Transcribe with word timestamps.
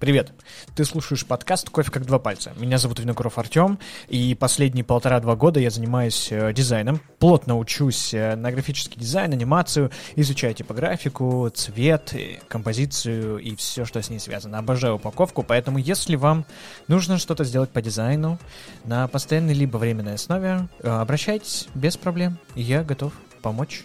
Привет. 0.00 0.32
Ты 0.74 0.86
слушаешь 0.86 1.26
подкаст 1.26 1.68
«Кофе 1.68 1.90
как 1.90 2.06
два 2.06 2.18
пальца». 2.18 2.54
Меня 2.56 2.78
зовут 2.78 3.00
Винокуров 3.00 3.36
Артем, 3.36 3.78
и 4.08 4.34
последние 4.34 4.82
полтора-два 4.82 5.36
года 5.36 5.60
я 5.60 5.68
занимаюсь 5.68 6.28
э, 6.32 6.54
дизайном. 6.54 7.02
Плотно 7.18 7.58
учусь 7.58 8.14
э, 8.14 8.34
на 8.34 8.50
графический 8.50 8.98
дизайн, 8.98 9.34
анимацию, 9.34 9.90
изучаю 10.16 10.54
типографику, 10.54 11.50
цвет, 11.54 12.14
композицию 12.48 13.40
и 13.40 13.54
все, 13.56 13.84
что 13.84 14.00
с 14.00 14.08
ней 14.08 14.20
связано. 14.20 14.56
Обожаю 14.56 14.94
упаковку, 14.94 15.42
поэтому 15.42 15.76
если 15.76 16.16
вам 16.16 16.46
нужно 16.88 17.18
что-то 17.18 17.44
сделать 17.44 17.68
по 17.68 17.82
дизайну 17.82 18.38
на 18.84 19.06
постоянной 19.06 19.52
либо 19.52 19.76
временной 19.76 20.14
основе, 20.14 20.66
э, 20.78 20.88
обращайтесь 20.88 21.68
без 21.74 21.98
проблем, 21.98 22.38
я 22.54 22.84
готов 22.84 23.12
помочь 23.42 23.84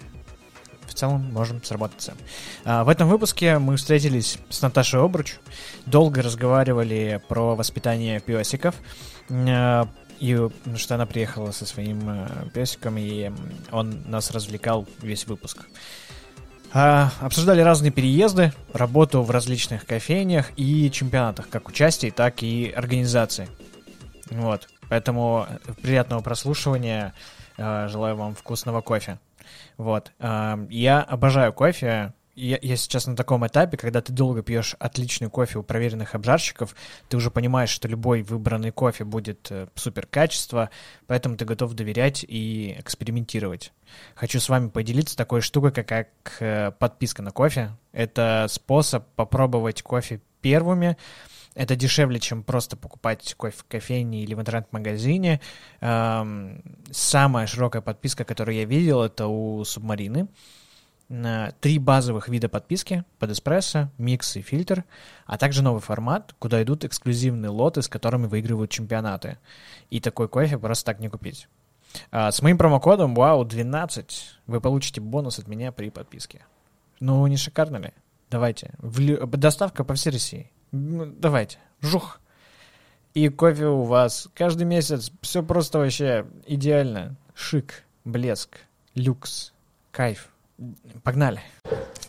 в 0.87 0.93
целом 0.93 1.31
можем 1.33 1.63
сработаться. 1.63 2.13
А, 2.63 2.83
в 2.83 2.89
этом 2.89 3.07
выпуске 3.07 3.59
мы 3.59 3.77
встретились 3.77 4.37
с 4.49 4.61
Наташей 4.61 4.99
Обруч, 5.01 5.35
долго 5.85 6.21
разговаривали 6.21 7.21
про 7.27 7.55
воспитание 7.55 8.19
песиков, 8.19 8.75
а, 9.29 9.87
и 10.19 10.33
ну, 10.65 10.77
что 10.77 10.95
она 10.95 11.05
приехала 11.05 11.51
со 11.51 11.65
своим 11.65 12.01
а, 12.07 12.47
песиком, 12.53 12.97
и 12.97 13.31
он 13.71 14.03
нас 14.07 14.31
развлекал 14.31 14.87
весь 15.01 15.27
выпуск. 15.27 15.65
А, 16.73 17.11
обсуждали 17.21 17.61
разные 17.61 17.91
переезды, 17.91 18.51
работу 18.73 19.21
в 19.21 19.31
различных 19.31 19.85
кофейнях 19.85 20.51
и 20.57 20.91
чемпионатах, 20.91 21.47
как 21.49 21.69
участий, 21.69 22.11
так 22.11 22.43
и 22.43 22.69
организации. 22.69 23.47
Вот. 24.29 24.67
Поэтому 24.89 25.47
приятного 25.81 26.21
прослушивания. 26.21 27.13
А, 27.57 27.87
желаю 27.87 28.15
вам 28.15 28.35
вкусного 28.35 28.81
кофе. 28.81 29.19
Вот. 29.77 30.11
Я 30.19 31.01
обожаю 31.01 31.53
кофе. 31.53 32.13
Я, 32.35 32.59
я 32.61 32.75
сейчас 32.75 33.07
на 33.07 33.15
таком 33.15 33.47
этапе, 33.47 33.77
когда 33.77 34.01
ты 34.01 34.11
долго 34.11 34.43
пьешь 34.43 34.75
отличный 34.77 35.29
кофе 35.29 35.59
у 35.59 35.63
проверенных 35.63 36.15
обжарщиков, 36.15 36.75
ты 37.07 37.15
уже 37.15 37.31
понимаешь, 37.31 37.69
что 37.69 37.87
любой 37.87 38.23
выбранный 38.23 38.71
кофе 38.71 39.05
будет 39.05 39.49
э, 39.51 39.67
супер 39.75 40.05
качество, 40.05 40.69
поэтому 41.07 41.37
ты 41.37 41.45
готов 41.45 41.73
доверять 41.75 42.25
и 42.27 42.75
экспериментировать. 42.77 43.71
Хочу 44.15 44.41
с 44.41 44.49
вами 44.49 44.67
поделиться 44.67 45.15
такой 45.15 45.39
штукой, 45.39 45.71
как, 45.71 45.87
как 45.87 46.09
э, 46.41 46.71
подписка 46.77 47.21
на 47.21 47.31
кофе. 47.31 47.71
Это 47.93 48.47
способ 48.49 49.05
попробовать 49.15 49.81
кофе 49.81 50.19
первыми, 50.41 50.97
это 51.55 51.75
дешевле, 51.75 52.19
чем 52.19 52.43
просто 52.43 52.75
покупать 52.75 53.33
кофе 53.35 53.57
в 53.57 53.63
кофейне 53.63 54.23
или 54.23 54.33
в 54.33 54.41
интернет-магазине. 54.41 55.41
Эм, 55.79 56.61
самая 56.91 57.47
широкая 57.47 57.81
подписка, 57.81 58.25
которую 58.25 58.57
я 58.57 58.65
видел, 58.65 59.01
это 59.01 59.27
у 59.27 59.63
Субмарины. 59.63 60.27
Три 61.61 61.77
базовых 61.77 62.29
вида 62.29 62.49
подписки 62.49 63.03
под 63.19 63.31
эспрессо, 63.31 63.91
микс 63.99 64.35
и 64.37 64.41
фильтр, 64.41 64.83
а 65.27 65.37
также 65.37 65.61
новый 65.61 65.81
формат, 65.81 66.33
куда 66.39 66.61
идут 66.63 66.83
эксклюзивные 66.83 67.49
лоты, 67.49 67.83
с 67.83 67.87
которыми 67.87 68.25
выигрывают 68.25 68.71
чемпионаты. 68.71 69.37
И 69.91 69.99
такой 69.99 70.27
кофе 70.27 70.57
просто 70.57 70.85
так 70.85 70.99
не 70.99 71.09
купить. 71.09 71.47
А 72.11 72.31
с 72.31 72.41
моим 72.41 72.57
промокодом 72.57 73.13
WOW12 73.13 74.05
вы 74.47 74.59
получите 74.59 74.99
бонус 74.99 75.39
от 75.39 75.47
меня 75.47 75.71
при 75.71 75.89
подписке. 75.89 76.43
Ну, 76.99 77.25
не 77.27 77.37
шикарно 77.37 77.77
ли? 77.77 77.91
Давайте. 78.31 78.73
В... 78.79 79.27
Доставка 79.37 79.83
по 79.83 79.93
всей 79.93 80.09
России. 80.09 80.51
Ну, 80.75 81.05
давайте, 81.05 81.57
жух. 81.81 82.19
И 83.13 83.29
кофе 83.29 83.67
у 83.67 83.83
вас 83.83 84.27
каждый 84.33 84.65
месяц. 84.65 85.09
Все 85.21 85.41
просто 85.41 85.79
вообще 85.79 86.25
идеально. 86.45 87.15
Шик, 87.33 87.83
блеск, 88.03 88.57
люкс, 88.93 89.53
кайф. 89.91 90.29
Погнали. 91.03 91.41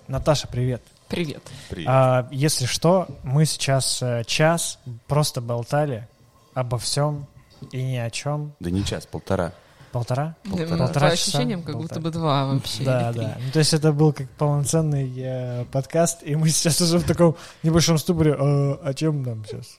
Наташа, 0.08 0.48
привет. 0.48 0.82
Привет. 1.08 1.42
Привет. 1.68 1.88
А, 1.88 2.28
если 2.32 2.66
что, 2.66 3.06
мы 3.22 3.44
сейчас 3.44 4.02
э, 4.02 4.24
час 4.26 4.80
просто 5.06 5.40
болтали 5.40 6.08
обо 6.54 6.78
всем 6.78 7.26
и 7.70 7.80
ни 7.80 7.96
о 7.96 8.10
чем. 8.10 8.52
Да 8.58 8.70
не 8.70 8.84
час, 8.84 9.06
полтора. 9.06 9.52
Полтора? 9.96 10.36
Полтора, 10.44 10.76
Полтора 10.76 11.08
По 11.08 11.12
ощущениям, 11.14 11.62
как 11.62 11.72
Полтора. 11.72 11.88
будто 11.88 12.00
бы 12.00 12.10
два 12.10 12.44
вообще. 12.44 12.84
Да, 12.84 13.12
да. 13.14 13.38
Ну, 13.42 13.50
то 13.50 13.58
есть 13.58 13.72
это 13.72 13.92
был 13.92 14.12
как 14.12 14.28
полноценный 14.32 15.10
э, 15.16 15.64
подкаст, 15.72 16.18
и 16.22 16.36
мы 16.36 16.50
сейчас 16.50 16.82
уже 16.82 16.98
в 16.98 17.04
таком 17.04 17.34
небольшом 17.62 17.96
ступоре. 17.96 18.32
Э, 18.32 18.74
о 18.84 18.92
чем 18.92 19.22
нам 19.22 19.42
сейчас? 19.46 19.78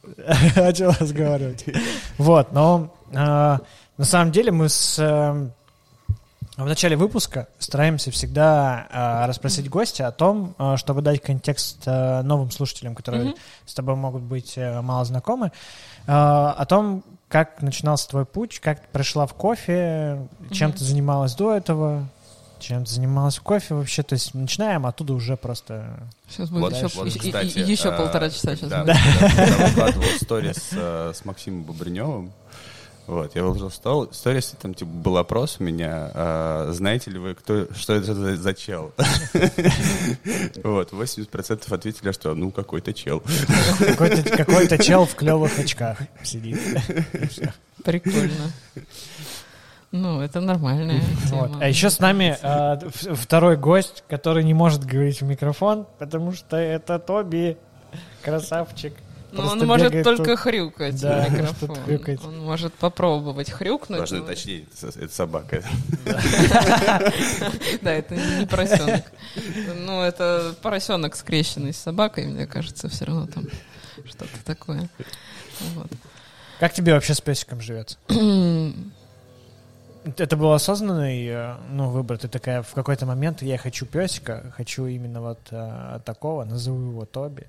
о 0.55 0.73
чем 0.73 0.91
разговаривать? 0.99 1.65
вот, 2.17 2.51
но 2.51 2.91
э, 3.11 3.15
на 3.15 4.05
самом 4.05 4.31
деле 4.31 4.51
мы 4.51 4.69
с... 4.69 4.97
Э, 4.97 5.49
в 6.57 6.65
начале 6.65 6.95
выпуска 6.95 7.47
стараемся 7.59 8.09
всегда 8.09 8.87
э, 8.89 9.27
расспросить 9.27 9.69
гостя 9.69 10.07
о 10.07 10.11
том, 10.11 10.55
э, 10.57 10.77
чтобы 10.77 11.03
дать 11.03 11.21
контекст 11.21 11.83
э, 11.85 12.23
новым 12.23 12.49
слушателям, 12.49 12.95
которые 12.95 13.25
mm-hmm. 13.25 13.37
с 13.67 13.73
тобой 13.75 13.95
могут 13.95 14.23
быть 14.23 14.57
э, 14.57 14.81
мало 14.81 15.05
знакомы, 15.05 15.51
э, 16.07 16.11
о 16.11 16.65
том, 16.65 17.03
как 17.27 17.61
начинался 17.61 18.09
твой 18.09 18.25
путь, 18.25 18.59
как 18.59 18.79
ты 18.81 18.87
пришла 18.91 19.25
в 19.27 19.33
кофе, 19.33 20.27
чем 20.51 20.69
mm-hmm. 20.69 20.77
ты 20.77 20.83
занималась 20.83 21.35
до 21.35 21.53
этого, 21.53 22.07
чем 22.59 22.85
ты 22.85 22.91
занималась 22.91 23.37
в 23.37 23.41
кофе 23.41 23.75
вообще, 23.75 24.03
то 24.03 24.13
есть 24.13 24.33
начинаем 24.33 24.85
оттуда 24.85 25.13
уже 25.13 25.35
просто... 25.37 25.99
Сейчас 26.29 26.49
будет 26.49 26.61
вот, 26.61 26.73
еще, 26.73 26.87
вот, 26.97 27.07
кстати, 27.09 27.59
еще 27.59 27.89
а, 27.89 27.97
полтора 27.97 28.29
часа 28.29 28.55
сейчас 28.55 28.69
да, 28.69 28.83
будет. 28.83 28.95
Да, 28.95 29.43
я 29.43 29.67
выкладывал 29.67 30.07
сторис 30.21 30.69
э, 30.71 31.11
с 31.13 31.25
Максимом 31.25 31.63
Бобриневым, 31.63 32.31
вот, 33.07 33.35
я 33.35 33.43
выложил 33.43 33.71
стол, 33.71 34.09
сторис, 34.11 34.53
там 34.61 34.73
типа 34.73 34.91
был 34.91 35.17
опрос 35.17 35.57
у 35.59 35.63
меня, 35.63 36.11
а, 36.13 36.69
знаете 36.73 37.09
ли 37.09 37.17
вы, 37.17 37.35
кто, 37.35 37.67
что 37.73 37.93
это 37.93 38.13
за, 38.13 38.35
за 38.35 38.53
чел? 38.53 38.93
Вот, 40.63 40.91
80% 40.91 41.73
ответили, 41.73 42.11
что 42.11 42.33
ну 42.35 42.51
какой-то 42.51 42.93
чел. 42.93 43.23
Какой-то 43.87 44.77
чел 44.83 45.05
в 45.05 45.15
клевых 45.15 45.57
очках 45.57 45.99
сидит. 46.23 46.59
Прикольно. 47.83 48.51
Ну, 49.91 50.19
это 50.19 50.41
нормальная 50.41 51.01
вот. 51.27 51.51
А 51.61 51.69
еще 51.69 51.89
с 51.89 51.99
нами 51.99 52.37
э, 52.41 52.89
второй 53.15 53.55
гость, 53.55 54.03
который 54.09 54.43
не 54.43 54.53
может 54.53 54.83
говорить 54.83 55.21
в 55.21 55.25
микрофон, 55.25 55.87
потому 55.97 56.33
что 56.33 56.57
это 56.57 56.99
Тоби, 56.99 57.57
красавчик. 58.21 58.93
Ну, 59.37 59.51
он 59.51 59.65
может 59.65 60.03
только 60.03 60.31
тут... 60.31 60.39
хрюкать 60.39 60.99
да, 61.01 61.25
в 61.29 61.31
микрофон. 61.31 61.75
Хрюкать. 61.85 62.23
Он 62.23 62.39
может 62.39 62.73
попробовать 62.73 63.49
хрюкнуть. 63.49 63.99
Важно 63.99 64.21
точнее, 64.21 64.65
это 64.81 65.13
собака. 65.13 65.63
Да, 67.81 67.91
это 67.91 68.15
не 68.15 68.45
поросенок. 68.45 69.05
Ну, 69.75 70.01
это 70.01 70.55
поросенок, 70.61 71.15
скрещенный 71.15 71.73
с 71.73 71.77
собакой, 71.77 72.25
мне 72.25 72.47
кажется, 72.47 72.89
все 72.89 73.05
равно 73.05 73.27
там 73.27 73.45
что-то 74.05 74.43
такое. 74.45 74.89
Как 76.59 76.73
тебе 76.73 76.93
вообще 76.93 77.13
с 77.13 77.21
песиком 77.21 77.61
живется? 77.61 77.97
Это 80.15 80.37
был 80.37 80.53
осознанный 80.53 81.27
э, 81.27 81.55
ну, 81.69 81.89
выбор. 81.89 82.17
Ты 82.17 82.29
такая 82.29 82.61
в 82.63 82.73
какой-то 82.73 83.05
момент 83.05 83.41
я 83.41 83.57
хочу 83.57 83.85
песика, 83.85 84.53
хочу 84.55 84.85
именно 84.85 85.21
вот 85.21 85.39
а, 85.51 85.99
такого, 85.99 86.45
назову 86.45 86.91
его 86.91 87.05
Тоби. 87.05 87.47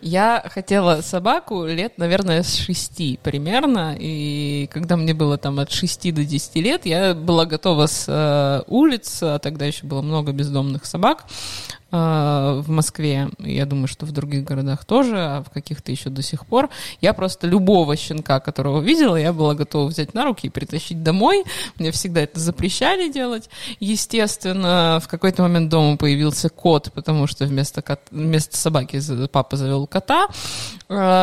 Я 0.00 0.42
хотела 0.48 1.02
собаку 1.02 1.66
лет, 1.66 1.98
наверное, 1.98 2.42
с 2.42 2.56
шести 2.56 3.18
примерно, 3.22 3.94
и 3.98 4.66
когда 4.72 4.96
мне 4.96 5.12
было 5.12 5.36
там 5.36 5.60
от 5.60 5.70
шести 5.70 6.10
до 6.10 6.24
десяти 6.24 6.62
лет, 6.62 6.86
я 6.86 7.12
была 7.12 7.44
готова 7.44 7.84
с 7.86 8.06
э, 8.08 8.62
улиц, 8.66 9.18
а 9.22 9.38
тогда 9.38 9.66
еще 9.66 9.84
было 9.84 10.00
много 10.00 10.32
бездомных 10.32 10.86
собак, 10.86 11.26
в 11.90 12.64
Москве, 12.68 13.30
я 13.38 13.66
думаю, 13.66 13.88
что 13.88 14.06
в 14.06 14.12
других 14.12 14.44
городах 14.44 14.84
тоже, 14.84 15.16
а 15.18 15.42
в 15.42 15.50
каких-то 15.50 15.90
еще 15.90 16.10
до 16.10 16.22
сих 16.22 16.46
пор. 16.46 16.68
Я 17.00 17.12
просто 17.12 17.46
любого 17.46 17.96
щенка, 17.96 18.40
которого 18.40 18.80
видела, 18.80 19.16
я 19.16 19.32
была 19.32 19.54
готова 19.54 19.88
взять 19.88 20.14
на 20.14 20.24
руки 20.24 20.46
и 20.46 20.50
притащить 20.50 21.02
домой. 21.02 21.44
Мне 21.76 21.90
всегда 21.90 22.20
это 22.20 22.38
запрещали 22.38 23.10
делать. 23.10 23.50
Естественно, 23.80 25.00
в 25.02 25.08
какой-то 25.08 25.42
момент 25.42 25.68
дома 25.68 25.96
появился 25.96 26.48
кот, 26.48 26.92
потому 26.92 27.26
что 27.26 27.44
вместо, 27.46 27.82
кот, 27.82 28.00
вместо 28.10 28.56
собаки 28.56 29.00
папа 29.28 29.56
завел 29.56 29.86
кота, 29.86 30.28
э, 30.28 30.79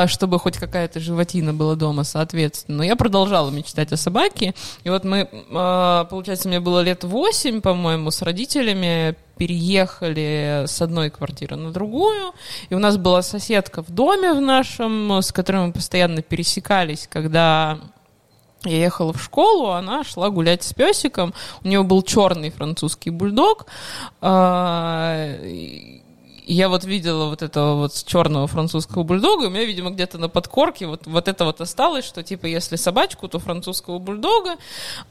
чтобы 0.08 0.40
хоть 0.40 0.58
какая-то 0.58 1.02
животина 1.02 1.54
была 1.54 1.76
дома, 1.76 2.06
соответственно. 2.06 2.78
Но 2.78 2.84
я 2.84 2.96
продолжала 2.96 3.50
мечтать 3.50 3.92
о 3.92 3.98
собаке. 3.98 4.54
И 4.86 4.90
вот 4.90 5.04
мы, 5.04 5.28
э, 5.30 6.06
получается, 6.10 6.48
мне 6.48 6.62
было 6.62 6.80
лет 6.80 7.04
восемь, 7.04 7.60
по-моему, 7.60 8.10
с 8.10 8.22
родителями 8.22 9.16
переехали 9.38 10.64
с 10.68 10.82
одной 10.82 11.10
квартиры 11.10 11.58
на 11.58 11.72
другую, 11.72 12.34
и 12.70 12.76
у 12.76 12.80
нас 12.80 12.98
была 12.98 13.22
соседка 13.22 13.84
в 13.84 13.92
доме 13.92 14.34
в 14.34 14.42
нашем, 14.42 15.22
с 15.22 15.32
которой 15.32 15.68
мы 15.68 15.74
постоянно 15.74 16.24
пересекались, 16.24 17.08
когда 17.12 17.78
я 18.64 18.78
ехала 18.78 19.14
в 19.14 19.22
школу, 19.22 19.72
она 19.72 20.04
шла 20.04 20.30
гулять 20.30 20.64
с 20.64 20.74
песиком. 20.74 21.34
У 21.64 21.68
нее 21.68 21.84
был 21.84 22.02
черный 22.02 22.50
французский 22.50 23.12
бульдог. 23.12 23.68
Я 26.50 26.70
вот 26.70 26.86
видела 26.86 27.26
вот 27.26 27.42
этого 27.42 27.76
вот 27.76 28.06
черного 28.06 28.48
французского 28.48 29.04
бульдога, 29.04 29.48
у 29.48 29.50
меня, 29.50 29.66
видимо, 29.66 29.90
где-то 29.90 30.18
на 30.18 30.30
подкорке 30.30 30.88
вот, 30.88 31.06
вот 31.06 31.28
это 31.28 31.44
вот 31.44 31.60
осталось, 31.60 32.06
что 32.06 32.24
типа 32.24 32.46
если 32.46 32.78
собачку, 32.78 33.28
то 33.28 33.38
французского 33.38 34.00
бульдога. 34.00 34.56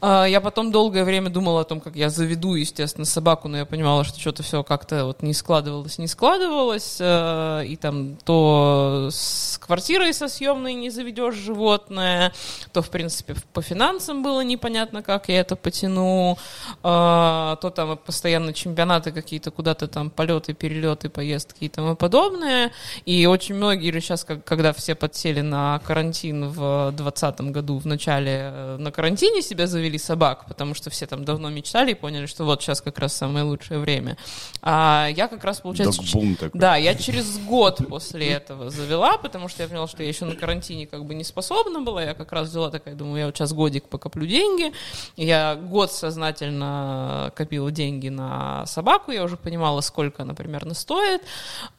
А, 0.01 0.25
я 0.25 0.41
потом 0.41 0.71
долгое 0.71 1.03
время 1.03 1.29
думала 1.29 1.61
о 1.61 1.63
том, 1.63 1.79
как 1.79 1.95
я 1.95 2.09
заведу, 2.09 2.55
естественно, 2.55 3.05
собаку, 3.05 3.49
но 3.49 3.57
я 3.57 3.65
понимала, 3.65 4.03
что 4.03 4.19
что-то 4.19 4.41
все 4.41 4.63
как-то 4.63 5.05
вот 5.05 5.21
не 5.21 5.35
складывалось, 5.35 5.99
не 5.99 6.07
складывалось, 6.07 6.97
а, 6.99 7.61
и 7.61 7.75
там 7.75 8.15
то 8.25 9.09
с 9.11 9.59
квартирой 9.59 10.15
со 10.15 10.29
съемной 10.29 10.73
не 10.73 10.89
заведешь 10.89 11.35
животное, 11.35 12.33
то, 12.73 12.81
в 12.81 12.89
принципе, 12.89 13.35
по 13.53 13.61
финансам 13.61 14.23
было 14.23 14.41
непонятно, 14.43 15.03
как 15.03 15.29
я 15.29 15.41
это 15.41 15.55
потяну, 15.55 16.39
а, 16.81 17.57
то 17.57 17.69
там 17.69 17.95
постоянно 17.95 18.53
чемпионаты 18.53 19.11
какие-то, 19.11 19.51
куда-то 19.51 19.87
там 19.87 20.09
полеты, 20.09 20.55
перелеты, 20.55 21.09
поездки 21.09 21.26
и 21.59 21.69
тому 21.69 21.95
подобное. 21.95 22.71
И 23.05 23.25
очень 23.25 23.55
многие 23.55 23.87
или 23.87 23.99
сейчас, 23.99 24.23
когда 24.23 24.73
все 24.73 24.95
подсели 24.95 25.41
на 25.41 25.79
карантин 25.79 26.49
в 26.49 26.91
2020 26.91 27.41
году, 27.51 27.77
в 27.77 27.85
начале 27.85 28.51
э, 28.51 28.77
на 28.77 28.91
карантине 28.91 29.41
себя 29.41 29.67
завели 29.67 29.97
собак, 29.97 30.45
потому 30.47 30.73
что 30.73 30.89
все 30.89 31.05
там 31.05 31.25
давно 31.25 31.49
мечтали 31.49 31.91
и 31.91 31.95
поняли, 31.95 32.25
что 32.25 32.45
вот 32.45 32.61
сейчас 32.61 32.81
как 32.81 32.99
раз 32.99 33.13
самое 33.13 33.45
лучшее 33.45 33.79
время. 33.79 34.17
А 34.61 35.07
я 35.15 35.27
как 35.27 35.43
раз, 35.43 35.61
получается... 35.61 36.01
такой. 36.35 36.59
Да, 36.59 36.75
я 36.75 36.95
через 36.95 37.37
год 37.39 37.81
после 37.89 38.27
этого 38.29 38.69
завела, 38.69 39.17
потому 39.17 39.47
что 39.47 39.63
я 39.63 39.69
поняла, 39.69 39.87
что 39.87 40.03
я 40.03 40.09
еще 40.09 40.25
на 40.25 40.35
карантине 40.35 40.87
как 40.87 41.05
бы 41.05 41.15
не 41.15 41.23
способна 41.23 41.81
была. 41.81 42.03
Я 42.03 42.13
как 42.13 42.31
раз 42.31 42.49
взяла 42.49 42.69
такая, 42.69 42.95
думаю, 42.95 43.19
я 43.19 43.25
вот 43.27 43.37
сейчас 43.37 43.53
годик 43.53 43.85
покоплю 43.89 44.25
деньги. 44.25 44.71
Я 45.15 45.55
год 45.55 45.91
сознательно 45.91 47.31
копила 47.35 47.71
деньги 47.71 48.09
на 48.09 48.65
собаку, 48.65 49.11
я 49.11 49.23
уже 49.23 49.37
понимала, 49.37 49.81
сколько 49.81 50.23
она 50.23 50.33
примерно 50.33 50.73
стоит 50.73 51.16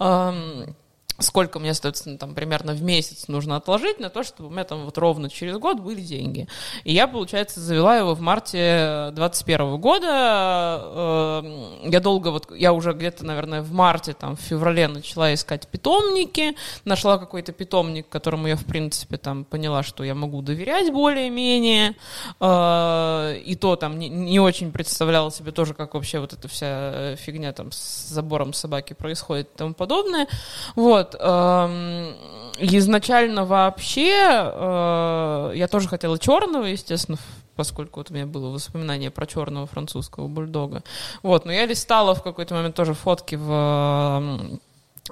Um, 0.01 0.75
сколько 1.19 1.59
мне, 1.59 1.75
соответственно, 1.75 2.17
там 2.17 2.35
примерно 2.35 2.73
в 2.73 2.83
месяц 2.83 3.27
нужно 3.29 3.57
отложить 3.57 3.99
на 3.99 4.09
то, 4.09 4.23
чтобы 4.23 4.49
у 4.49 4.53
меня 4.53 4.65
там 4.65 4.85
вот 4.85 4.97
ровно 4.99 5.29
через 5.29 5.57
год 5.59 5.81
были 5.81 6.01
деньги. 6.01 6.47
И 6.85 6.93
я, 6.93 7.09
получается, 7.09 7.61
завела 7.61 7.97
его 7.97 8.15
в 8.15 8.21
марте 8.21 9.11
21 9.13 9.79
года. 9.79 11.43
Эм, 11.45 11.91
я 11.91 12.01
долго 12.01 12.29
вот, 12.29 12.49
я 12.57 12.73
уже 12.73 12.93
где-то, 12.93 13.25
наверное, 13.25 13.63
в 13.63 13.73
марте, 13.73 14.13
там, 14.13 14.37
в 14.37 14.41
феврале 14.41 14.87
начала 14.87 15.35
искать 15.35 15.67
питомники, 15.67 16.57
нашла 16.85 17.19
какой-то 17.19 17.53
питомник, 17.53 18.09
которому 18.09 18.47
я, 18.47 18.57
в 18.57 18.65
принципе, 18.65 19.17
там, 19.17 19.45
поняла, 19.45 19.83
что 19.83 20.05
я 20.05 20.15
могу 20.15 20.41
доверять 20.41 20.93
более-менее. 20.93 21.97
Э, 22.41 23.37
и 23.45 23.57
то 23.57 23.75
там 23.75 23.99
не 23.99 24.39
очень 24.39 24.71
представляла 24.71 25.33
себе 25.33 25.51
тоже, 25.51 25.75
как 25.75 25.95
вообще 25.95 26.21
вот 26.21 26.33
эта 26.33 26.47
вся 26.47 27.17
фигня 27.17 27.53
там 27.53 27.73
с 27.73 28.09
забором 28.09 28.53
собаки 28.53 28.93
происходит 28.93 29.49
и 29.55 29.59
тому 29.59 29.75
подобное. 29.75 30.29
Вот. 30.77 31.08
Вот. 31.13 31.21
Эм, 31.21 32.15
изначально 32.59 33.45
вообще 33.45 34.13
э, 34.13 35.53
я 35.55 35.69
тоже 35.69 35.89
хотела 35.89 36.19
черного, 36.19 36.65
естественно, 36.65 37.19
поскольку 37.57 38.01
вот 38.01 38.11
у 38.11 38.15
меня 38.15 38.27
было 38.27 38.49
воспоминание 38.51 39.11
про 39.11 39.27
черного 39.27 39.67
французского 39.67 40.29
бульдога. 40.29 40.83
Вот, 41.23 41.45
но 41.45 41.53
я 41.53 41.67
листала 41.67 42.15
в 42.15 42.23
какой-то 42.23 42.55
момент 42.55 42.75
тоже 42.75 42.95
фотки 42.95 43.37
в 43.37 44.59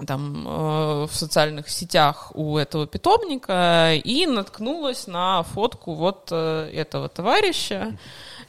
там 0.07 0.47
э, 0.47 1.07
в 1.07 1.11
социальных 1.15 1.71
сетях 1.71 2.31
у 2.35 2.59
этого 2.59 2.87
питомника 2.87 3.95
и 3.95 4.27
наткнулась 4.27 5.07
на 5.07 5.43
фотку 5.43 5.95
вот 5.95 6.29
э, 6.31 6.71
этого 6.75 7.09
товарища. 7.09 7.97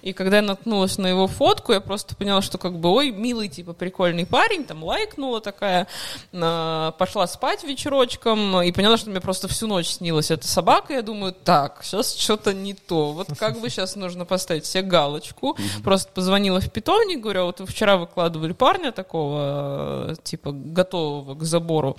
И 0.07 0.13
когда 0.13 0.38
я 0.38 0.42
наткнулась 0.42 0.98
на 0.98 1.07
его 1.07 1.27
фотку, 1.27 1.74
я 1.74 1.81
просто 1.81 2.15
поняла, 2.15 2.42
что 2.42 2.57
как 2.57 2.80
бы, 2.80 2.88
ой, 2.94 3.12
милый, 3.12 3.50
типа, 3.50 3.74
прикольный 3.74 4.25
парень, 4.25 4.63
там, 4.63 4.81
лайкнула 4.81 5.42
такая, 5.42 5.86
э, 6.31 6.92
пошла 6.98 7.27
спать 7.27 7.65
вечерочком 7.65 8.62
и 8.62 8.71
поняла, 8.71 8.95
что 8.95 9.09
мне 9.09 9.19
просто 9.19 9.50
всю 9.50 9.68
ночь 9.68 9.88
снилась 9.88 10.31
эта 10.31 10.48
собака. 10.48 10.94
Я 10.94 11.01
думаю, 11.01 11.33
так, 11.33 11.81
сейчас 11.83 12.15
что-то 12.15 12.54
не 12.54 12.74
то. 12.74 13.12
Вот 13.12 13.27
как 13.38 13.59
бы 13.59 13.69
сейчас 13.69 13.98
нужно 13.98 14.24
поставить 14.24 14.65
себе 14.65 14.83
галочку. 14.83 15.57
Просто 15.83 16.09
позвонила 16.13 16.62
в 16.62 16.71
питомник, 16.71 17.19
говорю, 17.19 17.42
«А 17.42 17.45
вот 17.48 17.62
вчера 17.68 17.98
выкладывали 17.98 18.54
парня 18.54 18.94
такого, 18.94 20.15
типа, 20.24 20.54
готового 20.54 21.36
к 21.36 21.44
забору. 21.44 21.98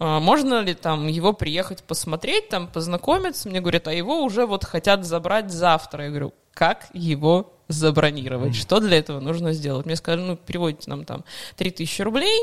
А 0.00 0.18
можно 0.18 0.60
ли 0.60 0.74
там 0.74 1.06
его 1.06 1.32
приехать 1.32 1.84
посмотреть, 1.84 2.48
там, 2.48 2.66
познакомиться? 2.66 3.48
Мне 3.48 3.60
говорят, 3.60 3.86
а 3.86 3.92
его 3.92 4.24
уже 4.24 4.44
вот 4.44 4.64
хотят 4.64 5.04
забрать 5.04 5.52
завтра. 5.52 6.06
Я 6.06 6.10
говорю, 6.10 6.34
как 6.54 6.86
его 6.92 7.50
забронировать, 7.68 8.54
что 8.54 8.78
для 8.78 8.98
этого 8.98 9.20
нужно 9.20 9.52
сделать. 9.52 9.86
Мне 9.86 9.96
сказали, 9.96 10.20
ну, 10.20 10.36
переводите 10.36 10.90
нам 10.90 11.04
там 11.04 11.24
3000 11.56 12.02
рублей, 12.02 12.40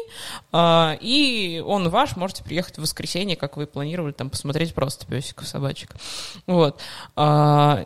э, 0.51 0.97
и 0.99 1.63
он 1.65 1.89
ваш, 1.89 2.15
можете 2.15 2.43
приехать 2.43 2.77
в 2.77 2.81
воскресенье, 2.81 3.35
как 3.35 3.55
вы 3.55 3.67
планировали, 3.67 4.13
там, 4.13 4.29
посмотреть 4.31 4.73
просто 4.73 5.05
песиков, 5.05 5.47
собачек. 5.47 5.91
Вот. 6.47 6.79
А, 7.15 7.85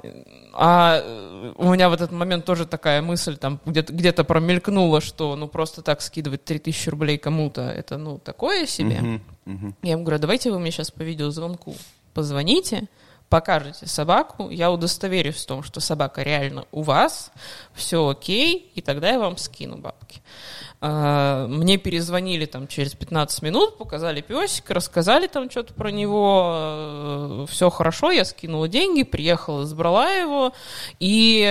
а 0.54 1.54
у 1.57 1.74
меня 1.74 1.89
в 1.89 1.94
этот 1.94 2.12
момент 2.12 2.45
тоже 2.45 2.66
такая 2.66 3.01
мысль 3.01 3.36
там 3.36 3.60
где-то 3.66 3.92
где 3.92 4.13
промелькнула, 4.13 5.01
что, 5.01 5.36
ну, 5.36 5.48
просто 5.50 5.81
так 5.81 6.01
скидывать 6.01 6.45
3000 6.45 6.89
рублей 6.89 7.18
кому-то, 7.18 7.63
это, 7.63 7.98
ну, 7.98 8.18
такое 8.18 8.66
себе. 8.66 8.95
Uh-huh, 8.95 9.22
uh-huh. 9.48 9.74
Я 9.83 9.92
ему 9.92 10.04
говорю, 10.04 10.22
давайте 10.22 10.51
вы 10.51 10.60
мне 10.60 10.72
сейчас 10.72 10.89
по 10.89 11.01
видеозвонку 11.01 11.75
позвоните, 12.13 12.88
покажете 13.30 13.88
собаку, 13.88 14.50
я 14.50 14.72
удостоверюсь 14.72 15.36
в 15.36 15.45
том, 15.45 15.63
что 15.63 15.80
собака 15.80 16.22
реально 16.22 16.66
у 16.72 16.81
вас, 16.81 17.31
все 17.74 18.07
окей, 18.07 18.72
и 18.75 18.81
тогда 18.81 19.10
я 19.10 19.19
вам 19.19 19.38
скину 19.38 19.77
бабки. 19.77 20.22
А, 20.81 21.48
мне 21.48 21.77
перезвонили 21.77 22.45
там 22.45 22.68
через 22.68 22.94
15 22.94 23.42
минут, 23.42 23.77
показали 23.77 24.22
песика, 24.22 24.74
рассказали 24.74 25.27
там 25.27 25.50
что-то 25.50 25.74
про 25.74 25.89
него, 25.89 26.54
э, 26.56 27.45
все 27.50 27.69
хорошо, 27.69 28.12
я 28.12 28.25
скинула 28.25 28.68
деньги, 28.68 29.04
приехала, 29.04 29.66
забрала 29.66 30.12
его, 30.12 30.54
и 31.00 31.42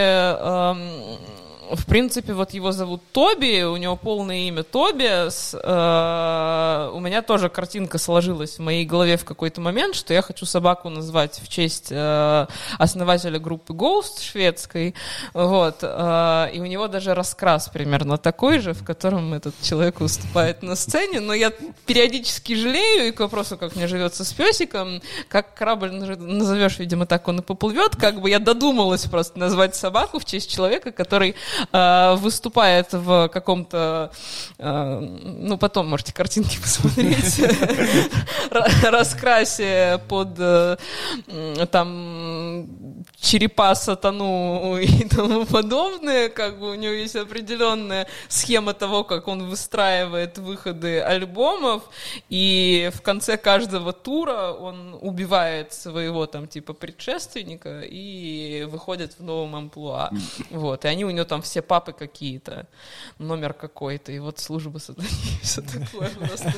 в 1.70 1.86
принципе, 1.86 2.32
вот 2.32 2.52
его 2.52 2.72
зовут 2.72 3.00
Тоби, 3.12 3.62
у 3.62 3.76
него 3.76 3.96
полное 3.96 4.48
имя 4.48 4.62
Тобиас. 4.62 5.54
Э, 5.54 6.90
у 6.92 7.00
меня 7.00 7.22
тоже 7.22 7.48
картинка 7.48 7.98
сложилась 7.98 8.58
в 8.58 8.62
моей 8.62 8.84
голове 8.84 9.16
в 9.16 9.24
какой-то 9.24 9.60
момент, 9.60 9.94
что 9.94 10.12
я 10.12 10.22
хочу 10.22 10.46
собаку 10.46 10.88
назвать 10.88 11.40
в 11.42 11.48
честь 11.48 11.88
э, 11.90 12.46
основателя 12.78 13.38
группы 13.38 13.72
Ghost 13.72 14.22
шведской. 14.22 14.94
Вот. 15.32 15.78
Э, 15.82 16.50
и 16.52 16.60
у 16.60 16.66
него 16.66 16.88
даже 16.88 17.14
раскрас 17.14 17.68
примерно 17.68 18.18
такой 18.18 18.58
же, 18.58 18.72
в 18.72 18.84
котором 18.84 19.34
этот 19.34 19.54
человек 19.62 20.00
выступает 20.00 20.62
на 20.62 20.76
сцене. 20.76 21.20
Но 21.20 21.34
я 21.34 21.52
периодически 21.86 22.54
жалею, 22.54 23.08
и 23.08 23.12
к 23.12 23.20
вопросу, 23.20 23.56
как 23.56 23.76
мне 23.76 23.86
живется 23.86 24.24
с 24.24 24.32
песиком, 24.32 25.00
как 25.28 25.54
корабль 25.54 25.90
назовешь, 25.92 26.78
видимо, 26.78 27.06
так 27.06 27.26
он 27.28 27.40
и 27.40 27.42
поплывет, 27.42 27.96
как 27.96 28.20
бы 28.20 28.30
я 28.30 28.38
додумалась 28.38 29.04
просто 29.04 29.38
назвать 29.38 29.74
собаку 29.76 30.18
в 30.18 30.24
честь 30.24 30.50
человека, 30.50 30.92
который 30.92 31.34
э, 31.72 32.14
выступает 32.16 32.92
в 32.92 33.28
каком-то, 33.28 34.12
э, 34.58 34.98
ну, 35.00 35.58
потом 35.58 35.88
можете 35.88 36.12
картинки 36.12 36.58
посмотреть, 36.62 37.40
раскрасе 38.84 40.00
под 40.08 40.38
э, 40.38 40.76
там 41.70 43.04
черепа 43.20 43.74
сатану 43.74 44.76
и 44.78 45.04
тому 45.08 45.46
подобное, 45.46 46.28
как 46.28 46.58
бы 46.58 46.70
у 46.70 46.74
него 46.74 46.92
есть 46.92 47.16
определенная 47.16 48.06
схема 48.28 48.74
того, 48.74 49.04
как 49.04 49.28
он 49.28 49.48
выстраивает 49.48 50.38
выходы 50.38 51.00
альбомов, 51.00 51.82
и 52.28 52.90
в 52.94 53.02
конце 53.02 53.36
каждого 53.36 53.92
тура 53.92 54.52
он 54.52 54.98
убивает 55.00 55.72
своего 55.72 56.26
там 56.26 56.46
типа 56.46 56.72
предшественника 56.72 57.80
и 57.82 58.64
выходит 58.64 59.14
в 59.18 59.22
новом 59.22 59.56
амплуа. 59.56 60.10
Вот, 60.50 60.84
и 60.84 60.88
они 60.88 61.04
у 61.04 61.10
него 61.10 61.24
там 61.24 61.42
все 61.44 61.62
папы 61.62 61.92
какие-то, 61.92 62.66
номер 63.18 63.54
какой-то, 63.54 64.12
и 64.12 64.18
вот 64.18 64.38
служба 64.38 64.78
сатани, 64.78 65.08
все 65.42 65.62
такое. 65.62 66.10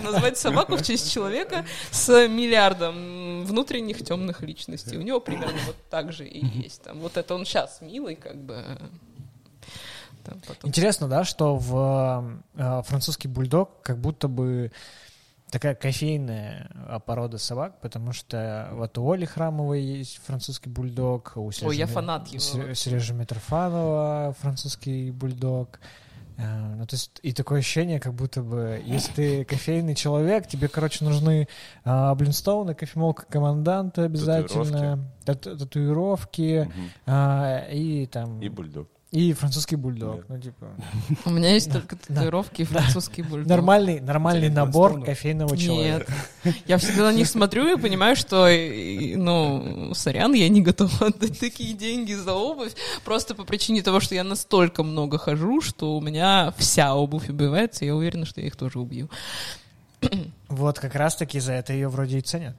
Назвать 0.02 0.38
собаку 0.38 0.76
в 0.76 0.82
честь 0.82 1.12
человека 1.12 1.66
с 1.90 2.28
миллиардом 2.28 3.44
внутренних 3.44 4.04
темных 4.04 4.42
личностей. 4.42 4.96
У 4.96 5.02
него 5.02 5.20
примерно 5.20 5.58
вот 5.66 5.76
так 5.90 6.12
же 6.12 6.26
и 6.26 6.44
есть. 6.44 6.82
Там, 6.82 7.00
вот 7.00 7.16
это 7.16 7.34
он 7.34 7.44
сейчас 7.44 7.80
милый, 7.80 8.16
как 8.16 8.36
бы. 8.36 8.64
Там 10.24 10.40
потом... 10.46 10.68
Интересно, 10.68 11.08
да, 11.08 11.24
что 11.24 11.56
в 11.56 12.40
э, 12.54 12.82
французский 12.84 13.28
бульдог 13.28 13.70
как 13.82 13.98
будто 13.98 14.26
бы 14.26 14.72
такая 15.50 15.74
кофейная 15.74 16.68
порода 17.06 17.38
собак, 17.38 17.80
потому 17.80 18.12
что 18.12 18.68
вот 18.72 18.96
у 18.98 19.10
Оли 19.10 19.24
Храмовой 19.24 19.82
есть 19.82 20.20
французский 20.24 20.68
бульдог, 20.68 21.32
у 21.36 21.50
Сережи, 21.50 21.68
Ой, 21.68 21.76
я 21.76 21.86
фанат 21.86 22.28
его. 22.28 22.74
Сережи 22.74 23.14
Митрофанова 23.14 24.34
французский 24.40 25.10
бульдог. 25.10 25.80
А, 26.38 26.74
ну, 26.76 26.86
то 26.86 26.94
есть, 26.94 27.18
и 27.22 27.32
такое 27.32 27.60
ощущение, 27.60 27.98
как 27.98 28.12
будто 28.12 28.42
бы, 28.42 28.82
если 28.84 29.12
ты 29.12 29.44
кофейный 29.48 29.94
человек, 29.94 30.46
тебе, 30.46 30.68
короче, 30.68 31.04
нужны 31.04 31.48
а, 31.84 32.14
блинстоуны, 32.14 32.74
кофемолка 32.74 33.24
команданта 33.26 34.04
обязательно, 34.04 35.10
татуировки, 35.24 35.58
татуировки 35.58 36.60
угу. 36.66 36.72
а, 37.06 37.66
и 37.70 38.06
там... 38.06 38.40
И 38.40 38.48
бульдог. 38.48 38.88
И 39.12 39.32
французский 39.32 39.76
бульдог. 39.76 40.24
Ну, 40.28 40.38
типа, 40.38 40.66
У 41.24 41.30
меня 41.30 41.54
есть 41.54 41.72
только 41.72 41.94
татуировки 42.08 42.62
и 42.62 42.64
французский 42.64 43.22
бульдог. 43.22 43.48
нормальный, 43.48 44.00
нормальный 44.00 44.50
набор 44.50 45.00
кофейного 45.02 45.56
человека. 45.56 46.12
Нет. 46.44 46.56
Я 46.66 46.78
всегда 46.78 47.04
на 47.04 47.14
них 47.14 47.28
смотрю 47.28 47.76
и 47.76 47.80
понимаю, 47.80 48.16
что, 48.16 48.48
ну, 49.16 49.94
сорян, 49.94 50.32
я 50.34 50.48
не 50.48 50.60
готова 50.60 51.06
отдать 51.06 51.38
такие 51.38 51.74
деньги 51.74 52.14
за 52.14 52.34
обувь, 52.34 52.72
просто 53.04 53.36
по 53.36 53.44
причине 53.44 53.82
того, 53.82 54.00
что 54.00 54.16
я 54.16 54.24
настолько 54.24 54.82
много 54.82 55.18
хожу, 55.18 55.60
что 55.60 55.96
у 55.96 56.00
меня 56.00 56.52
вся 56.58 56.94
обувь 56.94 57.28
убивается, 57.28 57.84
и 57.84 57.88
я 57.88 57.94
уверена, 57.94 58.26
что 58.26 58.40
я 58.40 58.48
их 58.48 58.56
тоже 58.56 58.80
убью. 58.80 59.08
Вот 60.48 60.78
как 60.80 60.94
раз-таки 60.96 61.38
за 61.38 61.52
это 61.52 61.72
ее 61.72 61.88
вроде 61.88 62.18
и 62.18 62.22
ценят. 62.22 62.56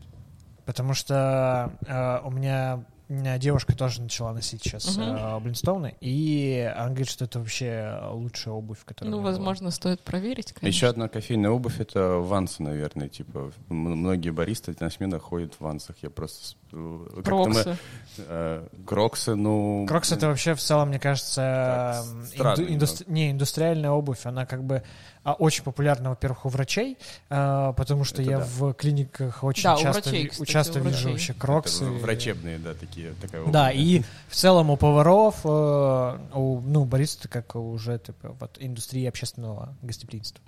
Потому 0.66 0.94
что 0.94 1.72
э, 1.86 2.20
у 2.28 2.32
меня 2.32 2.84
девушка 3.10 3.76
тоже 3.76 4.02
начала 4.02 4.34
носить 4.34 4.62
сейчас 4.64 4.98
Мгм. 4.98 5.16
э, 5.16 5.40
Блинстоуны, 5.40 5.96
и 6.02 6.72
она 6.76 6.88
говорит, 6.90 7.10
что 7.10 7.26
это 7.26 7.40
вообще 7.40 8.00
лучшая 8.12 8.54
обувь, 8.54 8.80
которая 8.84 9.12
Ну, 9.12 9.18
меня 9.18 9.24
была. 9.24 9.32
возможно, 9.38 9.72
стоит 9.72 10.02
проверить, 10.02 10.52
конечно. 10.54 10.68
Еще 10.68 10.88
одна 10.88 11.08
кофейная 11.08 11.52
обувь— 11.52 11.80
это 11.80 12.18
вансы, 12.18 12.62
наверное. 12.64 13.08
Типа, 13.08 13.52
м- 13.70 13.78
многие 13.78 14.32
баристы 14.32 14.76
на 14.80 14.90
сменах 14.90 15.22
ходят 15.24 15.54
в 15.56 15.62
вансах. 15.62 15.96
Я 16.02 16.10
просто... 16.10 16.56
э, 16.74 17.06
как-то 17.16 17.32
мы- 17.36 17.54
Кроксы. 17.54 17.78
э, 18.18 18.68
Кроксы, 18.86 19.36
ну... 19.36 19.86
Крокс 19.88 20.12
это 20.12 20.28
вообще 20.28 20.54
в 20.54 20.60
целом, 20.60 20.90
мне 20.90 21.00
кажется, 21.00 22.04
Так, 22.38 22.60
инду- 22.60 22.68
индустри- 22.68 23.06
не 23.08 23.32
индустриальная 23.32 23.92
обувь, 23.92 24.26
она 24.26 24.46
как 24.46 24.64
бы 24.66 24.84
а, 25.28 25.34
очень 25.34 25.62
популярна, 25.66 26.12
во-первых, 26.12 26.46
у 26.46 26.50
врачей, 26.50 26.98
а, 27.30 27.74
потому 27.74 28.06
что 28.06 28.22
Это 28.22 28.32
я 28.32 28.38
да. 28.40 28.46
в 28.46 28.74
клиниках 28.76 29.44
очень 29.44 29.64
Да, 29.64 29.76
часто, 29.76 30.10
врачей, 30.10 30.28
кстати, 30.30 30.50
часто 30.50 30.80
вижу 30.80 30.90
врачей. 30.92 31.12
вообще 31.12 31.32
это 31.34 31.42
кроксы. 31.42 31.84
врачебные, 31.86 32.58
да, 32.60 32.74
такие, 32.74 33.14
такая 33.16 33.42
обувь. 33.42 33.52
Да, 33.52 33.70
и 33.70 34.04
в 34.30 34.36
целом 34.36 34.70
у 34.70 34.78
поваров, 34.78 35.42
э, 35.44 36.18
у, 36.34 36.62
ну, 36.62 36.86
бариста, 36.86 37.28
как 37.28 37.58
уже 37.58 38.00
типа, 38.00 38.38
вот, 38.40 38.56
индустрии 38.62 39.06
общественного 39.06 39.76
гостеприимства. 39.82 40.42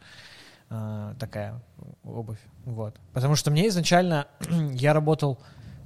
э, 0.69 1.13
такая 1.19 1.61
обувь. 2.05 2.39
Вот. 2.63 2.95
Потому 3.11 3.35
что 3.35 3.51
мне 3.51 3.67
изначально 3.67 4.27
я 4.71 4.93
работал 4.93 5.39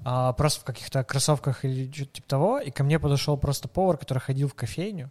а, 0.06 0.34
просто 0.34 0.62
в 0.62 0.64
каких-то 0.66 1.04
кроссовках 1.04 1.66
или 1.66 1.92
что-то 1.92 2.12
типа 2.12 2.28
того, 2.28 2.60
и 2.60 2.70
ко 2.70 2.84
мне 2.84 3.00
подошел 3.00 3.38
просто 3.38 3.68
повар, 3.70 3.98
который 3.98 4.20
ходил 4.20 4.50
в 4.50 4.54
кофейню. 4.54 5.10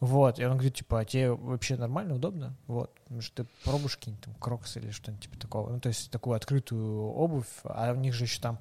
Вот, 0.00 0.38
и 0.38 0.44
он 0.44 0.52
говорит, 0.52 0.76
типа, 0.76 1.00
а 1.00 1.04
тебе 1.04 1.32
вообще 1.32 1.76
нормально, 1.76 2.14
удобно? 2.14 2.56
Вот, 2.68 2.96
может, 3.08 3.34
ты 3.34 3.44
пробуешь 3.64 3.96
какие-нибудь 3.96 4.24
там 4.24 4.34
кроксы 4.34 4.78
или 4.78 4.90
что-нибудь 4.90 5.24
типа 5.24 5.38
такого. 5.38 5.70
Ну, 5.70 5.80
то 5.80 5.88
есть 5.88 6.10
такую 6.10 6.36
открытую 6.36 7.00
обувь, 7.10 7.48
а 7.64 7.92
у 7.92 7.96
них 7.96 8.14
же 8.14 8.24
еще 8.24 8.40
там 8.40 8.60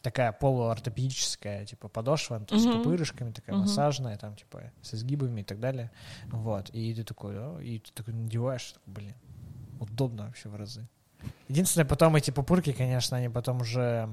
такая 0.00 0.32
полуортопедическая, 0.32 1.64
типа, 1.64 1.88
подошва, 1.88 2.38
ну, 2.40 2.46
то 2.46 2.54
есть 2.54 2.64
с 2.64 2.66
Мгм. 2.66 2.78
пупырышками, 2.78 3.30
такая 3.30 3.54
Мгм. 3.54 3.62
массажная, 3.62 4.18
там, 4.18 4.34
типа, 4.34 4.72
со 4.80 4.96
сгибами 4.96 5.42
и 5.42 5.44
так 5.44 5.60
далее. 5.60 5.92
Вот, 6.32 6.70
и 6.70 6.92
ты 6.94 7.04
такой, 7.04 7.38
«О», 7.38 7.60
и 7.60 7.78
ты 7.78 7.92
такой 7.92 8.14
надеваешь, 8.14 8.72
такой, 8.72 8.92
блин, 8.94 9.14
удобно 9.78 10.26
вообще 10.26 10.48
в 10.48 10.56
разы. 10.56 10.88
Единственное, 11.52 11.84
потом 11.84 12.16
эти 12.16 12.30
пупырки, 12.30 12.72
конечно, 12.72 13.18
они 13.18 13.28
потом 13.28 13.60
уже 13.60 14.08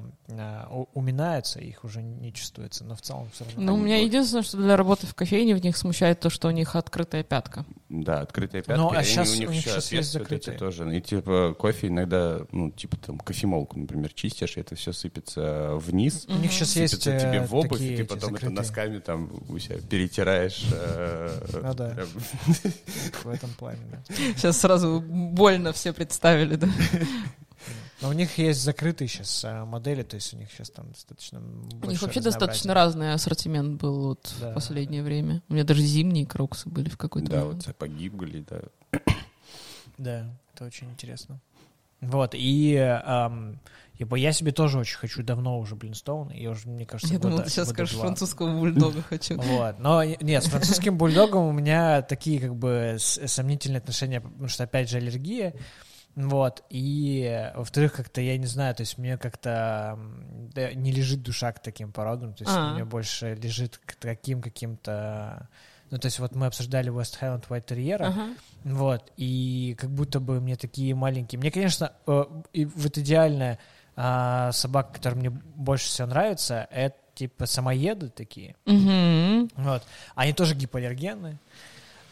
у- 0.70 0.88
уминаются, 0.94 1.62
их 1.62 1.86
уже 1.86 2.02
не 2.02 2.34
чувствуется, 2.34 2.84
но 2.84 2.96
в 2.96 3.02
целом 3.02 3.30
все 3.34 3.46
равно. 3.46 3.62
Ну, 3.62 3.74
у 3.76 3.78
меня 3.78 3.96
единственное, 4.04 4.44
что 4.44 4.58
для 4.58 4.76
работы 4.76 5.08
в 5.08 5.16
кофейне 5.16 5.56
в 5.56 5.64
них 5.64 5.78
смущает 5.78 6.20
то, 6.20 6.30
что 6.30 6.50
у 6.50 6.52
них 6.52 6.76
открытая 6.76 7.24
пятка. 7.24 7.64
Да, 7.90 8.22
открытая 8.22 8.62
пятка. 8.62 8.78
Ну, 8.78 8.92
а 8.92 9.04
щас 9.04 9.34
у 9.34 9.40
них, 9.40 9.50
у 9.50 9.52
них 9.52 9.64
щас 9.64 9.92
есть 9.92 10.14
закрытые. 10.14 10.56
тоже. 10.58 10.96
И 10.96 11.02
типа 11.02 11.56
кофе 11.58 11.88
иногда, 11.88 12.42
ну, 12.52 12.70
типа 12.70 12.98
там 12.98 13.18
кофемолку, 13.18 13.80
например, 13.80 14.14
чистишь, 14.14 14.58
и 14.58 14.60
это 14.60 14.76
все 14.76 14.94
сыпется 14.94 15.72
вниз. 15.76 16.26
У 16.30 16.36
них 16.38 16.52
сейчас 16.52 16.76
есть 16.76 17.02
Сыпется 17.02 17.20
тебе 17.20 17.40
э, 17.40 17.48
в 17.48 17.56
обувь, 17.56 17.80
такие 17.80 17.94
и 17.96 17.98
ты 17.98 18.06
потом 18.06 18.36
это 18.36 18.52
носками 18.52 19.00
там 19.00 19.32
у 19.50 19.58
себя 19.58 19.78
перетираешь. 19.90 20.68
э, 20.72 21.30
Ну 21.64 21.74
да. 21.74 21.90
прям. 21.90 22.08
в 23.24 23.28
этом 23.28 23.50
плане, 23.58 23.80
да. 23.92 24.16
Сейчас 24.36 24.60
сразу 24.60 25.02
больно 25.02 25.74
все 25.74 25.92
представили, 25.92 26.56
да? 26.56 26.70
Но 28.02 28.10
у 28.10 28.14
них 28.14 28.38
есть 28.38 28.62
закрытые 28.62 29.08
сейчас 29.10 29.46
модели, 29.66 30.04
то 30.04 30.16
есть 30.16 30.34
у 30.34 30.38
них 30.38 30.50
сейчас 30.52 30.70
там 30.70 30.90
достаточно 30.92 31.42
У 31.84 31.86
них 31.90 32.02
вообще 32.02 32.22
достаточно 32.22 32.74
разный. 32.74 33.14
ассортимент 33.14 33.82
был 33.82 34.08
вот 34.08 34.34
Да. 34.40 34.52
в 34.52 34.54
последнее 34.54 35.04
время. 35.04 35.42
У 35.50 35.54
меня 35.54 35.66
даже 35.66 35.82
зимние 35.82 36.26
кроксы 36.26 36.70
были 36.70 36.88
в 36.90 36.98
какой-то 36.98 37.30
Да, 37.30 37.38
вот 37.40 37.46
момент. 37.48 37.64
сапоги 37.64 38.10
были, 38.10 38.46
да. 38.50 38.62
Да, 39.98 40.26
это 40.54 40.66
очень 40.66 40.90
интересно. 40.90 41.40
Вот, 42.00 42.32
и 42.34 42.76
ам, 42.78 43.60
ибо 43.98 44.16
я 44.16 44.32
себе 44.32 44.54
тоже 44.54 44.80
очень 44.80 44.98
хочу 44.98 45.22
давно 45.22 45.60
уже 45.60 45.76
Блинстоун, 45.76 46.30
и 46.30 46.48
уже, 46.48 46.70
мне 46.70 46.86
кажется, 46.86 47.14
Я 47.14 47.20
думал, 47.20 47.38
года- 47.40 47.48
ты 47.50 47.52
сейчас 47.52 47.70
скажешь 47.70 47.96
два. 47.96 48.04
французского 48.06 48.58
бульдога 48.58 49.02
хочу. 49.02 49.36
Вот. 49.42 49.80
Но 49.80 50.02
нет, 50.06 50.42
с 50.42 50.48
французским 50.48 50.98
бульдогом 50.98 51.44
у 51.48 51.52
меня 51.52 52.02
такие 52.02 52.40
как 52.40 52.56
бы 52.56 52.96
сомнительные 53.00 53.80
отношения, 53.80 54.22
потому 54.22 54.48
что 54.48 54.64
опять 54.64 54.90
же 54.90 54.96
аллергия. 54.98 55.54
Вот. 56.16 56.64
И, 56.70 57.22
э, 57.24 57.56
во-вторых, 57.58 57.94
как-то, 57.94 58.20
я 58.22 58.38
не 58.38 58.46
знаю, 58.48 58.76
то 58.76 58.82
есть 58.82 58.98
мне 58.98 59.18
как-то 59.18 59.98
да, 60.54 60.74
не 60.74 60.92
лежит 60.92 61.22
душа 61.24 61.52
к 61.54 61.62
таким 61.62 61.92
породам, 61.92 62.34
то 62.34 62.44
есть 62.44 62.56
А. 62.56 62.74
мне 62.74 62.84
больше 62.86 63.36
лежит 63.36 63.78
к 63.78 63.96
таким 63.96 64.42
каким-то... 64.42 65.48
Ну, 65.92 65.98
то 65.98 66.06
есть 66.06 66.20
вот 66.20 66.36
мы 66.36 66.46
обсуждали 66.46 66.92
West 66.92 67.18
Highland 67.20 67.48
White 67.48 67.66
Terrier, 67.66 68.02
Ага. 68.04 68.28
вот, 68.64 69.12
и 69.18 69.76
как 69.80 69.90
будто 69.90 70.20
бы 70.20 70.40
мне 70.42 70.56
такие 70.56 70.94
маленькие... 70.94 71.40
Мне, 71.40 71.52
конечно, 71.52 71.94
э, 72.06 72.26
и 72.54 72.66
вот 72.66 72.98
идеальная 72.98 73.58
а, 74.02 74.52
собака, 74.54 74.94
которая 74.94 75.20
мне 75.20 75.30
больше 75.30 75.88
всего 75.88 76.08
нравится, 76.08 76.68
это 76.72 76.96
типа 77.16 77.46
самоеды 77.48 78.08
такие. 78.10 78.56
Мгм. 78.66 79.50
Вот. 79.56 79.84
Они 80.16 80.32
тоже 80.32 80.56
гипоаллергенны. 80.56 81.38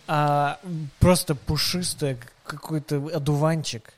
А, 0.07 0.59
просто 0.99 1.33
пушистый 1.35 2.15
к- 2.15 2.31
какой-то 2.47 2.95
одуванчик 3.13 3.93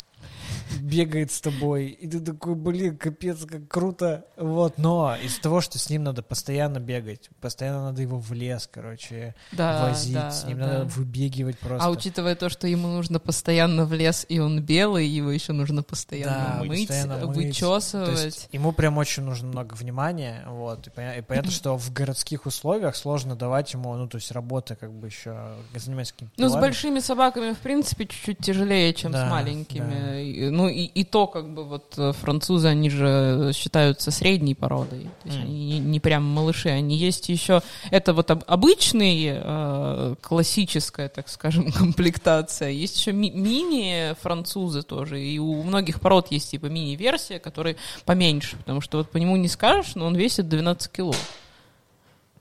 бегает 0.82 1.32
с 1.32 1.42
тобой, 1.42 1.88
и 1.88 2.08
ты 2.08 2.20
такой, 2.20 2.56
блин, 2.56 2.98
капец, 2.98 3.46
как 3.46 3.68
круто. 3.68 4.26
Вот, 4.38 4.78
но 4.78 5.16
из-за 5.24 5.42
того, 5.42 5.62
что 5.62 5.78
с 5.80 5.90
ним 5.90 6.04
надо 6.04 6.22
постоянно 6.22 6.80
бегать, 6.80 7.30
постоянно 7.42 7.84
надо 7.86 8.02
его 8.02 8.20
в 8.20 8.32
лес, 8.34 8.70
короче, 8.72 9.36
Да, 9.52 9.88
возить, 9.88 10.14
да, 10.14 10.32
с 10.32 10.46
ним 10.46 10.60
да. 10.60 10.68
надо 10.68 10.86
выбегивать 10.86 11.58
просто. 11.60 11.86
А 11.86 11.90
учитывая 11.90 12.36
то, 12.36 12.50
что 12.50 12.68
ему 12.68 12.88
нужно 12.88 13.20
постоянно 13.20 13.86
в 13.86 13.94
лес, 13.94 14.26
и 14.30 14.40
он 14.40 14.62
белый, 14.62 15.08
его 15.08 15.32
еще 15.32 15.54
нужно 15.54 15.84
постоянно 15.84 16.58
Да, 16.60 16.64
мыть, 16.64 16.88
постоянно 16.88 17.16
мыть. 17.16 17.24
То 17.60 17.72
вычесывать. 17.76 18.24
есть 18.26 18.50
ему 18.52 18.72
прям 18.72 18.98
очень 18.98 19.24
нужно 19.24 19.48
много 19.48 19.74
внимания, 19.74 20.44
вот, 20.48 20.88
и, 20.88 20.90
поня- 20.90 21.18
и 21.18 21.22
понятно, 21.22 21.52
что 21.52 21.78
в 21.78 21.92
городских 21.94 22.46
условиях 22.46 22.96
сложно 22.96 23.36
давать 23.36 23.74
ему, 23.74 23.94
ну, 23.96 24.08
то 24.08 24.18
есть 24.18 24.32
работа 24.32 24.76
как 24.76 24.92
бы 24.92 25.08
еще 25.08 25.56
заниматься 25.76 26.14
какими-то 26.14 26.42
Ну, 26.42 26.50
с 26.50 26.54
большими 26.56 27.00
собаками, 27.00 27.54
в 27.54 27.58
принципе, 27.60 28.06
чуть-чуть 28.06 28.40
тяжелее, 28.40 28.94
чем 28.94 29.12
Да, 29.12 29.28
с 29.28 29.30
маленькими. 29.32 30.24
И- 30.24 30.50
Ну, 30.60 30.68
и, 30.68 30.84
и 30.84 31.06
то, 31.06 31.26
как 31.26 31.54
бы, 31.54 31.64
вот 31.64 31.94
э, 31.98 32.12
французы, 32.12 32.68
они 32.68 32.90
же 32.90 33.52
считаются 33.54 34.12
средней 34.12 34.56
породой. 34.56 35.04
То 35.24 35.28
есть 35.30 35.38
М. 35.38 35.44
они 35.46 35.66
не, 35.66 35.80
не 35.80 36.00
прям 36.02 36.24
малыши. 36.26 36.68
Они 36.68 36.98
есть 36.98 37.30
еще... 37.30 37.62
Это 37.92 38.14
вот 38.14 38.30
об- 38.30 38.44
обычный, 38.46 39.30
э, 39.42 40.16
классическая, 40.20 41.08
так 41.08 41.30
скажем, 41.30 41.72
комплектация. 41.78 42.72
Есть 42.72 42.98
еще 43.00 43.14
ми- 43.14 43.32
мини-французы 43.32 44.82
тоже. 44.84 45.22
И 45.24 45.40
у 45.40 45.64
многих 45.64 46.02
пород 46.02 46.28
есть 46.32 46.52
типа 46.52 46.66
мини-версия, 46.66 47.40
который 47.40 47.78
поменьше. 48.06 48.58
Потому 48.58 48.82
что 48.82 48.98
вот 48.98 49.10
по 49.12 49.18
нему 49.18 49.38
не 49.38 49.48
скажешь, 49.48 49.96
но 49.96 50.06
он 50.08 50.16
весит 50.16 50.50
12 50.50 50.92
кило. 50.92 51.14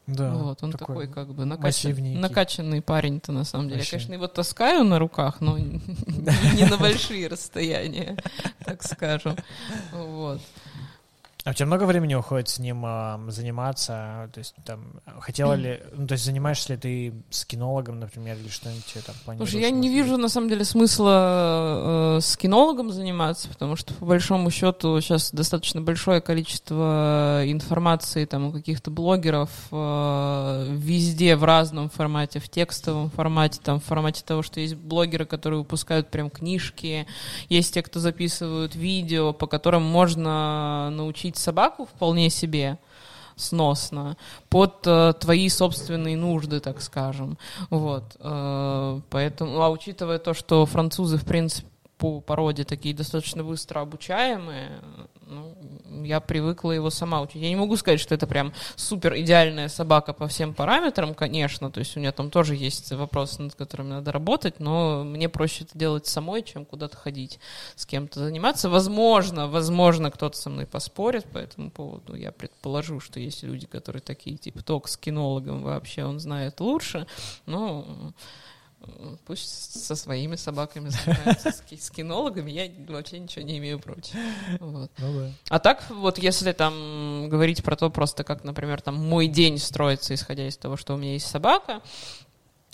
Да, 0.08 0.34
вот, 0.34 0.62
он 0.62 0.72
такой, 0.72 1.06
как 1.06 1.28
бы 1.34 1.44
накачан- 1.44 2.18
накачанный 2.18 2.80
парень-то 2.80 3.30
на 3.30 3.44
самом 3.44 3.68
деле. 3.68 3.80
Вообще. 3.80 3.96
Я, 3.96 3.98
конечно, 3.98 4.12
его 4.14 4.26
таскаю 4.26 4.84
на 4.84 4.98
руках, 4.98 5.40
но 5.42 5.58
не 5.58 6.64
на 6.68 6.78
большие 6.78 7.28
расстояния, 7.28 8.16
так 8.64 8.82
скажем. 8.82 9.36
Вот. 9.92 10.40
А 11.48 11.50
у 11.50 11.54
тебя 11.54 11.64
много 11.64 11.84
времени 11.84 12.14
уходит 12.14 12.50
с 12.50 12.58
ним 12.58 12.82
а, 12.84 13.18
заниматься? 13.28 14.28
То 14.34 14.38
есть 14.38 14.54
там 14.66 15.00
хотела 15.18 15.54
ли, 15.54 15.80
ну 15.94 16.06
то 16.06 16.12
есть 16.12 16.26
занимаешься 16.26 16.74
ли 16.74 16.78
ты 16.78 17.14
с 17.30 17.46
кинологом, 17.46 18.00
например, 18.00 18.36
или 18.36 18.50
что-нибудь 18.50 18.84
тебе 18.84 19.00
там 19.00 19.14
планируешь? 19.24 19.50
Слушай, 19.50 19.62
я 19.62 19.70
не 19.70 19.88
вижу 19.88 20.18
на 20.18 20.28
самом 20.28 20.50
деле 20.50 20.66
смысла 20.66 22.16
э, 22.18 22.20
с 22.20 22.36
кинологом 22.36 22.92
заниматься, 22.92 23.48
потому 23.48 23.76
что 23.76 23.94
по 23.94 24.04
большому 24.04 24.50
счету 24.50 25.00
сейчас 25.00 25.32
достаточно 25.32 25.80
большое 25.80 26.20
количество 26.20 27.40
информации 27.46 28.26
там 28.26 28.48
у 28.48 28.52
каких-то 28.52 28.90
блогеров 28.90 29.48
э, 29.72 30.66
везде 30.68 31.34
в 31.34 31.44
разном 31.44 31.88
формате, 31.88 32.40
в 32.40 32.50
текстовом 32.50 33.08
формате, 33.08 33.58
там 33.64 33.80
в 33.80 33.84
формате 33.84 34.22
того, 34.22 34.42
что 34.42 34.60
есть 34.60 34.74
блогеры, 34.74 35.24
которые 35.24 35.60
выпускают 35.60 36.10
прям 36.10 36.28
книжки, 36.28 37.06
есть 37.48 37.72
те, 37.72 37.82
кто 37.82 38.00
записывают 38.00 38.74
видео, 38.74 39.32
по 39.32 39.46
которым 39.46 39.82
можно 39.82 40.90
научить 40.90 41.37
собаку 41.38 41.86
вполне 41.86 42.30
себе 42.30 42.78
сносно 43.36 44.16
под 44.48 44.86
э, 44.86 45.12
твои 45.20 45.48
собственные 45.48 46.16
нужды, 46.16 46.60
так 46.60 46.80
скажем. 46.82 47.38
Вот. 47.70 48.16
э, 48.18 49.00
поэтому, 49.10 49.62
а 49.62 49.70
учитывая 49.70 50.18
то, 50.18 50.34
что 50.34 50.66
французы, 50.66 51.16
в 51.16 51.24
принципе, 51.24 51.68
по 51.98 52.20
породе 52.20 52.64
такие 52.64 52.94
достаточно 52.94 53.42
быстро 53.42 53.80
обучаемые, 53.80 54.80
ну, 55.28 56.04
я 56.04 56.20
привыкла 56.20 56.72
его 56.72 56.90
сама 56.90 57.20
учить. 57.20 57.42
Я 57.42 57.48
не 57.48 57.56
могу 57.56 57.76
сказать, 57.76 58.00
что 58.00 58.14
это 58.14 58.26
прям 58.26 58.52
супер 58.76 59.16
идеальная 59.18 59.68
собака 59.68 60.12
по 60.12 60.26
всем 60.28 60.54
параметрам, 60.54 61.14
конечно, 61.14 61.70
то 61.70 61.80
есть 61.80 61.96
у 61.96 62.00
меня 62.00 62.12
там 62.12 62.30
тоже 62.30 62.54
есть 62.54 62.90
вопросы, 62.92 63.42
над 63.42 63.54
которыми 63.54 63.90
надо 63.90 64.12
работать, 64.12 64.60
но 64.60 65.04
мне 65.04 65.28
проще 65.28 65.64
это 65.64 65.78
делать 65.78 66.06
самой, 66.06 66.42
чем 66.42 66.64
куда-то 66.64 66.96
ходить, 66.96 67.38
с 67.76 67.86
кем-то 67.86 68.20
заниматься. 68.20 68.68
Возможно, 68.68 69.48
возможно, 69.48 70.10
кто-то 70.10 70.36
со 70.36 70.50
мной 70.50 70.66
поспорит 70.66 71.24
по 71.24 71.38
этому 71.38 71.70
поводу. 71.70 72.14
Я 72.14 72.32
предположу, 72.32 73.00
что 73.00 73.20
есть 73.20 73.42
люди, 73.42 73.66
которые 73.66 74.02
такие, 74.02 74.36
типа, 74.36 74.62
ток 74.62 74.88
с 74.88 74.96
кинологом 74.96 75.62
вообще 75.62 76.04
он 76.04 76.20
знает 76.20 76.60
лучше, 76.60 77.06
но 77.46 77.86
Пусть 79.26 79.84
со 79.84 79.96
своими 79.96 80.36
собаками 80.36 80.88
занимаются, 80.88 81.52
с 81.52 81.90
кинологами, 81.90 82.50
я 82.50 82.70
вообще 82.86 83.18
ничего 83.18 83.44
не 83.44 83.58
имею 83.58 83.78
против. 83.80 84.14
Вот. 84.60 84.90
Ну, 84.98 85.20
да. 85.20 85.32
А 85.48 85.58
так, 85.58 85.84
вот 85.90 86.18
если 86.18 86.52
там 86.52 87.28
говорить 87.28 87.62
про 87.62 87.76
то, 87.76 87.90
просто 87.90 88.24
как, 88.24 88.44
например, 88.44 88.80
там 88.80 88.94
мой 88.94 89.26
день 89.26 89.58
строится, 89.58 90.14
исходя 90.14 90.46
из 90.46 90.56
того, 90.56 90.76
что 90.76 90.94
у 90.94 90.96
меня 90.96 91.14
есть 91.14 91.26
собака, 91.26 91.82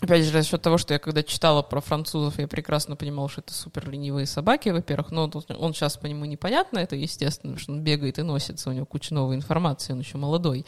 Опять 0.05 0.25
же, 0.25 0.33
за 0.33 0.43
счет 0.43 0.61
того, 0.61 0.77
что 0.77 0.93
я 0.93 0.99
когда 0.99 1.23
читала 1.23 1.63
про 1.63 1.81
французов, 1.81 2.39
я 2.39 2.47
прекрасно 2.47 2.95
понимала, 2.95 3.27
что 3.31 3.41
это 3.41 3.55
супер 3.55 3.89
ленивые 3.89 4.27
собаки, 4.27 4.69
во-первых, 4.69 5.11
но 5.11 5.31
он 5.59 5.73
сейчас 5.73 5.97
по 5.97 6.05
нему 6.05 6.27
непонятно, 6.27 6.79
это 6.79 6.95
естественно, 6.95 7.59
что 7.59 7.73
он 7.73 7.81
бегает 7.81 8.19
и 8.19 8.23
носится, 8.23 8.69
у 8.69 8.75
него 8.75 8.85
куча 8.85 9.15
новой 9.15 9.37
информации, 9.37 9.95
он 9.95 10.01
еще 10.01 10.19
молодой, 10.19 10.67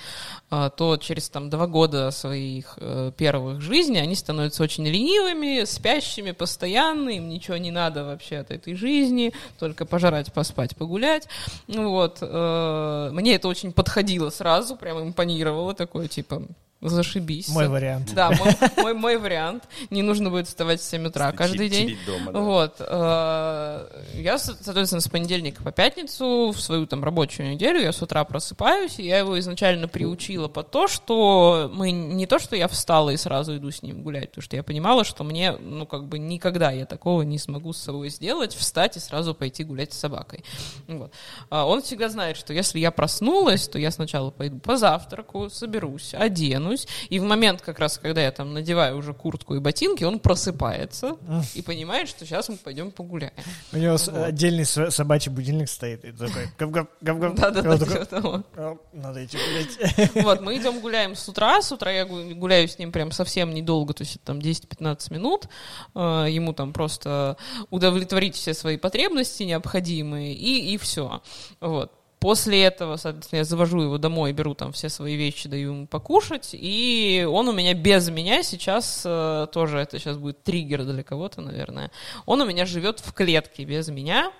а, 0.49 0.71
то 0.71 0.97
через 0.97 1.28
там 1.28 1.50
два 1.50 1.66
года 1.66 2.11
своих 2.12 2.78
э, 2.81 3.12
первых 3.14 3.61
жизней 3.61 3.99
они 3.99 4.14
становятся 4.14 4.62
очень 4.62 4.87
ленивыми, 4.87 5.64
спящими 5.64 6.31
постоянно, 6.31 7.11
им 7.11 7.28
ничего 7.28 7.59
не 7.59 7.71
надо 7.71 8.05
вообще 8.05 8.38
от 8.38 8.50
этой 8.50 8.75
жизни, 8.75 9.35
только 9.59 9.85
пожрать, 9.85 10.33
поспать, 10.33 10.75
погулять. 10.76 11.28
Вот. 11.69 12.19
Э, 12.23 13.11
мне 13.12 13.35
это 13.35 13.49
очень 13.49 13.73
подходило 13.73 14.31
сразу, 14.31 14.76
прям 14.76 14.99
импонировало, 15.02 15.75
такое 15.75 16.09
типа 16.09 16.43
Зашибись. 16.83 17.49
Мой 17.49 17.68
вариант. 17.68 18.12
Да, 18.14 18.30
мой, 18.30 18.54
мой, 18.76 18.95
мой 18.95 19.16
вариант. 19.16 19.64
Не 19.88 20.02
нужно 20.02 20.30
будет 20.30 20.47
вставать 20.47 20.80
в 20.80 20.85
7 20.85 21.06
утра 21.06 21.33
каждый 21.33 21.71
день. 21.71 21.97
Дома, 22.06 22.33
да. 22.33 22.40
Вот. 22.40 22.76
Э, 22.80 24.02
я, 24.14 24.38
соответственно, 24.38 25.00
с 25.00 25.09
понедельника 25.09 25.62
по 25.62 25.73
пятницу 25.73 26.52
в 26.54 26.61
свою 26.61 26.87
там 26.87 27.02
рабочую 27.02 27.50
неделю 27.50 27.80
я 27.80 27.92
с 27.92 28.02
утра 28.02 28.25
просыпаюсь, 28.25 28.99
и 28.99 29.06
я 29.06 29.18
его 29.18 29.38
изначально 29.38 29.88
приучила 29.88 30.49
по 30.49 30.62
то, 30.62 30.87
что 30.87 31.71
мы 31.73 31.90
не 31.92 32.26
то, 32.26 32.38
что 32.38 32.56
я 32.56 32.68
встала 32.68 33.11
и 33.11 33.16
сразу 33.16 33.56
иду 33.56 33.71
с 33.71 33.83
ним 33.83 34.02
гулять, 34.02 34.30
потому 34.30 34.42
что 34.42 34.56
я 34.56 34.62
понимала, 34.62 35.04
что 35.04 35.25
мне, 35.25 35.52
ну, 35.52 35.87
как 35.87 36.06
бы 36.06 36.18
никогда 36.18 36.71
я 36.73 36.85
такого 36.85 37.23
не 37.23 37.38
смогу 37.38 37.73
с 37.73 37.78
собой 37.78 38.11
сделать, 38.11 38.54
встать 38.54 38.97
и 38.99 39.00
сразу 39.00 39.35
пойти 39.35 39.64
гулять 39.64 39.95
с 39.95 39.99
собакой. 39.99 40.45
Вот. 40.87 41.11
А 41.49 41.66
он 41.66 41.83
всегда 41.83 42.11
знает, 42.11 42.37
что 42.37 42.52
если 42.52 42.78
я 42.78 42.90
проснулась, 42.90 43.66
то 43.66 43.78
я 43.78 43.90
сначала 43.90 44.30
пойду 44.30 44.59
позавтраку, 44.59 45.49
соберусь, 45.49 46.14
одену, 46.14 46.66
оденусь, 46.67 46.87
и 47.09 47.19
в 47.19 47.25
момент 47.25 47.63
как 47.63 47.79
раз, 47.79 47.99
когда 47.99 48.23
я 48.23 48.31
там 48.31 48.53
надеваю 48.53 48.97
уже 48.97 49.15
куртку 49.15 49.55
и 49.55 49.61
ботинки, 49.61 50.05
он 50.05 50.19
просыпается 50.19 51.17
и 51.55 51.63
понимает, 51.63 52.09
что 52.09 52.25
сейчас 52.25 52.49
мы 52.49 52.57
пойдем 52.57 52.91
погуляем. 52.91 53.33
У 53.73 53.77
него 53.77 53.93
вот. 53.93 54.09
отдельный 54.09 54.65
собачий 54.65 55.31
будильник 55.31 55.69
стоит, 55.69 56.05
и 56.05 56.13
такой 56.13 56.49
гав 56.59 56.87
гав 57.01 57.19
гав 57.19 57.35
Да-да-да, 57.35 58.05
типа 58.05 58.45
Надо 58.93 59.25
идти 59.25 59.39
гулять. 59.39 60.15
Вот, 60.27 60.41
мы 60.41 60.57
идем 60.57 60.81
гуляем 60.81 61.15
с 61.15 61.29
утра, 61.29 61.63
с 61.63 61.71
утра 61.73 61.93
я 61.93 62.05
гуляю 62.05 62.69
с 62.69 62.79
ним 62.79 62.93
прям 62.93 63.11
совсем 63.13 63.55
недолго, 63.55 63.95
то 63.95 64.03
есть 64.03 64.21
там 64.23 64.39
10-15 64.39 65.13
минут, 65.13 65.49
э, 65.95 66.27
ему 66.29 66.53
там 66.53 66.73
просто 66.73 67.37
удовлетворить 67.71 68.35
все 68.35 68.55
свои 68.55 68.77
потребности 68.77 69.45
необходимые, 69.45 70.35
и, 70.35 70.75
и 70.75 70.79
все. 70.79 71.23
Вот. 71.61 71.93
После 72.26 72.64
этого, 72.64 72.97
соответственно, 72.97 73.38
я 73.38 73.45
завожу 73.45 73.80
его 73.83 73.99
домой, 73.99 74.33
беру 74.33 74.54
там 74.54 74.73
все 74.73 74.88
свои 74.88 75.14
вещи, 75.14 75.49
даю 75.49 75.73
ему 75.73 75.87
покушать, 75.87 76.49
и 76.54 77.25
он 77.30 77.47
у 77.49 77.52
меня 77.52 77.73
без 77.73 78.11
меня 78.11 78.42
сейчас, 78.42 79.04
э, 79.04 79.47
тоже 79.52 79.78
это 79.78 80.00
сейчас 80.00 80.16
будет 80.16 80.42
триггер 80.42 80.83
для 80.83 81.04
кого-то, 81.04 81.40
наверное, 81.40 81.92
он 82.25 82.40
у 82.40 82.45
меня 82.45 82.66
живет 82.66 82.99
в 82.99 83.12
клетке 83.12 83.62
без 83.62 83.88
меня, 83.90 84.33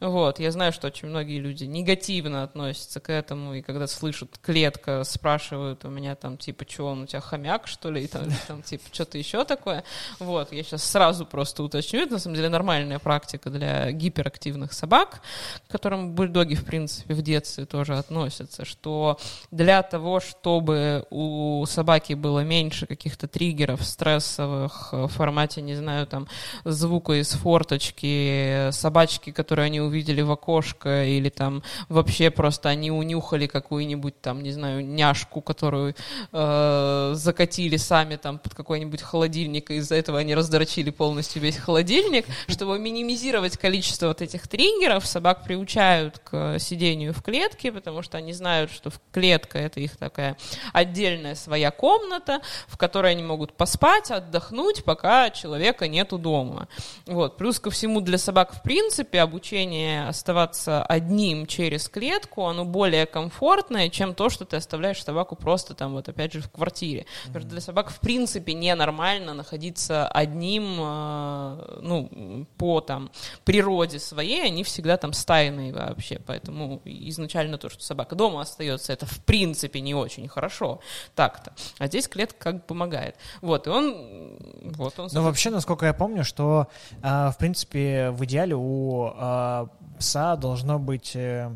вот, 0.00 0.38
я 0.38 0.52
знаю, 0.52 0.72
что 0.72 0.86
очень 0.86 1.08
многие 1.08 1.40
люди 1.40 1.64
негативно 1.64 2.44
относятся 2.44 3.00
к 3.00 3.10
этому, 3.10 3.54
и 3.54 3.62
когда 3.62 3.88
слышат 3.88 4.38
клетка, 4.40 5.02
спрашивают 5.02 5.84
у 5.84 5.88
меня 5.88 6.14
там, 6.14 6.36
типа, 6.36 6.64
что 6.68 6.86
он 6.86 7.02
у 7.02 7.06
тебя 7.06 7.20
хомяк, 7.20 7.66
что 7.66 7.90
ли, 7.90 8.04
и 8.04 8.06
там, 8.06 8.28
там 8.46 8.62
типа, 8.62 8.84
что-то 8.92 9.18
еще 9.18 9.44
такое. 9.44 9.82
Вот, 10.20 10.52
я 10.52 10.62
сейчас 10.62 10.84
сразу 10.84 11.26
просто 11.26 11.64
уточню, 11.64 12.02
это 12.02 12.12
на 12.12 12.18
самом 12.20 12.36
деле 12.36 12.48
нормальная 12.48 13.00
практика 13.00 13.50
для 13.50 13.90
гиперактивных 13.90 14.72
собак, 14.72 15.20
к 15.66 15.70
которым 15.70 16.12
бульдоги, 16.12 16.54
в 16.54 16.64
принципе, 16.64 17.14
в 17.14 17.22
детстве 17.22 17.66
тоже 17.66 17.96
относятся, 17.98 18.64
что 18.64 19.18
для 19.50 19.82
того, 19.82 20.20
чтобы 20.20 21.06
у 21.10 21.64
собаки 21.66 22.12
было 22.12 22.40
меньше 22.40 22.86
каких-то 22.86 23.26
триггеров 23.26 23.84
стрессовых 23.84 24.92
в 24.92 25.08
формате, 25.08 25.60
не 25.60 25.74
знаю, 25.74 26.06
там, 26.06 26.28
звука 26.64 27.14
из 27.14 27.30
форточки, 27.30 28.70
собачки, 28.70 29.32
которые 29.32 29.66
они 29.66 29.87
увидели 29.88 30.22
в 30.22 30.30
окошко, 30.30 31.04
или 31.04 31.28
там 31.28 31.62
вообще 31.88 32.30
просто 32.30 32.68
они 32.68 32.90
унюхали 32.90 33.46
какую-нибудь 33.46 34.20
там, 34.20 34.42
не 34.42 34.52
знаю, 34.52 34.86
няшку, 34.86 35.40
которую 35.40 35.94
э, 36.32 37.10
закатили 37.14 37.76
сами 37.76 38.16
там 38.16 38.38
под 38.38 38.54
какой-нибудь 38.54 39.02
холодильник, 39.02 39.70
и 39.70 39.76
из-за 39.76 39.96
этого 39.96 40.18
они 40.18 40.34
раздрочили 40.34 40.90
полностью 40.90 41.42
весь 41.42 41.56
холодильник. 41.56 42.26
Чтобы 42.46 42.78
минимизировать 42.78 43.56
количество 43.56 44.08
вот 44.08 44.22
этих 44.22 44.46
триггеров, 44.46 45.06
собак 45.06 45.44
приучают 45.44 46.18
к 46.20 46.58
сидению 46.58 47.12
в 47.12 47.22
клетке, 47.22 47.72
потому 47.72 48.02
что 48.02 48.18
они 48.18 48.32
знают, 48.32 48.70
что 48.70 48.90
клетка— 49.12 49.58
это 49.68 49.80
их 49.80 49.96
такая 49.96 50.36
отдельная 50.72 51.34
своя 51.34 51.70
комната, 51.70 52.40
в 52.66 52.76
которой 52.76 53.12
они 53.12 53.22
могут 53.22 53.52
поспать, 53.54 54.10
отдохнуть, 54.10 54.84
пока 54.84 55.30
человека 55.30 55.88
нету 55.88 56.18
дома. 56.18 56.68
Вот. 57.06 57.36
Плюс 57.36 57.58
ко 57.58 57.70
всему 57.70 58.00
для 58.00 58.18
собак 58.18 58.54
в 58.54 58.62
принципе 58.62 59.20
обучение 59.20 59.77
решение 59.78 60.08
оставаться 60.08 60.82
одним 60.82 61.46
через 61.46 61.88
клетку, 61.88 62.46
оно 62.46 62.64
более 62.64 63.06
комфортное, 63.06 63.88
чем 63.88 64.14
то, 64.14 64.28
что 64.28 64.44
ты 64.44 64.56
оставляешь 64.56 65.02
собаку 65.02 65.36
просто 65.36 65.74
там 65.74 65.92
вот 65.92 66.08
опять 66.08 66.32
же 66.32 66.40
в 66.40 66.50
квартире. 66.50 67.00
Mm-hmm. 67.00 67.26
Потому 67.26 67.40
что 67.40 67.50
для 67.50 67.60
собак 67.60 67.90
в 67.90 68.00
принципе 68.00 68.54
ненормально 68.54 69.34
находиться 69.34 70.08
одним, 70.08 70.76
э, 70.80 71.78
ну, 71.82 72.46
по 72.56 72.80
там 72.80 73.10
природе 73.44 73.98
своей, 73.98 74.44
они 74.44 74.64
всегда 74.64 74.96
там 74.96 75.12
стайные 75.12 75.72
вообще, 75.72 76.20
поэтому 76.26 76.80
изначально 76.84 77.58
то, 77.58 77.68
что 77.68 77.82
собака 77.82 78.16
дома 78.16 78.40
остается, 78.40 78.92
это 78.92 79.06
в 79.06 79.24
принципе 79.24 79.80
не 79.80 79.94
очень 79.94 80.28
хорошо 80.28 80.80
так-то. 81.14 81.52
А 81.78 81.86
здесь 81.86 82.08
клетка 82.08 82.36
как 82.38 82.54
бы 82.56 82.60
помогает. 82.60 83.16
Вот, 83.40 83.66
и 83.66 83.70
он... 83.70 84.38
Вот 84.62 84.98
он 84.98 85.08
Но 85.12 85.22
вообще, 85.22 85.50
насколько 85.50 85.86
я 85.86 85.92
помню, 85.92 86.24
что, 86.24 86.68
э, 87.02 87.30
в 87.30 87.36
принципе, 87.38 88.10
в 88.10 88.24
идеале 88.24 88.54
у 88.56 89.12
э, 89.16 89.67
пса 89.98 90.36
должно 90.36 90.78
быть 90.78 91.14
э, 91.14 91.54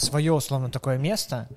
свое 0.00 0.32
условно 0.32 0.70
такое 0.70 0.98
место, 0.98 1.48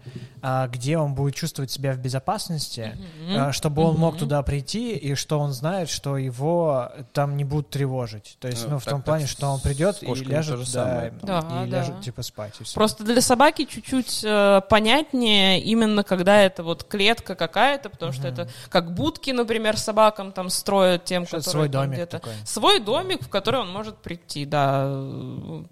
а, 0.42 0.68
где 0.68 0.98
он 0.98 1.16
будет 1.16 1.34
чувствовать 1.34 1.72
себя 1.72 1.94
в 1.94 1.98
безопасности, 1.98 2.96
mm-hmm. 3.28 3.52
чтобы 3.52 3.82
он 3.82 3.96
mm-hmm. 3.96 4.00
мог 4.00 4.18
туда 4.18 4.44
прийти 4.44 4.96
и 4.96 5.16
что 5.16 5.40
он 5.40 5.52
знает, 5.52 5.90
что 5.90 6.18
его 6.18 6.92
там 7.14 7.36
не 7.36 7.44
будут 7.44 7.72
тревожить. 7.72 8.38
То 8.40 8.48
есть, 8.48 8.66
ну, 8.66 8.74
ну 8.74 8.80
в 8.80 8.84
так, 8.84 8.92
том 8.92 9.02
так, 9.02 9.06
плане, 9.06 9.26
что 9.26 9.48
он 9.48 9.60
придет 9.60 10.04
и 10.04 10.14
ляжет, 10.24 10.72
да, 10.72 11.12
да, 11.24 11.40
и 11.40 11.70
да. 11.70 11.80
ляжет 11.80 12.02
типа 12.02 12.22
спать. 12.22 12.54
И 12.60 12.64
все. 12.64 12.76
Просто 12.76 13.04
для 13.04 13.22
собаки 13.22 13.66
чуть-чуть 13.66 14.24
э, 14.24 14.62
понятнее 14.70 15.60
именно 15.62 16.04
когда 16.04 16.40
это 16.42 16.62
вот 16.62 16.84
клетка 16.84 17.34
какая-то, 17.34 17.90
потому 17.90 18.12
mm-hmm. 18.12 18.16
что 18.16 18.28
это 18.28 18.50
как 18.70 18.94
будки, 18.94 19.32
например, 19.32 19.78
собакам 19.78 20.32
там 20.32 20.50
строят 20.50 21.06
тем, 21.06 21.26
что 21.26 21.38
которые 21.38 21.52
свой 21.52 21.70
домик 21.70 21.94
где-то 21.94 22.20
такой. 22.20 22.34
свой 22.46 22.80
домик, 22.80 23.24
в 23.24 23.30
который 23.30 23.62
он 23.62 23.72
может 23.72 23.98
прийти, 23.98 24.46
да, 24.46 24.96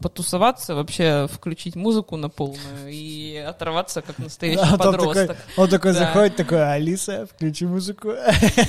потусоваться, 0.01 0.73
вообще 0.73 1.27
включить 1.31 1.75
музыку 1.75 2.17
на 2.23 2.29
полную 2.29 2.88
и 2.88 3.36
оторваться 3.36 4.01
как 4.01 4.17
настоящий 4.17 4.73
а 4.73 4.77
подросток. 4.77 5.38
Такой, 5.38 5.63
он 5.63 5.69
такой 5.69 5.93
да. 5.93 5.99
заходит, 5.99 6.36
такой, 6.36 6.73
Алиса, 6.73 7.27
включи 7.27 7.65
музыку. 7.65 8.09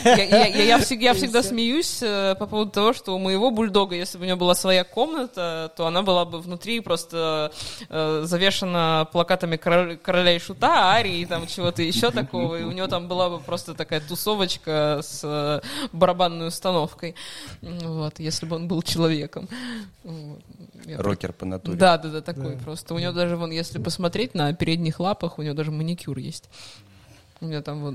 Я, 0.04 0.24
я, 0.24 0.46
я, 0.46 0.64
я, 0.64 0.78
всегда, 0.78 1.04
я 1.04 1.14
всегда 1.14 1.42
смеюсь 1.42 2.02
э, 2.02 2.34
по 2.38 2.46
поводу 2.46 2.70
того, 2.70 2.92
что 2.92 3.14
у 3.14 3.18
моего 3.18 3.50
бульдога, 3.50 3.94
если 3.94 4.18
бы 4.18 4.24
у 4.24 4.26
него 4.26 4.38
была 4.38 4.54
своя 4.54 4.84
комната, 4.84 5.72
то 5.76 5.86
она 5.86 6.02
была 6.02 6.24
бы 6.24 6.40
внутри 6.40 6.80
просто 6.80 7.52
э, 7.88 8.22
завешена 8.24 9.06
плакатами 9.06 9.56
короля, 9.56 9.96
короля 9.96 10.36
и 10.36 10.38
шута, 10.38 10.92
арии 10.92 11.20
и 11.20 11.26
там 11.26 11.46
чего-то 11.46 11.82
еще 11.82 12.10
такого, 12.10 12.56
и 12.56 12.64
у 12.64 12.72
него 12.72 12.88
там 12.88 13.08
была 13.08 13.30
бы 13.30 13.38
просто 13.38 13.74
такая 13.74 14.00
тусовочка 14.00 15.00
с 15.02 15.20
э, 15.22 15.60
барабанной 15.92 16.48
установкой, 16.48 17.14
вот, 17.62 18.18
если 18.18 18.46
бы 18.46 18.56
он 18.56 18.68
был 18.68 18.82
человеком. 18.82 19.48
Рокер 20.98 21.32
по 21.32 21.46
натуре. 21.46 21.78
Да, 21.78 21.96
да, 21.98 22.08
да, 22.08 22.20
такой 22.20 22.56
да. 22.56 22.64
просто. 22.64 22.94
У 22.94 22.98
него 22.98 23.12
даже, 23.12 23.36
вон, 23.44 23.50
если 23.50 23.78
посмотреть 23.78 24.34
на 24.34 24.52
передних 24.54 25.00
лапах, 25.00 25.38
у 25.38 25.42
него 25.42 25.54
даже 25.54 25.70
маникюр 25.70 26.18
есть. 26.18 26.48
У 27.40 27.46
меня 27.46 27.60
там 27.60 27.80
вот 27.82 27.94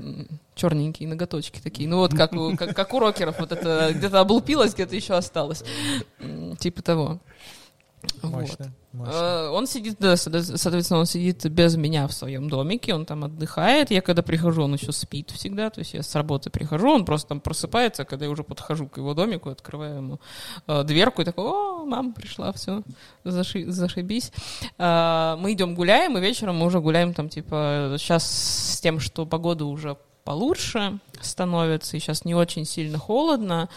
черненькие 0.54 1.08
ноготочки 1.08 1.60
такие. 1.60 1.88
Ну 1.88 1.96
вот 1.96 2.14
как 2.14 2.32
у, 2.34 2.56
как, 2.56 2.76
как 2.76 2.94
у 2.94 3.00
рокеров. 3.00 3.40
Вот 3.40 3.50
это 3.50 3.92
где-то 3.92 4.20
облупилось, 4.20 4.74
где-то 4.74 4.94
еще 4.94 5.14
осталось. 5.14 5.64
Типа 6.58 6.82
того. 6.82 7.20
Мощно. 8.22 8.72
мощно. 8.92 9.12
Э, 9.12 9.48
Он 9.48 9.66
сидит, 9.66 9.96
да, 9.98 10.14
соответ- 10.16 10.56
соответственно, 10.56 11.00
он 11.00 11.06
сидит 11.06 11.44
без 11.50 11.76
меня 11.76 12.06
в 12.06 12.12
своем 12.12 12.48
домике, 12.48 12.94
он 12.94 13.04
там 13.06 13.24
отдыхает. 13.24 13.90
Я 13.90 14.00
когда 14.00 14.22
прихожу, 14.22 14.62
он 14.62 14.74
еще 14.74 14.92
спит 14.92 15.30
всегда. 15.30 15.70
То 15.70 15.80
есть 15.80 15.94
я 15.94 16.02
с 16.02 16.14
работы 16.14 16.50
прихожу, 16.50 16.90
он 16.90 17.04
просто 17.04 17.28
там 17.28 17.40
просыпается, 17.40 18.04
когда 18.04 18.24
я 18.24 18.30
уже 18.30 18.42
подхожу 18.42 18.88
к 18.88 18.96
его 18.96 19.14
домику, 19.14 19.50
открываю 19.50 19.96
ему 19.96 20.20
э, 20.66 20.82
дверку 20.84 21.22
и 21.22 21.24
такой, 21.24 21.44
о, 21.44 21.84
мама 21.84 22.12
пришла, 22.12 22.52
все, 22.52 22.82
зашибись. 23.24 24.32
Э, 24.78 25.36
мы 25.38 25.52
идем 25.52 25.74
гуляем, 25.74 26.16
и 26.16 26.20
вечером 26.20 26.56
мы 26.56 26.66
уже 26.66 26.80
гуляем 26.80 27.14
там, 27.14 27.28
типа, 27.28 27.96
сейчас 27.98 28.24
с 28.24 28.80
тем, 28.80 29.00
что 29.00 29.26
погода 29.26 29.64
уже 29.64 29.96
получше 30.30 31.00
становится, 31.20 31.96
и 31.96 32.00
сейчас 32.00 32.24
не 32.24 32.36
очень 32.36 32.64
сильно 32.64 32.98
холодно, 32.98 33.68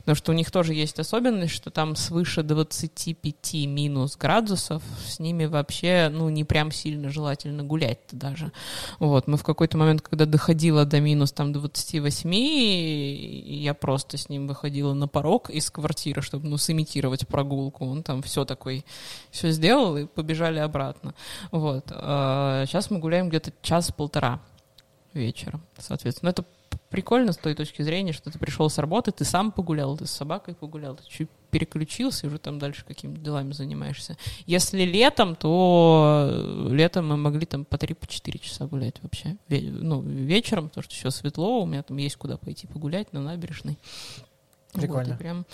потому 0.00 0.14
что 0.14 0.32
у 0.32 0.34
них 0.34 0.50
тоже 0.50 0.74
есть 0.74 0.98
особенность, 0.98 1.54
что 1.54 1.70
там 1.70 1.96
свыше 1.96 2.42
25 2.42 3.54
минус 3.66 4.16
градусов, 4.18 4.82
с 5.06 5.18
ними 5.18 5.46
вообще, 5.46 6.10
ну, 6.12 6.28
не 6.28 6.44
прям 6.44 6.70
сильно 6.70 7.10
желательно 7.10 7.64
гулять 7.64 7.98
даже. 8.12 8.52
Вот, 8.98 9.26
мы 9.26 9.38
в 9.38 9.42
какой-то 9.42 9.78
момент, 9.78 10.02
когда 10.02 10.26
доходила 10.26 10.84
до 10.84 11.00
минус 11.00 11.32
там 11.32 11.52
28, 11.54 12.30
я 12.34 13.72
просто 13.72 14.18
с 14.18 14.28
ним 14.28 14.46
выходила 14.46 14.92
на 14.92 15.08
порог 15.08 15.48
из 15.48 15.70
квартиры, 15.70 16.20
чтобы, 16.20 16.46
ну, 16.46 16.58
сымитировать 16.58 17.26
прогулку. 17.26 17.86
Он 17.86 18.02
там 18.02 18.22
все 18.22 18.44
такой, 18.44 18.84
все 19.30 19.50
сделал, 19.50 19.96
и 19.96 20.04
побежали 20.04 20.58
обратно. 20.58 21.14
Вот. 21.50 21.86
А 21.90 22.66
Сейчас 22.66 22.90
мы 22.90 22.98
гуляем 22.98 23.30
где-то 23.30 23.52
час-полтора 23.62 24.40
вечером, 25.14 25.62
соответственно. 25.78 26.30
Это 26.30 26.44
прикольно 26.90 27.32
с 27.32 27.38
той 27.38 27.54
точки 27.54 27.82
зрения, 27.82 28.12
что 28.12 28.30
ты 28.30 28.38
пришел 28.38 28.68
с 28.68 28.78
работы, 28.78 29.12
ты 29.12 29.24
сам 29.24 29.50
погулял, 29.50 29.96
ты 29.96 30.06
с 30.06 30.10
собакой 30.10 30.54
погулял, 30.54 30.96
ты 30.96 31.02
чуть 31.08 31.28
переключился 31.50 32.26
и 32.26 32.28
уже 32.28 32.38
там 32.38 32.58
дальше 32.58 32.84
какими-то 32.84 33.20
делами 33.20 33.52
занимаешься. 33.52 34.16
Если 34.46 34.82
летом, 34.82 35.36
то 35.36 36.28
э, 36.30 36.68
летом 36.70 37.08
мы 37.08 37.16
могли 37.16 37.46
там 37.46 37.64
по 37.64 37.76
3-4 37.76 38.38
часа 38.38 38.66
гулять 38.66 38.96
вообще. 39.02 39.36
Ну, 39.48 40.02
вечером, 40.02 40.68
потому 40.68 40.84
что 40.84 40.94
еще 40.94 41.10
светло, 41.10 41.62
у 41.62 41.66
меня 41.66 41.82
там 41.82 41.96
есть 41.96 42.16
куда 42.16 42.36
пойти 42.36 42.66
погулять 42.66 43.12
на 43.12 43.20
набережной. 43.20 43.78
Вот, 44.74 44.80
Прикольно. 44.80 45.12
и 45.12 45.16
прям 45.16 45.46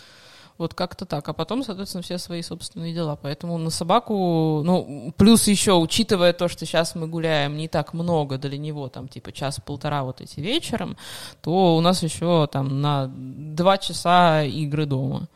вот 0.59 0.75
как-то 0.75 1.07
так. 1.07 1.29
А 1.29 1.33
потом, 1.33 1.63
соответственно, 1.63 2.03
все 2.03 2.19
свои 2.19 2.43
собственные 2.43 2.93
дела. 2.93 3.17
Поэтому 3.17 3.57
на 3.59 3.71
собаку, 3.71 4.63
ну, 4.65 5.15
плюс 5.17 5.47
еще, 5.47 5.75
учитывая 5.75 6.33
то, 6.33 6.49
что 6.49 6.67
сейчас 6.67 6.97
мы 6.97 7.07
гуляем 7.07 7.57
не 7.57 7.69
так 7.69 7.95
много 7.95 8.39
для 8.39 8.59
него, 8.59 8.89
там, 8.89 9.09
типа, 9.09 9.33
час-полтора 9.33 10.03
вот 10.03 10.21
эти 10.21 10.41
вечером, 10.41 10.97
то 11.41 11.77
у 11.77 11.81
нас 11.81 12.03
еще 12.03 12.49
там 12.51 12.81
на 12.81 13.11
два 13.15 13.79
часа 13.79 14.43
игры 14.43 14.85
дома. 14.85 15.29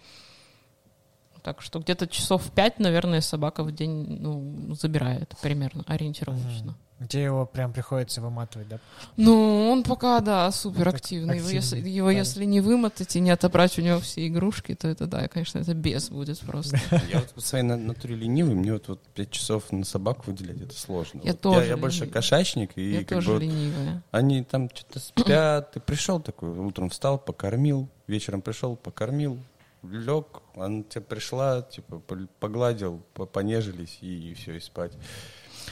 Так 1.42 1.62
что 1.62 1.80
где-то 1.80 2.06
часов 2.06 2.50
пять, 2.50 2.78
наверное, 2.78 3.20
собака 3.20 3.64
в 3.64 3.72
день, 3.72 4.18
ну, 4.20 4.74
забирает 4.74 5.34
примерно, 5.40 5.84
ориентировочно. 5.86 6.76
Тебе 7.08 7.24
его 7.24 7.46
прям 7.46 7.72
приходится 7.72 8.20
выматывать, 8.20 8.68
да? 8.68 8.78
Ну, 9.16 9.70
он 9.70 9.82
пока, 9.82 10.20
да, 10.20 10.50
супер 10.52 10.88
активный. 10.88 11.38
Его, 11.38 11.48
если, 11.48 11.78
его 11.80 12.06
парень. 12.08 12.18
если 12.18 12.44
не 12.44 12.60
вымотать 12.60 13.16
и 13.16 13.20
не 13.20 13.30
отобрать 13.30 13.78
у 13.78 13.82
него 13.82 14.00
все 14.00 14.26
игрушки, 14.26 14.74
то 14.74 14.88
это, 14.88 15.06
да, 15.06 15.28
конечно, 15.28 15.58
это 15.58 15.74
бес 15.74 16.10
будет 16.10 16.38
просто. 16.40 16.76
Я 17.12 17.18
вот 17.20 17.30
по 17.30 17.40
своей 17.40 17.64
на- 17.64 17.76
натуре 17.76 18.14
ленивый, 18.14 18.54
мне 18.54 18.72
вот, 18.72 18.88
вот 18.88 19.00
5 19.14 19.30
часов 19.30 19.72
на 19.72 19.84
собаку 19.84 20.24
выделять, 20.26 20.60
это 20.60 20.74
сложно. 20.78 21.20
Я 21.24 21.32
Вот 21.32 21.40
тоже 21.40 21.66
Я, 21.68 21.76
больше 21.76 22.06
кошачник, 22.06 22.72
и 22.76 22.92
Я 22.92 22.98
как 23.00 23.08
тоже 23.18 23.28
бы 23.28 23.32
вот 23.34 23.42
ленивая. 23.42 24.02
они 24.10 24.42
там 24.44 24.70
что-то 24.72 25.00
спят, 25.00 25.72
ты 25.72 25.80
пришел 25.80 26.20
такой, 26.20 26.50
утром 26.50 26.90
встал, 26.90 27.18
покормил, 27.18 27.88
вечером 28.06 28.42
пришел, 28.42 28.76
покормил, 28.76 29.38
лег, 29.82 30.26
она 30.54 30.82
тебе 30.84 31.00
пришла, 31.00 31.62
типа, 31.62 32.00
погладил, 32.38 33.02
по- 33.14 33.26
понежились, 33.26 33.98
и, 34.00 34.34
все, 34.34 34.54
и 34.56 34.60
спать. 34.60 34.92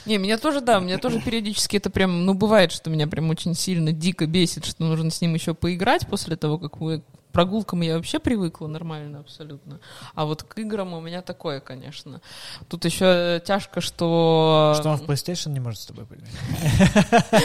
Не, 0.05 0.17
меня 0.17 0.37
тоже, 0.37 0.61
да, 0.61 0.79
меня 0.79 0.97
тоже 0.97 1.21
периодически 1.21 1.77
это 1.77 1.89
прям, 1.89 2.25
ну, 2.25 2.33
бывает, 2.33 2.71
что 2.71 2.89
меня 2.89 3.07
прям 3.07 3.29
очень 3.29 3.53
сильно 3.53 3.91
дико 3.91 4.25
бесит, 4.25 4.65
что 4.65 4.83
нужно 4.83 5.11
с 5.11 5.21
ним 5.21 5.33
еще 5.33 5.53
поиграть 5.53 6.07
после 6.07 6.35
того, 6.35 6.57
как 6.57 6.79
мы... 6.79 7.03
Прогулкам 7.31 7.81
я 7.81 7.95
вообще 7.95 8.19
привыкла 8.19 8.67
нормально 8.67 9.19
абсолютно. 9.19 9.79
А 10.15 10.25
вот 10.25 10.43
к 10.43 10.57
играм 10.59 10.93
у 10.93 11.01
меня 11.01 11.21
такое, 11.21 11.59
конечно. 11.59 12.21
Тут 12.67 12.85
еще 12.85 13.41
тяжко, 13.45 13.81
что... 13.81 14.75
Что 14.77 14.89
он 14.89 14.97
в 14.97 15.03
PlayStation 15.03 15.51
не 15.51 15.59
может 15.59 15.79
с 15.81 15.85
тобой 15.85 16.05
поиграть? 16.05 16.31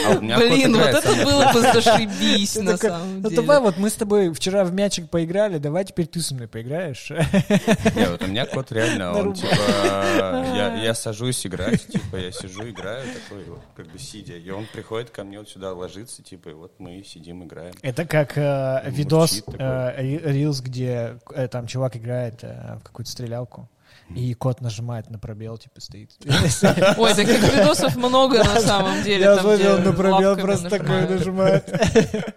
А 0.05 0.19
Блин, 0.19 0.75
вот 0.75 0.87
это 0.87 1.25
было 1.25 1.51
бы 1.53 1.61
зашибись, 1.61 2.55
на 2.55 2.77
самом 2.77 3.21
Ну 3.21 3.29
деле. 3.29 3.41
давай, 3.41 3.59
вот 3.59 3.77
мы 3.77 3.89
с 3.89 3.93
тобой 3.93 4.33
вчера 4.33 4.63
в 4.63 4.73
мячик 4.73 5.09
поиграли, 5.09 5.57
давай 5.57 5.85
теперь 5.85 6.07
ты 6.07 6.21
со 6.21 6.35
мной 6.35 6.47
поиграешь. 6.47 7.09
Не, 7.09 8.09
вот 8.09 8.21
у 8.23 8.27
меня 8.27 8.45
кот 8.45 8.71
реально, 8.71 9.13
он 9.17 9.33
типа, 9.33 9.47
я, 10.83 10.93
сажусь 10.93 11.45
играть, 11.45 11.85
типа, 11.87 12.17
я 12.17 12.31
сижу, 12.31 12.69
играю, 12.69 13.05
такой 13.13 13.43
вот, 13.45 13.61
как 13.75 13.87
бы 13.87 13.99
сидя, 13.99 14.35
и 14.35 14.49
он 14.49 14.65
приходит 14.65 15.09
ко 15.09 15.23
мне 15.23 15.39
вот 15.39 15.49
сюда 15.49 15.73
ложится, 15.73 16.23
типа, 16.23 16.49
и 16.49 16.53
вот 16.53 16.73
мы 16.79 17.03
сидим, 17.03 17.43
играем. 17.43 17.73
Это 17.81 18.05
как 18.05 18.37
э, 18.37 18.83
видос 18.87 19.43
такой. 19.43 19.55
Э, 19.77 20.01
ри- 20.01 20.17
Reels, 20.17 20.61
где 20.61 21.19
э, 21.33 21.47
там 21.47 21.67
чувак 21.67 21.95
играет 21.97 22.43
э, 22.43 22.77
в 22.79 22.83
какую-то 22.83 23.11
стрелялку, 23.11 23.69
и 24.15 24.33
кот 24.33 24.61
нажимает 24.61 25.09
на 25.09 25.19
пробел, 25.19 25.57
типа 25.57 25.81
стоит. 25.81 26.11
Ой, 26.97 27.13
таких 27.13 27.41
видосов 27.53 27.95
много 27.97 28.43
на 28.43 28.59
самом 28.61 29.03
деле. 29.03 29.23
Я 29.23 29.39
смотрел 29.39 29.79
где 29.79 29.89
на 29.89 29.93
пробел, 29.93 30.37
просто 30.37 30.69
такой 30.69 31.07
нажимает. 31.07 31.65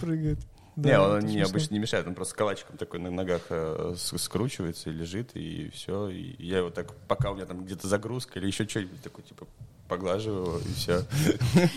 Прыгает. 0.00 0.38
Да, 0.76 0.90
не, 0.90 0.98
он 0.98 1.20
смешно. 1.22 1.48
обычно 1.48 1.74
не 1.74 1.80
мешает, 1.80 2.06
он 2.06 2.14
просто 2.14 2.36
калачиком 2.36 2.76
такой 2.76 3.00
на 3.00 3.10
ногах 3.10 3.42
э, 3.50 3.94
скручивается 3.96 4.90
и 4.90 4.92
лежит, 4.92 5.32
и 5.34 5.70
все. 5.70 6.08
И 6.08 6.36
я 6.38 6.58
его 6.58 6.70
так, 6.70 6.94
пока 7.08 7.32
у 7.32 7.34
меня 7.34 7.46
там 7.46 7.64
где-то 7.64 7.88
загрузка 7.88 8.38
или 8.38 8.46
еще 8.46 8.66
что-нибудь 8.68 9.02
такой, 9.02 9.24
типа, 9.24 9.48
поглаживаю 9.88 10.60
и 10.60 10.74
все. 10.74 11.04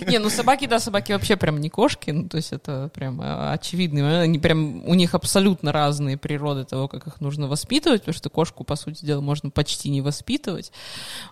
Не, 0.07 0.19
ну 0.19 0.29
собаки, 0.29 0.67
да, 0.67 0.79
собаки 0.79 1.13
вообще 1.13 1.37
прям 1.37 1.59
не 1.59 1.69
кошки, 1.69 2.11
ну 2.11 2.27
то 2.27 2.37
есть 2.37 2.51
это 2.51 2.89
прям 2.93 3.21
э, 3.21 3.51
очевидный 3.53 4.01
момент. 4.01 4.23
Они 4.23 4.39
прям, 4.39 4.85
у 4.87 4.93
них 4.93 5.15
абсолютно 5.15 5.71
разные 5.71 6.17
природы 6.17 6.65
того, 6.65 6.87
как 6.87 7.07
их 7.07 7.21
нужно 7.21 7.47
воспитывать, 7.47 8.01
потому 8.01 8.13
что 8.13 8.29
кошку, 8.29 8.63
по 8.63 8.75
сути 8.75 9.05
дела, 9.05 9.21
можно 9.21 9.49
почти 9.49 9.89
не 9.89 10.01
воспитывать. 10.01 10.71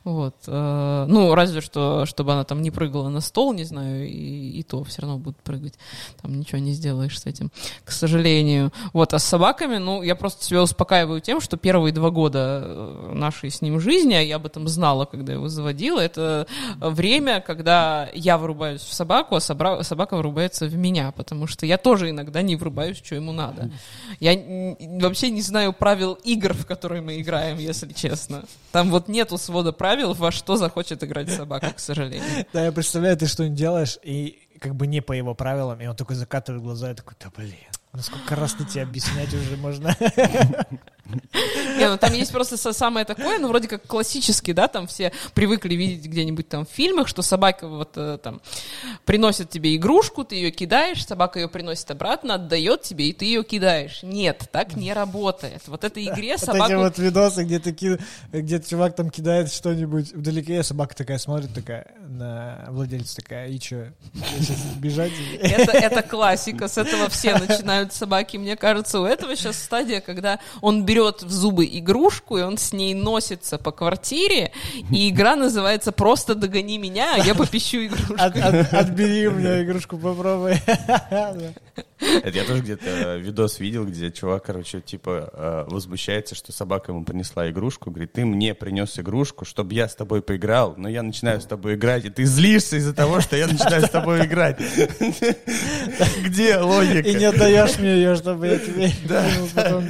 Вот. 0.04 0.36
э, 0.48 1.06
Ну, 1.08 1.36
разве 1.36 1.62
что, 1.62 2.06
чтобы 2.06 2.34
она 2.34 2.44
там 2.44 2.62
не 2.62 2.72
прыгала 2.72 3.10
на 3.10 3.22
стол, 3.22 3.54
не 3.54 3.66
знаю, 3.66 4.08
и, 4.08 4.60
и 4.60 4.64
то 4.64 4.84
все 4.84 5.02
равно 5.02 5.18
будет 5.18 5.38
прыгать. 5.38 5.74
Там 6.22 6.40
ничего 6.40 6.60
не 6.60 6.72
сделаешь 6.72 7.20
с 7.20 7.26
этим, 7.26 7.52
к 7.84 7.92
сожалению. 7.92 8.72
Вот, 8.94 9.14
а 9.14 9.20
с 9.20 9.24
собаками, 9.26 9.78
ну, 9.78 10.02
я 10.02 10.16
просто 10.16 10.46
себя 10.46 10.64
успокаиваю 10.64 11.20
тем, 11.22 11.42
что 11.42 11.58
первые 11.58 11.94
два 11.94 12.10
года 12.10 12.64
э, 12.64 13.12
нашей 13.14 13.52
с 13.52 13.62
ним 13.62 13.80
жизни, 13.80 14.14
а 14.14 14.22
я 14.22 14.38
об 14.38 14.46
этом 14.46 14.68
знала, 14.68 15.06
когда 15.06 15.34
его 15.34 15.50
заводила, 15.50 16.00
это 16.00 16.48
время, 16.78 17.42
когда 17.42 18.10
я 18.14 18.38
врубаюсь 18.38 18.82
в 18.82 18.94
собаку, 18.94 19.36
а 19.36 19.40
собака 19.40 20.18
врубается 20.18 20.68
в 20.68 20.76
меня, 20.76 21.12
потому 21.12 21.48
что 21.48 21.66
я 21.66 21.78
тоже 21.78 22.10
иногда 22.10 22.42
не 22.42 22.56
врубаюсь, 22.56 22.98
что 22.98 23.16
ему 23.16 23.32
надо. 23.32 23.72
Я 24.20 24.34
вообще 25.02 25.30
не 25.30 25.42
знаю 25.42 25.74
правил 25.74 26.14
игр, 26.14 26.54
в 26.54 26.66
которые 26.66 27.02
мы 27.02 27.20
играем, 27.20 27.58
если 27.58 27.92
честно. 27.94 28.46
Там 28.72 28.90
вот 28.92 29.08
нету 29.08 29.38
свода 29.38 29.72
правил, 29.72 30.14
во 30.14 30.32
что 30.32 30.56
захочет 30.56 31.04
играть 31.04 31.32
собака, 31.32 31.72
к 31.72 31.80
сожалению. 31.80 32.46
Да, 32.54 32.66
я 32.66 32.72
представляю, 32.72 33.18
ты 33.18 33.28
что-нибудь 33.28 33.58
делаешь, 33.58 33.98
и 34.04 34.48
как 34.60 34.76
бы 34.76 34.88
не 34.88 35.02
по 35.02 35.14
его 35.14 35.34
правилам, 35.36 35.80
и 35.82 35.88
он 35.88 35.96
такой 35.96 36.16
закатывает 36.16 36.62
глаза 36.64 36.92
и 36.92 36.94
такой, 36.94 37.16
да 37.20 37.32
блин, 37.36 37.56
ну 37.94 38.02
сколько 38.02 38.36
раз 38.36 38.58
на 38.60 38.66
тебе 38.66 38.84
объяснять 38.84 39.34
уже 39.34 39.58
можно. 39.58 39.96
Не, 41.78 41.90
ну 41.90 41.98
там 41.98 42.14
есть 42.14 42.32
просто 42.32 42.58
самое 42.58 43.06
такое, 43.06 43.40
ну 43.40 43.48
вроде 43.48 43.68
как 43.68 43.84
классический, 43.84 44.54
да, 44.54 44.68
там 44.68 44.88
все 44.88 45.12
привыкли 45.34 45.74
видеть 45.74 46.06
где-нибудь 46.06 46.48
там 46.48 46.66
в 46.66 46.70
фильмах, 46.70 47.08
что 47.08 47.22
собака 47.22 47.68
вот 47.68 47.92
э, 47.96 48.20
там 48.22 48.42
приносит 49.06 49.50
тебе 49.50 49.76
игрушку, 49.76 50.24
ты 50.24 50.36
ее 50.36 50.52
кидаешь, 50.52 51.06
собака 51.06 51.40
ее 51.40 51.48
приносит 51.48 51.90
обратно, 51.90 52.36
отдает 52.36 52.84
тебе, 52.84 53.10
и 53.10 53.14
ты 53.14 53.26
ее 53.26 53.44
кидаешь. 53.44 54.04
Нет, 54.04 54.44
так 54.52 54.76
не 54.76 54.94
работает. 54.94 55.64
Вот 55.68 55.84
этой 55.84 56.06
игре 56.06 56.36
Вот 56.46 56.56
эти 56.56 56.74
вот 56.76 56.98
видосы, 56.98 57.44
где, 57.44 57.60
таки, 57.60 57.98
где 58.32 58.62
чувак 58.62 58.96
там 58.96 59.10
кидает 59.10 59.52
что-нибудь 59.52 60.14
вдалеке, 60.14 60.60
а 60.60 60.64
собака 60.64 60.96
такая 60.96 61.18
смотрит, 61.18 61.54
такая 61.54 61.88
на 62.08 62.66
владельца 62.70 63.18
такая, 63.18 63.50
и 63.50 63.60
что, 63.60 63.92
бежать? 64.78 65.12
Это, 65.40 65.72
это 65.78 66.02
классика, 66.04 66.68
с 66.68 66.78
этого 66.78 67.10
все 67.10 67.38
начинают 67.38 67.94
собаки. 67.94 68.38
Мне 68.38 68.56
кажется, 68.56 69.00
у 69.00 69.06
этого 69.06 69.36
сейчас 69.36 69.62
стадия, 69.62 70.02
когда 70.02 70.40
он 70.62 70.86
берет 70.86 70.99
в 71.04 71.32
зубы 71.32 71.66
игрушку, 71.66 72.38
и 72.38 72.42
он 72.42 72.58
с 72.58 72.74
ней 72.74 72.94
носится 72.94 73.58
по 73.58 73.72
квартире, 73.72 74.52
и 74.92 75.10
игра 75.10 75.36
называется 75.36 75.92
«Просто 75.92 76.36
догони 76.36 76.78
меня, 76.78 77.16
а 77.16 77.18
я 77.20 77.36
попищу 77.36 77.86
игрушку». 77.86 78.14
От- 78.18 78.38
от- 78.38 78.74
отбери 78.74 79.28
у 79.28 79.32
меня 79.32 79.64
игрушку, 79.64 79.98
попробуй. 79.98 80.56
Это 82.00 82.38
я 82.38 82.46
тоже 82.46 82.62
где-то 82.62 83.18
видос 83.18 83.60
видел, 83.60 83.86
где 83.86 84.10
чувак, 84.12 84.46
короче, 84.46 84.80
типа 84.80 85.30
э, 85.34 85.66
возмущается, 85.68 86.34
что 86.34 86.52
собака 86.54 86.92
ему 86.92 87.04
принесла 87.04 87.50
игрушку. 87.50 87.92
Говорит, 87.92 88.14
ты 88.14 88.26
мне 88.26 88.54
принес 88.54 88.98
игрушку, 89.00 89.44
чтобы 89.44 89.74
я 89.74 89.90
с 89.90 89.96
тобой 89.96 90.22
поиграл, 90.22 90.76
но 90.78 90.88
я 90.88 91.04
начинаю 91.04 91.42
с 91.42 91.46
тобой 91.46 91.76
играть, 91.76 92.06
и 92.06 92.10
ты 92.10 92.24
злишься 92.24 92.78
из-за 92.78 92.94
того, 92.94 93.20
что 93.20 93.36
я 93.36 93.48
начинаю 93.48 93.86
с 93.86 93.90
тобой 93.90 94.26
играть. 94.26 94.60
Где 96.24 96.58
логика? 96.58 97.08
И 97.08 97.16
не 97.16 97.26
отдаешь 97.26 97.78
мне 97.80 97.96
ее, 97.96 98.16
чтобы 98.16 98.48
я 98.48 98.60
тебе... 98.60 98.92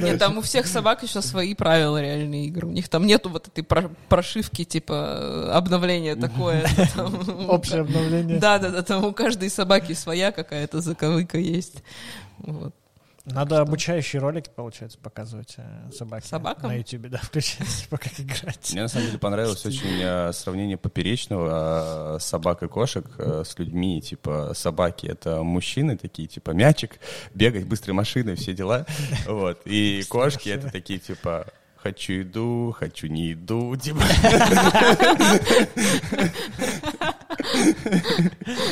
Нет, 0.02 0.18
там 0.18 0.38
у 0.38 0.40
всех 0.40 0.66
собак 0.66 1.02
еще 1.04 1.22
свои 1.22 1.54
правила 1.54 2.00
реальной 2.00 2.46
игры. 2.46 2.66
У 2.66 2.72
них 2.72 2.88
там 2.88 3.06
нету 3.06 3.30
вот 3.30 3.46
этой 3.46 3.64
прошивки, 4.08 4.64
типа 4.64 5.56
обновления 5.56 6.16
такое. 6.16 6.66
Общее 7.48 7.82
обновление. 7.82 8.38
Да, 8.38 8.58
да, 8.58 8.70
да, 8.70 8.82
там 8.82 9.04
у 9.04 9.12
каждой 9.12 9.50
собаки 9.50 9.92
своя 9.92 10.32
какая-то 10.32 10.80
заковыка 10.80 11.38
есть. 11.38 11.82
Вот. 12.42 12.74
Надо 13.26 13.56
что? 13.56 13.62
обучающие 13.62 14.20
ролики, 14.20 14.50
получается, 14.54 14.98
показывать 14.98 15.54
э, 15.58 15.90
собаке. 15.92 16.26
Собакам? 16.26 16.70
На 16.70 16.76
YouTube, 16.76 17.08
да, 17.08 17.18
включать, 17.22 17.86
как 17.90 18.18
играть. 18.18 18.70
Мне, 18.72 18.82
на 18.82 18.88
самом 18.88 19.06
деле, 19.06 19.18
понравилось 19.18 19.64
очень 19.66 20.00
э, 20.00 20.32
сравнение 20.32 20.78
поперечного 20.78 22.16
э, 22.16 22.20
собак 22.20 22.62
и 22.62 22.68
кошек 22.68 23.06
с 23.18 23.58
людьми. 23.58 24.00
Типа, 24.00 24.52
собаки— 24.54 25.06
это 25.08 25.42
мужчины 25.42 25.98
такие, 25.98 26.28
типа, 26.28 26.52
мячик, 26.52 26.98
бегать 27.34 27.66
быстрой 27.66 27.94
машиной, 27.94 28.36
все 28.36 28.54
дела. 28.54 28.86
Вот. 29.26 29.60
И 29.64 30.02
кошки— 30.08 30.48
это 30.50 30.70
такие, 30.70 30.98
типа, 30.98 31.46
хочу 31.76 32.14
еду, 32.14 32.74
хочу 32.76 33.06
не 33.06 33.28
еду, 33.28 33.76
типа. 33.76 34.00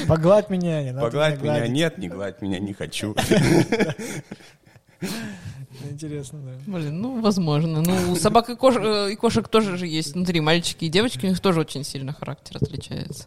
Погладь 0.07 0.51
меня, 0.51 0.83
не 0.83 0.93
надо 0.93 1.07
Погладь 1.07 1.41
меня, 1.41 1.67
нет, 1.69 1.99
не 1.99 2.09
гладь 2.09 2.41
меня, 2.43 2.59
не 2.59 2.73
хочу. 2.73 3.15
Интересно, 5.91 6.41
да. 6.41 6.53
Блин, 6.79 7.01
ну, 7.01 7.21
возможно. 7.21 7.83
Ну, 7.83 8.13
у 8.13 8.17
собак 8.17 8.51
и, 8.51 8.57
кош... 8.57 8.77
Э, 8.77 9.13
и 9.13 9.17
кошек 9.17 9.47
тоже 9.49 9.77
же 9.77 9.87
есть 9.87 10.15
внутри 10.15 10.41
мальчики 10.41 10.87
и 10.87 10.89
девочки, 10.89 11.27
у 11.27 11.29
них 11.29 11.41
тоже 11.41 11.61
очень 11.61 11.85
сильно 11.85 12.13
характер 12.13 12.57
отличается. 12.61 13.27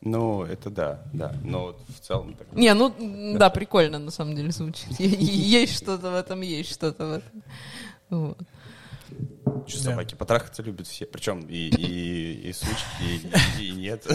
Ну, 0.00 0.42
это 0.44 0.70
да, 0.70 1.02
да. 1.12 1.34
Но 1.42 1.62
вот 1.66 1.80
в 1.88 2.00
целом... 2.00 2.34
Так... 2.34 2.52
Не, 2.52 2.72
ну, 2.74 2.94
да. 3.32 3.38
да, 3.38 3.50
прикольно 3.50 3.98
на 3.98 4.10
самом 4.10 4.36
деле 4.36 4.52
звучит. 4.52 4.88
Есть 4.98 5.76
что-то 5.76 6.10
в 6.10 6.14
этом, 6.14 6.40
есть 6.40 6.72
что-то 6.72 7.06
в 7.06 7.12
этом. 7.12 7.42
Вот. 8.08 8.38
Что 9.66 9.78
да. 9.78 9.90
собаки 9.90 10.14
потрахаться 10.14 10.62
любят 10.62 10.86
все. 10.86 11.06
Причем 11.06 11.40
и, 11.40 11.68
и, 11.68 12.50
и 12.50 12.52
сучки, 12.52 13.26
и, 13.58 13.64
и, 13.64 13.70
нет. 13.72 14.06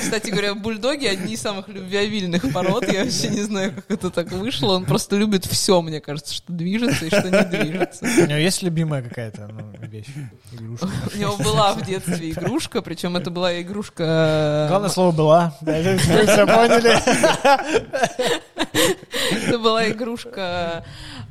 Кстати 0.00 0.30
говоря, 0.30 0.54
бульдоги 0.54 1.06
одни 1.06 1.34
из 1.34 1.40
самых 1.40 1.68
любвеобильных 1.68 2.52
пород. 2.52 2.86
Я 2.92 3.04
вообще 3.04 3.30
не 3.30 3.42
знаю, 3.42 3.74
как 3.74 3.90
это 3.90 4.10
так 4.10 4.30
вышло. 4.30 4.74
Он 4.74 4.84
просто 4.84 5.16
любит 5.16 5.44
все, 5.44 5.82
мне 5.82 6.00
кажется, 6.00 6.34
что 6.34 6.52
движется 6.52 7.06
и 7.06 7.08
что 7.08 7.30
не 7.30 7.44
движется. 7.44 8.04
У 8.04 8.26
него 8.26 8.38
есть 8.38 8.62
любимая 8.62 9.02
какая-то 9.02 9.48
ну, 9.48 9.72
вещь? 9.88 10.06
Игрушка? 10.52 10.88
У 11.14 11.18
него 11.18 11.36
была 11.38 11.72
в 11.72 11.84
детстве 11.84 12.30
игрушка, 12.30 12.80
причем 12.80 13.16
это 13.16 13.30
была 13.30 13.60
игрушка... 13.60 14.66
Главное 14.68 14.90
слово 14.90 15.10
«была». 15.12 15.56
Вы 15.60 15.98
все 15.98 16.46
поняли? 16.46 16.94
Это 19.32 19.58
была 19.58 19.88
игрушка 19.88 20.84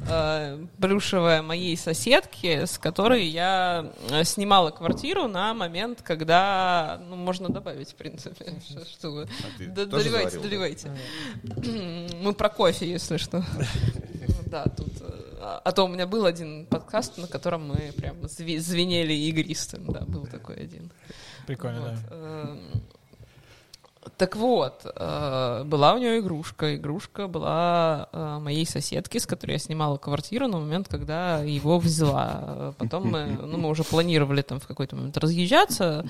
э, 0.08 0.66
плюшевая 0.80 1.42
моей 1.42 1.78
соседки, 1.78 2.66
с 2.66 2.78
которой 2.78 3.26
я 3.26 3.92
э, 4.10 4.24
снимала 4.24 4.72
квартиру 4.72 5.28
на 5.28 5.54
момент, 5.54 6.02
когда, 6.02 7.02
ну, 7.10 7.16
можно 7.16 7.50
добавить, 7.50 7.92
в 7.92 7.96
принципе, 7.96 8.46
что, 8.92 9.10
вы. 9.10 9.24
А 9.24 9.86
доливайте, 9.86 10.40
доливайте. 10.40 10.92
Мы 12.22 12.34
про 12.34 12.50
кофе, 12.50 12.90
если 12.90 13.18
что. 13.18 13.44
Да, 14.46 14.66
тут. 14.66 14.94
Э, 15.02 15.60
а 15.64 15.72
то 15.72 15.84
у 15.86 15.88
меня 15.88 16.06
был 16.06 16.26
один 16.26 16.68
подкаст, 16.68 17.18
на 17.18 17.28
котором 17.28 17.70
мы 17.70 17.92
прям 17.98 18.28
звенели 18.28 19.14
игристым, 19.14 19.86
да, 19.88 20.02
был 20.02 20.28
такой 20.28 20.58
один. 20.58 20.92
Прикольно, 21.48 21.82
вот. 21.82 22.00
да. 22.10 22.58
Так 24.18 24.36
вот, 24.36 24.86
э, 24.86 25.64
была 25.66 25.94
у 25.94 25.98
нее 25.98 26.20
игрушка. 26.20 26.76
Игрушка 26.76 27.28
была 27.28 28.10
э, 28.12 28.40
моей 28.40 28.66
соседки, 28.66 29.18
с 29.18 29.26
которой 29.26 29.52
я 29.52 29.60
снимала 29.60 29.98
квартиру 29.98 30.48
на 30.48 30.60
момент, 30.60 30.88
когда 30.88 31.40
его 31.40 31.80
взяла. 31.80 32.74
Потом 32.78 33.12
мы, 33.12 33.26
ну, 33.26 33.58
мы 33.58 33.70
уже 33.70 33.84
планировали 33.84 34.42
там 34.42 34.60
в 34.60 34.68
какой-то 34.68 34.96
момент 34.96 35.18
разъезжаться. 35.18 36.06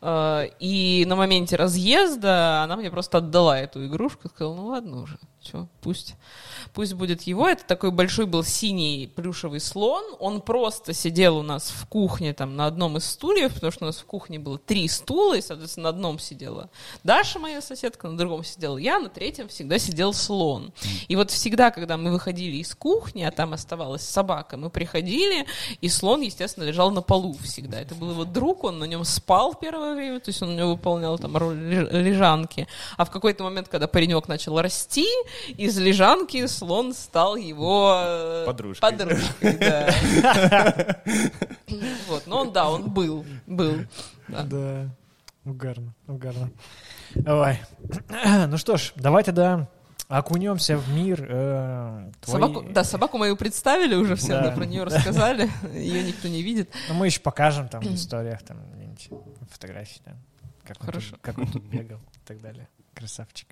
Э, 0.00 0.46
и 0.60 1.04
на 1.06 1.16
моменте 1.16 1.56
разъезда 1.56 2.62
она 2.62 2.76
мне 2.76 2.90
просто 2.90 3.18
отдала 3.18 3.58
эту 3.58 3.86
игрушку. 3.86 4.28
Сказала, 4.28 4.54
ну 4.56 4.66
ладно 4.66 5.02
уже, 5.02 5.18
что, 5.48 5.66
пусть 5.80 6.14
пусть 6.74 6.94
будет 6.94 7.22
его. 7.22 7.48
Это 7.48 7.64
такой 7.64 7.90
большой 7.90 8.26
был 8.26 8.44
синий 8.44 9.10
плюшевый 9.14 9.60
слон. 9.60 10.04
Он 10.18 10.40
просто 10.40 10.92
сидел 10.92 11.38
у 11.38 11.42
нас 11.42 11.70
в 11.70 11.86
кухне 11.86 12.32
там 12.34 12.56
на 12.56 12.66
одном 12.66 12.96
из 12.96 13.04
стульев, 13.04 13.54
потому 13.54 13.72
что 13.72 13.84
у 13.84 13.86
нас 13.86 13.98
в 13.98 14.04
кухне 14.04 14.38
было 14.38 14.58
три 14.58 14.88
стула, 14.88 15.36
и, 15.36 15.40
соответственно, 15.40 15.84
на 15.84 15.88
одном 15.90 16.18
сидела 16.18 16.70
Даша, 17.04 17.38
моя 17.38 17.60
соседка, 17.60 18.08
на 18.08 18.16
другом 18.16 18.44
сидел 18.44 18.76
я, 18.76 18.98
на 18.98 19.08
третьем 19.08 19.48
всегда 19.48 19.78
сидел 19.78 20.12
слон. 20.12 20.72
И 21.08 21.16
вот 21.16 21.30
всегда, 21.30 21.70
когда 21.70 21.96
мы 21.96 22.10
выходили 22.10 22.56
из 22.56 22.74
кухни, 22.74 23.22
а 23.22 23.30
там 23.30 23.52
оставалась 23.52 24.02
собака, 24.02 24.56
мы 24.56 24.70
приходили, 24.70 25.46
и 25.80 25.88
слон, 25.88 26.20
естественно, 26.20 26.64
лежал 26.64 26.90
на 26.90 27.02
полу 27.02 27.36
всегда. 27.42 27.80
Это 27.80 27.94
был 27.94 28.10
его 28.10 28.24
друг, 28.24 28.64
он 28.64 28.78
на 28.78 28.84
нем 28.84 29.04
спал 29.04 29.54
первое 29.54 29.94
время, 29.94 30.20
то 30.20 30.28
есть 30.28 30.42
он 30.42 30.50
у 30.50 30.52
него 30.52 30.70
выполнял 30.70 31.18
там 31.18 31.36
роль 31.36 31.56
лежанки. 31.56 32.66
А 32.96 33.04
в 33.04 33.10
какой-то 33.10 33.44
момент, 33.44 33.68
когда 33.68 33.86
паренек 33.86 34.28
начал 34.28 34.60
расти, 34.60 35.06
из 35.56 35.78
лежанки 35.78 36.46
слон 36.46 36.94
стал 36.94 37.36
его 37.36 37.94
э, 37.96 38.44
подружкой. 38.46 38.90
Подружкой, 38.90 39.56
да. 39.58 40.96
Вот, 42.08 42.26
но 42.26 42.40
он, 42.40 42.52
да, 42.52 42.70
он 42.70 42.90
был, 42.90 43.26
был. 43.46 43.80
Да, 44.28 44.88
угарно, 45.44 45.94
угарно. 46.06 46.50
Давай. 47.14 47.60
Ну 48.48 48.56
что 48.56 48.76
ж, 48.76 48.92
давай 48.96 49.24
тогда 49.24 49.68
окунемся 50.08 50.78
в 50.78 50.88
мир. 50.88 51.26
Э, 51.28 52.10
твои... 52.20 52.40
собаку, 52.40 52.66
да, 52.70 52.84
собаку 52.84 53.18
мою 53.18 53.36
представили 53.36 53.94
уже 53.94 54.16
все, 54.16 54.40
да. 54.40 54.50
про 54.50 54.64
нее 54.64 54.84
рассказали, 54.84 55.50
ее 55.74 56.02
никто 56.02 56.28
не 56.28 56.42
видит. 56.42 56.70
Ну 56.88 56.94
мы 56.94 57.06
еще 57.06 57.20
покажем 57.20 57.68
там 57.68 57.82
в 57.82 57.94
историях, 57.94 58.42
там 58.42 58.58
фотографии, 59.50 60.00
там, 60.04 60.16
как, 60.64 60.82
Хорошо. 60.82 61.06
Он 61.06 61.12
тут, 61.12 61.20
как 61.22 61.38
он 61.38 61.46
тут 61.46 61.62
бегал 61.64 61.98
и 61.98 62.26
так 62.26 62.40
далее. 62.40 62.68
Красавчик. 62.94 63.48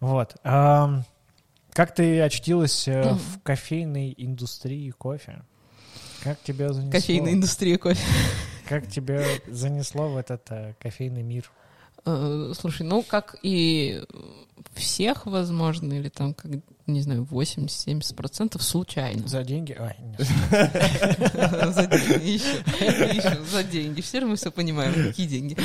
Вот. 0.00 0.36
Um, 0.44 1.02
как 1.74 1.92
ты 1.92 2.20
очтилась 2.20 2.86
э, 2.86 3.14
в 3.14 3.40
кофейной 3.42 4.14
индустрии 4.16 4.90
кофе? 4.90 5.42
Как 6.22 6.40
тебя 6.40 6.72
занесло? 6.72 6.92
Кофейная 6.92 7.32
индустрия 7.32 7.78
кофе. 7.78 8.00
Как 8.68 8.88
тебя 8.88 9.24
занесло 9.48 10.08
в 10.08 10.16
этот 10.16 10.48
э, 10.50 10.74
кофейный 10.78 11.22
мир? 11.22 11.50
Э, 12.06 12.52
слушай, 12.56 12.86
ну 12.86 13.02
как 13.02 13.36
и 13.42 14.04
всех, 14.74 15.26
возможно, 15.26 15.92
или 15.94 16.08
там, 16.08 16.32
как, 16.32 16.52
не 16.86 17.00
знаю, 17.00 17.26
80-70% 17.28 18.62
случайно. 18.62 19.26
За 19.26 19.42
деньги? 19.42 19.76
Ой, 19.78 19.96
За 20.18 21.86
деньги, 21.86 22.28
еще, 22.28 23.44
за 23.50 23.64
деньги. 23.64 24.00
Все 24.00 24.20
мы 24.20 24.36
все 24.36 24.52
понимаем, 24.52 24.94
какие 24.94 25.26
деньги. 25.26 25.56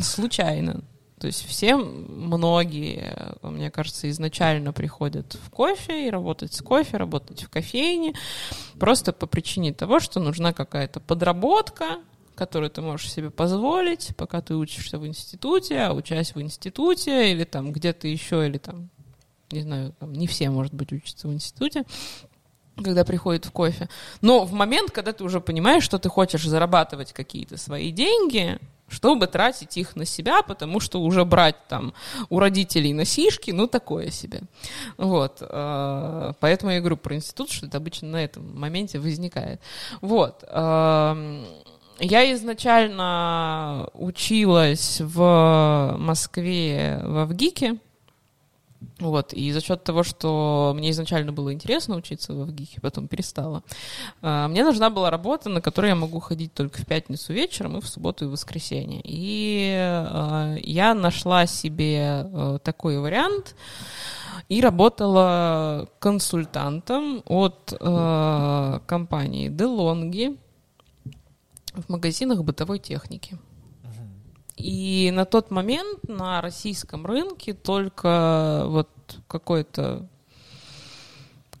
Случайно. 0.00 0.84
То 1.20 1.26
есть 1.26 1.46
все, 1.46 1.76
многие, 1.76 3.14
мне 3.42 3.70
кажется, 3.70 4.08
изначально 4.08 4.72
приходят 4.72 5.34
в 5.34 5.50
кофе 5.50 6.06
и 6.06 6.10
работать 6.10 6.54
с 6.54 6.62
кофе, 6.62 6.96
работать 6.96 7.42
в 7.42 7.50
кофейне, 7.50 8.14
просто 8.78 9.12
по 9.12 9.26
причине 9.26 9.74
того, 9.74 10.00
что 10.00 10.18
нужна 10.18 10.54
какая-то 10.54 10.98
подработка, 10.98 11.98
которую 12.34 12.70
ты 12.70 12.80
можешь 12.80 13.12
себе 13.12 13.28
позволить, 13.28 14.16
пока 14.16 14.40
ты 14.40 14.54
учишься 14.54 14.98
в 14.98 15.06
институте, 15.06 15.80
а 15.80 15.92
учась 15.92 16.34
в 16.34 16.40
институте 16.40 17.32
или 17.32 17.44
там 17.44 17.70
где-то 17.70 18.08
еще, 18.08 18.46
или 18.46 18.56
там, 18.56 18.88
не 19.50 19.60
знаю, 19.60 19.94
там 20.00 20.14
не 20.14 20.26
все, 20.26 20.48
может 20.48 20.72
быть, 20.72 20.90
учатся 20.90 21.28
в 21.28 21.34
институте, 21.34 21.84
когда 22.82 23.04
приходит 23.04 23.44
в 23.44 23.50
кофе. 23.50 23.90
Но 24.22 24.46
в 24.46 24.54
момент, 24.54 24.90
когда 24.90 25.12
ты 25.12 25.22
уже 25.22 25.42
понимаешь, 25.42 25.82
что 25.82 25.98
ты 25.98 26.08
хочешь 26.08 26.46
зарабатывать 26.46 27.12
какие-то 27.12 27.58
свои 27.58 27.92
деньги, 27.92 28.58
чтобы 28.90 29.26
тратить 29.26 29.76
их 29.76 29.96
на 29.96 30.04
себя, 30.04 30.42
потому 30.42 30.80
что 30.80 31.00
уже 31.00 31.24
брать 31.24 31.56
там 31.68 31.94
у 32.28 32.38
родителей 32.38 32.92
носишки, 32.92 33.52
ну, 33.52 33.66
такое 33.66 34.10
себе. 34.10 34.42
Вот. 34.96 35.38
Э, 35.40 36.32
поэтому 36.40 36.72
я 36.72 36.80
говорю 36.80 36.96
про 36.96 37.14
институт, 37.14 37.50
что 37.50 37.66
это 37.66 37.78
обычно 37.78 38.08
на 38.08 38.24
этом 38.24 38.58
моменте 38.58 38.98
возникает. 38.98 39.60
Вот. 40.00 40.44
Эм, 40.48 41.44
я 42.00 42.32
изначально 42.34 43.88
училась 43.94 45.00
в 45.00 45.96
Москве 45.98 47.00
в 47.04 47.18
Авгике, 47.18 47.78
Вот, 48.98 49.32
и 49.32 49.50
за 49.52 49.60
счет 49.60 49.82
того, 49.82 50.02
что 50.02 50.72
мне 50.76 50.90
изначально 50.90 51.32
было 51.32 51.52
интересно 51.52 51.96
учиться 51.96 52.32
в 52.32 52.44
ВГИХе, 52.44 52.80
потом 52.80 53.08
перестала, 53.08 53.62
а, 54.22 54.48
мне 54.48 54.64
нужна 54.64 54.90
была 54.90 55.10
работа, 55.10 55.48
на 55.48 55.60
которую 55.60 55.90
я 55.90 55.96
могу 55.96 56.20
ходить 56.20 56.52
только 56.54 56.82
в 56.82 56.86
пятницу 56.86 57.32
вечером 57.32 57.78
и 57.78 57.80
в 57.80 57.88
субботу 57.88 58.24
и 58.24 58.28
в 58.28 58.32
воскресенье. 58.32 59.00
И 59.04 59.72
а, 59.76 60.56
я 60.62 60.94
нашла 60.94 61.46
себе 61.46 62.00
а, 62.00 62.58
такой 62.58 62.98
вариант 62.98 63.54
и 64.48 64.60
работала 64.60 65.88
консультантом 65.98 67.22
от 67.26 67.72
компании 67.78 69.48
DeLonghi 69.48 70.38
в 71.74 71.88
магазинах 71.88 72.42
бытовой 72.42 72.80
техники. 72.80 73.38
И 74.62 75.10
на 75.12 75.24
тот 75.24 75.50
момент 75.50 76.08
на 76.08 76.40
российском 76.40 77.06
рынке 77.06 77.54
только 77.54 78.64
вот 78.66 78.88
какой-то 79.26 80.08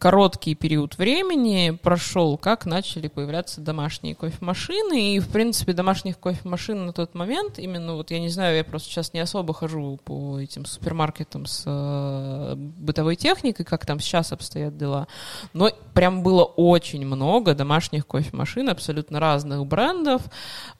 короткий 0.00 0.54
период 0.54 0.96
времени 0.96 1.78
прошел, 1.82 2.38
как 2.38 2.64
начали 2.64 3.06
появляться 3.08 3.60
домашние 3.60 4.14
кофемашины. 4.14 5.14
И, 5.14 5.20
в 5.20 5.28
принципе, 5.28 5.74
домашних 5.74 6.18
кофемашин 6.18 6.86
на 6.86 6.92
тот 6.94 7.14
момент, 7.14 7.58
именно 7.58 7.94
вот, 7.94 8.10
я 8.10 8.18
не 8.18 8.30
знаю, 8.30 8.56
я 8.56 8.64
просто 8.64 8.88
сейчас 8.88 9.12
не 9.12 9.20
особо 9.20 9.52
хожу 9.52 10.00
по 10.02 10.40
этим 10.40 10.64
супермаркетам 10.64 11.44
с 11.44 11.64
э, 11.66 12.54
бытовой 12.56 13.16
техникой, 13.16 13.66
как 13.66 13.84
там 13.84 14.00
сейчас 14.00 14.32
обстоят 14.32 14.78
дела, 14.78 15.06
но 15.52 15.70
прям 15.92 16.22
было 16.22 16.44
очень 16.44 17.04
много 17.04 17.54
домашних 17.54 18.06
кофемашин 18.06 18.70
абсолютно 18.70 19.20
разных 19.20 19.66
брендов. 19.66 20.22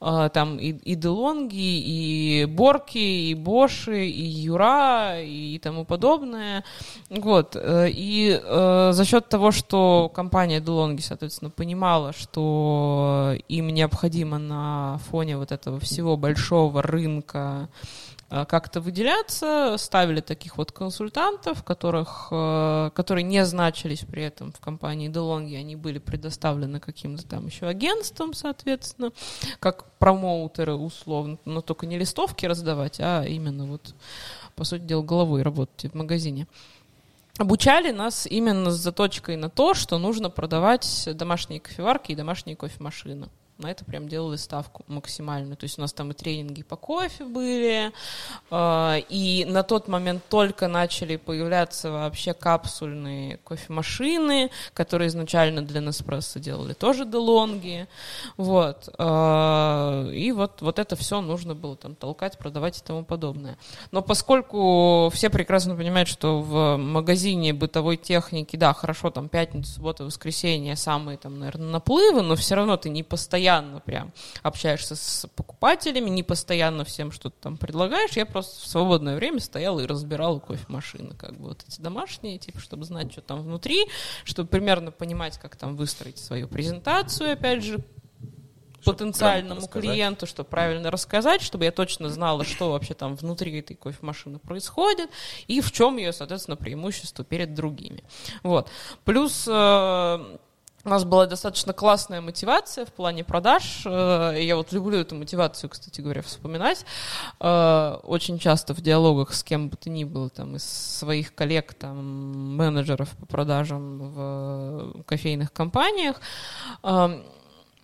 Э, 0.00 0.30
там 0.32 0.56
и, 0.56 0.70
и 0.70 0.94
Делонги, 0.94 1.56
и 1.56 2.46
Борки, 2.46 2.96
и 3.30 3.34
Боши, 3.34 4.06
и 4.06 4.22
Юра, 4.22 5.20
и 5.20 5.58
тому 5.58 5.84
подобное. 5.84 6.64
Вот. 7.10 7.54
Э, 7.54 7.86
и 7.90 8.40
э, 8.42 8.90
за 8.94 9.09
счет 9.10 9.28
того, 9.28 9.50
что 9.50 10.08
компания 10.14 10.60
DeLonghi, 10.60 11.00
соответственно, 11.00 11.50
понимала, 11.50 12.12
что 12.12 13.34
им 13.48 13.68
необходимо 13.70 14.38
на 14.38 14.98
фоне 15.10 15.36
вот 15.36 15.50
этого 15.50 15.80
всего 15.80 16.16
большого 16.16 16.80
рынка 16.80 17.68
э, 18.30 18.44
как-то 18.44 18.80
выделяться, 18.80 19.74
ставили 19.78 20.20
таких 20.20 20.58
вот 20.58 20.70
консультантов, 20.70 21.64
которых, 21.64 22.28
э, 22.30 22.90
которые 22.94 23.24
не 23.24 23.44
значились 23.44 24.04
при 24.08 24.22
этом 24.22 24.52
в 24.52 24.60
компании 24.60 25.10
DeLonghi, 25.10 25.58
они 25.58 25.74
были 25.74 25.98
предоставлены 25.98 26.78
каким-то 26.78 27.26
там 27.26 27.46
еще 27.46 27.66
агентством, 27.66 28.32
соответственно, 28.32 29.10
как 29.58 29.90
промоутеры 29.98 30.74
условно, 30.74 31.36
но 31.44 31.62
только 31.62 31.86
не 31.86 31.98
листовки 31.98 32.46
раздавать, 32.46 33.00
а 33.00 33.24
именно 33.24 33.66
вот, 33.66 33.92
по 34.54 34.62
сути 34.62 34.82
дела, 34.82 35.02
головой 35.02 35.42
работать 35.42 35.90
в 35.90 35.96
магазине 35.96 36.46
обучали 37.38 37.90
нас 37.90 38.26
именно 38.26 38.70
с 38.70 38.76
заточкой 38.76 39.36
на 39.36 39.48
то, 39.50 39.74
что 39.74 39.98
нужно 39.98 40.30
продавать 40.30 41.08
домашние 41.14 41.60
кофеварки 41.60 42.12
и 42.12 42.16
домашние 42.16 42.56
кофемашины 42.56 43.28
на 43.60 43.70
это 43.70 43.84
прям 43.84 44.08
делали 44.08 44.36
ставку 44.36 44.84
максимальную. 44.88 45.56
То 45.56 45.64
есть 45.64 45.78
у 45.78 45.82
нас 45.82 45.92
там 45.92 46.10
и 46.10 46.14
тренинги 46.14 46.62
по 46.62 46.76
кофе 46.76 47.24
были, 47.24 47.92
э, 48.50 49.00
и 49.08 49.44
на 49.48 49.62
тот 49.62 49.88
момент 49.88 50.22
только 50.28 50.68
начали 50.68 51.16
появляться 51.16 51.90
вообще 51.90 52.34
капсульные 52.34 53.38
кофемашины, 53.38 54.50
которые 54.72 55.08
изначально 55.08 55.62
для 55.62 55.80
Неспрессо 55.80 56.38
делали 56.38 56.72
тоже 56.72 57.04
делонги. 57.04 57.86
Вот. 58.36 58.88
Э, 58.98 60.10
и 60.12 60.32
вот, 60.32 60.62
вот 60.62 60.78
это 60.78 60.96
все 60.96 61.20
нужно 61.20 61.54
было 61.54 61.76
там 61.76 61.94
толкать, 61.94 62.38
продавать 62.38 62.78
и 62.78 62.82
тому 62.82 63.04
подобное. 63.04 63.58
Но 63.92 64.02
поскольку 64.02 65.10
все 65.12 65.30
прекрасно 65.30 65.76
понимают, 65.76 66.08
что 66.08 66.40
в 66.40 66.76
магазине 66.76 67.52
бытовой 67.52 67.96
техники, 67.96 68.56
да, 68.56 68.72
хорошо, 68.72 69.10
там 69.10 69.28
пятница, 69.28 69.72
суббота, 69.72 70.04
воскресенье 70.04 70.76
самые 70.76 71.18
там, 71.18 71.38
наверное, 71.38 71.68
наплывы, 71.68 72.22
но 72.22 72.36
все 72.36 72.54
равно 72.54 72.76
ты 72.76 72.88
не 72.88 73.02
постоянно 73.02 73.49
постоянно 73.50 73.80
прям 73.80 74.12
общаешься 74.42 74.94
с 74.96 75.26
покупателями, 75.34 76.08
не 76.10 76.22
постоянно 76.22 76.84
всем 76.84 77.10
что-то 77.10 77.36
там 77.40 77.56
предлагаешь. 77.56 78.12
Я 78.12 78.26
просто 78.26 78.60
в 78.60 78.66
свободное 78.66 79.16
время 79.16 79.40
стояла 79.40 79.80
и 79.80 79.86
разбирала 79.86 80.38
кофемашины, 80.38 81.14
как 81.14 81.36
бы 81.36 81.48
вот 81.48 81.64
эти 81.66 81.80
домашние, 81.80 82.38
типа, 82.38 82.60
чтобы 82.60 82.84
знать, 82.84 83.12
что 83.12 83.22
там 83.22 83.42
внутри, 83.42 83.86
чтобы 84.24 84.48
примерно 84.48 84.92
понимать, 84.92 85.38
как 85.38 85.56
там 85.56 85.76
выстроить 85.76 86.18
свою 86.18 86.48
презентацию, 86.48 87.32
опять 87.32 87.64
же, 87.64 87.84
потенциальному 88.84 89.66
клиенту, 89.66 90.26
чтобы 90.26 90.48
правильно 90.48 90.90
рассказать, 90.90 91.42
чтобы 91.42 91.64
я 91.64 91.72
точно 91.72 92.08
знала, 92.08 92.44
что 92.44 92.70
вообще 92.70 92.94
там 92.94 93.14
внутри 93.14 93.58
этой 93.58 93.74
кофемашины 93.74 94.38
происходит 94.38 95.10
и 95.48 95.60
в 95.60 95.70
чем 95.70 95.98
ее, 95.98 96.12
соответственно, 96.12 96.56
преимущество 96.56 97.24
перед 97.24 97.52
другими. 97.52 98.04
Вот. 98.42 98.70
Плюс 99.04 99.46
э, 99.46 100.38
у 100.84 100.88
нас 100.88 101.04
была 101.04 101.26
достаточно 101.26 101.72
классная 101.72 102.20
мотивация 102.20 102.86
в 102.86 102.92
плане 102.92 103.24
продаж. 103.24 103.82
Э, 103.84 104.34
я 104.38 104.56
вот 104.56 104.72
люблю 104.72 104.98
эту 104.98 105.14
мотивацию, 105.14 105.68
кстати 105.68 106.00
говоря, 106.00 106.22
вспоминать. 106.22 106.84
Э, 107.38 107.98
очень 108.02 108.38
часто 108.38 108.74
в 108.74 108.80
диалогах 108.80 109.34
с 109.34 109.42
кем 109.42 109.68
бы 109.68 109.76
то 109.76 109.90
ни 109.90 110.04
было, 110.04 110.30
там, 110.30 110.56
из 110.56 110.64
своих 110.64 111.34
коллег, 111.34 111.74
там, 111.74 112.56
менеджеров 112.56 113.10
по 113.18 113.26
продажам 113.26 113.98
в 114.12 115.02
кофейных 115.04 115.52
компаниях, 115.52 116.20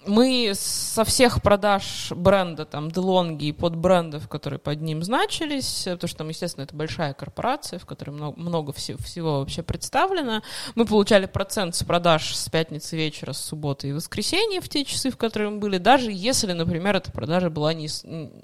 мы 0.06 0.52
со 0.54 1.04
всех 1.04 1.42
продаж 1.42 2.12
бренда, 2.14 2.64
там, 2.64 2.90
Делонги 2.90 3.46
и 3.46 3.52
подбрендов, 3.52 4.28
которые 4.28 4.58
под 4.58 4.80
ним 4.80 5.02
значились, 5.02 5.82
потому 5.84 6.08
что 6.08 6.18
там, 6.18 6.28
естественно, 6.28 6.64
это 6.64 6.74
большая 6.74 7.14
корпорация, 7.14 7.78
в 7.78 7.86
которой 7.86 8.10
много, 8.10 8.40
много 8.40 8.72
всего, 8.72 8.98
всего 8.98 9.40
вообще 9.40 9.62
представлено, 9.62 10.42
мы 10.74 10.86
получали 10.86 11.26
процент 11.26 11.74
с 11.74 11.84
продаж 11.84 12.34
с 12.34 12.48
пятницы 12.48 12.96
вечера, 12.96 13.32
с 13.32 13.38
субботы 13.38 13.88
и 13.88 13.92
воскресенья 13.92 14.60
в 14.60 14.68
те 14.68 14.84
часы, 14.84 15.10
в 15.10 15.16
которые 15.16 15.50
мы 15.50 15.58
были, 15.58 15.78
даже 15.78 16.10
если, 16.12 16.52
например, 16.52 16.96
эта 16.96 17.10
продажа 17.12 17.50
была 17.50 17.74
не, 17.74 17.88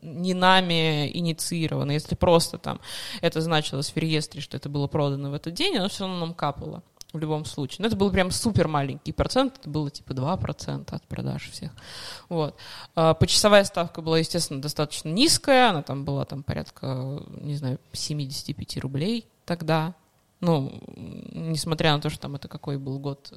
не 0.02 0.34
нами 0.34 1.10
инициирована, 1.16 1.92
если 1.92 2.14
просто 2.14 2.58
там 2.58 2.80
это 3.20 3.40
значилось 3.40 3.90
в 3.90 3.96
реестре, 3.96 4.40
что 4.40 4.56
это 4.56 4.68
было 4.68 4.86
продано 4.86 5.30
в 5.30 5.34
этот 5.34 5.54
день, 5.54 5.76
оно 5.76 5.88
все 5.88 6.04
равно 6.04 6.18
нам 6.18 6.34
капало 6.34 6.82
в 7.12 7.18
любом 7.18 7.44
случае. 7.44 7.78
Но 7.80 7.86
это 7.86 7.96
был 7.96 8.10
прям 8.10 8.30
супер 8.30 8.68
маленький 8.68 9.12
процент, 9.12 9.58
это 9.60 9.68
было 9.68 9.90
типа 9.90 10.12
2% 10.12 10.94
от 10.94 11.02
продаж 11.06 11.50
всех. 11.50 11.72
Вот. 12.28 12.56
А, 12.94 13.14
почасовая 13.14 13.64
ставка 13.64 14.02
была, 14.02 14.18
естественно, 14.18 14.60
достаточно 14.60 15.08
низкая, 15.08 15.70
она 15.70 15.82
там 15.82 16.04
была 16.04 16.24
там 16.24 16.42
порядка, 16.42 17.22
не 17.40 17.56
знаю, 17.56 17.78
75 17.92 18.78
рублей 18.78 19.26
тогда. 19.44 19.94
Ну, 20.40 20.72
несмотря 21.32 21.94
на 21.94 22.00
то, 22.00 22.10
что 22.10 22.22
там 22.22 22.34
это 22.34 22.48
какой 22.48 22.76
был 22.76 22.98
год, 22.98 23.32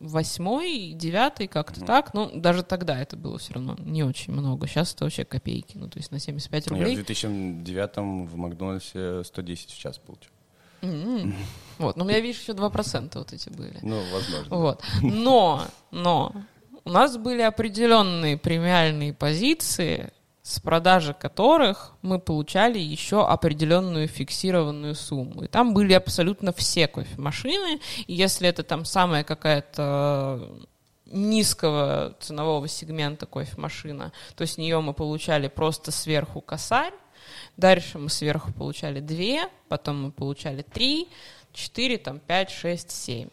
восьмой, 0.00 0.92
девятый, 0.92 1.48
как-то 1.48 1.80
так. 1.80 2.14
Ну, 2.14 2.30
даже 2.32 2.62
тогда 2.62 3.00
это 3.00 3.16
было 3.16 3.38
все 3.38 3.54
равно 3.54 3.76
не 3.78 4.02
очень 4.02 4.32
много. 4.32 4.66
Сейчас 4.66 4.94
это 4.94 5.04
вообще 5.04 5.24
копейки. 5.24 5.76
Ну, 5.76 5.88
то 5.88 5.98
есть 5.98 6.12
на 6.12 6.18
75 6.18 6.68
рублей. 6.68 6.94
Я 6.94 7.02
в 7.02 7.06
2009 7.06 8.30
в 8.30 8.36
Макдональдсе 8.36 9.24
110 9.24 9.70
в 9.70 9.78
час 9.78 9.98
получил. 9.98 10.30
Mm-hmm. 10.82 11.34
Вот, 11.78 11.96
но 11.96 12.04
у 12.04 12.08
меня, 12.08 12.20
видишь, 12.20 12.40
еще 12.40 12.52
2% 12.52 13.10
вот 13.14 13.32
эти 13.32 13.48
были. 13.50 13.78
Ну, 13.82 14.02
возможно. 14.12 14.56
Вот. 14.56 14.82
Но, 15.02 15.64
но 15.90 16.32
у 16.84 16.90
нас 16.90 17.16
были 17.16 17.42
определенные 17.42 18.36
премиальные 18.36 19.12
позиции, 19.12 20.12
с 20.42 20.60
продажи 20.60 21.12
которых 21.12 21.92
мы 22.00 22.18
получали 22.18 22.78
еще 22.78 23.26
определенную 23.26 24.08
фиксированную 24.08 24.94
сумму. 24.94 25.44
И 25.44 25.46
там 25.46 25.74
были 25.74 25.92
абсолютно 25.92 26.52
все 26.52 26.88
кофемашины. 26.88 27.80
И 28.06 28.14
если 28.14 28.48
это 28.48 28.62
там 28.62 28.84
самая 28.84 29.24
какая-то 29.24 30.50
низкого 31.04 32.14
ценового 32.20 32.66
сегмента 32.68 33.26
кофемашина, 33.26 34.12
то 34.36 34.46
с 34.46 34.56
нее 34.56 34.80
мы 34.80 34.94
получали 34.94 35.48
просто 35.48 35.90
сверху 35.90 36.40
косарь, 36.40 36.94
Дальше 37.56 37.98
мы 37.98 38.08
сверху 38.08 38.52
получали 38.52 39.00
две, 39.00 39.48
потом 39.68 40.02
мы 40.04 40.12
получали 40.12 40.62
три, 40.62 41.08
четыре, 41.58 41.98
там 41.98 42.18
пять, 42.20 42.50
шесть, 42.50 42.90
семь. 42.90 43.28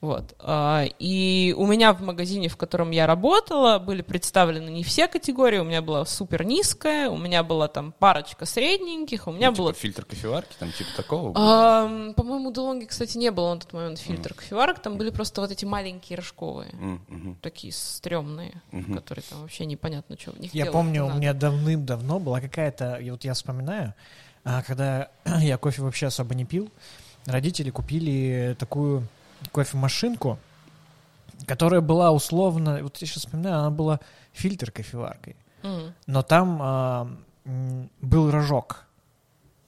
Вот. 0.00 0.34
А, 0.40 0.84
и 0.98 1.54
у 1.56 1.66
меня 1.66 1.92
в 1.92 2.02
магазине, 2.02 2.48
в 2.48 2.56
котором 2.56 2.90
я 2.90 3.06
работала, 3.06 3.78
были 3.78 4.02
представлены 4.02 4.70
не 4.70 4.84
все 4.84 5.08
категории. 5.08 5.58
У 5.58 5.64
меня 5.64 5.82
была 5.82 6.04
супер 6.04 6.44
низкая, 6.44 7.08
у 7.08 7.16
меня 7.16 7.42
была 7.42 7.68
там 7.68 7.92
парочка 7.98 8.46
средненьких, 8.46 9.26
у 9.26 9.32
меня 9.32 9.50
ну, 9.50 9.56
было... 9.56 9.72
Типа 9.72 9.80
фильтр 9.80 10.04
кофеварки, 10.04 10.54
там 10.58 10.72
типа 10.72 10.90
такого? 10.96 11.32
А, 11.36 12.12
по-моему, 12.12 12.52
Делонги, 12.52 12.84
кстати, 12.84 13.18
не 13.18 13.30
было 13.30 13.54
на 13.54 13.60
тот 13.60 13.72
момент 13.72 13.98
фильтр 13.98 14.32
mm. 14.32 14.34
кофеварок, 14.34 14.78
там 14.80 14.98
были 14.98 15.10
просто 15.10 15.40
вот 15.40 15.50
эти 15.50 15.64
маленькие 15.64 16.16
рожковые, 16.16 16.70
mm 16.72 17.00
-hmm. 17.08 17.36
такие 17.40 17.72
стрёмные, 17.72 18.62
mm 18.72 18.84
-hmm. 18.84 18.94
которые 18.94 19.24
там 19.28 19.42
вообще 19.42 19.66
непонятно, 19.66 20.16
что 20.18 20.32
в 20.32 20.40
них 20.40 20.54
Я 20.54 20.66
помню, 20.66 21.02
надо. 21.02 21.14
у 21.14 21.18
меня 21.18 21.34
давным-давно 21.34 22.18
была 22.18 22.40
какая-то, 22.40 22.98
вот 23.10 23.24
я 23.24 23.34
вспоминаю, 23.34 23.94
а, 24.44 24.62
когда 24.62 25.08
я 25.40 25.58
кофе 25.58 25.82
вообще 25.82 26.06
особо 26.06 26.34
не 26.34 26.44
пил, 26.44 26.70
родители 27.28 27.70
купили 27.70 28.56
такую 28.58 29.06
кофемашинку, 29.52 30.38
которая 31.46 31.80
была 31.80 32.10
условно, 32.10 32.80
вот 32.82 32.96
я 32.98 33.06
сейчас 33.06 33.24
вспоминаю, 33.24 33.58
она 33.58 33.70
была 33.70 34.00
фильтр 34.32 34.70
кофеваркой, 34.70 35.36
mm. 35.62 35.92
но 36.06 36.22
там 36.22 36.58
а, 36.60 37.16
был 38.00 38.30
рожок, 38.30 38.86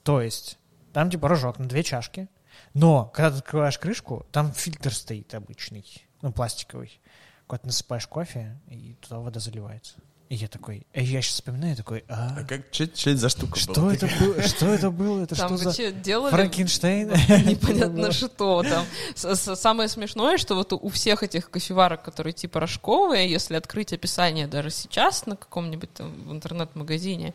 то 0.03 0.21
есть 0.21 0.57
там 0.93 1.09
типа 1.09 1.27
рожок 1.27 1.59
на 1.59 1.67
две 1.67 1.83
чашки, 1.83 2.27
Но, 2.73 3.05
когда 3.13 3.31
ты 3.31 3.37
открываешь 3.37 3.77
крышку, 3.77 4.25
там 4.31 4.51
фильтр 4.51 4.93
стоит 4.93 5.33
обычный, 5.33 5.85
ну, 6.21 6.31
пластиковый. 6.31 6.99
Куда 7.47 7.59
ты 7.59 7.67
насыпаешь 7.67 8.07
кофе, 8.07 8.57
и 8.67 8.95
туда 9.01 9.19
вода 9.19 9.39
заливается. 9.39 9.95
И 10.31 10.35
я 10.35 10.47
такой, 10.47 10.87
э, 10.93 11.03
я 11.03 11.21
сейчас 11.21 11.33
вспоминаю, 11.33 11.75
такой, 11.75 12.05
а, 12.07 12.37
А 12.39 12.43
как, 12.45 12.61
что, 12.71 12.85
это 12.85 13.17
за 13.17 13.27
штука 13.27 13.59
что 13.59 13.81
была? 13.81 13.93
это 13.93 14.07
было? 14.17 14.41
Что 14.41 14.65
это 14.67 14.89
было? 14.89 15.23
Это 15.23 15.35
Там 15.35 15.57
что 15.57 15.71
за 15.71 15.91
делали 15.91 16.31
Франкенштейн? 16.31 17.09
непонятно 17.49 18.13
что 18.13 18.63
там. 18.63 18.85
Самое 19.13 19.89
смешное, 19.89 20.37
что 20.37 20.55
вот 20.55 20.71
у 20.71 20.87
всех 20.87 21.23
этих 21.23 21.49
кофеварок, 21.49 22.01
которые 22.03 22.31
типа 22.31 22.61
рожковые, 22.61 23.29
если 23.29 23.55
открыть 23.55 23.91
описание 23.91 24.47
даже 24.47 24.69
сейчас 24.69 25.25
на 25.25 25.35
каком-нибудь 25.35 25.93
там 25.95 26.13
в 26.25 26.31
интернет-магазине, 26.31 27.33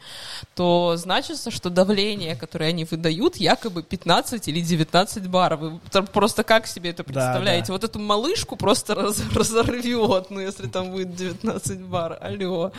то 0.55 0.95
значится, 0.97 1.51
что 1.51 1.69
давление, 1.69 2.35
которое 2.35 2.71
они 2.71 2.87
выдают, 2.87 3.37
якобы 3.37 3.83
15 3.83 4.49
или 4.49 4.63
19 4.63 5.27
бар. 5.29 5.57
Вы 5.57 5.81
там 5.91 6.07
просто 6.07 6.45
как 6.45 6.67
себе 6.67 6.91
это 6.91 7.03
Да, 7.03 7.13
представляете? 7.13 7.67
да. 7.67 7.73
Вот 7.75 7.85
эту 7.85 7.99
малышку 7.99 8.57
просто 8.57 8.95
раз- 8.95 9.21
разорвет, 9.35 10.31
ну 10.31 10.41
если 10.41 10.67
там 10.67 10.93
будет 10.93 11.15
19 11.15 11.83
бар. 11.83 12.19
Алло. 12.23 12.73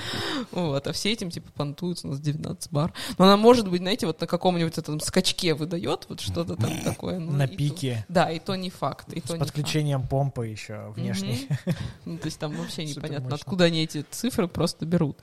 Вот, 0.51 0.87
а 0.87 0.93
все 0.93 1.11
этим 1.11 1.29
типа 1.29 1.51
понтуются, 1.53 2.07
у 2.07 2.11
нас 2.11 2.19
19 2.19 2.71
бар. 2.71 2.93
Но 3.17 3.25
она 3.25 3.37
может 3.37 3.67
быть, 3.69 3.81
знаете, 3.81 4.05
вот 4.07 4.19
на 4.21 4.27
каком-нибудь 4.27 4.77
этом 4.77 4.99
скачке 4.99 5.53
выдает 5.53 6.05
вот 6.09 6.19
что-то 6.21 6.55
там 6.55 6.71
такое. 6.83 7.19
ну, 7.19 7.31
На 7.31 7.43
и 7.43 7.47
то- 7.47 7.55
пике. 7.57 8.05
да, 8.09 8.31
и 8.31 8.39
то 8.39 8.55
не 8.55 8.69
факт. 8.69 9.11
И 9.13 9.19
С 9.19 9.23
то 9.23 9.37
подключением 9.37 10.07
помпы 10.07 10.47
еще 10.47 10.75
факт. 10.87 10.97
внешней. 10.97 11.47
Ну, 12.05 12.17
то 12.17 12.25
есть 12.25 12.39
там 12.39 12.53
вообще 12.55 12.85
непонятно, 12.85 13.35
откуда 13.35 13.65
они 13.65 13.83
эти 13.83 14.05
цифры 14.09 14.47
просто 14.47 14.85
берут. 14.85 15.17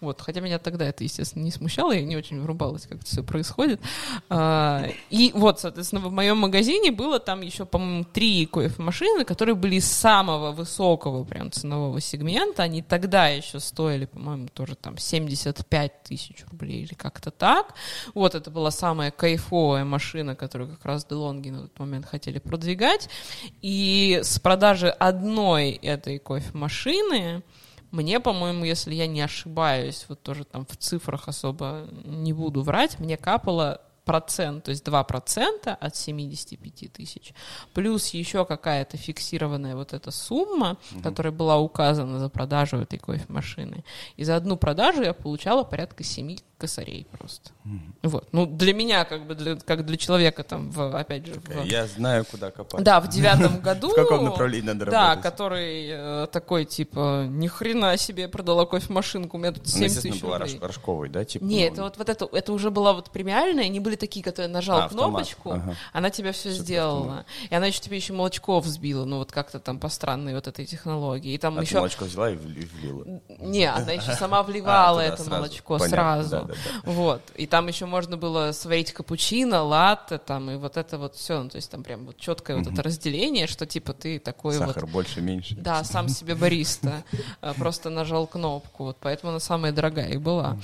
Вот, 0.00 0.20
хотя 0.20 0.40
меня 0.40 0.58
тогда 0.58 0.84
это, 0.86 1.04
естественно, 1.04 1.42
не 1.44 1.50
смущало, 1.50 1.92
я 1.92 2.02
не 2.02 2.16
очень 2.16 2.40
врубалась, 2.40 2.82
как 2.86 2.98
это 2.98 3.06
все 3.06 3.22
происходит. 3.22 3.80
А, 4.28 4.86
И 5.10 5.32
вот, 5.34 5.60
соответственно, 5.60 6.00
в 6.02 6.12
моем 6.12 6.38
магазине 6.38 6.90
было 6.90 7.18
там 7.20 7.42
еще, 7.42 7.64
по-моему, 7.66 8.04
три 8.04 8.46
кофемашины, 8.46 9.24
которые 9.24 9.54
были 9.54 9.78
самого 9.78 10.52
высокого 10.52 11.24
прям 11.24 11.50
ценового 11.50 12.00
сегмента. 12.00 12.62
Они 12.62 12.82
тогда 12.82 13.28
еще 13.28 13.60
стоили, 13.60 14.06
по-моему, 14.22 14.48
тоже 14.54 14.76
там 14.76 14.98
75 14.98 16.04
тысяч 16.04 16.44
рублей 16.50 16.82
или 16.82 16.94
как-то 16.94 17.32
так. 17.32 17.74
Вот 18.14 18.36
это 18.36 18.50
была 18.50 18.70
самая 18.70 19.10
кайфовая 19.10 19.84
машина, 19.84 20.36
которую 20.36 20.70
как 20.70 20.84
раз 20.84 21.04
Делонги 21.04 21.50
на 21.50 21.62
тот 21.62 21.78
момент 21.80 22.06
хотели 22.06 22.38
продвигать. 22.38 23.08
И 23.62 24.20
с 24.22 24.38
продажи 24.38 24.88
одной 24.90 25.70
этой 25.72 26.20
кофемашины 26.20 27.42
мне, 27.90 28.20
по-моему, 28.20 28.64
если 28.64 28.94
я 28.94 29.08
не 29.08 29.20
ошибаюсь, 29.20 30.06
вот 30.08 30.22
тоже 30.22 30.44
там 30.44 30.66
в 30.66 30.76
цифрах 30.76 31.26
особо 31.26 31.88
не 32.04 32.32
буду 32.32 32.62
врать, 32.62 33.00
мне 33.00 33.16
капало 33.16 33.80
процент, 34.04 34.64
то 34.64 34.70
есть 34.70 34.86
2% 34.86 35.68
от 35.68 35.96
75 35.96 36.92
тысяч, 36.92 37.34
плюс 37.74 38.08
еще 38.08 38.44
какая-то 38.44 38.96
фиксированная 38.96 39.76
вот 39.76 39.92
эта 39.92 40.10
сумма, 40.10 40.76
которая 41.02 41.32
была 41.32 41.58
указана 41.58 42.18
за 42.18 42.28
продажу 42.28 42.78
этой 42.78 42.98
кофемашины. 42.98 43.84
И 44.16 44.24
за 44.24 44.36
одну 44.36 44.56
продажу 44.56 45.02
я 45.02 45.14
получала 45.14 45.62
порядка 45.62 46.04
7 46.04 46.36
косарей 46.62 47.06
просто. 47.18 47.50
Вот. 48.02 48.28
Ну, 48.32 48.46
для 48.46 48.72
меня, 48.72 49.04
как 49.04 49.26
бы, 49.26 49.34
для, 49.34 49.56
как 49.56 49.84
для 49.84 49.96
человека 49.96 50.42
там, 50.44 50.70
в, 50.70 50.96
опять 50.96 51.26
же, 51.26 51.34
в- 51.34 51.64
Я 51.64 51.86
знаю, 51.86 52.24
куда 52.24 52.50
копать. 52.50 52.82
да, 52.84 53.00
в 53.00 53.08
девятом 53.08 53.60
году. 53.68 53.90
В 53.90 53.94
каком 53.94 54.24
направлении 54.24 54.66
надо 54.68 54.86
Да, 54.86 55.10
работать. 55.10 55.22
который 55.22 55.88
э, 55.90 56.26
такой, 56.32 56.64
типа, 56.64 57.26
ни 57.28 57.48
хрена 57.48 57.96
себе 57.96 58.28
продала 58.28 58.64
кофемашинку, 58.66 59.36
у 59.36 59.40
меня 59.40 59.52
тут 59.52 59.66
7 59.66 59.76
Она, 59.76 59.84
естественно, 59.86 60.12
тысяч 60.12 60.22
была 60.24 60.38
рублей. 60.38 60.58
рож- 60.58 60.62
рожковой, 60.68 61.08
да? 61.08 61.24
Типа, 61.24 61.44
Не, 61.44 61.60
ну, 61.68 61.72
это 61.72 61.82
вот, 61.82 61.98
вот 61.98 62.08
это, 62.08 62.28
это 62.32 62.52
уже 62.52 62.70
была 62.70 62.92
вот 62.92 63.10
премиальная, 63.10 63.64
они 63.64 63.80
были 63.80 63.96
такие, 63.96 64.22
которые 64.24 64.48
нажал 64.48 64.78
А, 64.82 64.88
кнопочку, 64.88 65.60
она 65.92 66.10
тебя 66.10 66.32
все 66.32 66.50
сделала. 66.50 67.24
И 67.50 67.54
она 67.54 67.66
еще 67.66 67.80
тебе 67.80 67.96
еще 67.96 68.12
молочко 68.12 68.60
взбила, 68.60 69.04
ну 69.04 69.18
вот 69.18 69.32
как-то 69.32 69.58
там 69.58 69.78
по 69.78 69.88
странной 69.88 70.34
вот 70.34 70.46
этой 70.46 70.64
технологии. 70.66 71.32
И 71.34 71.38
там 71.38 71.58
А 71.58 71.62
еще... 71.62 71.76
молочко 71.78 72.04
взяла 72.04 72.30
и 72.30 72.34
вли- 72.36 72.68
влила. 72.80 73.20
Не, 73.40 73.64
она 73.66 73.92
еще 73.92 74.12
сама 74.14 74.42
вливала 74.44 75.00
А, 75.00 75.02
туда 75.02 75.14
это 75.14 75.16
сразу. 75.24 75.30
молочко 75.30 75.78
Понятно, 75.78 75.96
Вот. 76.84 77.22
И 77.36 77.46
там 77.46 77.68
еще 77.68 77.86
можно 77.86 78.16
было 78.16 78.52
сварить 78.52 78.92
капучино, 78.92 79.62
латте, 79.62 80.18
там, 80.18 80.50
и 80.50 80.56
вот 80.56 80.76
это 80.76 80.98
вот 80.98 81.14
все. 81.14 81.42
Ну, 81.42 81.48
то 81.48 81.56
есть 81.56 81.70
там 81.70 81.82
прям 81.82 82.06
вот 82.06 82.16
четкое 82.18 82.56
вот 82.56 82.66
это 82.66 82.82
разделение, 82.82 83.46
что 83.46 83.66
типа 83.66 83.92
ты 83.92 84.18
такой 84.18 84.58
вот 84.58 84.68
Сахар 84.68 84.86
больше, 84.86 85.20
меньше. 85.20 85.54
да, 85.56 85.84
сам 85.84 86.08
себе 86.08 86.34
бариста. 86.34 87.04
А, 87.40 87.54
Просто 87.54 87.90
нажал 87.90 88.26
кнопку. 88.26 88.84
Вот 88.84 88.96
поэтому 89.00 89.30
она 89.30 89.40
самая 89.40 89.72
дорогая 89.72 90.10
и 90.10 90.16
была. 90.16 90.58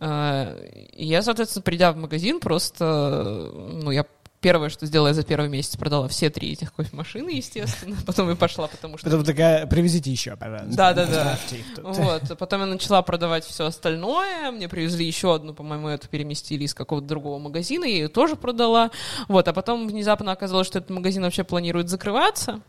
А, 0.00 0.56
Я, 0.92 1.22
соответственно, 1.22 1.62
придя 1.62 1.92
в 1.92 1.96
магазин, 1.96 2.40
просто, 2.40 3.50
ну, 3.72 3.90
я 3.90 4.04
первое, 4.40 4.68
что 4.68 4.86
сделала, 4.86 5.08
я 5.08 5.14
за 5.14 5.24
первый 5.24 5.48
месяц 5.48 5.76
продала 5.76 6.08
все 6.08 6.30
три 6.30 6.52
этих 6.52 6.72
кофемашины, 6.72 7.30
естественно. 7.30 7.96
Потом 8.06 8.30
и 8.30 8.34
пошла, 8.34 8.68
потому 8.68 8.98
что 8.98 9.08
Потом 9.08 9.24
такая, 9.24 9.66
привезите 9.66 10.10
еще, 10.10 10.36
пожалуйста. 10.36 10.76
Да-да-да. 10.76 11.38
Вот, 11.82 12.38
потом 12.38 12.60
я 12.60 12.66
начала 12.66 13.02
продавать 13.02 13.44
все 13.44 13.66
остальное. 13.66 14.50
Мне 14.50 14.68
привезли 14.68 15.06
еще 15.06 15.34
одну, 15.34 15.54
по-моему, 15.54 15.88
эту 15.88 16.08
переместили 16.08 16.64
из 16.64 16.74
какого-то 16.74 17.06
другого 17.06 17.38
магазина, 17.38 17.84
я 17.84 17.90
ее 17.90 18.08
тоже 18.08 18.36
продала. 18.36 18.90
Вот, 19.28 19.48
а 19.48 19.52
потом 19.52 19.88
внезапно 19.88 20.32
оказалось, 20.32 20.66
что 20.66 20.78
этот 20.78 20.90
магазин 20.90 21.22
вообще 21.22 21.44
планирует 21.44 21.88
закрываться. 21.88 22.60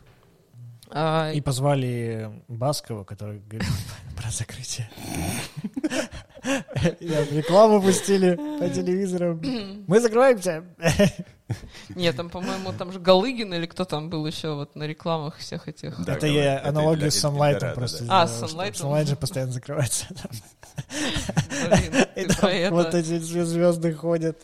А, 0.92 1.30
И 1.32 1.40
позвали 1.40 2.30
Баскова, 2.48 3.04
который 3.04 3.38
говорит 3.40 3.68
про 4.16 4.30
закрытие. 4.30 4.90
Рекламу 7.00 7.80
пустили 7.80 8.34
по 8.58 8.68
телевизору. 8.68 9.40
Мы 9.86 10.00
закрываемся. 10.00 10.64
Нет, 11.94 12.16
там, 12.16 12.30
по-моему, 12.30 12.72
там 12.72 12.92
же 12.92 13.00
Галыгин 13.00 13.52
или 13.54 13.66
кто 13.66 13.84
там 13.84 14.08
был 14.08 14.26
еще 14.26 14.54
вот 14.54 14.76
на 14.76 14.84
рекламах 14.84 15.36
всех 15.38 15.68
этих. 15.68 16.02
Да, 16.04 16.14
Это 16.14 16.26
я 16.26 16.58
это 16.58 16.68
аналогию 16.68 17.10
с 17.10 17.24
Sunlight 17.24 17.74
просто. 17.74 18.04
А, 18.08 18.26
Sunlight. 18.26 18.72
Sunlight 18.72 19.06
же 19.08 19.16
постоянно 19.16 19.52
закрывается. 19.52 20.06
Блин, 21.70 22.70
вот 22.72 22.94
эти 22.94 23.18
звезды 23.18 23.92
ходят 23.94 24.40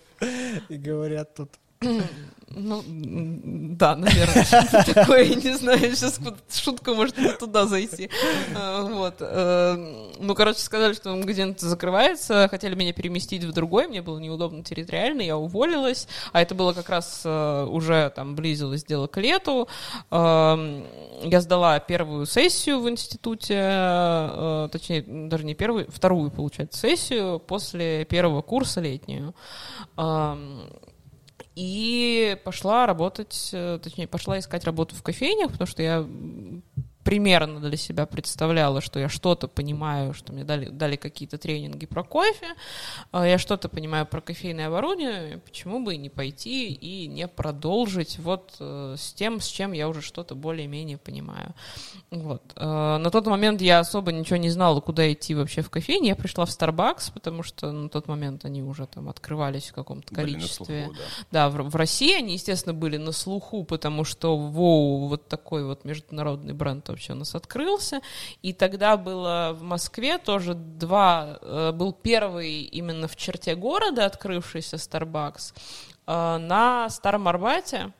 и 0.69 0.77
говорят 0.77 1.35
тут. 1.35 1.51
Ну, 2.49 2.81
да, 2.87 3.97
наверное, 3.97 4.47
такое, 4.95 5.25
я 5.25 5.35
не 5.35 5.57
знаю, 5.57 5.79
сейчас 5.81 6.21
шутка 6.49 6.95
может 6.95 7.19
не 7.19 7.33
туда 7.33 7.67
зайти. 7.67 8.09
А, 8.55 8.83
Вот. 8.85 9.17
э, 9.19 10.13
Ну, 10.21 10.35
короче, 10.35 10.61
сказали, 10.61 10.95
что 10.95 11.15
магазин 11.17 11.57
закрывается, 11.59 12.47
хотели 12.49 12.77
меня 12.77 12.93
переместить 12.93 13.43
в 13.45 13.53
другой, 13.53 13.89
мне 13.89 14.01
было 14.01 14.19
неудобно 14.19 14.63
территориально, 14.63 15.23
я 15.23 15.37
уволилась, 15.37 16.07
а 16.33 16.41
это 16.41 16.55
было 16.55 16.73
как 16.73 16.89
раз 16.89 17.23
э, 17.25 17.65
уже 17.69 18.11
там 18.15 18.37
близилось 18.37 18.85
дело 18.85 19.09
к 19.09 19.21
лету. 19.21 19.69
Эм, 20.13 20.85
Я 21.25 21.41
сдала 21.41 21.81
первую 21.81 22.27
сессию 22.27 22.81
в 22.81 22.89
институте, 22.89 23.57
э, 23.59 24.69
точнее, 24.71 25.03
даже 25.03 25.45
не 25.45 25.55
первую, 25.55 25.91
вторую, 25.91 26.31
получается, 26.31 26.79
сессию 26.79 27.41
после 27.41 28.05
первого 28.05 28.41
курса 28.41 28.81
летнюю. 28.81 29.35
И 31.57 32.37
пошла 32.45 32.87
работать, 32.87 33.49
э, 33.53 33.79
точнее, 33.83 34.07
пошла 34.07 34.39
искать 34.39 34.65
работу 34.65 34.95
в 34.95 35.03
кофейнях, 35.03 35.53
потому 35.53 35.67
что 35.67 35.83
я 35.83 36.07
примерно 37.07 37.61
для 37.61 37.77
себя 37.77 38.05
представляла, 38.05 38.81
что 38.81 38.99
я 38.99 39.09
что-то 39.09 39.47
понимаю, 39.47 40.13
что 40.13 40.33
мне 40.33 40.43
дали, 40.43 40.69
дали 40.69 40.97
какие-то 40.97 41.39
тренинги 41.39 41.87
про 41.87 42.03
кофе, 42.03 42.49
а 43.13 43.25
я 43.25 43.39
что-то 43.39 43.69
понимаю 43.69 44.07
про 44.07 44.21
кофейное 44.21 44.67
оборудование, 44.67 45.39
почему 45.39 45.85
бы 45.85 45.95
и 45.95 45.99
не 45.99 46.11
пойти 46.11 46.67
и 46.73 47.07
не 47.07 47.29
продолжить 47.29 48.19
вот 48.19 48.57
э, 48.59 48.97
с 48.99 49.13
тем, 49.13 49.41
с 49.41 49.47
чем 49.47 49.71
я 49.71 49.89
уже 49.89 50.03
что-то 50.03 50.35
более-менее 50.35 50.99
понимаю. 50.99 51.55
Вот. 52.11 52.43
Э, 52.57 52.99
На 52.99 53.11
тот 53.11 53.27
момент 53.29 53.61
я 53.63 53.79
особо 53.79 54.11
ничего 54.11 54.39
не 54.39 54.51
знала, 54.51 54.81
куда 54.81 55.13
идти 55.13 55.37
вообще 55.37 55.63
в 55.63 55.71
кофейне. 55.71 56.09
Я 56.09 56.17
пришла 56.17 56.45
в 56.45 56.49
Starbucks, 56.49 57.13
потому 57.15 57.45
что 57.45 57.71
на 57.71 57.89
тот 57.89 58.09
момент 58.09 58.45
они 58.45 58.65
уже 58.65 58.87
там 58.87 59.09
открывались 59.09 59.69
в 59.69 59.75
каком-то 59.75 60.13
количестве. 60.13 60.87
слуху, 60.87 60.97
да. 61.31 61.49
Да, 61.49 61.51
в, 61.51 61.71
в 61.71 61.77
России 61.77 62.19
они, 62.19 62.33
естественно, 62.33 62.75
были 62.75 62.97
на 62.97 63.13
слуху, 63.13 63.63
потому 63.63 64.03
что 64.03 64.37
воу, 64.37 65.07
вот 65.07 65.29
такой 65.29 65.65
вот 65.65 65.85
международный 65.85 66.53
бренд 66.53 66.96
вообще 66.97 67.13
у 67.13 67.17
нас 67.17 67.35
открылся. 67.35 68.01
И 68.43 68.53
тогда 68.53 68.97
было 68.97 69.55
в 69.55 69.63
Москве 69.63 70.19
тоже 70.19 70.55
два, 70.55 71.39
э, 71.43 71.73
был 71.73 71.93
первый 71.93 72.63
именно 72.63 73.07
в 73.07 73.17
черте 73.17 73.55
города 73.55 74.07
открывшийся 74.07 74.77
Starbucks 74.77 75.55
э, 76.07 76.39
на 76.39 76.89
Старом 76.89 77.29
Арбате. 77.29 77.93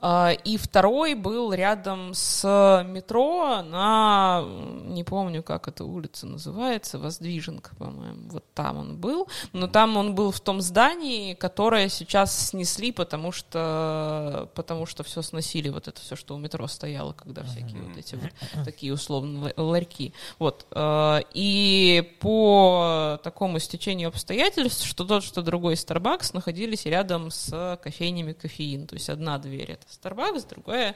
А, 0.00 0.30
И 0.44 0.56
второй 0.56 1.14
был 1.14 1.52
рядом 1.52 2.14
с 2.14 2.44
метро 2.86 3.62
на, 3.62 4.44
не 4.84 5.02
помню, 5.02 5.42
как 5.42 5.66
эта 5.68 5.84
улица 5.84 6.26
называется, 6.26 6.98
Воздвиженка, 6.98 7.74
по-моему, 7.76 8.28
вот 8.30 8.44
там 8.54 8.76
он 8.78 8.96
был. 8.96 9.28
Но 9.52 9.66
там 9.66 9.96
он 9.96 10.14
был 10.14 10.30
в 10.30 10.40
том 10.40 10.60
здании, 10.60 11.34
которое 11.34 11.88
сейчас 11.88 12.48
снесли, 12.50 12.92
потому 12.92 13.32
что, 13.32 14.48
потому 14.54 14.86
что 14.86 15.02
все 15.02 15.22
сносили, 15.22 15.68
вот 15.68 15.88
это 15.88 16.00
все, 16.00 16.14
что 16.16 16.34
у 16.34 16.38
метро 16.38 16.66
стояло, 16.68 17.12
когда 17.12 17.42
всякие 17.42 17.82
вот 17.82 17.96
эти 17.96 18.14
вот 18.14 18.30
такие 18.64 18.92
условно 18.92 19.44
ла- 19.46 19.52
ларьки. 19.64 20.12
Вот. 20.38 20.66
э, 20.70 21.20
И 21.34 22.16
по 22.20 23.18
такому 23.24 23.58
стечению 23.58 24.08
обстоятельств, 24.10 24.86
что 24.86 25.04
тот, 25.04 25.24
что 25.24 25.42
другой 25.42 25.74
Starbucks 25.74 26.30
находились 26.34 26.84
рядом 26.86 27.30
с 27.30 27.78
кофейнями 27.82 28.32
кофеин. 28.32 28.86
То 28.86 28.94
есть 28.94 29.08
одна 29.10 29.38
дверь 29.38 29.72
это 29.72 29.87
Starbucks, 29.90 30.48
другая 30.48 30.94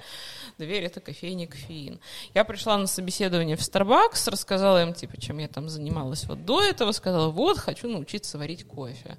дверь 0.58 0.84
это 0.84 1.00
кофейня 1.00 1.46
кофеин. 1.46 2.00
Я 2.34 2.44
пришла 2.44 2.76
на 2.78 2.86
собеседование 2.86 3.56
в 3.56 3.60
Starbucks, 3.60 4.30
рассказала 4.30 4.82
им, 4.82 4.94
типа, 4.94 5.20
чем 5.20 5.38
я 5.38 5.48
там 5.48 5.68
занималась 5.68 6.24
вот 6.24 6.44
до 6.44 6.62
этого, 6.62 6.92
сказала, 6.92 7.30
вот, 7.30 7.58
хочу 7.58 7.88
научиться 7.88 8.38
варить 8.38 8.64
кофе. 8.66 9.16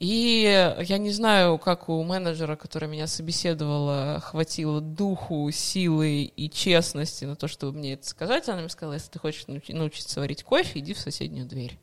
И 0.00 0.74
я 0.80 0.98
не 0.98 1.12
знаю, 1.12 1.56
как 1.58 1.88
у 1.88 2.02
менеджера, 2.02 2.56
который 2.56 2.88
меня 2.88 3.06
собеседовала, 3.06 4.20
хватило 4.20 4.80
духу, 4.80 5.50
силы 5.50 6.24
и 6.24 6.50
честности 6.50 7.24
на 7.24 7.36
то, 7.36 7.48
чтобы 7.48 7.78
мне 7.78 7.94
это 7.94 8.06
сказать. 8.06 8.48
Она 8.48 8.60
мне 8.60 8.68
сказала, 8.68 8.94
если 8.94 9.10
ты 9.10 9.18
хочешь 9.18 9.46
научи- 9.46 9.72
научиться 9.72 10.20
варить 10.20 10.42
кофе, 10.42 10.80
иди 10.80 10.94
в 10.94 10.98
соседнюю 10.98 11.46
дверь. 11.46 11.78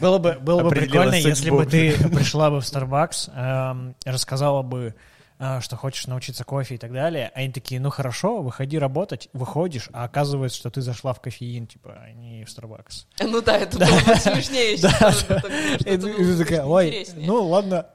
Было 0.00 0.18
бы, 0.18 0.38
было 0.40 0.62
бы 0.62 0.70
прикольно, 0.70 1.14
если 1.14 1.50
бы 1.50 1.66
ты 1.66 1.92
пришла 2.08 2.50
бы 2.50 2.60
в 2.60 2.64
Starbucks, 2.64 3.30
эм, 3.34 3.94
рассказала 4.04 4.62
бы, 4.62 4.94
э, 5.38 5.60
что 5.60 5.76
хочешь 5.76 6.06
научиться 6.06 6.44
кофе 6.44 6.76
и 6.76 6.78
так 6.78 6.92
далее, 6.92 7.30
а 7.34 7.38
они 7.40 7.52
такие, 7.52 7.80
ну 7.80 7.90
хорошо, 7.90 8.42
выходи 8.42 8.78
работать, 8.78 9.28
выходишь, 9.32 9.88
а 9.92 10.04
оказывается, 10.04 10.58
что 10.58 10.70
ты 10.70 10.80
зашла 10.80 11.12
в 11.12 11.20
кофеин, 11.20 11.66
типа, 11.66 11.98
а 12.04 12.12
не 12.12 12.44
в 12.44 12.48
Starbucks. 12.48 13.06
Ну 13.22 13.42
да, 13.42 13.58
это 13.58 13.78
было 13.78 13.86
бы 13.86 14.16
смешнее. 14.16 14.74
И 14.74 15.96
ты- 15.98 16.38
такая, 16.44 16.64
ой, 16.64 16.88
интереснее. 16.88 17.26
ну 17.26 17.44
ладно. 17.44 17.86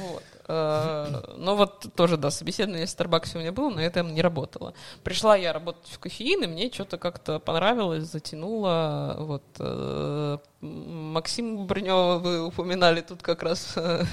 Вот. 0.00 0.22
Э, 0.46 1.22
Ну 1.36 1.54
вот 1.56 1.86
тоже, 1.96 2.16
да, 2.16 2.30
собеседование 2.30 2.86
в 2.86 2.90
Старбаксе 2.90 3.38
у 3.38 3.40
меня 3.40 3.52
было, 3.52 3.70
но 3.70 3.80
это 3.80 4.02
не 4.02 4.22
работало. 4.22 4.74
Пришла 5.02 5.36
я 5.36 5.52
работать 5.52 5.88
в 5.90 5.98
кофеин, 5.98 6.42
и 6.44 6.46
мне 6.46 6.70
что-то 6.72 6.98
как-то 6.98 7.38
понравилось, 7.38 8.04
затянуло. 8.04 9.16
Вот. 9.18 9.42
э, 9.58 10.38
Максим 10.60 11.66
Брнева 11.66 12.18
вы 12.18 12.46
упоминали 12.46 13.00
тут 13.02 13.22
как 13.22 13.42
раз 13.42 13.72
э, 13.76 14.04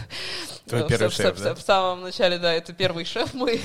Твой 0.68 0.88
первый 0.88 1.10
шеф, 1.12 1.38
в- 1.38 1.44
да? 1.44 1.56
в 1.56 1.62
самом 1.62 2.02
начале, 2.02 2.38
да, 2.40 2.52
это 2.54 2.74
первый 2.74 3.06
шеф 3.06 3.34
мой. 3.34 3.62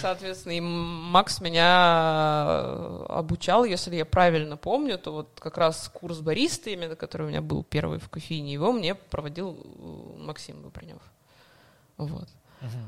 Соответственно, 0.00 0.52
и 0.52 0.60
Макс 0.60 1.40
меня 1.40 2.56
э, 2.58 3.04
обучал, 3.08 3.64
если 3.64 3.96
я 3.96 4.04
правильно 4.04 4.56
помню, 4.56 4.98
то 4.98 5.12
вот 5.12 5.40
как 5.40 5.58
раз 5.58 5.90
курс 5.92 6.20
бариста, 6.20 6.70
именно 6.70 6.96
который 6.96 7.26
у 7.26 7.28
меня 7.28 7.42
был 7.42 7.64
первый 7.64 7.98
в 7.98 8.08
кофейне, 8.08 8.52
его 8.52 8.72
мне 8.72 8.94
проводил 8.94 9.58
э, 9.62 10.22
Максим 10.22 10.62
Бобринев. 10.62 11.02
Вот. 11.96 12.28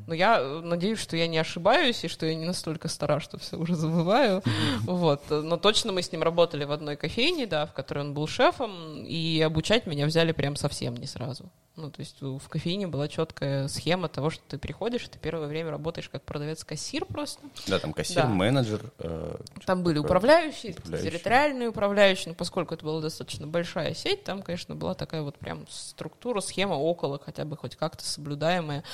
Но 0.07 0.15
я 0.15 0.39
э, 0.41 0.61
надеюсь, 0.61 0.99
что 0.99 1.17
я 1.17 1.27
не 1.27 1.39
ошибаюсь 1.39 2.05
и 2.05 2.09
что 2.09 2.27
я 2.27 2.35
не 2.35 2.45
настолько 2.47 2.89
стара, 2.89 3.21
что 3.21 3.39
все 3.39 3.57
уже 3.57 3.75
забываю. 3.75 4.43
Вот. 4.83 5.23
Но 5.31 5.57
точно 5.57 5.93
мы 5.93 6.03
с 6.03 6.13
ним 6.13 6.23
работали 6.23 6.65
в 6.65 6.73
одной 6.73 6.97
кофейне, 6.97 7.47
да, 7.47 7.67
в 7.67 7.73
которой 7.73 8.01
он 8.01 8.15
был 8.15 8.27
шефом, 8.27 9.05
и 9.05 9.41
обучать 9.41 9.87
меня 9.87 10.07
взяли 10.07 10.33
прям 10.33 10.57
совсем 10.57 10.97
не 10.97 11.07
сразу. 11.07 11.51
Ну, 11.75 11.91
то 11.91 12.01
есть 12.01 12.21
в 12.21 12.49
кофейне 12.51 12.87
была 12.87 13.09
четкая 13.09 13.67
схема 13.67 14.09
того, 14.11 14.29
что 14.29 14.43
ты 14.47 14.59
приходишь, 14.59 15.05
и 15.05 15.09
ты 15.09 15.19
первое 15.19 15.47
время 15.49 15.71
работаешь 15.71 16.11
как 16.11 16.23
продавец-кассир 16.23 17.07
просто. 17.07 17.41
Да, 17.67 17.79
там 17.79 17.95
кассир, 17.95 18.17
Да. 18.25 18.29
менеджер. 18.29 18.93
э, 18.99 19.37
Там 19.65 19.83
были 19.83 19.95
такое. 19.95 20.07
управляющие, 20.11 20.73
Управляющие. 20.73 21.11
территориальные 21.11 21.69
управляющие, 21.71 22.29
но 22.29 22.35
поскольку 22.35 22.75
это 22.75 22.85
была 22.85 23.01
достаточно 23.01 23.47
большая 23.47 23.95
сеть, 23.95 24.23
там, 24.23 24.43
конечно, 24.43 24.75
была 24.75 24.93
такая 24.93 25.23
вот 25.23 25.39
прям 25.39 25.67
структура, 25.71 26.43
схема 26.43 26.75
около 26.75 27.19
хотя 27.19 27.47
бы 27.47 27.57
хоть 27.57 27.77
как-то 27.77 28.05
соблюдаемая, 28.05 28.85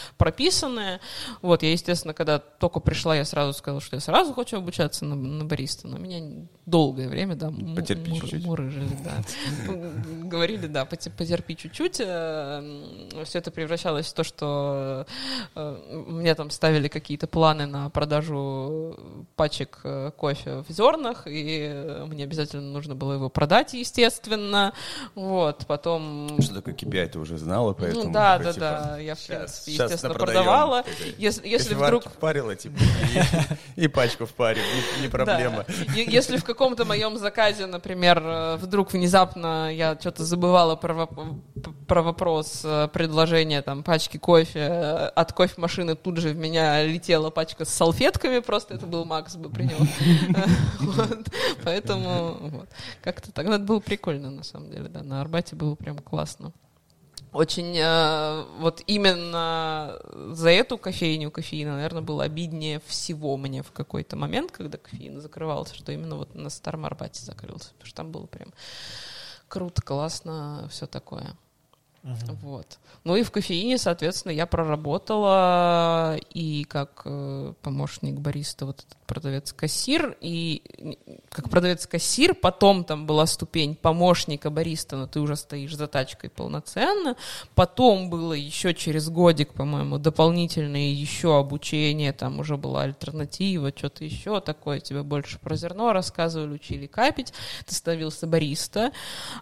прописанная. 0.68 1.00
Вот, 1.42 1.62
я, 1.62 1.72
естественно, 1.72 2.14
когда 2.14 2.38
только 2.38 2.80
пришла, 2.80 3.16
я 3.16 3.24
сразу 3.24 3.52
сказала, 3.52 3.80
что 3.80 3.96
я 3.96 4.00
сразу 4.00 4.32
хочу 4.34 4.58
обучаться 4.58 5.04
на, 5.04 5.14
на 5.14 5.44
бариста, 5.44 5.88
но 5.88 5.98
меня 5.98 6.46
долгое 6.66 7.08
время, 7.08 7.34
да, 7.34 7.50
Потерпи 7.74 8.10
мур- 8.10 8.20
чуть-чуть. 8.20 8.44
мурыжили, 8.44 8.96
да. 9.04 9.72
Говорили, 10.24 10.66
да, 10.66 10.84
поте- 10.84 11.10
потерпи 11.10 11.56
чуть-чуть. 11.56 11.94
Все 11.94 13.38
это 13.38 13.50
превращалось 13.50 14.06
в 14.06 14.12
то, 14.12 14.24
что 14.24 15.06
э, 15.54 16.02
мне 16.08 16.34
там 16.34 16.50
ставили 16.50 16.88
какие-то 16.88 17.26
планы 17.26 17.66
на 17.66 17.90
продажу 17.90 18.96
пачек 19.36 19.80
э, 19.84 20.10
кофе 20.16 20.64
в 20.68 20.72
зернах, 20.72 21.22
и 21.26 22.04
мне 22.06 22.24
обязательно 22.24 22.62
нужно 22.70 22.94
было 22.94 23.14
его 23.14 23.28
продать, 23.30 23.74
естественно. 23.74 24.72
Вот, 25.14 25.64
потом... 25.66 26.36
Что 26.40 26.54
такое 26.56 26.74
KPI, 26.74 27.06
ты 27.08 27.18
уже 27.18 27.38
знала, 27.38 27.72
поэтому... 27.72 28.04
Ну 28.04 28.12
да, 28.12 28.38
такой, 28.38 28.44
да, 28.44 28.52
типа, 28.52 28.60
да, 28.60 28.98
я, 28.98 29.14
в 29.14 29.26
принципе, 29.26 29.72
естественно, 29.72 30.14
продавала. 30.14 30.57
Такой, 30.66 31.14
Если, 31.18 31.46
если 31.48 31.74
вдруг 31.74 32.04
впарила, 32.04 32.54
типа, 32.56 32.76
и, 33.76 33.84
и 33.84 33.88
пачку 33.88 34.26
впарил, 34.26 34.62
не, 34.96 35.02
не 35.02 35.08
проблема. 35.08 35.64
Да. 35.66 35.74
Если 35.94 36.36
в 36.36 36.44
каком-то 36.44 36.84
моем 36.84 37.18
заказе, 37.18 37.66
например, 37.66 38.22
э, 38.22 38.56
вдруг 38.56 38.92
внезапно 38.92 39.72
я 39.72 39.96
что-то 39.98 40.24
забывала 40.24 40.76
про, 40.76 40.94
воп- 40.94 41.40
про 41.86 42.02
вопрос 42.02 42.62
э, 42.64 42.88
предложения 42.92 43.62
там 43.62 43.82
пачки 43.82 44.18
кофе, 44.18 44.58
э, 44.60 45.06
от 45.14 45.32
кофемашины 45.32 45.94
тут 45.94 46.18
же 46.18 46.30
в 46.30 46.36
меня 46.36 46.84
летела 46.84 47.30
пачка 47.30 47.64
с 47.64 47.70
салфетками, 47.70 48.40
просто 48.40 48.74
это 48.74 48.86
был 48.86 49.04
Макс 49.04 49.36
бы 49.36 49.48
принял. 49.50 49.78
Поэтому 51.64 52.66
как-то 53.02 53.32
так. 53.32 53.46
Это 53.46 53.58
было 53.58 53.80
прикольно, 53.80 54.30
на 54.30 54.42
самом 54.44 54.70
деле, 54.70 54.88
да. 54.88 55.02
На 55.02 55.20
Арбате 55.20 55.56
было 55.56 55.74
прям 55.74 55.98
классно. 55.98 56.52
Очень 57.32 57.76
э, 57.76 58.44
вот 58.58 58.82
именно 58.86 60.00
за 60.32 60.50
эту 60.50 60.78
кофейню 60.78 61.30
кофеина, 61.30 61.74
наверное, 61.74 62.02
было 62.02 62.24
обиднее 62.24 62.80
всего 62.86 63.36
мне 63.36 63.62
в 63.62 63.72
какой-то 63.72 64.16
момент, 64.16 64.50
когда 64.50 64.78
кофеин 64.78 65.20
закрывался, 65.20 65.74
что 65.74 65.92
именно 65.92 66.16
вот 66.16 66.34
на 66.34 66.48
Старом 66.50 66.86
Арбате 66.86 67.24
закрылся, 67.24 67.70
потому 67.74 67.86
что 67.86 67.96
там 67.96 68.10
было 68.10 68.26
прям 68.26 68.52
круто, 69.48 69.82
классно, 69.82 70.68
все 70.70 70.86
такое. 70.86 71.36
Вот. 72.42 72.78
Ну 73.04 73.16
и 73.16 73.22
в 73.22 73.30
кофеине, 73.30 73.78
соответственно, 73.78 74.32
я 74.32 74.46
проработала 74.46 76.16
и 76.32 76.64
как 76.64 77.02
э, 77.04 77.52
помощник 77.62 78.14
бариста, 78.14 78.66
вот 78.66 78.80
этот 78.80 78.98
продавец-кассир, 79.06 80.16
и 80.20 80.62
как 81.30 81.48
продавец-кассир, 81.50 82.34
потом 82.34 82.84
там 82.84 83.06
была 83.06 83.26
ступень 83.26 83.74
помощника 83.74 84.50
бариста, 84.50 84.96
но 84.96 85.06
ты 85.06 85.20
уже 85.20 85.36
стоишь 85.36 85.74
за 85.74 85.86
тачкой 85.86 86.30
полноценно, 86.30 87.16
потом 87.54 88.10
было 88.10 88.32
еще 88.32 88.74
через 88.74 89.08
годик, 89.08 89.52
по-моему, 89.54 89.98
дополнительное 89.98 90.90
еще 90.90 91.38
обучение, 91.38 92.12
там 92.12 92.40
уже 92.40 92.56
была 92.56 92.82
альтернатива, 92.82 93.72
что-то 93.74 94.04
еще 94.04 94.40
такое, 94.40 94.80
тебе 94.80 95.02
больше 95.02 95.38
про 95.38 95.56
зерно 95.56 95.92
рассказывали, 95.92 96.54
учили 96.54 96.86
капить, 96.86 97.32
ты 97.66 97.74
становился 97.74 98.26
бариста, 98.26 98.92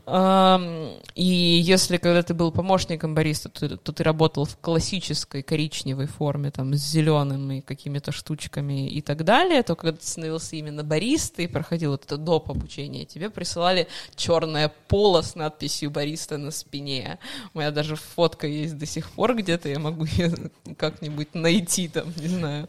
и 0.06 1.24
если 1.64 1.96
когда 1.96 2.22
ты 2.22 2.34
был 2.34 2.52
помощником 2.57 3.14
бариста, 3.14 3.50
то, 3.50 3.76
то 3.76 3.92
ты 3.92 4.02
работал 4.02 4.46
в 4.46 4.57
классической 4.57 5.42
коричневой 5.42 6.07
форме, 6.07 6.50
там, 6.50 6.72
с 6.74 6.80
зелеными 6.80 7.61
какими-то 7.61 8.12
штучками 8.12 8.88
и 8.88 9.02
так 9.02 9.24
далее, 9.24 9.62
то 9.62 9.76
когда 9.76 9.98
ты 9.98 10.07
становился 10.07 10.57
именно 10.57 10.82
бариста 10.82 11.42
и 11.42 11.46
проходил 11.46 11.90
вот 11.90 12.04
это 12.04 12.16
доп. 12.16 12.50
обучение, 12.50 13.04
тебе 13.04 13.28
присылали 13.28 13.88
черное 14.14 14.72
поло 14.88 15.20
с 15.20 15.34
надписью 15.34 15.90
«бариста» 15.90 16.38
на 16.38 16.50
спине. 16.50 17.18
У 17.52 17.59
меня 17.59 17.70
даже 17.70 17.96
фотка 17.96 18.46
есть 18.46 18.78
до 18.78 18.86
сих 18.86 19.11
пор 19.11 19.36
где-то, 19.36 19.68
я 19.68 19.78
могу 19.78 20.07
ее 20.07 20.32
как-нибудь 20.78 21.34
найти 21.34 21.88
там, 21.88 22.12
не 22.16 22.28
знаю, 22.28 22.68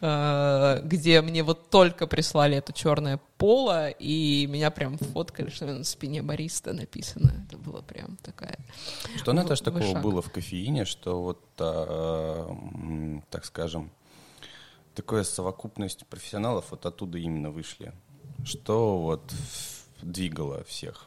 э, 0.00 0.80
где 0.82 1.22
мне 1.22 1.44
вот 1.44 1.70
только 1.70 2.08
прислали 2.08 2.56
это 2.56 2.72
черное 2.72 3.20
поло, 3.38 3.88
и 3.88 4.46
меня 4.46 4.70
прям 4.70 4.98
фоткали, 4.98 5.48
что 5.48 5.66
на 5.66 5.84
спине 5.84 6.22
бариста 6.22 6.72
написано. 6.72 7.46
Это 7.46 7.56
было 7.56 7.80
прям 7.80 8.16
такая... 8.22 8.58
Что, 9.16 9.32
Наташа, 9.32 9.64
такого 9.64 9.82
вышаг. 9.82 10.02
было 10.02 10.20
в 10.20 10.30
кофеине, 10.30 10.84
что 10.84 11.22
вот, 11.22 11.40
а, 11.58 12.48
м, 12.50 13.24
так 13.30 13.44
скажем, 13.44 13.90
такая 14.94 15.22
совокупность 15.22 16.04
профессионалов 16.06 16.66
вот 16.70 16.84
оттуда 16.84 17.18
именно 17.18 17.50
вышли? 17.50 17.92
Что 18.44 18.98
вот 18.98 19.32
двигало 20.02 20.64
всех? 20.64 21.06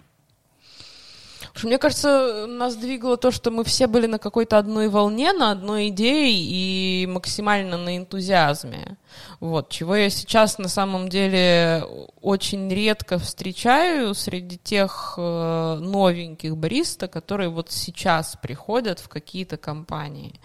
Мне 1.63 1.77
кажется, 1.77 2.45
нас 2.47 2.75
двигало 2.75 3.17
то, 3.17 3.31
что 3.31 3.51
мы 3.51 3.63
все 3.63 3.87
были 3.87 4.07
на 4.07 4.19
какой-то 4.19 4.57
одной 4.57 4.87
волне, 4.89 5.33
на 5.33 5.51
одной 5.51 5.89
идее 5.89 6.31
и 6.31 7.07
максимально 7.07 7.77
на 7.77 7.97
энтузиазме. 7.97 8.97
Вот, 9.39 9.69
чего 9.69 9.95
я 9.95 10.09
сейчас 10.09 10.57
на 10.57 10.67
самом 10.67 11.09
деле 11.09 11.83
очень 12.21 12.69
редко 12.69 13.17
встречаю 13.17 14.13
среди 14.13 14.57
тех 14.57 15.15
э, 15.17 15.77
новеньких 15.79 16.55
бариста, 16.55 17.07
которые 17.07 17.49
вот 17.49 17.71
сейчас 17.71 18.37
приходят 18.41 18.99
в 18.99 19.09
какие-то 19.09 19.57
компании. 19.57 20.39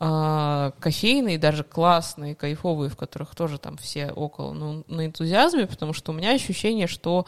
Э, 0.00 0.72
кофейные, 0.80 1.38
даже 1.38 1.64
классные, 1.64 2.34
кайфовые, 2.34 2.90
в 2.90 2.96
которых 2.96 3.34
тоже 3.34 3.58
там 3.58 3.76
все 3.76 4.10
около 4.10 4.52
ну, 4.52 4.84
на 4.88 5.06
энтузиазме, 5.06 5.66
потому 5.66 5.92
что 5.92 6.12
у 6.12 6.14
меня 6.14 6.32
ощущение, 6.32 6.86
что, 6.86 7.26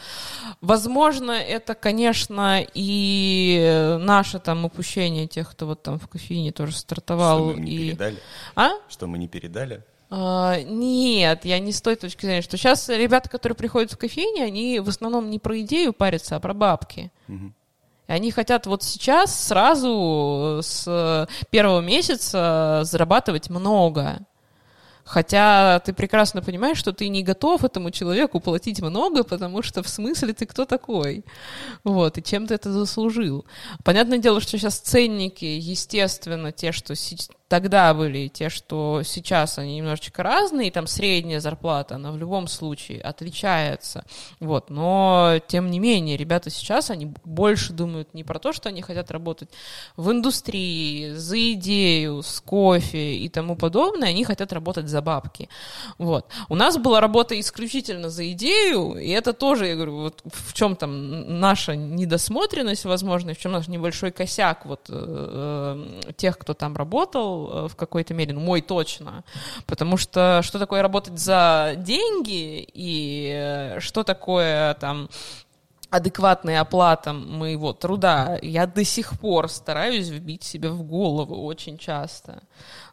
возможно, 0.60 1.32
это, 1.32 1.74
конечно, 1.74 2.64
и 2.74 3.96
наше 4.00 4.38
там 4.38 4.64
упущение 4.64 5.26
тех, 5.26 5.50
кто 5.50 5.66
вот 5.66 5.82
там 5.82 5.98
в 5.98 6.08
кофейне 6.08 6.52
тоже 6.52 6.76
стартовал. 6.76 7.50
Что 7.50 7.58
мы 7.58 7.60
не 7.60 7.72
и... 7.72 7.78
передали? 7.78 8.18
А? 8.54 8.70
Что 8.88 9.06
мы 9.06 9.18
не 9.18 9.28
передали? 9.28 9.82
А, 10.10 10.60
нет, 10.62 11.44
я 11.44 11.58
не 11.58 11.72
с 11.72 11.80
той 11.80 11.96
точки 11.96 12.26
зрения, 12.26 12.42
что 12.42 12.56
сейчас 12.56 12.88
ребята, 12.88 13.28
которые 13.28 13.56
приходят 13.56 13.92
в 13.92 13.98
кофейни, 13.98 14.42
они 14.42 14.80
в 14.80 14.88
основном 14.88 15.30
не 15.30 15.38
про 15.38 15.60
идею 15.60 15.92
парятся, 15.92 16.36
а 16.36 16.40
про 16.40 16.54
бабки. 16.54 17.10
Мгм. 17.26 17.54
И 18.06 18.12
они 18.12 18.30
хотят 18.30 18.66
вот 18.66 18.82
сейчас 18.82 19.34
сразу 19.34 20.60
с 20.62 21.28
первого 21.50 21.80
месяца 21.80 22.82
зарабатывать 22.84 23.48
много. 23.50 24.20
Хотя 25.04 25.80
ты 25.80 25.92
прекрасно 25.92 26.40
понимаешь, 26.40 26.78
что 26.78 26.94
ты 26.94 27.08
не 27.08 27.22
готов 27.22 27.62
этому 27.62 27.90
человеку 27.90 28.40
платить 28.40 28.80
много, 28.80 29.22
потому 29.22 29.62
что 29.62 29.82
в 29.82 29.88
смысле 29.88 30.32
ты 30.32 30.46
кто 30.46 30.64
такой? 30.64 31.24
Вот, 31.84 32.16
и 32.16 32.22
чем 32.22 32.46
ты 32.46 32.54
это 32.54 32.72
заслужил? 32.72 33.44
Понятное 33.84 34.16
дело, 34.16 34.40
что 34.40 34.56
сейчас 34.56 34.78
ценники, 34.78 35.44
естественно, 35.44 36.52
те, 36.52 36.72
что 36.72 36.94
тогда 37.48 37.92
были, 37.92 38.18
и 38.18 38.28
те, 38.28 38.48
что 38.48 39.02
сейчас, 39.04 39.58
они 39.58 39.76
немножечко 39.76 40.22
разные, 40.22 40.68
и 40.68 40.70
там 40.70 40.86
средняя 40.86 41.40
зарплата, 41.40 41.96
она 41.96 42.10
в 42.10 42.16
любом 42.16 42.48
случае 42.48 43.00
отличается. 43.00 44.04
Вот, 44.40 44.70
но, 44.70 45.40
тем 45.46 45.70
не 45.70 45.78
менее, 45.78 46.16
ребята 46.16 46.50
сейчас, 46.50 46.90
они 46.90 47.12
больше 47.24 47.72
думают 47.72 48.14
не 48.14 48.24
про 48.24 48.38
то, 48.38 48.52
что 48.52 48.70
они 48.70 48.82
хотят 48.82 49.10
работать 49.10 49.50
в 49.96 50.10
индустрии, 50.10 51.12
за 51.12 51.52
идею, 51.52 52.22
с 52.22 52.40
кофе 52.40 53.16
и 53.16 53.28
тому 53.28 53.56
подобное, 53.56 54.08
они 54.08 54.24
хотят 54.24 54.52
работать 54.52 54.88
за 54.88 55.02
бабки. 55.02 55.48
Вот. 55.98 56.26
У 56.48 56.54
нас 56.54 56.78
была 56.78 57.00
работа 57.00 57.38
исключительно 57.38 58.08
за 58.08 58.30
идею, 58.32 58.96
и 58.96 59.10
это 59.10 59.32
тоже, 59.32 59.66
я 59.66 59.74
говорю, 59.74 60.00
вот 60.02 60.22
в 60.24 60.54
чем 60.54 60.76
там 60.76 61.40
наша 61.40 61.76
недосмотренность, 61.76 62.84
возможно, 62.84 63.34
в 63.34 63.38
чем 63.38 63.52
наш 63.52 63.68
небольшой 63.68 64.12
косяк 64.12 64.64
вот 64.64 64.86
э, 64.88 65.84
э, 66.06 66.12
тех, 66.16 66.38
кто 66.38 66.54
там 66.54 66.76
работал 66.76 67.33
э, 67.34 67.68
в 67.68 67.76
какой-то 67.76 68.14
мере, 68.14 68.32
ну, 68.32 68.40
мой 68.40 68.60
точно. 68.60 69.24
Потому 69.66 69.96
что 69.96 70.40
что 70.42 70.58
такое 70.58 70.82
работать 70.82 71.18
за 71.18 71.74
деньги 71.76 72.66
и 72.72 73.32
э, 73.34 73.80
что 73.80 74.02
такое 74.04 74.74
там 74.74 75.08
адекватная 75.94 76.60
оплата 76.60 77.12
моего 77.12 77.72
труда, 77.72 78.36
я 78.42 78.66
до 78.66 78.82
сих 78.82 79.16
пор 79.20 79.48
стараюсь 79.48 80.08
вбить 80.08 80.42
себе 80.42 80.68
в 80.70 80.82
голову 80.82 81.44
очень 81.44 81.78
часто. 81.78 82.42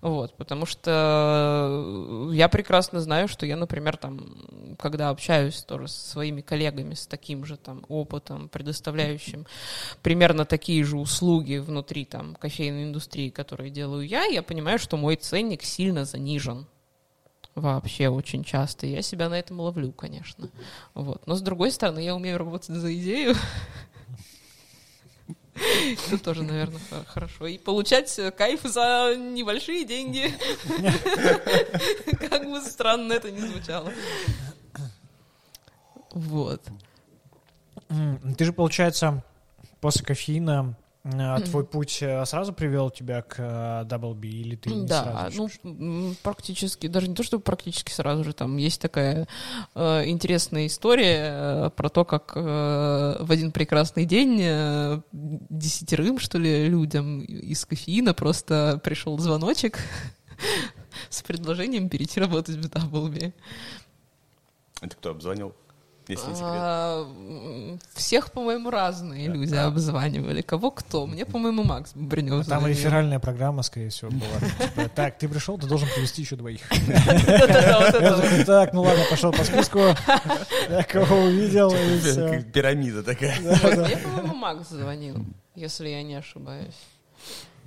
Вот, 0.01 0.37
потому 0.37 0.67
что 0.67 2.29
я 2.31 2.47
прекрасно 2.47 2.99
знаю, 2.99 3.27
что 3.27 3.47
я, 3.47 3.57
например, 3.57 3.97
там, 3.97 4.75
когда 4.77 5.09
общаюсь 5.09 5.63
тоже 5.63 5.87
со 5.87 6.11
своими 6.11 6.41
коллегами 6.41 6.93
с 6.93 7.07
таким 7.07 7.43
же 7.43 7.57
там 7.57 7.85
опытом, 7.87 8.49
предоставляющим 8.49 9.47
примерно 10.03 10.45
такие 10.45 10.83
же 10.83 10.97
услуги 10.97 11.57
внутри 11.57 12.05
там 12.05 12.35
кофейной 12.35 12.83
индустрии, 12.83 13.29
которые 13.29 13.71
делаю 13.71 14.05
я, 14.07 14.25
я 14.25 14.43
понимаю, 14.43 14.77
что 14.77 14.95
мой 14.95 15.15
ценник 15.15 15.63
сильно 15.63 16.05
занижен 16.05 16.67
вообще 17.55 18.07
очень 18.09 18.43
часто. 18.43 18.87
Я 18.87 19.01
себя 19.01 19.29
на 19.29 19.37
этом 19.39 19.59
ловлю, 19.59 19.91
конечно. 19.91 20.49
Вот. 20.93 21.25
Но 21.27 21.35
с 21.35 21.41
другой 21.41 21.71
стороны, 21.71 21.99
я 21.99 22.15
умею 22.15 22.37
работать 22.37 22.75
за 22.75 22.93
идею. 22.95 23.35
Это 26.07 26.17
тоже, 26.23 26.43
наверное, 26.43 26.79
хо- 26.89 27.03
хорошо. 27.07 27.45
И 27.45 27.57
получать 27.57 28.17
э, 28.17 28.31
кайф 28.31 28.61
за 28.63 29.15
небольшие 29.15 29.85
деньги. 29.85 30.33
Как 32.29 32.49
бы 32.49 32.61
странно 32.61 33.13
это 33.13 33.29
ни 33.29 33.39
звучало. 33.39 33.91
Вот. 36.11 36.61
Ты 38.37 38.45
же, 38.45 38.53
получается, 38.53 39.23
после 39.81 40.03
кофеина 40.05 40.75
э, 41.03 41.39
твой 41.41 41.65
путь 41.65 41.99
э, 42.01 42.25
сразу 42.25 42.53
привел 42.53 42.89
тебя 42.89 43.21
к 43.21 43.35
э, 43.39 43.85
Double 43.87 44.13
B, 44.13 44.27
или 44.27 44.55
ты 44.55 44.69
не 44.73 44.85
Да, 44.87 45.03
сразу 45.03 45.37
ну, 45.37 45.47
ещё- 45.47 45.59
м, 45.63 46.15
практически, 46.23 46.87
даже 46.87 47.07
не 47.07 47.15
то, 47.15 47.23
что 47.23 47.39
практически 47.39 47.91
сразу 47.91 48.23
же, 48.23 48.33
там 48.33 48.57
есть 48.57 48.79
такая 48.81 49.27
э, 49.75 50.05
интересная 50.07 50.67
история 50.67 51.31
э, 51.67 51.69
про 51.75 51.89
то, 51.89 52.05
как 52.05 52.33
э, 52.35 52.39
в 53.19 53.31
один 53.31 53.51
прекрасный 53.51 54.05
день 54.05 54.39
э, 54.41 55.01
десятерым, 55.11 56.19
что 56.19 56.37
ли, 56.37 56.67
людям 56.67 57.21
из 57.21 57.65
кофеина 57.65 58.13
просто 58.13 58.79
пришел 58.83 59.17
звоночек 59.17 59.79
с 61.09 61.21
предложением 61.23 61.89
перейти 61.89 62.19
работать 62.19 62.55
в 62.57 62.69
Даблби. 62.69 63.33
Это 64.81 64.95
кто 64.95 65.11
обзвонил? 65.11 65.53
Если 66.11 66.29
не 66.29 66.35
секрет. 66.35 66.51
А, 66.53 67.07
Всех, 67.93 68.31
по-моему, 68.31 68.69
разные 68.69 69.27
люди 69.27 69.55
обзванивали. 69.55 70.41
Кого 70.41 70.71
кто? 70.71 71.07
Мне, 71.07 71.25
по-моему, 71.25 71.63
Макс 71.63 71.91
Бринев 71.95 72.45
А 72.47 72.49
Там 72.49 72.67
реферальная 72.67 73.19
программа, 73.19 73.63
скорее 73.63 73.89
всего, 73.89 74.11
была. 74.11 74.49
Типа, 74.59 74.89
Так, 74.93 75.17
ты 75.17 75.29
пришел, 75.29 75.57
ты 75.57 75.67
должен 75.67 75.87
привести 75.95 76.21
еще 76.21 76.35
двоих. 76.35 76.61
Так, 78.45 78.73
ну 78.73 78.81
ладно, 78.81 79.03
пошел 79.09 79.31
по 79.31 79.43
списку. 79.43 79.79
Кого 80.89 81.15
увидел. 81.15 81.71
Как 81.71 82.51
Пирамида 82.51 83.03
такая. 83.03 83.39
Мне, 83.39 83.97
по-моему, 83.97 84.35
Макс 84.35 84.69
звонил, 84.69 85.15
если 85.55 85.89
я 85.89 86.03
не 86.03 86.15
ошибаюсь. 86.15 86.75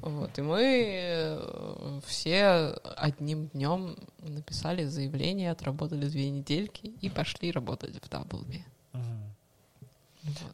Вот, 0.05 0.39
и 0.39 0.43
мы 0.43 0.61
э, 0.63 2.01
все 2.07 2.75
одним 2.97 3.47
днем 3.49 3.97
написали 4.19 4.85
заявление, 4.85 5.51
отработали 5.51 6.07
две 6.09 6.29
недельки 6.29 6.93
и 7.01 7.09
пошли 7.09 7.51
работать 7.51 7.97
в 8.03 8.09
Даблби. 8.11 8.67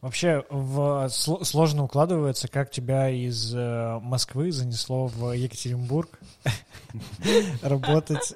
Вообще 0.00 0.44
в, 0.50 1.06
сло- 1.08 1.44
сложно 1.44 1.82
укладывается, 1.82 2.46
как 2.46 2.70
тебя 2.70 3.10
из 3.10 3.52
э, 3.52 3.98
Москвы 4.00 4.52
занесло 4.52 5.08
в 5.08 5.32
Екатеринбург 5.32 6.20
работать. 7.62 8.34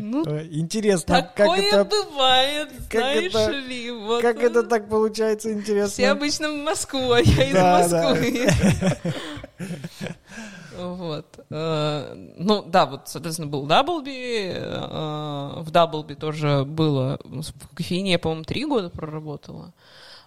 Ну, 0.00 0.24
Э, 0.26 0.46
Интересно, 0.50 1.22
как 1.22 1.34
такое 1.34 1.60
это, 1.62 1.84
бывает, 1.84 2.68
как 2.90 3.00
знаешь 3.00 3.34
это- 3.34 3.50
ли. 3.50 3.90
Вот, 3.90 4.22
как 4.22 4.38
это 4.42 4.62
так 4.62 4.88
получается, 4.88 5.48
Все 5.48 5.58
интересно. 5.58 6.10
обычно 6.10 6.48
в 6.50 6.56
Москву, 6.64 7.12
а 7.12 7.20
я 7.20 7.52
Да, 7.52 7.80
из 7.84 7.92
Москвы. 7.92 8.48
Вот. 10.76 11.26
Э, 11.50 12.14
Ну, 12.36 12.62
да, 12.62 12.86
вот, 12.86 13.02
соответственно, 13.06 13.48
был 13.48 13.64
Даблби. 13.66 14.50
э, 14.54 15.60
В 15.60 15.70
Даблби 15.70 16.14
тоже 16.14 16.64
было... 16.64 17.18
В 17.24 17.76
кофейне 17.76 18.12
я, 18.12 18.18
по-моему, 18.18 18.44
три 18.44 18.64
года 18.64 18.90
проработала. 18.90 19.72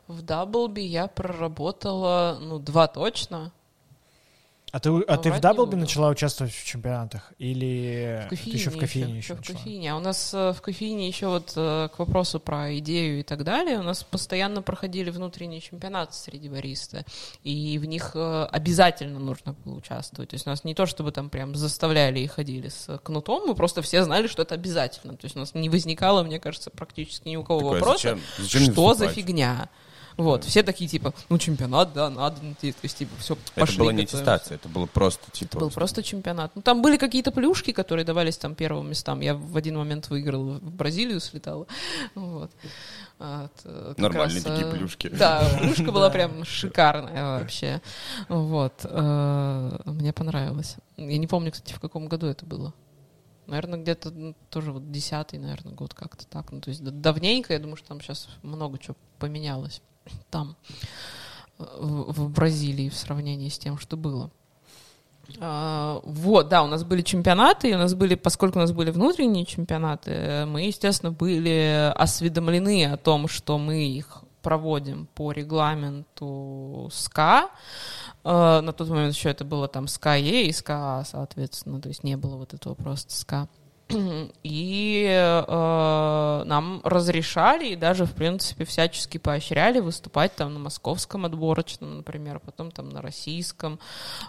В 0.08 0.22
Даблби 0.22 0.80
я 0.82 1.08
проработала, 1.08 2.38
ну, 2.40 2.60
два 2.60 2.88
точно. 2.88 3.52
А 4.78 4.80
ты, 4.80 4.90
а 5.08 5.18
ты 5.18 5.32
в 5.32 5.40
Даблби 5.40 5.74
начала 5.76 6.10
участвовать 6.10 6.54
в 6.54 6.64
чемпионатах? 6.64 7.34
Или 7.40 8.28
В 8.28 8.30
ты 8.30 8.50
еще 8.52 8.70
в 8.70 8.78
кофейне 8.78 9.18
еще, 9.18 9.34
еще 9.34 9.34
в 9.34 9.38
начала? 9.38 9.58
кофейне. 9.58 9.92
А 9.92 9.96
у 9.96 10.00
нас 10.00 10.32
э, 10.36 10.54
в 10.54 10.62
кофейне 10.62 11.08
еще 11.08 11.30
вот 11.30 11.54
э, 11.56 11.90
к 11.92 11.98
вопросу 11.98 12.40
про 12.40 12.78
идею 12.78 13.20
и 13.22 13.24
так 13.24 13.44
далее, 13.44 13.80
у 13.80 13.82
нас 13.84 14.04
постоянно 14.04 14.62
проходили 14.62 15.10
внутренние 15.10 15.62
чемпионаты 15.62 16.14
среди 16.14 16.48
бариста, 16.48 17.06
и 17.44 17.80
в 17.80 17.86
них 17.86 18.12
э, 18.14 18.48
обязательно 18.52 19.18
нужно 19.18 19.54
было 19.66 19.78
участвовать. 19.78 20.30
То 20.30 20.36
есть 20.36 20.46
у 20.46 20.52
нас 20.52 20.64
не 20.64 20.76
то, 20.76 20.86
чтобы 20.86 21.12
там 21.12 21.32
прям 21.32 21.56
заставляли 21.56 22.20
и 22.20 22.28
ходили 22.28 22.70
с 22.70 23.00
кнутом, 23.04 23.48
мы 23.48 23.56
просто 23.56 23.82
все 23.82 24.04
знали, 24.04 24.28
что 24.28 24.44
это 24.44 24.54
обязательно. 24.54 25.14
То 25.18 25.26
есть 25.26 25.36
у 25.36 25.40
нас 25.40 25.56
не 25.56 25.70
возникало, 25.70 26.22
мне 26.22 26.40
кажется, 26.40 26.70
практически 26.70 27.30
ни 27.30 27.36
у 27.36 27.44
кого 27.44 27.62
Такое, 27.62 27.80
вопроса, 27.80 28.10
зачем- 28.10 28.22
зачем 28.38 28.72
что 28.74 28.94
за 28.94 29.08
фигня. 29.08 29.70
Вот, 30.18 30.44
все 30.46 30.64
такие 30.64 30.90
типа, 30.90 31.14
ну 31.30 31.38
чемпионат, 31.38 31.94
да, 31.94 32.10
надо, 32.10 32.38
ну, 32.42 32.56
то 32.56 32.66
есть 32.66 32.98
типа 32.98 33.16
все 33.20 33.38
Это 33.56 33.78
была 33.78 33.94
не 33.94 34.04
аттестация, 34.04 34.56
это 34.56 34.68
было 34.68 34.88
просто 34.88 35.30
типа... 35.32 35.60
был 35.60 35.70
просто 35.70 36.02
чемпионат. 36.02 36.52
Ну, 36.56 36.64
там 36.64 36.82
были 36.82 36.98
какие-то 36.98 37.32
плюшки, 37.32 37.72
которые 37.72 38.04
давались 38.04 38.38
там 38.38 38.56
первым 38.56 38.90
местам. 38.90 39.22
Я 39.22 39.36
в 39.36 39.56
один 39.56 39.78
момент 39.78 40.10
выиграла, 40.10 40.58
в 40.58 40.74
Бразилию 40.74 41.20
слетала. 41.20 41.68
Вот. 42.16 42.52
А, 43.20 43.48
т- 43.62 43.70
как 43.70 43.98
Нормальные 44.00 44.44
раз, 44.44 44.44
такие 44.44 44.68
э, 44.68 44.72
плюшки. 44.72 45.10
Да, 45.10 45.48
плюшка 45.60 45.92
была 45.92 46.10
прям 46.12 46.44
шикарная 46.46 47.40
вообще. 47.40 47.82
Вот. 48.28 48.74
э, 48.84 49.80
Мне 49.86 50.14
понравилось. 50.14 50.78
Я 50.98 51.18
не 51.18 51.28
помню, 51.28 51.52
кстати, 51.52 51.74
в 51.74 51.80
каком 51.80 52.08
году 52.08 52.26
это 52.26 52.46
было. 52.46 52.74
Наверное, 53.46 53.80
где-то 53.80 54.10
ну, 54.12 54.36
тоже 54.50 54.72
вот 54.72 54.92
десятый, 54.92 55.40
наверное, 55.40 55.74
год 55.74 55.94
как-то 55.94 56.28
так. 56.28 56.52
Ну, 56.52 56.60
то 56.60 56.70
есть 56.70 56.84
да- 56.84 56.92
давненько, 56.92 57.54
я 57.54 57.60
думаю, 57.60 57.78
что 57.78 57.88
там 57.88 58.02
сейчас 58.02 58.28
много 58.42 58.78
чего 58.78 58.96
поменялось. 59.20 59.82
Там, 60.30 60.56
в, 61.58 62.30
Бразилии, 62.30 62.90
в 62.90 62.96
сравнении 62.96 63.50
с 63.50 63.58
тем, 63.58 63.78
что 63.78 63.98
было. 63.98 64.30
А, 65.40 66.00
вот, 66.04 66.48
да, 66.50 66.64
у 66.64 66.68
нас 66.68 66.84
были 66.84 67.02
чемпионаты, 67.02 67.70
и 67.70 67.76
у 67.76 67.78
нас 67.78 67.94
были, 67.94 68.16
поскольку 68.16 68.60
у 68.60 68.62
нас 68.62 68.72
были 68.72 68.92
внутренние 68.92 69.46
чемпионаты, 69.46 70.46
мы, 70.48 70.62
естественно, 70.62 71.12
были 71.12 71.92
осведомлены 71.96 72.86
о 72.86 72.98
том, 72.98 73.28
что 73.28 73.58
мы 73.58 73.86
их 73.88 74.24
проводим 74.42 75.08
по 75.14 75.32
регламенту 75.32 76.90
SCA. 76.94 77.50
А, 78.24 78.62
на 78.62 78.72
тот 78.72 78.88
момент 78.90 79.14
еще 79.14 79.30
это 79.30 79.44
было 79.44 79.68
там 79.68 79.88
SCAE 79.88 80.48
и 80.48 80.54
SCA, 80.54 81.04
соответственно, 81.06 81.82
то 81.82 81.90
есть 81.90 82.04
не 82.04 82.16
было 82.16 82.38
вот 82.38 82.54
этого 82.54 82.74
просто 82.74 83.14
SCA. 83.14 83.50
И 84.44 85.08
э, 85.10 86.44
нам 86.46 86.82
разрешали 86.84 87.68
и 87.68 87.76
даже, 87.76 88.06
в 88.06 88.14
принципе, 88.14 88.66
всячески 88.66 89.18
поощряли 89.18 89.80
выступать 89.80 90.36
там 90.36 90.54
на 90.54 90.60
московском 90.60 91.26
отборочном, 91.26 91.98
например, 91.98 92.40
потом 92.40 92.72
там 92.72 92.90
на 92.90 93.02
российском. 93.02 93.80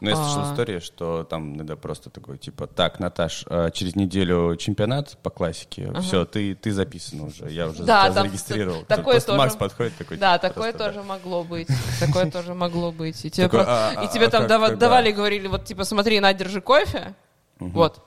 Ну, 0.00 0.10
я 0.10 0.16
слышал 0.16 0.42
А. 0.42 0.52
историю, 0.52 0.80
что 0.80 1.24
там 1.24 1.56
иногда 1.56 1.74
просто 1.76 2.08
такой, 2.10 2.38
типа, 2.38 2.68
так, 2.68 3.00
Наташ, 3.00 3.44
а, 3.48 3.70
через 3.70 3.96
неделю 3.96 4.54
чемпионат 4.56 5.18
по 5.22 5.30
классике, 5.30 5.92
все, 6.02 6.24
ты, 6.24 6.54
ты 6.54 6.72
записана 6.72 7.26
уже, 7.26 7.50
я 7.50 7.66
уже 7.68 7.82
Да, 7.82 8.04
тебя 8.04 8.14
там 8.14 8.26
зарегистрировал. 8.26 8.84
такое 8.84 9.14
Просто 9.14 9.26
тоже. 9.26 9.38
Макс 9.38 9.56
подходит 9.56 9.96
такой, 9.96 10.16
Да, 10.18 10.38
такое 10.38 10.72
просто, 10.72 10.92
тоже 10.94 11.02
могло 11.02 11.42
быть. 11.42 11.68
Такое 11.98 12.30
тоже 12.30 12.54
могло 12.54 12.92
быть. 12.92 13.24
И 13.24 13.30
тебе, 13.30 13.48
а, 13.52 13.92
а, 13.96 14.04
а 14.04 14.30
там 14.30 14.46
давали, 14.78 15.10
говорили, 15.10 15.48
вот 15.48 15.64
типа, 15.64 15.82
смотри, 15.82 16.20
на, 16.20 16.32
держи 16.32 16.60
кофе. 16.60 17.14
Вот. 17.58 18.04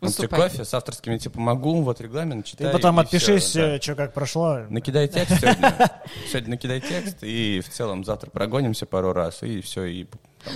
Тебе 0.00 0.06
Выступай. 0.08 0.42
кофе 0.42 0.64
с 0.64 0.72
авторскими, 0.74 1.18
типа, 1.18 1.40
могу, 1.40 1.82
вот 1.82 2.00
регламент, 2.00 2.46
читай. 2.46 2.68
Ты 2.68 2.72
потом 2.72 3.00
отпишись, 3.00 3.42
всё, 3.42 3.66
да. 3.66 3.80
что 3.80 3.96
как 3.96 4.14
прошло. 4.14 4.60
Накидай 4.68 5.08
текст 5.08 5.40
сегодня. 5.40 6.02
Сегодня 6.28 6.50
накидай 6.50 6.80
текст, 6.80 7.16
и 7.22 7.60
в 7.60 7.68
целом 7.68 8.04
завтра 8.04 8.30
прогонимся 8.30 8.86
пару 8.86 9.12
раз, 9.12 9.42
и 9.42 9.60
все, 9.60 9.86
и 9.86 10.06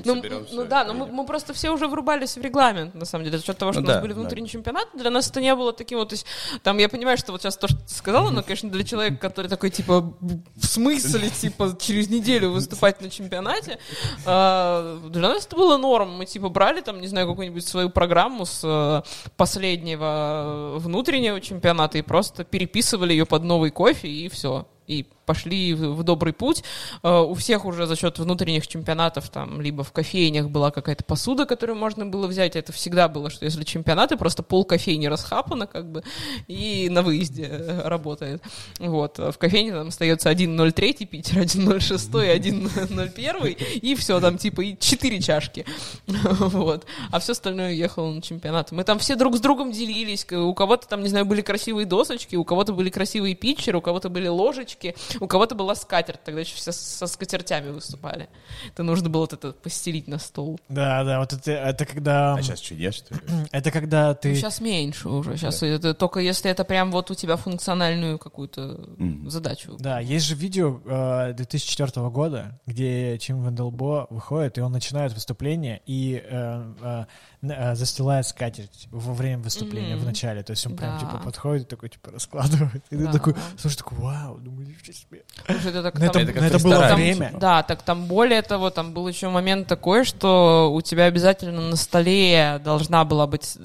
Ну, 0.04 0.14
соберемся. 0.16 0.54
ну 0.54 0.64
да, 0.64 0.84
но 0.84 0.94
мы, 0.94 1.06
мы 1.06 1.26
просто 1.26 1.52
все 1.52 1.70
уже 1.70 1.88
врубались 1.88 2.36
в 2.36 2.40
регламент, 2.40 2.94
на 2.94 3.04
самом 3.04 3.24
деле, 3.24 3.38
за 3.38 3.44
счет 3.44 3.58
того, 3.58 3.72
что 3.72 3.80
Ну 3.80 3.86
у 3.86 3.88
нас 3.88 3.96
да, 3.96 4.02
были 4.02 4.12
да. 4.12 4.20
внутренние 4.20 4.48
чемпионаты, 4.48 4.96
для 4.96 5.10
нас 5.10 5.28
это 5.28 5.40
не 5.40 5.54
было 5.54 5.72
таким 5.72 5.98
вот, 5.98 6.10
то 6.10 6.14
есть, 6.14 6.26
там, 6.62 6.78
я 6.78 6.88
понимаю, 6.88 7.18
что 7.18 7.32
вот 7.32 7.42
сейчас 7.42 7.56
то, 7.56 7.68
что 7.68 7.78
ты 7.78 7.94
сказала, 7.94 8.30
но, 8.30 8.42
конечно, 8.42 8.70
для 8.70 8.84
человека, 8.84 9.16
который 9.16 9.48
такой, 9.48 9.70
типа, 9.70 10.00
в 10.20 10.64
смысле, 10.64 11.30
типа, 11.40 11.76
через 11.80 12.08
неделю 12.08 12.50
выступать 12.50 13.00
на 13.00 13.10
чемпионате, 13.10 13.78
а, 14.24 15.00
для 15.08 15.28
нас 15.28 15.46
это 15.46 15.56
было 15.56 15.76
норм, 15.76 16.16
мы, 16.16 16.26
типа, 16.26 16.48
брали 16.48 16.80
там, 16.80 17.00
не 17.00 17.08
знаю, 17.08 17.26
какую-нибудь 17.28 17.66
свою 17.66 17.90
программу 17.90 18.46
с 18.46 18.60
э, 18.64 19.02
последнего 19.36 20.74
внутреннего 20.78 21.40
чемпионата 21.40 21.98
и 21.98 22.02
просто 22.02 22.44
переписывали 22.44 23.12
ее 23.12 23.26
под 23.26 23.44
новый 23.44 23.70
кофе, 23.70 24.08
и 24.08 24.28
все. 24.28 24.66
И 24.86 25.06
пошли 25.26 25.74
в 25.74 26.02
добрый 26.02 26.32
путь. 26.32 26.64
Э, 27.02 27.20
У 27.20 27.34
всех 27.34 27.64
уже 27.64 27.86
за 27.86 27.96
счет 27.96 28.18
внутренних 28.18 28.66
чемпионатов 28.66 29.30
там 29.30 29.60
либо 29.60 29.84
в 29.84 29.92
кофейнях 29.92 30.50
была 30.50 30.70
какая-то 30.70 31.04
посуда, 31.04 31.46
которую 31.46 31.78
можно 31.78 32.06
было 32.06 32.26
взять. 32.26 32.56
Это 32.56 32.72
всегда 32.72 33.08
было, 33.08 33.30
что 33.30 33.44
если 33.44 33.62
чемпионаты, 33.64 34.16
просто 34.16 34.42
пол 34.42 34.64
кофейни 34.64 35.06
расхапано 35.06 35.66
как 35.66 35.90
бы 35.90 36.02
и 36.48 36.88
на 36.90 37.02
выезде 37.02 37.44
э, 37.48 37.88
работает. 37.88 38.42
Вот. 38.78 39.18
В 39.18 39.34
кофейне 39.38 39.72
там 39.72 39.88
остается 39.88 40.30
1.03 40.30 41.06
Питер, 41.06 41.38
1.06 41.38 42.24
и 42.24 42.38
1.01 42.38 43.78
и 43.82 43.94
все, 43.94 44.20
там 44.20 44.38
типа 44.38 44.60
и 44.62 44.76
4 44.78 45.20
чашки. 45.20 45.64
Вот. 46.52 46.86
А 47.10 47.18
все 47.20 47.32
остальное 47.32 47.72
ехало 47.72 48.10
на 48.10 48.22
чемпионаты. 48.22 48.74
Мы 48.74 48.84
там 48.84 48.98
все 48.98 49.16
друг 49.16 49.36
с 49.36 49.40
другом 49.40 49.72
делились. 49.72 50.26
У 50.32 50.54
кого-то 50.54 50.88
там, 50.88 51.02
не 51.02 51.08
знаю, 51.08 51.24
были 51.24 51.40
красивые 51.40 51.86
досочки, 51.86 52.36
у 52.36 52.44
кого-то 52.44 52.72
были 52.72 52.90
красивые 52.90 53.34
питчеры, 53.34 53.78
у 53.78 53.80
кого-то 53.80 54.08
были 54.08 54.28
ложечки, 54.28 54.71
у 55.20 55.26
кого-то 55.26 55.54
была 55.54 55.74
скатерть. 55.74 56.22
Тогда 56.24 56.40
еще 56.40 56.56
все 56.56 56.72
со 56.72 57.06
скатертями 57.06 57.70
выступали. 57.70 58.28
Это 58.72 58.82
нужно 58.82 59.08
было 59.08 59.22
вот 59.22 59.32
это 59.32 59.52
постелить 59.52 60.08
на 60.08 60.18
стол. 60.18 60.58
Да, 60.68 61.04
да, 61.04 61.20
вот 61.20 61.32
это, 61.32 61.52
это 61.52 61.86
когда... 61.86 62.34
А 62.34 62.42
сейчас 62.42 62.70
ешь, 62.70 62.94
что 62.96 63.14
ли? 63.14 63.20
Это 63.52 63.70
когда 63.70 64.14
ты... 64.14 64.34
сейчас 64.34 64.60
меньше 64.60 65.08
уже. 65.08 65.36
Сейчас 65.36 65.62
это 65.62 65.94
только 65.94 66.20
если 66.20 66.50
это 66.50 66.64
прям 66.64 66.90
вот 66.90 67.10
у 67.10 67.14
тебя 67.14 67.36
функциональную 67.36 68.18
какую-то 68.18 68.80
Мгм. 68.96 69.30
задачу. 69.30 69.76
Да, 69.78 70.00
есть 70.00 70.26
же 70.26 70.34
видео 70.34 70.80
э, 70.84 71.32
2004 71.34 72.08
года, 72.10 72.60
где 72.66 73.18
Тим 73.18 73.44
Венделбо 73.44 74.06
выходит, 74.10 74.58
и 74.58 74.60
он 74.60 74.72
начинает 74.72 75.12
выступление 75.12 75.82
и 75.86 76.22
э, 76.24 76.72
э, 76.82 77.04
застилает 77.43 78.24
скатерть 78.26 78.86
во 78.93 79.12
время 79.12 79.43
выступления, 79.43 79.97
Мгм. 79.97 80.05
в 80.05 80.07
начале. 80.07 80.43
То 80.45 80.53
есть 80.53 80.64
он 80.66 80.76
прям, 80.76 80.95
Да. 80.95 81.01
типа, 81.01 81.18
подходит 81.24 81.66
и 81.66 81.70
такой, 81.70 81.88
типа, 81.88 82.12
раскладывает. 82.12 82.82
И 82.90 82.97
ты 82.97 83.05
Да. 83.07 83.12
такой, 83.12 83.34
слушай, 83.59 83.76
такой, 83.76 83.99
вау, 83.99 84.38
думаю, 84.38 84.68
ничего 84.68 84.93
себе. 84.93 85.24
Слушай, 85.47 85.70
это 85.70 85.82
так 85.82 85.97
это, 85.97 86.12
там- 86.12 86.22
Это 86.22 86.45
это 86.45 86.59
было 86.62 86.72
ресторане, 86.74 86.95
время. 87.14 87.26
типа. 87.28 87.40
Да, 87.40 87.62
так 87.64 87.82
там 87.82 88.07
более 88.07 88.43
того, 88.43 88.70
там 88.70 88.93
был 88.95 89.09
еще 89.09 89.28
момент 89.28 89.66
такой, 89.66 90.05
что 90.05 90.72
у 90.72 90.80
тебя 90.82 91.05
обязательно 91.07 91.61
на 91.62 91.76
столе 91.76 92.61
должна 92.64 93.05
была 93.05 93.26
быть 93.26 93.59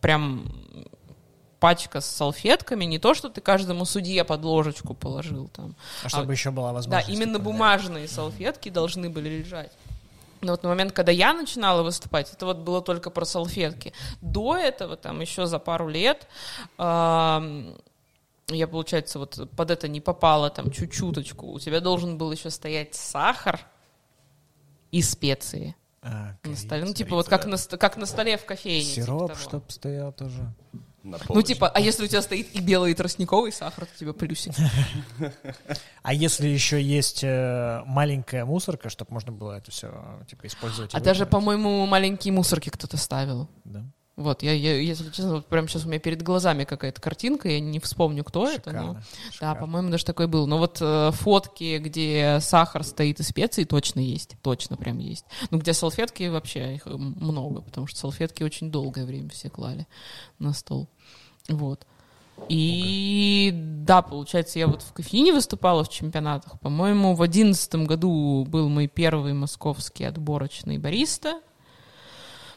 прям 0.00 0.44
пачка 1.58 2.00
с 2.00 2.06
салфетками, 2.06 2.84
не 2.84 2.98
то, 2.98 3.14
что 3.14 3.30
ты 3.30 3.40
каждому 3.40 3.84
судье 3.86 4.24
под 4.24 4.44
ложечку 4.44 4.94
положил 4.94 5.48
там. 5.48 5.74
А 6.04 6.08
чтобы 6.08 6.32
еще 6.32 6.50
была 6.50 6.68
Да, 6.68 6.74
возможность. 6.74 7.08
именно 7.08 7.38
типа, 7.38 7.44
бумажные 7.44 8.06
салфетки 8.08 8.68
должны 8.68 9.08
были 9.10 9.28
лежать. 9.40 9.72
Но 10.46 10.52
вот 10.52 10.62
на 10.62 10.68
момент, 10.70 10.92
когда 10.92 11.12
я 11.12 11.34
начинала 11.34 11.82
выступать, 11.82 12.32
это 12.32 12.46
вот 12.46 12.58
было 12.58 12.80
только 12.80 13.10
про 13.10 13.24
салфетки. 13.24 13.92
До 14.20 14.56
этого, 14.56 14.96
там, 14.96 15.20
еще 15.20 15.46
за 15.46 15.58
пару 15.58 15.88
лет, 15.88 16.26
я, 16.78 18.68
получается, 18.70 19.18
вот 19.18 19.50
под 19.56 19.70
это 19.72 19.88
не 19.88 20.00
попала 20.00 20.50
там 20.50 20.70
чуть-чуточку. 20.70 21.46
У 21.50 21.58
тебя 21.58 21.80
должен 21.80 22.16
был 22.16 22.30
еще 22.30 22.50
стоять 22.50 22.94
сахар 22.94 23.60
и 24.92 25.02
специи 25.02 25.74
А, 26.00 26.36
на 26.44 26.54
столе. 26.56 26.84
Ну, 26.84 26.94
типа 26.94 27.16
вот 27.16 27.28
как 27.28 27.44
на, 27.46 27.56
как 27.56 27.96
на 27.96 28.06
столе 28.06 28.36
в 28.38 28.44
кофейне. 28.44 28.84
типа 28.84 29.04
Сироп, 29.04 29.32
того. 29.32 29.40
чтоб 29.40 29.72
стоял 29.72 30.12
тоже. 30.12 30.54
На 31.06 31.18
Ну, 31.28 31.40
типа, 31.42 31.68
а 31.68 31.80
если 31.80 32.04
у 32.04 32.06
тебя 32.08 32.20
стоит 32.20 32.52
и 32.54 32.60
белый, 32.60 32.90
и 32.90 32.94
тростниковый 32.94 33.52
сахар, 33.52 33.86
то 33.86 33.98
тебе 33.98 34.12
плюсик. 34.12 34.52
А 36.02 36.12
если 36.12 36.46
еще 36.46 36.80
есть 36.80 37.24
э, 37.24 37.82
маленькая 37.84 38.44
мусорка, 38.44 38.88
чтобы 38.90 39.12
можно 39.12 39.32
было 39.32 39.58
это 39.58 39.70
все, 39.72 39.92
типа, 40.28 40.46
использовать? 40.46 40.94
и 40.94 40.96
А 40.96 41.00
даже, 41.00 41.26
по-моему, 41.26 41.84
маленькие 41.86 42.32
мусорки 42.32 42.68
кто-то 42.70 42.96
ставил. 42.96 43.48
Да. 43.64 43.84
Вот, 44.16 44.42
я, 44.42 44.52
я, 44.52 44.76
если 44.80 45.10
честно, 45.10 45.34
вот 45.34 45.46
прямо 45.46 45.68
сейчас 45.68 45.84
у 45.84 45.88
меня 45.88 45.98
перед 45.98 46.22
глазами 46.22 46.64
какая-то 46.64 47.02
картинка, 47.02 47.50
я 47.50 47.60
не 47.60 47.80
вспомню, 47.80 48.24
кто 48.24 48.48
это. 48.48 48.72
но- 48.72 48.78
Шикарно. 48.80 48.94
Да, 48.94 49.32
шикарно. 49.32 49.60
по-моему, 49.60 49.90
даже 49.90 50.04
такой 50.06 50.26
был. 50.26 50.46
Но 50.46 50.56
вот 50.58 50.78
э, 50.80 51.10
фотки, 51.12 51.76
где 51.78 52.38
сахар 52.40 52.82
стоит 52.82 53.20
и 53.20 53.22
специи, 53.22 53.64
точно 53.64 54.00
есть. 54.00 54.36
Точно 54.42 54.78
прям 54.78 54.98
есть. 54.98 55.26
Ну, 55.50 55.58
где 55.58 55.74
салфетки, 55.74 56.28
вообще 56.28 56.76
их 56.76 56.86
много, 56.86 57.60
потому 57.60 57.86
что 57.88 57.98
салфетки 57.98 58.42
очень 58.42 58.70
долгое 58.70 59.04
время 59.04 59.28
все 59.28 59.50
клали 59.50 59.86
на 60.38 60.54
стол. 60.54 60.88
Вот. 61.48 61.86
И 62.48 63.50
да, 63.54 64.02
получается, 64.02 64.58
я 64.58 64.66
вот 64.66 64.82
в 64.82 64.92
кофейне 64.92 65.32
выступала 65.32 65.84
в 65.84 65.88
чемпионатах. 65.88 66.60
По-моему, 66.60 67.14
в 67.14 67.22
одиннадцатом 67.22 67.86
году 67.86 68.44
был 68.48 68.68
мой 68.68 68.88
первый 68.88 69.32
московский 69.32 70.04
отборочный 70.04 70.78
бариста. 70.78 71.40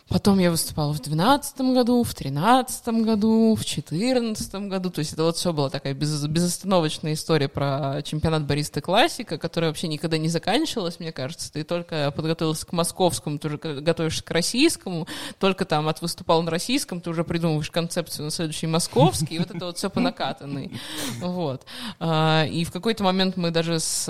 Потом 0.09 0.39
я 0.39 0.49
выступала 0.49 0.91
в 0.91 0.99
2012 1.01 1.59
году, 1.73 2.03
в 2.03 2.15
2013 2.15 2.87
году, 3.05 3.55
в 3.55 3.59
2014 3.59 4.55
году. 4.67 4.89
То 4.89 4.99
есть 4.99 5.13
это 5.13 5.23
вот 5.23 5.37
все 5.37 5.53
была 5.53 5.69
такая 5.69 5.93
без, 5.93 6.25
безостановочная 6.25 7.13
история 7.13 7.47
про 7.47 8.01
чемпионат 8.03 8.45
бариста 8.45 8.81
классика, 8.81 9.37
которая 9.37 9.69
вообще 9.69 9.87
никогда 9.87 10.17
не 10.17 10.27
заканчивалась, 10.27 10.99
мне 10.99 11.11
кажется. 11.11 11.53
Ты 11.53 11.63
только 11.63 12.11
подготовился 12.11 12.65
к 12.65 12.73
московскому, 12.73 13.37
ты 13.37 13.49
уже 13.49 13.57
готовишься 13.57 14.23
к 14.23 14.31
российскому, 14.31 15.07
только 15.37 15.65
там 15.65 15.87
от 15.87 16.01
выступал 16.01 16.41
на 16.41 16.49
российском, 16.49 17.01
ты 17.01 17.11
уже 17.11 17.23
придумываешь 17.23 17.69
концепцию 17.69 18.25
на 18.25 18.31
следующий 18.31 18.65
московский, 18.65 19.35
и 19.35 19.39
вот 19.39 19.51
это 19.51 19.67
вот 19.67 19.77
все 19.77 19.91
по 19.91 19.99
накатанной. 19.99 20.71
Вот. 21.21 21.65
А, 21.99 22.45
И 22.45 22.63
в 22.63 22.71
какой-то 22.71 23.03
момент 23.03 23.37
мы 23.37 23.51
даже 23.51 23.79
с 23.79 24.09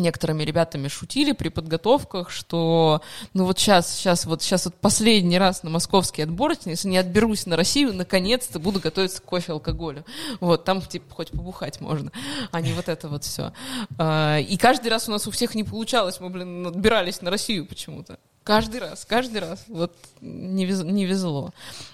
некоторыми 0.00 0.42
ребятами 0.42 0.88
шутили 0.88 1.32
при 1.32 1.48
подготовках, 1.48 2.30
что 2.30 3.02
ну 3.34 3.44
вот 3.44 3.58
сейчас, 3.58 3.94
сейчас 3.94 4.26
вот 4.26 4.42
сейчас 4.42 4.64
вот 4.64 4.74
последний 4.74 5.38
раз 5.38 5.62
на 5.62 5.70
московский 5.70 6.22
отборочный, 6.22 6.72
если 6.72 6.88
не 6.88 6.98
отберусь 6.98 7.46
на 7.46 7.56
Россию, 7.56 7.94
наконец-то 7.94 8.58
буду 8.58 8.80
готовиться 8.80 9.22
к 9.22 9.24
кофе 9.24 9.52
алкоголю. 9.52 10.04
Вот, 10.40 10.64
там 10.64 10.82
типа 10.82 11.14
хоть 11.14 11.30
побухать 11.30 11.80
можно, 11.80 12.10
а 12.50 12.60
не 12.60 12.72
вот 12.72 12.88
это 12.88 13.08
вот 13.08 13.24
все. 13.24 13.52
И 13.98 14.58
каждый 14.60 14.88
раз 14.88 15.08
у 15.08 15.12
нас 15.12 15.26
у 15.26 15.30
всех 15.30 15.54
не 15.54 15.64
получалось, 15.64 16.20
мы, 16.20 16.30
блин, 16.30 16.66
отбирались 16.66 17.22
на 17.22 17.30
Россию 17.30 17.66
почему-то. 17.66 18.18
Каждый 18.42 18.80
раз, 18.80 19.04
каждый 19.04 19.42
раз. 19.42 19.64
Вот 19.68 19.94
не, 20.22 20.64
вез, 20.64 20.82
не 20.82 21.04
везло. 21.04 21.52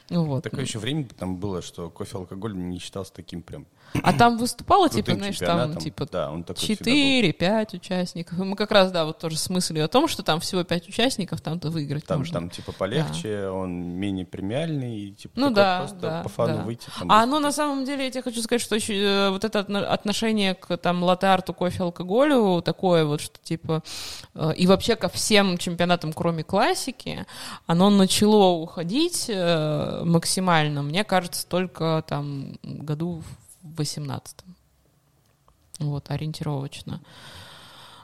Вот. 0.08 0.44
Такое 0.44 0.64
еще 0.64 0.78
время 0.78 1.06
там 1.18 1.36
было, 1.36 1.60
что 1.60 1.90
кофе 1.90 2.18
алкоголь 2.18 2.54
не 2.54 2.78
считался 2.78 3.12
таким 3.12 3.42
прям 3.42 3.66
а 4.02 4.12
там 4.12 4.38
выступало, 4.38 4.88
типа, 4.88 5.14
знаешь, 5.14 5.38
там, 5.38 5.76
типа, 5.76 6.06
да, 6.10 6.30
он 6.30 6.44
такой 6.44 6.62
всегда 6.62 6.84
был. 6.90 7.70
4-5 7.70 7.76
участников. 7.76 8.38
И 8.38 8.42
Мы 8.42 8.56
как 8.56 8.70
раз, 8.70 8.90
да, 8.92 9.04
вот 9.04 9.18
тоже 9.18 9.38
с 9.38 9.48
мыслью 9.50 9.84
о 9.84 9.88
том, 9.88 10.08
что 10.08 10.22
там 10.22 10.40
всего 10.40 10.64
5 10.64 10.88
участников, 10.88 11.40
там-то 11.40 11.70
выиграть 11.70 12.04
Там, 12.06 12.18
можно. 12.18 12.34
там 12.40 12.50
типа 12.50 12.72
полегче, 12.72 13.48
он 13.48 13.70
менее 13.94 14.24
премиальный, 14.26 14.98
и, 15.00 15.12
типа 15.12 15.34
Ну 15.36 15.50
да, 15.50 15.78
просто 15.80 15.96
да, 16.00 16.22
по 16.22 16.28
фану 16.28 16.56
да. 16.58 16.62
выйти. 16.62 16.86
там 16.98 17.10
А 17.10 17.26
ну 17.26 17.38
на 17.40 17.52
самом 17.52 17.84
деле 17.84 18.04
я 18.04 18.10
тебе 18.10 18.22
хочу 18.22 18.42
сказать, 18.42 18.62
что 18.62 18.74
еще 18.76 18.94
э, 18.96 19.30
вот 19.30 19.44
это 19.44 19.60
отно- 19.60 19.84
отношение 19.84 20.54
к 20.54 20.76
там 20.76 21.02
латте-арту, 21.02 21.54
кофе, 21.54 21.82
алкоголю 21.82 22.62
такое 22.62 23.04
вот, 23.04 23.20
что 23.20 23.38
типа 23.42 23.82
э, 24.34 24.52
и 24.56 24.66
вообще 24.66 24.96
ко 24.96 25.08
всем 25.08 25.58
чемпионатам, 25.58 26.12
кроме 26.12 26.42
классики, 26.44 27.26
оно 27.66 27.90
начало 27.90 28.52
уходить 28.52 29.26
э, 29.28 30.02
максимально, 30.04 30.82
мне 30.82 31.04
кажется, 31.04 31.46
только 31.46 32.04
там 32.08 32.58
году 32.62 33.22
в 33.22 33.45
18 33.76 34.36
вот, 35.78 36.10
ориентировочно. 36.10 37.02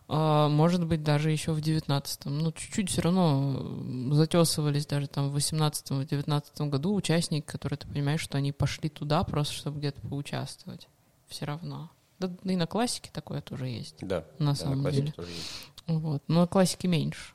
А, 0.08 0.48
Может 0.48 0.86
быть, 0.86 1.02
даже 1.02 1.30
еще 1.30 1.52
в 1.52 1.60
девятнадцатом. 1.60 2.38
Ну, 2.38 2.52
чуть-чуть 2.52 2.90
все 2.90 3.00
равно 3.00 4.14
затесывались 4.14 4.86
даже 4.86 5.06
там 5.06 5.30
в 5.30 5.32
восемнадцатом, 5.32 6.00
в 6.00 6.06
девятнадцатом 6.06 6.70
году 6.70 6.94
участники, 6.94 7.44
которые 7.46 7.78
ты 7.78 7.88
понимаешь, 7.88 8.20
что 8.20 8.36
они 8.38 8.52
пошли 8.52 8.88
туда 8.90 9.22
просто, 9.24 9.54
чтобы 9.54 9.78
где-то 9.78 10.00
поучаствовать. 10.02 10.88
Все 11.28 11.46
равно. 11.46 11.90
Да, 12.18 12.28
да 12.42 12.52
и 12.52 12.56
на 12.56 12.66
классике 12.66 13.10
такое 13.12 13.40
тоже 13.40 13.68
есть. 13.68 13.96
Да, 14.00 14.26
на 14.38 14.50
да, 14.52 14.54
самом 14.54 14.82
классике 14.82 15.00
деле. 15.02 15.12
тоже 15.12 15.30
есть. 15.30 15.72
Вот. 15.86 16.22
Но 16.28 16.40
на 16.42 16.46
классике 16.46 16.88
меньше. 16.88 17.32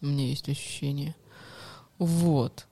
Меня 0.00 0.26
есть 0.26 0.48
ощущение. 0.48 1.14
Вот. 1.98 2.66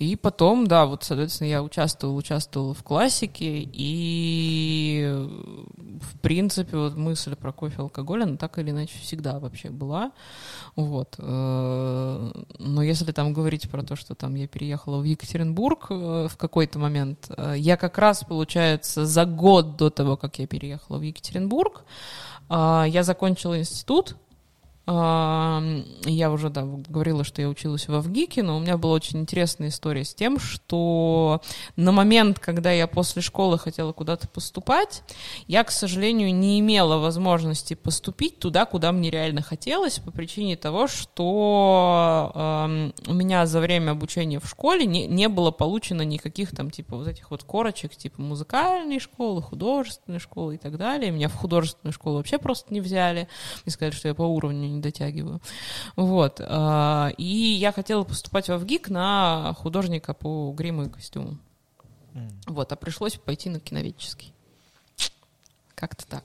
И 0.00 0.16
потом, 0.16 0.66
да, 0.66 0.86
вот, 0.86 1.04
соответственно, 1.04 1.48
я 1.48 1.62
участвовал, 1.62 2.16
участвовал 2.16 2.72
в 2.72 2.82
классике, 2.82 3.68
и, 3.70 5.06
в 6.00 6.18
принципе, 6.20 6.74
вот 6.78 6.96
мысль 6.96 7.36
про 7.36 7.52
кофе 7.52 7.76
и 7.76 7.80
алкоголь, 7.82 8.22
она 8.22 8.38
так 8.38 8.58
или 8.58 8.70
иначе 8.70 8.98
всегда 8.98 9.38
вообще 9.38 9.68
была. 9.68 10.12
Вот. 10.74 11.16
э, 11.18 12.32
Но 12.58 12.82
если 12.82 13.12
там 13.12 13.34
говорить 13.34 13.70
про 13.70 13.82
то, 13.82 13.94
что 13.94 14.14
там 14.14 14.36
я 14.36 14.48
переехала 14.48 15.02
в 15.02 15.04
Екатеринбург 15.04 15.88
э, 15.90 16.28
в 16.30 16.36
какой-то 16.38 16.78
момент, 16.78 17.30
э, 17.36 17.56
я 17.58 17.76
как 17.76 17.98
раз, 17.98 18.24
получается, 18.24 19.04
за 19.04 19.26
год 19.26 19.76
до 19.76 19.90
того, 19.90 20.16
как 20.16 20.38
я 20.38 20.46
переехала 20.46 20.96
в 20.96 21.02
Екатеринбург, 21.02 21.84
я 22.48 23.02
закончила 23.04 23.60
институт, 23.60 24.16
я 24.86 26.30
уже, 26.32 26.48
да, 26.50 26.62
говорила, 26.64 27.22
что 27.22 27.40
я 27.42 27.48
училась 27.48 27.86
в 27.86 27.94
Авгике, 27.94 28.42
но 28.42 28.56
у 28.56 28.60
меня 28.60 28.76
была 28.76 28.94
очень 28.94 29.20
интересная 29.20 29.68
история 29.68 30.04
с 30.04 30.14
тем, 30.14 30.40
что 30.40 31.42
на 31.76 31.92
момент, 31.92 32.40
когда 32.40 32.72
я 32.72 32.86
после 32.88 33.22
школы 33.22 33.58
хотела 33.58 33.92
куда-то 33.92 34.26
поступать, 34.26 35.04
я, 35.46 35.62
к 35.62 35.70
сожалению, 35.70 36.34
не 36.34 36.58
имела 36.58 36.98
возможности 36.98 37.74
поступить 37.74 38.38
туда, 38.38 38.64
куда 38.64 38.90
мне 38.90 39.10
реально 39.10 39.42
хотелось, 39.42 39.98
по 39.98 40.10
причине 40.10 40.56
того, 40.56 40.88
что 40.88 42.32
у 43.06 43.12
меня 43.12 43.46
за 43.46 43.60
время 43.60 43.92
обучения 43.92 44.40
в 44.40 44.48
школе 44.48 44.86
не, 44.86 45.06
не 45.06 45.28
было 45.28 45.50
получено 45.50 46.02
никаких 46.02 46.50
там, 46.56 46.70
типа, 46.70 46.96
вот 46.96 47.06
этих 47.06 47.30
вот 47.30 47.44
корочек, 47.44 47.94
типа, 47.94 48.20
музыкальной 48.22 48.98
школы, 48.98 49.42
художественной 49.42 50.18
школы 50.18 50.54
и 50.56 50.58
так 50.58 50.78
далее. 50.78 51.10
Меня 51.10 51.28
в 51.28 51.34
художественную 51.34 51.92
школу 51.92 52.16
вообще 52.16 52.38
просто 52.38 52.72
не 52.72 52.80
взяли. 52.80 53.28
Мне 53.64 53.72
сказали, 53.72 53.94
что 53.94 54.08
я 54.08 54.14
по 54.14 54.22
уровню 54.22 54.69
не 54.70 54.80
дотягиваю. 54.80 55.40
Вот. 55.96 56.40
а, 56.42 57.10
И 57.18 57.24
я 57.24 57.72
хотела 57.72 58.04
поступать 58.04 58.48
в 58.48 58.56
ВГИК 58.56 58.90
на 58.90 59.54
художника 59.58 60.14
по 60.14 60.52
гриму 60.52 60.84
и 60.84 60.88
костюму. 60.88 61.38
Вот, 62.46 62.72
а 62.72 62.76
пришлось 62.76 63.16
пойти 63.16 63.50
на 63.50 63.60
киноведческий. 63.60 64.32
Как-то 65.80 66.06
так. 66.06 66.24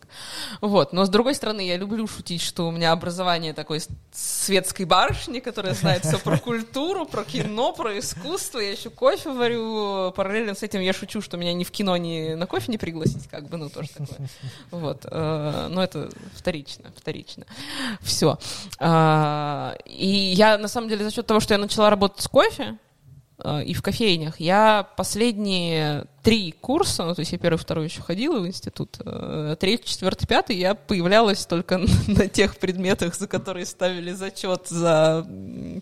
Вот. 0.60 0.91
Но 0.91 1.06
с 1.06 1.10
другой 1.10 1.34
стороны, 1.34 1.62
я 1.66 1.78
люблю 1.78 2.06
шутить, 2.08 2.41
что 2.41 2.68
у 2.68 2.72
меня 2.72 2.91
образование 2.91 3.53
такой 3.53 3.82
светской 4.12 4.84
барышни, 4.84 5.39
которая 5.39 5.74
знает 5.74 6.03
все 6.03 6.20
про 6.20 6.38
культуру, 6.38 7.06
про 7.06 7.24
кино, 7.24 7.72
про 7.72 7.97
искусство. 7.97 8.60
Я 8.60 8.72
еще 8.72 8.89
кофе 8.89 9.30
варю. 9.32 10.12
Параллельно 10.12 10.56
с 10.56 10.64
этим 10.64 10.82
я 10.82 10.91
шучу, 10.91 11.22
что 11.22 11.38
меня 11.38 11.53
ни 11.53 11.64
в 11.64 11.72
кино, 11.72 11.95
ни 11.95 12.34
на 12.34 12.47
кофе 12.47 12.70
не 12.70 12.78
пригласить, 12.78 13.30
как 13.30 13.47
бы, 13.47 13.56
ну, 13.56 13.70
тоже 13.70 13.89
такое. 13.89 14.28
Вот. 14.72 15.06
э, 15.06 15.68
Но 15.70 15.82
это 15.82 16.10
вторично, 16.34 16.91
вторично. 16.97 17.45
Все. 18.01 18.38
И 18.76 20.34
я, 20.36 20.58
на 20.58 20.68
самом 20.68 20.89
деле, 20.89 21.06
за 21.06 21.12
счет 21.12 21.26
того, 21.26 21.39
что 21.39 21.53
я 21.53 21.58
начала 21.60 21.89
работать 21.89 22.22
с 22.22 22.28
кофе, 22.28 22.78
э, 23.38 23.64
и 23.64 23.74
в 23.74 23.82
кофейнях. 23.82 24.39
Я 24.41 24.88
последние 24.97 26.08
три 26.26 26.56
курса, 26.60 27.06
ну, 27.06 27.14
то 27.14 27.20
есть 27.20 27.32
я 27.34 27.38
первый, 27.38 27.58
второй 27.58 27.86
еще 27.86 28.02
ходила 28.02 28.40
в 28.40 28.48
институт, 28.48 28.98
э, 29.06 29.56
третий, 29.60 29.88
четвертый, 29.88 30.26
пятый, 30.26 30.58
я 30.58 30.74
появлялась 30.74 31.46
только 31.46 31.78
на 32.08 32.28
тех 32.28 32.58
предметах, 32.58 33.14
за 33.14 33.28
которые 33.28 33.68
ставили 33.68 34.12
зачет 34.12 34.68
за 34.68 35.24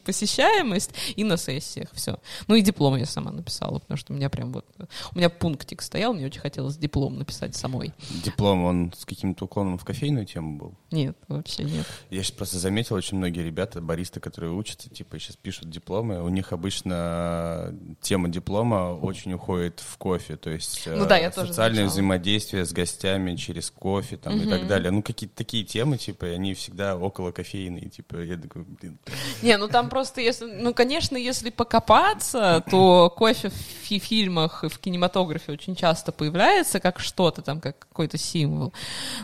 посещаемость, 0.04 0.91
и 1.16 1.24
на 1.24 1.38
сессиях, 1.38 1.88
все. 1.94 2.20
Ну 2.48 2.56
и 2.56 2.62
диплом 2.62 2.98
я 2.98 3.06
сама 3.06 3.32
написала, 3.32 3.80
потому 3.80 3.98
что 3.98 4.12
у 4.12 4.18
меня 4.18 4.30
прям 4.30 4.52
вот, 4.52 4.66
у 5.14 5.18
меня 5.18 5.30
пунктик 5.30 5.82
стоял, 5.82 6.14
мне 6.14 6.26
очень 6.26 6.41
хотелось 6.41 6.76
диплом 6.76 7.18
написать 7.18 7.56
самой. 7.56 7.94
Диплом, 8.26 8.66
он 8.66 8.94
с 8.98 9.06
каким-то 9.06 9.46
уклоном 9.46 9.78
в 9.78 9.86
кофейную 9.86 10.26
тему 10.26 10.58
был? 10.58 10.76
Нет, 10.91 11.18
вообще 11.30 11.64
нет. 11.64 11.88
Я 12.10 12.22
сейчас 12.22 12.32
просто 12.32 12.58
заметил, 12.58 12.98
очень 12.98 13.18
многие 13.18 13.44
ребята, 13.44 13.80
баристы, 13.80 14.20
которые 14.20 14.52
учатся, 14.52 14.89
типа, 14.89 15.20
сейчас 15.20 15.38
пишут 15.38 15.70
дипломы, 15.70 16.22
у 16.22 16.28
них 16.28 16.52
обычно 16.52 17.74
тема 18.02 18.28
диплома 18.28 18.94
очень 18.94 19.32
уходит 19.32 19.80
в 19.80 19.98
кофе, 19.98 20.32
то 20.38 20.49
есть 20.49 20.84
Ну 20.86 21.05
э, 21.05 21.07
да, 21.07 21.17
я 21.17 21.31
тоже 21.31 21.49
социальное 21.49 21.75
замечала. 21.75 21.91
взаимодействие 21.93 22.65
с 22.65 22.71
гостями 22.73 23.36
через 23.36 23.69
кофе 23.71 24.17
там, 24.17 24.41
и 24.41 24.45
так 24.47 24.67
далее. 24.67 24.91
Ну, 24.91 25.01
какие-то 25.01 25.36
такие 25.36 25.63
темы, 25.63 25.97
типа, 25.97 26.25
и 26.25 26.29
они 26.31 26.53
всегда 26.53 26.95
около 26.97 27.31
кофейные, 27.31 27.89
типа, 27.89 28.17
я 28.23 28.38
такой, 28.38 28.63
блин, 28.63 28.97
Не, 29.41 29.57
ну 29.57 29.67
там 29.67 29.89
просто 29.89 30.21
если, 30.21 30.45
ну 30.45 30.73
конечно, 30.73 31.17
если 31.17 31.49
покопаться, 31.49 32.63
то 32.69 33.09
кофе 33.15 33.49
в 33.49 33.53
фи- 33.53 33.99
фильмах 33.99 34.63
и 34.63 34.69
в 34.69 34.79
кинематографе 34.79 35.51
очень 35.51 35.75
часто 35.75 36.11
появляется 36.11 36.79
как 36.79 36.99
что-то 36.99 37.41
там, 37.41 37.61
как 37.61 37.79
какой-то 37.79 38.17
символ. 38.17 38.73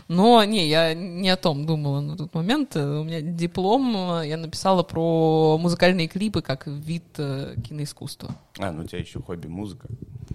Но 0.07 0.43
не, 0.43 0.68
я 0.70 0.93
не 0.93 1.30
о 1.30 1.38
том 1.38 1.66
думала 1.66 2.01
на 2.01 2.16
тот 2.18 2.34
момент. 2.34 2.76
У 2.76 3.03
меня 3.03 3.22
диплом, 3.22 4.20
э, 4.22 4.28
я 4.28 4.38
написала 4.38 4.84
про 4.84 5.57
музыкальные 5.57 6.07
клипы 6.07 6.41
как 6.41 6.68
вид 6.68 7.03
э, 7.18 7.55
киноискусства. 7.68 8.36
а, 8.60 8.72
ну 8.72 8.84
у 8.84 8.88
тебя 8.88 8.99
еще 8.99 9.22
хобби 9.22 9.47
музыка. 9.47 9.88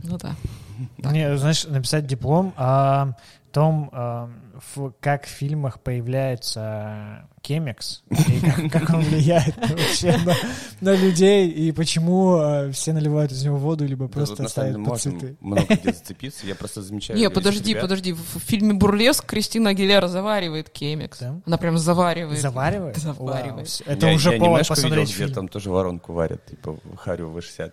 Ну 0.03 0.19
да. 0.19 0.35
Мне, 0.99 1.37
знаешь, 1.37 1.65
написать 1.67 2.07
диплом 2.07 2.53
о 2.57 3.13
том, 3.53 3.91
в- 4.75 4.93
как 5.01 5.27
в 5.27 5.29
фильмах 5.29 5.81
появляется 5.81 7.29
кемикс, 7.43 8.03
и 8.11 8.41
как, 8.41 8.71
как 8.83 8.91
он 8.95 9.01
влияет 9.03 9.55
вообще 9.71 10.17
на, 10.25 10.35
на 10.81 10.95
людей, 10.97 11.49
и 11.51 11.71
почему 11.73 12.37
а, 12.39 12.71
все 12.73 12.93
наливают 12.93 13.31
из 13.33 13.45
него 13.45 13.57
воду, 13.59 13.85
либо 13.87 14.07
Да, 14.07 14.13
просто 14.13 14.37
самом 14.37 14.49
ставят 14.49 14.75
под 14.77 14.87
можно 14.87 15.11
цветы. 15.21 15.37
много 15.41 15.67
где 15.75 15.93
зацепиться. 15.93 16.47
Я 16.47 16.55
просто 16.55 16.83
замечаю. 16.83 17.19
Не, 17.19 17.29
подожди, 17.31 17.71
ребят. 17.71 17.83
подожди. 17.83 18.13
В 18.13 18.19
в 18.35 18.39
фильме 18.41 18.75
«Бурлеск» 18.75 19.25
Кристина 19.27 19.71
Агилера 19.71 20.09
заваривает 20.09 20.71
кемикс. 20.71 21.19
Да? 21.19 21.41
Она 21.47 21.59
прям 21.59 21.79
заваривает. 21.79 22.41
Заваривает? 22.41 22.97
Заваривает. 22.97 23.81
Вау, 23.87 23.93
Это 23.95 24.07
Я- 24.09 24.15
уже 24.15 24.33
я 24.33 24.39
повод 24.41 24.67
посмотреть 24.67 25.09
видел, 25.11 25.15
где 25.15 25.25
фильм. 25.25 25.35
там 25.35 25.49
тоже 25.49 25.71
воронку 25.71 26.13
варят, 26.13 26.45
типа 26.47 26.77
Харю 26.97 27.29
В60. 27.37 27.73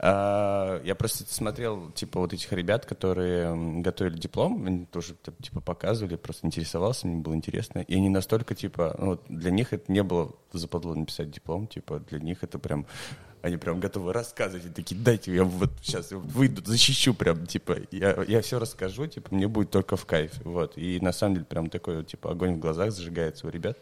Я 0.00 0.94
просто 0.96 1.24
смотрел, 1.26 1.90
типа, 1.90 2.20
вот 2.20 2.32
этих 2.32 2.52
ребят, 2.52 2.86
которые 2.86 3.80
готовили 3.80 4.16
диплом, 4.16 4.64
они 4.64 4.86
тоже, 4.86 5.16
типа, 5.42 5.60
показывали, 5.60 6.14
просто 6.14 6.46
интересовался, 6.46 7.08
мне 7.08 7.20
было 7.20 7.34
интересно. 7.34 7.80
И 7.80 7.96
они 7.96 8.08
настолько, 8.08 8.54
типа, 8.54 8.94
ну, 8.96 9.06
вот 9.06 9.24
для 9.28 9.50
них 9.50 9.72
это 9.72 9.90
не 9.90 10.04
было 10.04 10.30
западло 10.52 10.94
написать 10.94 11.32
диплом, 11.32 11.66
типа, 11.66 11.98
для 11.98 12.20
них 12.20 12.44
это 12.44 12.60
прям, 12.60 12.86
они 13.42 13.56
прям 13.56 13.80
готовы 13.80 14.12
рассказывать, 14.12 14.66
и 14.66 14.70
такие, 14.70 15.00
дайте, 15.00 15.34
я 15.34 15.42
вот 15.42 15.72
сейчас 15.82 16.12
выйду, 16.12 16.62
защищу 16.64 17.12
прям, 17.12 17.44
типа, 17.46 17.78
я, 17.90 18.22
я 18.28 18.40
все 18.40 18.60
расскажу, 18.60 19.08
типа, 19.08 19.34
мне 19.34 19.48
будет 19.48 19.72
только 19.72 19.96
в 19.96 20.06
кайф, 20.06 20.30
вот. 20.44 20.78
И 20.78 21.00
на 21.00 21.12
самом 21.12 21.34
деле 21.34 21.46
прям 21.46 21.70
такой, 21.70 22.04
типа, 22.04 22.30
огонь 22.30 22.54
в 22.54 22.60
глазах 22.60 22.92
зажигается 22.92 23.48
у 23.48 23.50
ребят. 23.50 23.76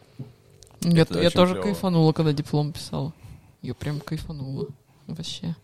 Я, 0.80 1.02
Это 1.02 1.20
я 1.20 1.28
тоже 1.28 1.52
клево. 1.52 1.64
кайфанула, 1.64 2.14
когда 2.14 2.32
диплом 2.32 2.72
писала. 2.72 3.12
Я 3.60 3.74
прям 3.74 4.00
кайфанула. 4.00 4.68
Вообще. 5.06 5.54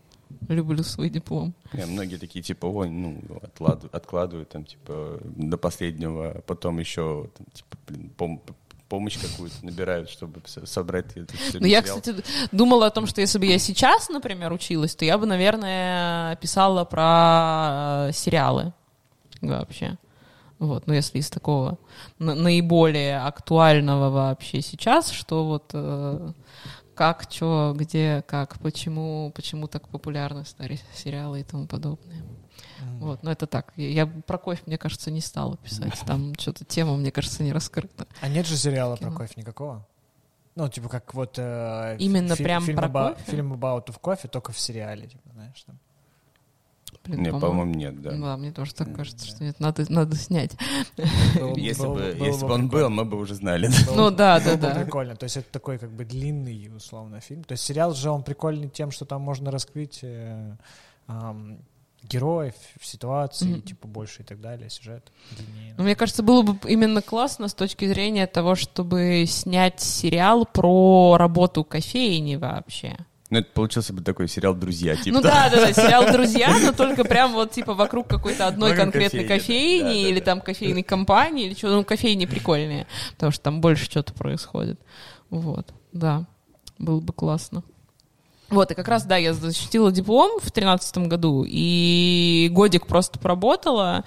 Люблю 0.48 0.82
свой 0.82 1.08
диплом. 1.10 1.54
Не, 1.72 1.86
многие 1.86 2.16
такие, 2.16 2.42
типа, 2.42 2.66
ой, 2.66 2.88
ну, 2.90 3.20
откладывают, 3.42 3.94
откладывают 3.94 4.48
там, 4.48 4.64
типа, 4.64 5.18
до 5.24 5.56
последнего, 5.56 6.42
потом 6.46 6.78
еще, 6.78 7.28
там, 7.36 7.46
типа, 7.52 7.76
блин, 7.88 8.10
пом- 8.18 8.40
помощь 8.88 9.18
какую-то 9.18 9.56
набирают, 9.64 10.10
чтобы 10.10 10.42
со- 10.44 10.66
собрать 10.66 11.16
этот 11.16 11.30
всё 11.30 11.60
Но 11.60 11.66
я, 11.66 11.80
кстати, 11.82 12.14
думала 12.52 12.86
о 12.86 12.90
том, 12.90 13.06
что 13.06 13.20
если 13.22 13.38
бы 13.38 13.46
я 13.46 13.58
сейчас, 13.58 14.08
например, 14.10 14.52
училась, 14.52 14.94
то 14.94 15.04
я 15.06 15.16
бы, 15.16 15.24
наверное, 15.26 16.36
писала 16.36 16.84
про 16.84 18.08
э, 18.08 18.12
сериалы 18.12 18.72
вообще. 19.40 19.96
Вот, 20.58 20.86
ну 20.86 20.94
если 20.94 21.18
из 21.18 21.28
такого 21.30 21.76
на- 22.18 22.34
наиболее 22.36 23.18
актуального 23.18 24.10
вообще 24.10 24.60
сейчас, 24.60 25.10
что 25.10 25.44
вот 25.46 25.70
э, 25.72 26.32
как, 26.94 27.26
что, 27.30 27.74
где, 27.76 28.22
как, 28.26 28.58
почему, 28.60 29.32
почему 29.34 29.66
так 29.68 29.88
популярны 29.88 30.44
стали 30.44 30.78
сериалы 30.94 31.40
и 31.40 31.44
тому 31.44 31.66
подобное. 31.66 32.22
Вот, 32.98 33.22
но 33.22 33.30
это 33.32 33.46
так. 33.46 33.72
Я, 33.76 34.06
про 34.06 34.38
кофе, 34.38 34.62
мне 34.66 34.78
кажется, 34.78 35.10
не 35.10 35.20
стала 35.20 35.56
писать. 35.56 35.98
Там 36.06 36.34
что-то 36.38 36.64
тема, 36.64 36.96
мне 36.96 37.10
кажется, 37.10 37.42
не 37.42 37.52
раскрыта. 37.52 38.06
А 38.20 38.28
нет 38.28 38.46
же 38.46 38.56
сериала 38.56 38.96
Кино. 38.96 39.10
про 39.10 39.18
кофе 39.18 39.34
никакого? 39.36 39.86
Ну, 40.54 40.68
типа 40.68 40.88
как 40.88 41.14
вот... 41.14 41.34
э, 41.38 41.96
Именно 41.98 42.36
фи- 42.36 42.44
прям 42.44 42.62
фильм 42.64 42.76
про 42.78 42.88
about, 42.88 43.14
кофе? 43.14 43.30
Фильм 43.30 43.52
about 43.54 43.86
of 43.86 43.98
кофе, 44.00 44.28
только 44.28 44.52
в 44.52 44.58
сериале, 44.58 45.06
типа, 45.06 45.30
знаешь, 45.32 45.62
там. 45.62 45.78
Блин, 47.04 47.22
Не, 47.22 47.30
по-моему, 47.32 47.74
нет, 47.74 48.00
да. 48.00 48.12
Да, 48.12 48.36
мне 48.36 48.52
тоже 48.52 48.74
так 48.74 48.94
кажется, 48.94 49.26
что 49.26 49.42
нет, 49.42 49.58
надо, 49.58 49.84
надо 49.88 50.16
снять. 50.16 50.52
Если 51.56 51.86
бы, 51.86 52.16
если 52.18 52.46
бы 52.46 52.52
он 52.52 52.68
был, 52.68 52.88
мы 52.90 53.04
бы 53.04 53.16
уже 53.16 53.34
знали. 53.34 53.68
Ну 53.94 54.10
да, 54.10 54.38
да, 54.40 54.56
да. 54.56 54.74
прикольно. 54.74 55.16
То 55.16 55.24
есть 55.24 55.36
это 55.36 55.50
такой 55.50 55.78
как 55.78 55.90
бы 55.90 56.04
длинный, 56.04 56.70
условно, 56.74 57.20
фильм. 57.20 57.42
То 57.44 57.52
есть 57.52 57.64
сериал 57.64 57.94
же 57.94 58.10
он 58.10 58.22
прикольный 58.22 58.68
тем, 58.68 58.90
что 58.92 59.04
там 59.04 59.22
можно 59.22 59.50
раскрыть 59.50 60.00
э, 60.02 60.56
героев, 62.02 62.54
ситуации, 62.80 63.46
Мгм. 63.54 63.62
типа 63.62 63.88
больше 63.88 64.22
и 64.22 64.24
так 64.24 64.40
далее, 64.40 64.68
сюжет 64.70 65.10
длиннее. 65.36 65.74
Ну, 65.76 65.84
мне 65.84 65.94
кажется, 65.94 66.22
было 66.22 66.42
бы 66.42 66.56
именно 66.68 67.00
классно 67.02 67.48
с 67.48 67.54
точки 67.54 67.86
зрения 67.86 68.26
того, 68.26 68.54
чтобы 68.54 69.24
снять 69.26 69.80
сериал 69.80 70.44
про 70.46 71.16
работу 71.18 71.64
кофейни 71.64 72.36
вообще. 72.36 72.96
Ну, 73.32 73.38
это 73.38 73.48
получился 73.54 73.94
бы 73.94 74.02
такой 74.02 74.28
сериал 74.28 74.52
«Друзья», 74.52 74.94
типа. 74.94 75.16
Ну 75.16 75.22
да, 75.22 75.48
да, 75.48 75.56
да, 75.56 75.72
сериал 75.72 76.04
«Друзья», 76.12 76.54
но 76.62 76.72
только 76.72 77.02
прям 77.02 77.32
вот 77.32 77.50
типа 77.50 77.72
вокруг 77.72 78.06
какой-то 78.06 78.46
одной 78.46 78.76
конкретной 78.76 79.24
кофейни, 79.24 80.02
или 80.02 80.20
там 80.20 80.42
кофейной 80.42 80.82
компании 80.82 81.46
или 81.46 81.54
что, 81.54 81.68
ну 81.68 81.82
кофейни 81.82 82.26
прикольнее, 82.26 82.86
потому 83.12 83.32
что 83.32 83.42
там 83.44 83.62
больше 83.62 83.86
что-то 83.86 84.12
происходит. 84.12 84.78
Вот, 85.30 85.72
да, 85.94 86.26
было 86.78 87.00
бы 87.00 87.14
классно. 87.14 87.62
Вот, 88.50 88.70
и 88.70 88.74
как 88.74 88.86
раз, 88.86 89.04
да, 89.04 89.16
я 89.16 89.32
защитила 89.32 89.90
диплом 89.90 90.38
в 90.42 90.52
тринадцатом 90.52 91.08
году, 91.08 91.46
и 91.48 92.50
годик 92.52 92.86
просто 92.86 93.18
поработала, 93.18 94.04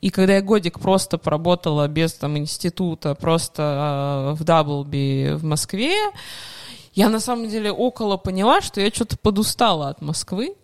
и 0.00 0.10
когда 0.10 0.34
я 0.34 0.42
годик 0.42 0.80
просто 0.80 1.16
поработала 1.16 1.86
без 1.86 2.12
там 2.14 2.36
института, 2.36 3.14
просто 3.14 4.32
э, 4.32 4.34
в 4.34 4.42
Даблби 4.42 5.34
в 5.36 5.44
Москве, 5.44 5.94
я 6.94 7.08
на 7.08 7.20
самом 7.20 7.48
деле 7.48 7.70
около 7.72 8.16
поняла, 8.16 8.60
что 8.60 8.80
я 8.80 8.90
что-то 8.90 9.18
подустала 9.18 9.88
от 9.88 10.00
Москвы, 10.00 10.56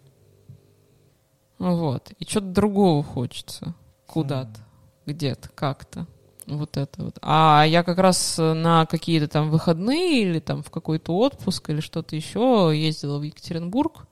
вот, 1.59 2.13
и 2.19 2.25
что-то 2.25 2.47
другого 2.47 3.03
хочется, 3.03 3.75
куда-то, 4.07 4.61
где-то, 5.07 5.51
как-то. 5.55 6.07
Вот 6.47 6.77
это 6.77 7.05
вот. 7.05 7.19
А 7.23 7.65
я 7.65 7.83
как 7.83 7.99
раз 7.99 8.37
на 8.39 8.87
какие-то 8.87 9.29
там 9.29 9.51
выходные 9.51 10.23
или 10.23 10.41
там 10.41 10.63
в 10.63 10.71
какой-то 10.71 11.17
отпуск 11.17 11.71
или 11.71 11.81
что-то 11.81 12.17
еще 12.17 12.73
ездила 12.75 13.19
в 13.19 13.23
Екатеринбург. 13.23 14.07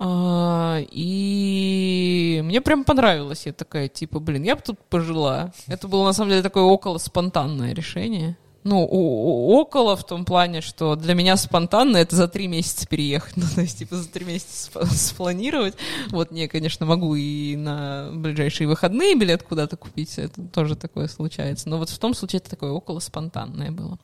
А, 0.00 0.78
и 0.90 2.40
мне 2.44 2.60
прям 2.60 2.84
понравилось. 2.84 3.46
Я 3.46 3.52
такая, 3.52 3.88
типа, 3.88 4.20
блин, 4.20 4.42
я 4.42 4.56
бы 4.56 4.62
тут 4.62 4.78
пожила. 4.88 5.52
Это 5.66 5.86
было 5.86 6.04
на 6.04 6.12
самом 6.12 6.30
деле 6.30 6.42
такое 6.42 6.64
около 6.64 6.98
спонтанное 6.98 7.72
решение. 7.72 8.36
Ну, 8.68 8.84
около 8.84 9.96
в 9.96 10.04
том 10.04 10.24
плане, 10.26 10.60
что 10.60 10.94
для 10.94 11.14
меня 11.14 11.36
спонтанно 11.38 11.96
это 11.96 12.14
за 12.16 12.28
три 12.28 12.48
месяца 12.48 12.86
переехать. 12.86 13.32
Ну, 13.36 13.44
то 13.54 13.62
есть, 13.62 13.78
типа, 13.78 13.96
за 13.96 14.08
три 14.10 14.26
месяца 14.26 14.70
сп- 14.70 14.84
спланировать. 14.86 15.74
Вот, 16.10 16.30
не, 16.32 16.48
конечно, 16.48 16.84
могу 16.84 17.14
и 17.14 17.56
на 17.56 18.10
ближайшие 18.12 18.68
выходные 18.68 19.14
билет 19.14 19.42
куда-то 19.42 19.76
купить. 19.78 20.18
Это 20.18 20.42
тоже 20.42 20.76
такое 20.76 21.08
случается. 21.08 21.68
Но 21.70 21.78
вот 21.78 21.88
в 21.88 21.98
том 21.98 22.12
случае 22.12 22.38
это 22.40 22.50
такое 22.50 22.70
около 22.72 22.98
спонтанное 23.00 23.70
было. 23.70 23.98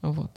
Вот. 0.00 0.30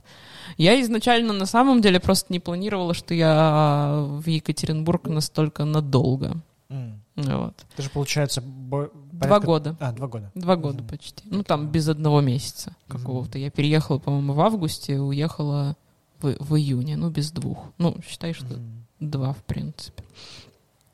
Я 0.58 0.82
изначально 0.82 1.32
на 1.34 1.46
самом 1.46 1.82
деле 1.82 2.00
просто 2.00 2.34
не 2.34 2.40
планировала, 2.42 2.94
что 2.94 3.14
я 3.14 4.04
в 4.06 4.28
Екатеринбург 4.28 5.08
настолько 5.08 5.64
надолго. 5.66 6.42
М. 6.70 7.02
Вот. 7.16 7.54
Это 7.74 7.84
же 7.84 7.90
получается... 7.90 8.42
бо- 8.42 8.90
Два 9.22 9.40
порядка- 9.40 9.46
года. 9.48 9.76
А, 9.80 9.92
два 9.92 10.08
года. 10.08 10.32
Два 10.36 10.56
года 10.56 10.84
почти. 10.84 11.24
Ну, 11.26 11.44
там 11.44 11.68
без 11.68 11.88
одного 11.88 12.22
месяца 12.22 12.76
какого-то. 12.88 13.38
Я 13.38 13.50
переехала, 13.50 14.00
по-моему, 14.00 14.34
в 14.34 14.42
августе, 14.42 15.00
уехала 15.00 15.76
в, 16.20 16.36
в 16.40 16.56
июне, 16.58 16.98
ну, 16.98 17.10
без 17.10 17.32
двух. 17.32 17.58
Ну, 17.78 17.96
считай, 18.08 18.34
что 18.34 18.46
Мгм. 18.46 18.86
два, 19.00 19.34
в 19.34 19.44
принципе. 19.44 20.04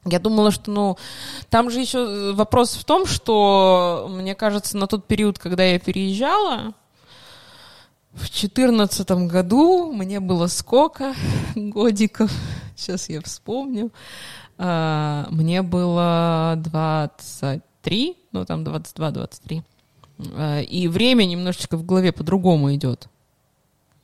Я 0.05 0.19
думала, 0.19 0.51
что, 0.51 0.71
ну, 0.71 0.97
там 1.49 1.69
же 1.69 1.81
еще 1.81 2.31
вопрос 2.33 2.75
в 2.75 2.85
том, 2.85 3.05
что, 3.05 4.07
мне 4.09 4.35
кажется, 4.35 4.77
на 4.77 4.87
тот 4.87 5.05
период, 5.05 5.37
когда 5.39 5.63
я 5.65 5.79
переезжала, 5.79 6.73
в 8.13 8.29
четырнадцатом 8.29 9.27
году 9.27 9.91
мне 9.93 10.19
было 10.19 10.47
сколько 10.47 11.13
годиков, 11.55 12.31
сейчас 12.75 13.09
я 13.09 13.21
вспомню, 13.21 13.91
А, 14.59 15.27
мне 15.29 15.61
было 15.61 16.55
23, 17.87 18.17
ну, 18.31 18.45
там 18.45 18.63
22-23. 18.63 19.63
А, 20.35 20.61
И 20.61 20.87
время 20.87 21.25
немножечко 21.25 21.77
в 21.77 21.85
голове 21.85 22.11
по-другому 22.11 22.73
идет. 22.75 23.07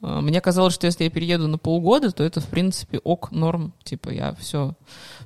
А, 0.01 0.21
Мне 0.21 0.41
казалось, 0.41 0.73
что 0.73 0.87
если 0.87 1.03
я 1.03 1.09
перееду 1.09 1.47
на 1.47 1.57
полгода, 1.57 2.11
то 2.11 2.23
это, 2.23 2.39
в 2.39 2.47
принципе, 2.47 2.99
ок, 2.99 3.31
норм. 3.31 3.73
Типа 3.83 4.09
я 4.09 4.33
все, 4.35 4.73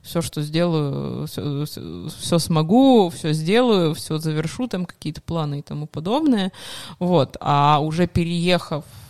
все 0.02 0.22
что 0.22 0.42
сделаю, 0.42 1.28
все, 1.28 2.40
смогу, 2.40 3.10
все 3.10 3.34
сделаю, 3.34 3.94
все 3.94 4.18
завершу, 4.18 4.68
там 4.68 4.86
какие-то 4.86 5.22
планы 5.22 5.60
и 5.60 5.64
тому 5.64 5.86
подобное. 5.86 6.52
Вот. 7.00 7.38
А 7.40 7.80
уже 7.80 8.08
переехав 8.08 8.86
э, 8.86 9.07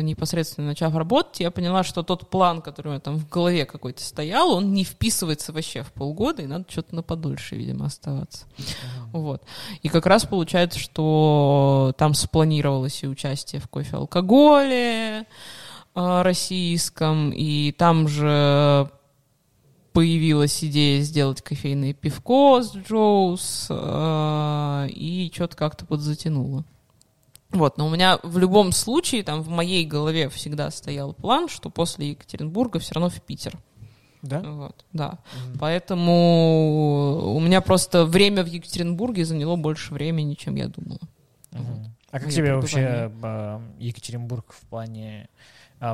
непосредственно 0.00 0.68
начав 0.68 0.94
работать, 0.94 1.40
я 1.40 1.50
поняла, 1.50 1.82
что 1.84 2.02
тот 2.02 2.28
план, 2.28 2.62
который 2.62 2.88
у 2.88 2.90
меня 2.90 3.00
там 3.00 3.16
в 3.16 3.28
голове 3.28 3.64
какой-то 3.64 4.02
стоял, 4.02 4.52
он 4.52 4.72
не 4.72 4.84
вписывается 4.84 5.52
вообще 5.52 5.82
в 5.82 5.92
полгода, 5.92 6.42
и 6.42 6.46
надо 6.46 6.64
что-то 6.68 6.94
на 6.94 7.02
подольше, 7.02 7.56
видимо, 7.56 7.86
оставаться. 7.86 8.46
Вот. 9.12 9.42
И 9.82 9.88
как 9.88 10.06
раз 10.06 10.24
получается, 10.24 10.78
что 10.78 11.92
там 11.98 12.14
спланировалось 12.14 13.02
и 13.02 13.08
участие 13.08 13.60
в 13.60 13.68
кофе-алкоголе 13.68 15.20
э, 15.20 15.24
российском, 15.94 17.30
и 17.30 17.72
там 17.72 18.08
же 18.08 18.90
появилась 19.92 20.62
идея 20.62 21.02
сделать 21.02 21.42
кофейное 21.42 21.92
пивко 21.92 22.62
с 22.62 22.74
Джоус, 22.74 23.66
э, 23.70 24.88
и 24.90 25.30
что-то 25.34 25.56
как-то 25.56 25.86
подзатянуло. 25.86 26.58
Вот, 26.58 26.66
но 27.78 27.86
у 27.86 27.90
меня 27.90 28.18
в 28.22 28.38
любом 28.38 28.72
случае, 28.72 29.22
там 29.22 29.42
в 29.42 29.48
моей 29.48 29.84
голове 29.84 30.28
всегда 30.28 30.70
стоял 30.70 31.12
план, 31.12 31.48
что 31.48 31.70
после 31.70 32.10
Екатеринбурга 32.10 32.78
все 32.78 32.94
равно 32.94 33.10
в 33.10 33.20
Питер. 33.22 33.58
Да? 34.22 34.40
Вот, 34.40 34.84
да. 34.92 35.18
Мгм. 35.34 35.58
Поэтому 35.58 37.34
у 37.34 37.40
меня 37.40 37.60
просто 37.60 38.04
время 38.04 38.44
в 38.44 38.46
Екатеринбурге 38.46 39.24
заняло 39.24 39.56
больше 39.56 39.94
времени, 39.94 40.34
чем 40.34 40.56
я 40.56 40.68
думала. 40.68 41.00
Мгм. 41.52 41.96
А 42.10 42.20
как 42.20 42.30
тебе 42.30 42.54
вообще 42.54 43.10
а, 43.22 43.62
Екатеринбург 43.78 44.52
в 44.52 44.60
плане 44.66 45.28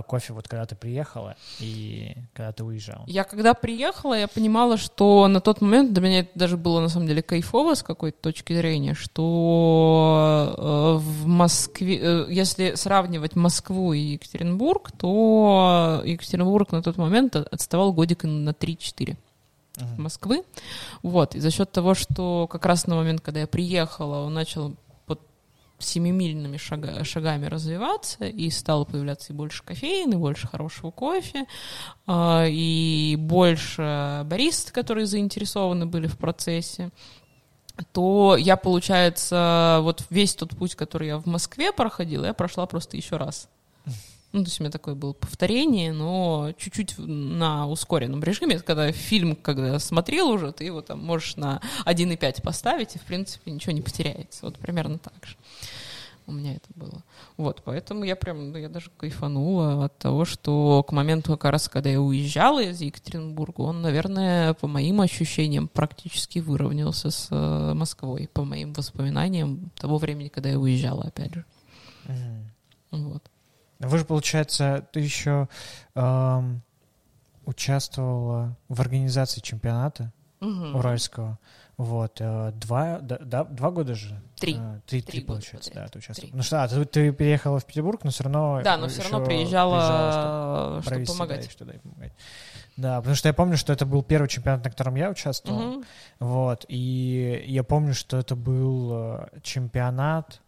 кофе, 0.06 0.32
вот 0.32 0.48
когда 0.48 0.66
ты 0.66 0.74
приехала 0.74 1.36
и 1.60 2.16
когда 2.34 2.52
ты 2.52 2.64
уезжала? 2.64 3.04
Я 3.06 3.24
когда 3.24 3.54
приехала, 3.54 4.14
я 4.18 4.26
понимала, 4.28 4.76
что 4.76 5.28
на 5.28 5.40
тот 5.40 5.60
момент 5.60 5.92
для 5.92 6.02
меня 6.02 6.18
это 6.20 6.30
даже 6.34 6.56
было 6.56 6.80
на 6.80 6.88
самом 6.88 7.06
деле 7.06 7.22
кайфово 7.22 7.74
с 7.74 7.82
какой-то 7.82 8.18
точки 8.20 8.52
зрения, 8.52 8.94
что 8.94 10.54
э, 10.56 10.98
в 10.98 11.26
Москве, 11.26 11.98
э, 12.00 12.26
если 12.28 12.74
сравнивать 12.74 13.36
Москву 13.36 13.92
и 13.92 14.00
Екатеринбург, 14.14 14.90
то 14.92 16.02
Екатеринбург 16.04 16.72
на 16.72 16.82
тот 16.82 16.96
момент 16.96 17.36
от- 17.36 17.46
отставал 17.52 17.92
годика 17.92 18.26
на 18.26 18.50
3-4. 18.50 19.16
Мгм. 19.78 20.02
Москвы. 20.04 20.42
Вот. 21.02 21.34
И 21.34 21.40
за 21.40 21.50
счет 21.50 21.70
того, 21.70 21.94
что 21.94 22.46
как 22.48 22.64
раз 22.64 22.86
на 22.86 22.96
момент, 22.96 23.20
когда 23.20 23.40
я 23.40 23.46
приехала, 23.46 24.24
он 24.24 24.32
начал 24.34 24.74
семимильными 25.78 26.56
шага- 26.56 27.04
шагами 27.04 27.46
развиваться, 27.46 28.24
и 28.24 28.50
стало 28.50 28.84
появляться 28.84 29.32
и 29.32 29.36
больше 29.36 29.62
кофеин, 29.62 30.12
и 30.12 30.16
больше 30.16 30.48
хорошего 30.48 30.90
кофе, 30.90 31.46
а, 32.06 32.46
и 32.48 33.16
больше 33.18 34.22
барист, 34.24 34.72
которые 34.72 35.06
заинтересованы 35.06 35.86
были 35.86 36.06
в 36.06 36.16
процессе, 36.16 36.90
то 37.92 38.36
я, 38.38 38.56
получается, 38.56 39.80
вот 39.82 40.04
весь 40.10 40.34
тот 40.34 40.56
путь, 40.56 40.74
который 40.74 41.08
я 41.08 41.18
в 41.18 41.26
Москве 41.26 41.72
проходила, 41.72 42.24
я 42.26 42.34
прошла 42.34 42.66
просто 42.66 42.96
еще 42.96 43.16
раз. 43.16 43.48
Ну, 44.36 44.42
то 44.42 44.48
есть 44.48 44.60
у 44.60 44.64
меня 44.64 44.70
такое 44.70 44.94
было 44.94 45.14
повторение, 45.14 45.94
но 45.94 46.52
чуть-чуть 46.58 46.96
на 46.98 47.66
ускоренном 47.66 48.22
режиме. 48.22 48.56
Это 48.56 48.64
когда 48.64 48.92
фильм, 48.92 49.34
когда 49.34 49.78
смотрел 49.78 50.28
уже, 50.28 50.52
ты 50.52 50.64
его 50.64 50.82
там 50.82 51.02
можешь 51.02 51.36
на 51.36 51.62
1,5 51.86 52.42
поставить, 52.42 52.96
и, 52.96 52.98
в 52.98 53.02
принципе, 53.04 53.50
ничего 53.50 53.72
не 53.72 53.80
потеряется. 53.80 54.44
Вот 54.44 54.58
примерно 54.58 54.98
так 54.98 55.14
же. 55.24 55.36
У 56.26 56.32
меня 56.32 56.56
это 56.56 56.66
было. 56.74 57.02
Вот, 57.38 57.62
поэтому 57.64 58.04
я 58.04 58.14
прям, 58.14 58.52
ну, 58.52 58.58
я 58.58 58.68
даже 58.68 58.90
кайфанула 58.98 59.86
от 59.86 59.96
того, 59.96 60.26
что 60.26 60.82
к 60.86 60.92
моменту, 60.92 61.38
как 61.38 61.52
раз, 61.52 61.70
когда 61.70 61.88
я 61.88 62.02
уезжала 62.02 62.62
из 62.62 62.78
Екатеринбурга, 62.82 63.62
он, 63.62 63.80
наверное, 63.80 64.52
по 64.52 64.66
моим 64.66 65.00
ощущениям, 65.00 65.66
практически 65.66 66.40
выровнялся 66.40 67.10
с 67.10 67.28
э, 67.30 67.72
Москвой, 67.72 68.28
по 68.34 68.44
моим 68.44 68.74
воспоминаниям 68.74 69.70
того 69.76 69.96
времени, 69.96 70.28
когда 70.28 70.50
я 70.50 70.58
уезжала, 70.58 71.04
опять 71.04 71.32
же. 71.32 71.44
Вот. 72.90 73.22
Вы 73.78 73.98
же, 73.98 74.04
получается, 74.04 74.86
ты 74.92 75.00
еще 75.00 75.48
эм, 75.94 76.62
участвовала 77.44 78.56
в 78.68 78.80
организации 78.80 79.40
чемпионата 79.40 80.12
Мгм. 80.40 80.76
уральского. 80.76 81.38
Вот, 81.76 82.20
э, 82.20 82.52
два, 82.54 83.00
да, 83.00 83.18
да, 83.20 83.44
два 83.44 83.70
года 83.70 83.94
же? 83.94 84.18
Три. 84.36 84.54
Э, 84.58 84.80
три, 84.86 85.02
Три 85.02 85.12
три, 85.12 85.20
получается, 85.26 85.70
подряд. 85.70 85.86
да, 85.86 85.90
ты 85.92 85.98
участвовала. 85.98 86.36
Ну 86.36 86.42
что, 86.42 86.62
а, 86.62 86.68
ты, 86.68 86.84
ты 86.86 87.12
переехала 87.12 87.58
в 87.60 87.66
Петербург, 87.66 88.02
но 88.02 88.10
все 88.10 88.24
равно... 88.24 88.62
Да, 88.64 88.78
но 88.78 88.88
все 88.88 89.02
равно 89.02 89.24
приезжала, 89.24 90.80
чтобы 90.80 90.90
провести, 90.90 91.12
помогать. 91.12 91.40
Да, 91.40 91.46
еще 91.46 91.58
туда 91.58 91.72
и 91.74 91.78
помогать. 91.78 92.12
Да, 92.78 92.96
потому 92.98 93.14
что 93.14 93.28
я 93.28 93.34
помню, 93.34 93.56
что 93.58 93.72
это 93.74 93.84
был 93.84 94.02
первый 94.02 94.26
чемпионат, 94.28 94.64
на 94.64 94.70
котором 94.70 94.94
я 94.94 95.10
участвовал. 95.10 95.60
Мгм. 95.60 95.84
Вот, 96.18 96.64
и 96.68 97.44
я 97.46 97.62
помню, 97.62 97.92
что 97.92 98.16
это 98.18 98.36
был 98.36 98.90
э, 98.92 99.28
чемпионат, 99.42 100.40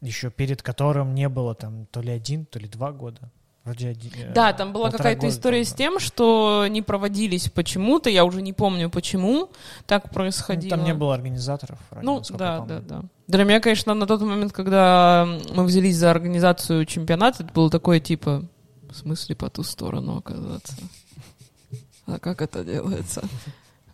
еще 0.00 0.30
перед 0.30 0.62
которым 0.62 1.14
не 1.14 1.28
было 1.28 1.54
там 1.54 1.86
то 1.86 2.00
ли 2.00 2.10
один, 2.10 2.46
то 2.46 2.58
ли 2.58 2.68
два 2.68 2.92
года. 2.92 3.30
Вроде 3.64 3.88
один, 3.88 4.12
э, 4.16 4.32
Да, 4.32 4.54
там 4.54 4.72
была 4.72 4.90
какая-то 4.90 5.28
история 5.28 5.62
там 5.62 5.72
с 5.72 5.74
тем, 5.74 5.98
что 5.98 6.66
не 6.70 6.80
проводились 6.80 7.50
почему-то, 7.50 8.08
я 8.08 8.24
уже 8.24 8.40
не 8.40 8.54
помню 8.54 8.88
почему 8.88 9.50
так 9.86 10.10
происходило. 10.10 10.76
Там 10.76 10.84
не 10.84 10.94
было 10.94 11.14
организаторов. 11.14 11.78
вроде, 11.90 12.06
Ну, 12.06 12.22
да, 12.30 12.60
да, 12.60 12.80
да. 12.80 13.02
Для 13.26 13.44
меня, 13.44 13.60
конечно, 13.60 13.92
на 13.92 14.06
тот 14.06 14.22
момент, 14.22 14.52
когда 14.52 15.28
мы 15.54 15.64
взялись 15.64 15.96
за 15.96 16.10
организацию 16.10 16.86
чемпионата, 16.86 17.42
это 17.42 17.52
было 17.52 17.68
такое 17.68 18.00
типа, 18.00 18.44
в 18.88 18.94
смысле 18.94 19.36
по 19.36 19.50
ту 19.50 19.62
сторону 19.62 20.16
оказаться? 20.16 20.74
А 22.06 22.18
как 22.18 22.40
это 22.40 22.64
делается? 22.64 23.22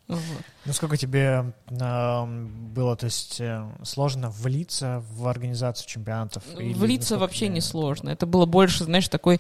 Вот. 0.07 0.21
Ну, 0.67 0.73
сколько 0.73 0.97
тебе 0.99 1.53
эм, 1.69 2.73
было, 2.75 2.95
то 2.97 3.07
есть, 3.07 3.41
э, 3.41 3.67
сложно 3.83 4.31
влиться 4.31 5.03
в 5.13 5.27
организацию 5.27 5.89
чемпионатов? 5.89 6.43
Или 6.59 6.75
Влиться 6.75 7.15
насколько 7.15 7.21
вообще 7.21 7.49
не 7.49 7.61
сложно. 7.61 8.11
Это 8.11 8.27
было 8.27 8.45
больше, 8.45 8.85
знаешь, 8.85 9.09
такой 9.09 9.39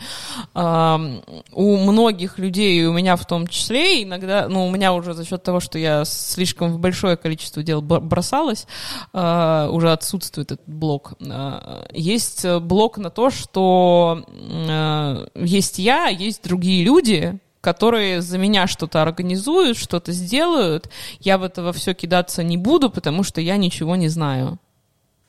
ам, 0.55 1.23
у 1.53 1.77
многих 1.77 2.39
людей, 2.39 2.81
и 2.81 2.85
у 2.87 2.95
меня 2.95 3.17
в 3.17 3.27
том 3.27 3.47
числе, 3.47 4.05
иногда, 4.05 4.49
ну, 4.49 4.67
у 4.67 4.71
меня 4.71 4.95
уже 4.95 5.13
за 5.13 5.25
счет 5.27 5.43
того, 5.43 5.61
что 5.61 5.79
я 5.79 6.05
слишком 6.07 6.73
в 6.73 6.79
большое 6.79 7.17
количество 7.17 7.63
дел 7.63 7.83
бросалась, 7.83 8.67
а, 9.13 9.69
уже 9.71 9.93
отсутствует 9.93 10.53
этот 10.53 10.67
блок. 10.67 11.15
А, 11.21 11.87
есть 11.93 12.45
э, 12.45 12.59
блок 12.59 12.97
на 12.99 13.11
то, 13.11 13.31
что 13.31 14.25
э, 14.29 15.27
есть 15.35 15.79
я, 15.79 16.09
есть 16.09 16.43
другие 16.43 16.85
люди, 16.85 17.39
которые 17.65 18.21
за 18.21 18.37
меня 18.37 18.67
что-то 18.67 19.01
организуют, 19.01 19.79
что-то 19.79 20.13
сделают, 20.13 20.91
я 21.19 21.39
в 21.39 21.43
это 21.43 21.63
во 21.63 21.73
все 21.73 21.95
кидаться 21.95 22.43
не 22.43 22.59
буду, 22.59 22.91
потому 22.91 23.23
что 23.23 23.41
я 23.41 23.57
ничего 23.57 23.97
не 23.97 24.09
знаю. 24.09 24.59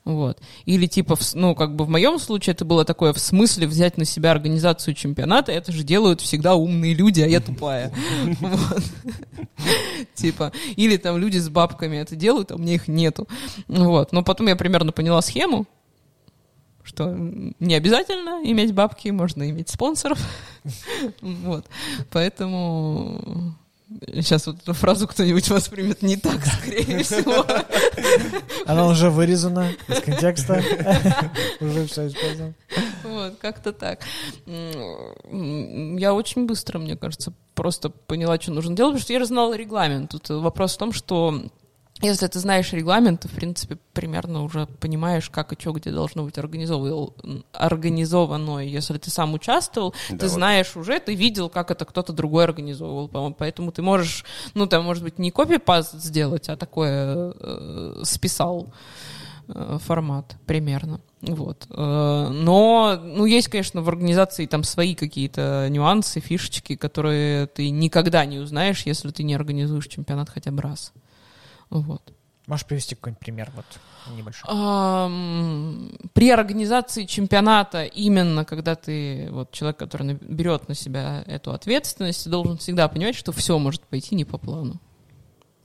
Вот. 0.04 0.38
Или 0.66 0.86
типа, 0.86 1.16
ну, 1.32 1.54
как 1.54 1.74
бы 1.74 1.86
в 1.86 1.88
моем 1.88 2.18
случае 2.18 2.52
это 2.52 2.66
было 2.66 2.84
такое, 2.84 3.14
в 3.14 3.18
смысле 3.18 3.66
взять 3.66 3.96
на 3.96 4.04
себя 4.04 4.32
организацию 4.32 4.92
чемпионата, 4.94 5.50
это 5.50 5.72
же 5.72 5.82
делают 5.82 6.20
всегда 6.20 6.54
умные 6.54 6.92
люди, 6.92 7.22
а 7.22 7.26
я 7.26 7.40
тупая. 7.40 7.90
Типа, 10.14 10.52
или 10.76 10.98
там 10.98 11.16
люди 11.16 11.38
с 11.38 11.48
бабками 11.48 11.96
это 11.96 12.14
делают, 12.16 12.52
а 12.52 12.56
у 12.56 12.58
меня 12.58 12.74
их 12.74 12.86
нету. 12.86 13.26
Вот. 13.66 14.12
Но 14.12 14.22
потом 14.22 14.46
я 14.46 14.56
примерно 14.56 14.92
поняла 14.92 15.22
схему, 15.22 15.66
что 16.86 17.14
не 17.60 17.74
обязательно 17.74 18.40
иметь 18.44 18.72
бабки, 18.72 19.08
можно 19.08 19.48
иметь 19.50 19.68
спонсоров. 19.68 20.18
Вот. 21.20 21.64
Поэтому 22.10 23.54
сейчас 24.14 24.46
вот 24.46 24.56
эту 24.62 24.72
фразу 24.72 25.06
кто-нибудь 25.06 25.48
воспримет 25.48 26.02
не 26.02 26.16
так, 26.16 26.44
скорее 26.44 27.02
всего. 27.04 27.44
Она 28.66 28.86
уже 28.86 29.10
вырезана 29.10 29.72
из 29.88 30.00
контекста. 30.00 30.54
Уже 31.60 31.86
все 31.86 32.08
использовано. 32.08 32.54
Вот, 33.04 33.36
как-то 33.40 33.72
так. 33.72 34.00
Я 34.46 36.14
очень 36.14 36.46
быстро, 36.46 36.78
мне 36.78 36.96
кажется, 36.96 37.32
просто 37.54 37.90
поняла, 37.90 38.40
что 38.40 38.52
нужно 38.52 38.74
делать, 38.74 38.94
потому 38.94 39.02
что 39.02 39.12
я 39.12 39.24
знала 39.24 39.54
регламент. 39.54 40.10
Тут 40.10 40.28
вопрос 40.30 40.74
в 40.74 40.78
том, 40.78 40.92
что 40.92 41.44
если 42.02 42.26
ты 42.26 42.38
знаешь 42.40 42.72
регламент, 42.72 43.20
ты, 43.20 43.28
в 43.28 43.32
принципе, 43.32 43.78
примерно 43.94 44.42
уже 44.42 44.66
понимаешь, 44.80 45.30
как 45.30 45.52
и 45.52 45.56
что, 45.58 45.72
где 45.72 45.90
должно 45.90 46.24
быть 46.24 46.36
организовано. 46.36 48.58
Если 48.58 48.98
ты 48.98 49.10
сам 49.10 49.32
участвовал, 49.32 49.94
Да, 50.10 50.18
ты 50.18 50.26
вот. 50.26 50.34
знаешь 50.34 50.76
уже, 50.76 51.00
ты 51.00 51.14
видел, 51.14 51.48
как 51.48 51.70
это 51.70 51.86
кто-то 51.86 52.12
другой 52.12 52.44
организовывал. 52.44 53.08
по-моему. 53.08 53.34
Поэтому 53.38 53.72
ты 53.72 53.80
можешь, 53.80 54.24
ну, 54.54 54.66
там, 54.66 54.84
может 54.84 55.02
быть, 55.02 55.18
не 55.18 55.30
копипаст 55.30 55.94
сделать, 55.94 56.50
а 56.50 56.56
такое 56.56 57.32
э, 57.38 58.02
списал 58.04 58.68
э, 59.48 59.78
формат 59.80 60.36
примерно. 60.44 61.00
Вот. 61.22 61.66
Э, 61.70 62.28
Но, 62.30 63.00
ну, 63.02 63.24
есть, 63.24 63.48
конечно, 63.48 63.80
в 63.80 63.88
организации 63.88 64.44
там 64.44 64.64
свои 64.64 64.94
какие-то 64.94 65.68
нюансы, 65.70 66.20
фишечки, 66.20 66.76
которые 66.76 67.46
ты 67.46 67.70
никогда 67.70 68.26
не 68.26 68.38
узнаешь, 68.38 68.82
если 68.84 69.10
ты 69.10 69.22
не 69.22 69.34
организуешь 69.34 69.88
чемпионат 69.88 70.28
хотя 70.28 70.50
бы 70.50 70.60
раз. 70.60 70.92
Вот. 71.70 72.12
Можешь 72.46 72.66
привести 72.66 72.94
какой-нибудь 72.94 73.20
пример 73.20 73.50
вот 73.56 73.64
небольшой? 74.16 74.48
При 76.12 76.30
организации 76.30 77.04
чемпионата, 77.04 77.84
именно 77.84 78.44
когда 78.44 78.76
ты 78.76 79.28
вот 79.32 79.50
человек, 79.50 79.78
который 79.78 80.14
берет 80.14 80.68
на 80.68 80.74
себя 80.76 81.24
эту 81.26 81.50
ответственность, 81.52 82.30
должен 82.30 82.56
всегда 82.58 82.86
понимать, 82.86 83.16
что 83.16 83.32
все 83.32 83.58
может 83.58 83.82
пойти 83.82 84.14
не 84.14 84.24
по 84.24 84.38
плану. 84.38 84.80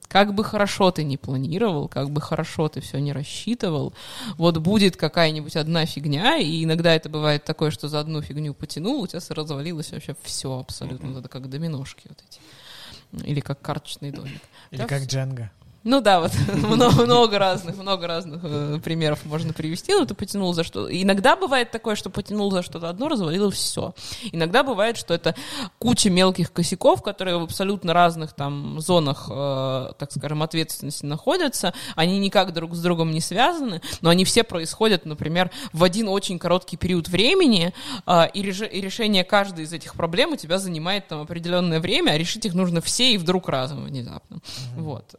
Как 0.07 0.33
бы 0.33 0.43
хорошо 0.43 0.91
ты 0.91 1.03
не 1.03 1.15
планировал, 1.17 1.87
как 1.87 2.09
бы 2.09 2.19
хорошо 2.19 2.67
ты 2.67 2.81
все 2.81 2.99
не 2.99 3.13
рассчитывал, 3.13 3.93
вот 4.35 4.57
будет 4.57 4.97
какая-нибудь 4.97 5.55
одна 5.55 5.85
фигня, 5.85 6.35
и 6.37 6.65
иногда 6.65 6.93
это 6.93 7.07
бывает 7.07 7.45
такое, 7.45 7.71
что 7.71 7.87
за 7.87 8.01
одну 8.01 8.21
фигню 8.21 8.53
потянул, 8.53 9.01
у 9.01 9.07
тебя 9.07 9.21
развалилось 9.29 9.91
вообще 9.93 10.13
все 10.23 10.59
абсолютно, 10.59 11.19
это 11.19 11.29
как 11.29 11.47
доминошки 11.47 12.09
вот 12.09 12.21
эти, 12.27 13.25
или 13.25 13.39
как 13.39 13.61
карточный 13.61 14.11
домик. 14.11 14.41
Или 14.71 14.81
Да, 14.81 14.87
как 14.87 15.03
Дженга? 15.03 15.49
Ну 15.83 15.99
да, 15.99 16.19
вот 16.19 16.31
много, 16.63 17.05
много 17.05 17.39
разных, 17.39 17.77
много 17.77 18.05
разных 18.05 18.41
э, 18.43 18.79
примеров 18.83 19.25
можно 19.25 19.51
привести. 19.51 19.93
Ну, 19.93 20.05
ты 20.05 20.13
потянул 20.13 20.53
за 20.53 20.63
что. 20.63 20.91
Иногда 20.91 21.35
бывает 21.35 21.71
такое, 21.71 21.95
что 21.95 22.11
потянул 22.11 22.51
за 22.51 22.61
что-то 22.61 22.89
одно, 22.89 23.07
развалилось 23.07 23.55
все. 23.55 23.95
Иногда 24.31 24.63
бывает, 24.63 24.97
что 24.97 25.13
это 25.13 25.35
куча 25.79 26.11
мелких 26.11 26.53
косяков, 26.53 27.01
которые 27.01 27.39
в 27.39 27.43
абсолютно 27.43 27.93
разных 27.93 28.33
там 28.33 28.79
зонах, 28.79 29.27
э, 29.31 29.91
так 29.97 30.11
скажем, 30.11 30.43
ответственности 30.43 31.05
находятся. 31.05 31.73
Они 31.95 32.19
никак 32.19 32.53
друг 32.53 32.75
с 32.75 32.79
другом 32.79 33.11
не 33.11 33.21
связаны, 33.21 33.81
но 34.01 34.11
они 34.11 34.23
все 34.23 34.43
происходят, 34.43 35.05
например, 35.05 35.49
в 35.73 35.83
один 35.83 36.09
очень 36.09 36.37
короткий 36.37 36.77
период 36.77 37.09
времени, 37.09 37.73
э, 38.05 38.29
и, 38.33 38.43
реш- 38.43 38.69
и 38.69 38.81
решение 38.81 39.23
каждой 39.23 39.63
из 39.63 39.73
этих 39.73 39.95
проблем 39.95 40.33
у 40.33 40.35
тебя 40.35 40.59
занимает 40.59 41.07
там 41.07 41.21
определенное 41.21 41.79
время, 41.79 42.11
а 42.11 42.17
решить 42.19 42.45
их 42.45 42.53
нужно 42.53 42.81
все 42.81 43.13
и 43.13 43.17
вдруг 43.17 43.49
разом 43.49 43.83
внезапно. 43.83 44.41
Вот. 44.75 45.15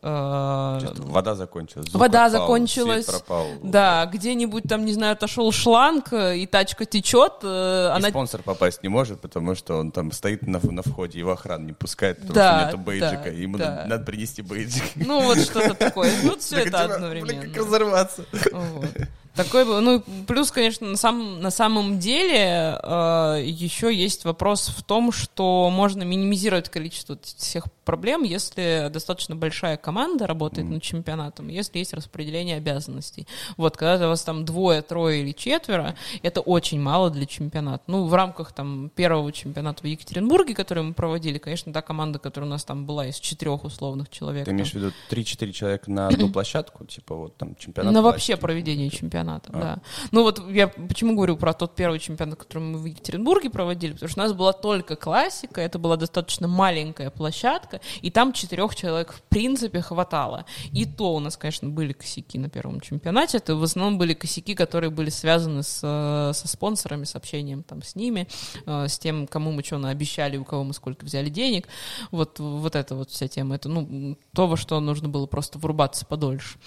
Э, 0.52 0.80
Чисто 0.80 1.02
вода 1.02 1.34
закончилась. 1.34 1.86
звук 1.88 2.00
Вода 2.00 2.28
пропал, 2.28 2.40
закончилась. 2.40 3.04
пропал. 3.06 3.46
Да, 3.62 4.06
где-нибудь 4.06 4.64
там, 4.68 4.84
не 4.84 4.92
знаю, 4.92 5.12
отошел 5.12 5.50
шланг, 5.52 6.12
э, 6.12 6.38
и 6.38 6.46
тачка 6.46 6.84
течет, 6.84 7.34
э, 7.42 7.88
И 7.92 7.96
она... 7.96 8.08
спонсор 8.10 8.42
попасть 8.42 8.82
не 8.82 8.88
может, 8.88 9.20
потому 9.20 9.54
что 9.54 9.78
он 9.78 9.90
там 9.92 10.12
стоит 10.12 10.46
на, 10.46 10.60
на 10.62 10.82
входе, 10.82 11.18
его 11.18 11.32
охрана 11.32 11.64
не 11.66 11.72
пускает, 11.72 12.16
потому 12.18 12.34
Да, 12.34 12.58
что 12.58 12.66
нету 12.66 12.78
бейджика. 12.78 13.22
да, 13.24 13.30
ему 13.30 13.58
да. 13.58 13.70
надо, 13.76 13.88
надо 13.88 14.04
принести 14.04 14.42
бейджик. 14.42 14.84
Ну, 14.96 15.20
вот 15.22 15.38
что-то 15.38 15.74
такое. 15.74 16.10
Вот 16.22 16.40
все 16.42 16.58
это 16.64 16.84
одновременно. 16.84 17.40
Блин, 17.40 17.52
как 17.52 17.56
разорваться. 17.64 18.24
Вот. 18.52 18.86
Такой, 19.34 19.64
был- 19.64 19.80
ну, 19.80 20.02
плюс, 20.26 20.50
конечно, 20.50 20.86
на, 20.86 20.96
самом 20.96 21.40
на 21.40 21.50
самом 21.50 21.98
деле 21.98 22.78
э, 22.82 23.42
еще 23.44 23.94
есть 23.94 24.24
вопрос 24.24 24.68
в 24.68 24.82
том, 24.82 25.10
что 25.10 25.70
можно 25.70 26.02
минимизировать 26.02 26.68
количество 26.68 27.18
всех 27.22 27.64
проблем, 27.84 28.22
если 28.22 28.90
достаточно 28.92 29.34
большая 29.34 29.76
команда 29.76 30.26
работает 30.26 30.68
над 30.68 30.82
чемпионатом, 30.82 31.48
если 31.48 31.78
есть 31.78 31.94
распределение 31.94 32.56
обязанностей. 32.56 33.26
Вот, 33.56 33.76
когда 33.76 34.06
у 34.06 34.10
вас 34.10 34.22
там 34.22 34.44
двое, 34.44 34.82
трое 34.82 35.22
или 35.22 35.32
четверо, 35.32 35.96
это 36.22 36.40
очень 36.40 36.80
мало 36.80 37.10
для 37.10 37.26
чемпионата. 37.26 37.82
Ну, 37.86 38.04
в 38.04 38.14
рамках 38.14 38.52
там 38.52 38.90
первого 38.94 39.32
чемпионата 39.32 39.82
в 39.82 39.86
Екатеринбурге, 39.86 40.54
который 40.54 40.82
мы 40.82 40.92
проводили, 40.92 41.38
конечно, 41.38 41.72
та 41.72 41.82
команда, 41.82 42.18
которая 42.18 42.48
у 42.48 42.52
нас 42.52 42.64
там 42.64 42.84
была 42.86 43.06
из 43.06 43.16
четырех 43.16 43.64
условных 43.64 44.10
человек. 44.10 44.44
Ты 44.44 44.50
там. 44.50 44.56
имеешь 44.56 44.72
в 44.72 44.74
виду 44.74 44.92
3-4 45.10 45.52
человека 45.52 45.90
на 45.90 46.08
одну 46.08 46.28
площадку? 46.32 46.84
Типа 46.84 47.14
вот 47.14 47.36
там 47.36 47.56
чемпионат 47.56 47.92
На 47.92 48.02
вообще 48.02 48.36
проведение 48.36 48.90
чемпионата. 48.90 49.21
Чемпионата, 49.22 49.52
да. 49.52 49.78
Ну 50.10 50.22
вот 50.22 50.42
я 50.50 50.68
почему 50.68 51.14
говорю 51.14 51.36
про 51.36 51.52
тот 51.52 51.74
первый 51.74 51.98
чемпионат, 51.98 52.38
который 52.38 52.62
мы 52.62 52.78
в 52.78 52.84
Екатеринбурге 52.84 53.50
проводили, 53.50 53.92
потому 53.92 54.08
что 54.08 54.20
у 54.20 54.24
нас 54.24 54.32
была 54.32 54.52
только 54.52 54.96
классика, 54.96 55.60
это 55.60 55.78
была 55.78 55.96
достаточно 55.96 56.48
маленькая 56.48 57.10
площадка, 57.10 57.80
и 58.00 58.10
там 58.10 58.32
четырех 58.32 58.74
человек 58.74 59.12
в 59.12 59.22
принципе 59.22 59.80
хватало. 59.80 60.44
И 60.72 60.84
то 60.84 61.14
у 61.14 61.20
нас, 61.20 61.36
конечно, 61.36 61.68
были 61.68 61.92
косяки 61.92 62.38
на 62.38 62.48
первом 62.48 62.80
чемпионате, 62.80 63.38
это 63.38 63.56
в 63.56 63.62
основном 63.62 63.98
были 63.98 64.14
косяки, 64.14 64.54
которые 64.54 64.90
были 64.90 65.10
связаны 65.10 65.62
с, 65.62 65.80
э, 65.82 66.32
со 66.34 66.48
спонсорами, 66.48 67.04
с 67.04 67.14
общением 67.16 67.62
там 67.62 67.82
с 67.82 67.94
ними, 67.94 68.28
э, 68.66 68.88
с 68.88 68.98
тем, 68.98 69.26
кому 69.26 69.52
мы 69.52 69.62
что 69.62 69.78
наобещали, 69.78 70.36
у 70.36 70.44
кого 70.44 70.64
мы 70.64 70.74
сколько 70.74 71.04
взяли 71.04 71.30
денег, 71.30 71.68
вот, 72.10 72.38
вот 72.38 72.74
это 72.76 72.94
вот 72.94 73.10
вся 73.10 73.28
тема, 73.28 73.54
это, 73.54 73.68
ну, 73.68 74.18
то, 74.34 74.46
во 74.46 74.56
что 74.56 74.80
нужно 74.80 75.08
было 75.08 75.26
просто 75.26 75.58
врубаться 75.58 76.04
подольше. 76.04 76.58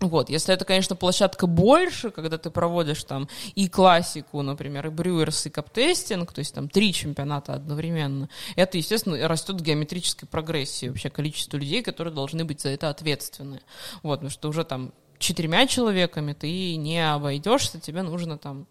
Вот, 0.00 0.28
если 0.28 0.52
это, 0.52 0.64
конечно, 0.64 0.96
площадка 0.96 1.46
больше, 1.46 2.10
когда 2.10 2.36
ты 2.36 2.50
проводишь 2.50 3.04
там 3.04 3.28
и 3.54 3.68
классику, 3.68 4.42
например, 4.42 4.88
и 4.88 4.90
брюерс, 4.90 5.46
и 5.46 5.50
каптестинг, 5.50 6.32
то 6.32 6.40
есть 6.40 6.52
там 6.52 6.68
три 6.68 6.92
чемпионата 6.92 7.54
одновременно, 7.54 8.28
это, 8.56 8.76
естественно, 8.76 9.28
растет 9.28 9.60
в 9.60 9.62
геометрической 9.62 10.28
прогрессии 10.28 10.88
вообще 10.88 11.10
количество 11.10 11.56
людей, 11.58 11.80
которые 11.80 12.12
должны 12.12 12.44
быть 12.44 12.60
за 12.60 12.70
это 12.70 12.90
ответственны. 12.90 13.60
Вот, 14.02 14.16
потому 14.16 14.30
что 14.30 14.48
уже 14.48 14.64
там 14.64 14.92
четырьмя 15.18 15.66
человеками 15.68 16.32
ты 16.32 16.74
не 16.74 16.98
обойдешься, 16.98 17.80
тебе 17.80 18.02
нужно 18.02 18.36
там 18.36 18.66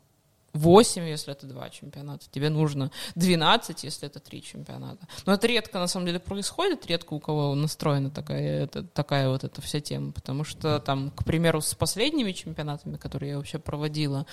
8, 0.53 1.03
если 1.07 1.31
это 1.31 1.47
два 1.47 1.69
чемпионата, 1.69 2.25
тебе 2.29 2.49
нужно 2.49 2.91
12, 3.15 3.83
если 3.83 4.07
это 4.07 4.19
три 4.19 4.43
чемпионата. 4.43 5.07
Но 5.25 5.33
это 5.33 5.47
редко, 5.47 5.79
на 5.79 5.87
самом 5.87 6.05
деле, 6.05 6.19
происходит, 6.19 6.85
редко 6.85 7.13
у 7.13 7.19
кого 7.19 7.55
настроена 7.55 8.11
такая, 8.11 8.63
это, 8.63 8.83
такая 8.83 9.29
вот 9.29 9.43
эта 9.43 9.61
вся 9.61 9.79
тема, 9.79 10.11
потому 10.11 10.43
что 10.43 10.79
там, 10.79 11.09
к 11.11 11.25
примеру, 11.25 11.59
с 11.61 11.73
последними 11.73 12.31
чемпионатами, 12.31 12.97
которые 12.97 13.31
я 13.31 13.37
вообще 13.37 13.57
проводила 13.57 14.27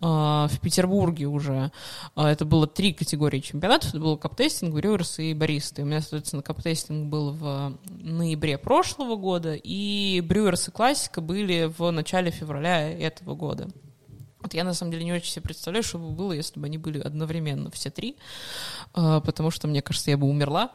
э, 0.00 0.04
в 0.06 0.58
Петербурге 0.62 1.26
уже, 1.26 1.70
э, 2.16 2.26
это 2.26 2.46
было 2.46 2.66
три 2.66 2.94
категории 2.94 3.40
чемпионатов, 3.40 3.90
это 3.90 4.00
был 4.00 4.16
каптестинг, 4.16 4.74
брюерс 4.74 5.18
и 5.18 5.34
баристы. 5.34 5.82
У 5.82 5.84
меня, 5.84 6.00
соответственно, 6.00 6.42
каптестинг 6.42 7.08
был 7.08 7.32
в 7.32 7.76
ноябре 8.00 8.56
прошлого 8.56 9.16
года, 9.16 9.54
и 9.54 10.22
брюерс 10.22 10.68
и 10.68 10.70
классика 10.70 11.20
были 11.20 11.70
в 11.76 11.90
начале 11.90 12.30
февраля 12.30 12.90
этого 12.90 13.34
года. 13.34 13.68
Вот 14.40 14.54
я 14.54 14.64
на 14.64 14.74
самом 14.74 14.92
деле 14.92 15.04
не 15.04 15.12
очень 15.12 15.32
себе 15.32 15.42
представляю, 15.42 15.82
что 15.82 15.98
бы 15.98 16.10
было, 16.10 16.32
если 16.32 16.60
бы 16.60 16.66
они 16.66 16.78
были 16.78 17.00
одновременно 17.00 17.70
все 17.70 17.90
три, 17.90 18.16
а, 18.94 19.20
потому 19.20 19.50
что, 19.50 19.68
мне 19.68 19.82
кажется, 19.82 20.10
я 20.10 20.16
бы 20.16 20.26
умерла 20.26 20.70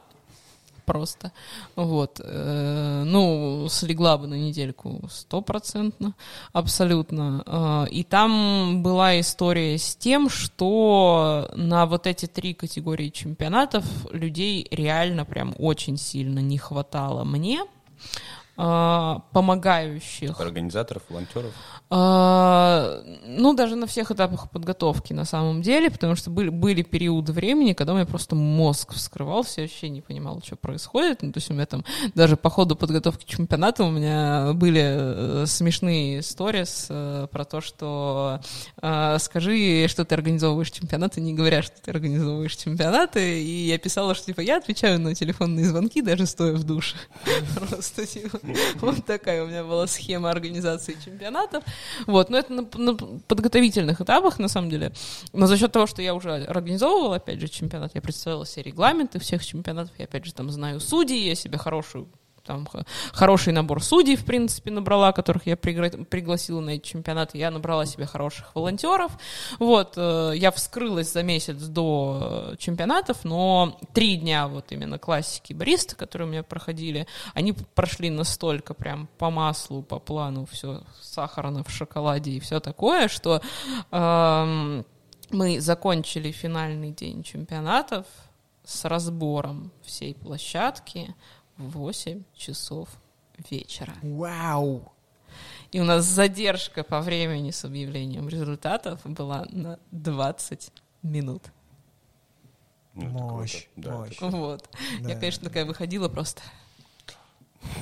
просто. 0.84 1.32
Вот. 1.76 2.20
Э, 2.22 3.02
ну, 3.04 3.66
слегла 3.70 4.18
бы 4.18 4.26
на 4.26 4.34
недельку 4.34 5.08
стопроцентно, 5.10 6.14
абсолютно. 6.52 7.42
А, 7.46 7.84
и 7.90 8.04
там 8.04 8.82
была 8.82 9.18
история 9.20 9.78
с 9.78 9.96
тем, 9.96 10.28
что 10.28 11.50
на 11.54 11.86
вот 11.86 12.06
эти 12.06 12.26
три 12.26 12.54
категории 12.54 13.08
чемпионатов 13.08 13.84
людей 14.12 14.66
реально 14.70 15.24
прям 15.24 15.54
очень 15.58 15.96
сильно 15.96 16.38
не 16.40 16.58
хватало 16.58 17.24
мне 17.24 17.64
а, 18.56 19.22
помогающих. 19.32 20.40
Организаторов, 20.40 21.02
волонтеров? 21.08 21.52
А, 21.96 23.04
ну, 23.24 23.54
даже 23.54 23.76
на 23.76 23.86
всех 23.86 24.10
этапах 24.10 24.50
подготовки, 24.50 25.12
на 25.12 25.24
самом 25.24 25.62
деле, 25.62 25.92
потому 25.92 26.16
что 26.16 26.28
были, 26.28 26.48
были 26.48 26.82
периоды 26.82 27.32
времени, 27.32 27.72
когда 27.72 27.92
у 27.92 27.96
меня 27.96 28.04
просто 28.04 28.34
мозг 28.34 28.94
вскрывался, 28.94 29.60
я 29.60 29.68
вообще 29.68 29.88
не 29.90 30.00
понимал, 30.00 30.42
что 30.44 30.56
происходит. 30.56 31.22
Ну, 31.22 31.30
то 31.30 31.38
есть 31.38 31.52
у 31.52 31.54
меня 31.54 31.66
там 31.66 31.84
даже 32.16 32.36
по 32.36 32.50
ходу 32.50 32.74
подготовки 32.74 33.24
чемпионата 33.24 33.84
у 33.84 33.92
меня 33.92 34.54
были 34.54 34.82
э, 34.84 35.46
смешные 35.46 36.18
истории 36.18 36.64
э, 36.88 37.28
про 37.28 37.44
то, 37.44 37.60
что 37.60 38.40
э, 38.82 39.16
скажи, 39.20 39.86
что 39.86 40.04
ты 40.04 40.16
организовываешь 40.16 40.72
чемпионаты, 40.72 41.20
не 41.20 41.32
говоря, 41.32 41.62
что 41.62 41.80
ты 41.80 41.92
организовываешь 41.92 42.56
чемпионаты, 42.56 43.40
и 43.40 43.68
я 43.68 43.78
писала, 43.78 44.16
что 44.16 44.26
типа 44.26 44.40
я 44.40 44.56
отвечаю 44.56 44.98
на 44.98 45.14
телефонные 45.14 45.66
звонки, 45.66 46.02
даже 46.02 46.26
стоя 46.26 46.54
в 46.54 46.64
душе. 46.64 46.96
Просто 47.56 48.04
типа, 48.04 48.40
вот 48.80 49.06
такая 49.06 49.44
у 49.44 49.46
меня 49.46 49.62
была 49.62 49.86
схема 49.86 50.32
организации 50.32 50.96
чемпионатов. 51.04 51.62
Вот, 52.06 52.30
но 52.30 52.38
это 52.38 52.52
на, 52.52 52.62
на 52.74 52.94
подготовительных 53.28 54.00
этапах, 54.00 54.38
на 54.38 54.48
самом 54.48 54.70
деле. 54.70 54.92
Но 55.32 55.46
за 55.46 55.56
счет 55.56 55.72
того, 55.72 55.86
что 55.86 56.02
я 56.02 56.14
уже 56.14 56.44
организовывала, 56.44 57.16
опять 57.16 57.40
же, 57.40 57.48
чемпионат, 57.48 57.94
я 57.94 58.02
представила 58.02 58.44
все 58.44 58.62
регламенты 58.62 59.18
всех 59.18 59.44
чемпионатов, 59.44 59.92
я, 59.98 60.04
опять 60.04 60.24
же, 60.24 60.34
там 60.34 60.50
знаю 60.50 60.80
судьи, 60.80 61.16
я 61.16 61.34
себе 61.34 61.58
хорошую 61.58 62.08
там 62.44 62.68
хороший 63.12 63.52
набор 63.52 63.82
судей, 63.82 64.16
в 64.16 64.24
принципе, 64.24 64.70
набрала, 64.70 65.12
которых 65.12 65.46
я 65.46 65.54
пригла- 65.54 66.04
пригласила 66.04 66.60
на 66.60 66.70
эти 66.70 66.86
чемпионаты. 66.86 67.38
Я 67.38 67.50
набрала 67.50 67.86
себе 67.86 68.06
хороших 68.06 68.54
волонтеров. 68.54 69.12
Вот, 69.58 69.94
э, 69.96 70.32
я 70.36 70.50
вскрылась 70.50 71.12
за 71.12 71.22
месяц 71.22 71.56
до 71.56 72.52
э, 72.52 72.56
чемпионатов, 72.58 73.24
но 73.24 73.78
три 73.92 74.16
дня 74.16 74.48
вот 74.48 74.72
именно 74.72 74.98
классики 74.98 75.52
бариста, 75.52 75.96
которые 75.96 76.28
у 76.28 76.30
меня 76.30 76.42
проходили, 76.42 77.06
они 77.32 77.52
прошли 77.52 78.10
настолько 78.10 78.74
прям 78.74 79.08
по 79.18 79.30
маслу, 79.30 79.82
по 79.82 79.98
плану, 79.98 80.46
все 80.50 80.82
сахарно 81.00 81.64
в 81.64 81.70
шоколаде 81.70 82.32
и 82.32 82.40
все 82.40 82.60
такое, 82.60 83.08
что 83.08 83.40
э, 83.90 84.82
мы 85.30 85.60
закончили 85.60 86.30
финальный 86.30 86.90
день 86.90 87.22
чемпионатов 87.22 88.06
с 88.64 88.84
разбором 88.84 89.72
всей 89.82 90.14
площадки, 90.14 91.14
8 91.56 92.24
часов 92.34 92.88
вечера. 93.50 93.94
Вау! 94.02 94.92
И 95.72 95.80
у 95.80 95.84
нас 95.84 96.04
задержка 96.04 96.84
по 96.84 97.00
времени 97.00 97.50
с 97.50 97.64
объявлением 97.64 98.28
результатов 98.28 99.00
была 99.04 99.46
на 99.50 99.78
20 99.90 100.70
минут. 101.02 101.42
Ну, 102.94 103.08
мощь, 103.08 103.66
да, 103.74 103.96
мощь. 103.96 104.16
Вот. 104.20 104.68
Да. 105.00 105.08
Я, 105.10 105.14
конечно, 105.16 105.44
такая 105.44 105.64
выходила 105.64 106.08
просто. 106.08 106.42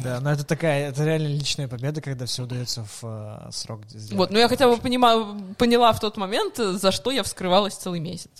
Да, 0.03 0.21
но 0.21 0.33
это 0.33 0.45
такая, 0.45 0.89
это 0.89 1.05
реально 1.05 1.27
личная 1.27 1.69
победа, 1.69 2.01
когда 2.01 2.25
все 2.25 2.45
удается 2.45 2.85
в 2.85 3.05
uh, 3.05 3.53
срок 3.53 3.85
сделать. 3.87 4.13
Вот, 4.13 4.31
но 4.31 4.39
я 4.39 4.49
хотя 4.49 4.69
бы 4.69 4.77
понима, 4.79 5.55
поняла 5.59 5.93
в 5.93 6.01
тот 6.01 6.17
момент, 6.17 6.57
за 6.57 6.93
что 6.93 7.11
я 7.11 7.23
вскрывалась 7.23 7.75
целый 7.75 8.01
месяц. 8.01 8.31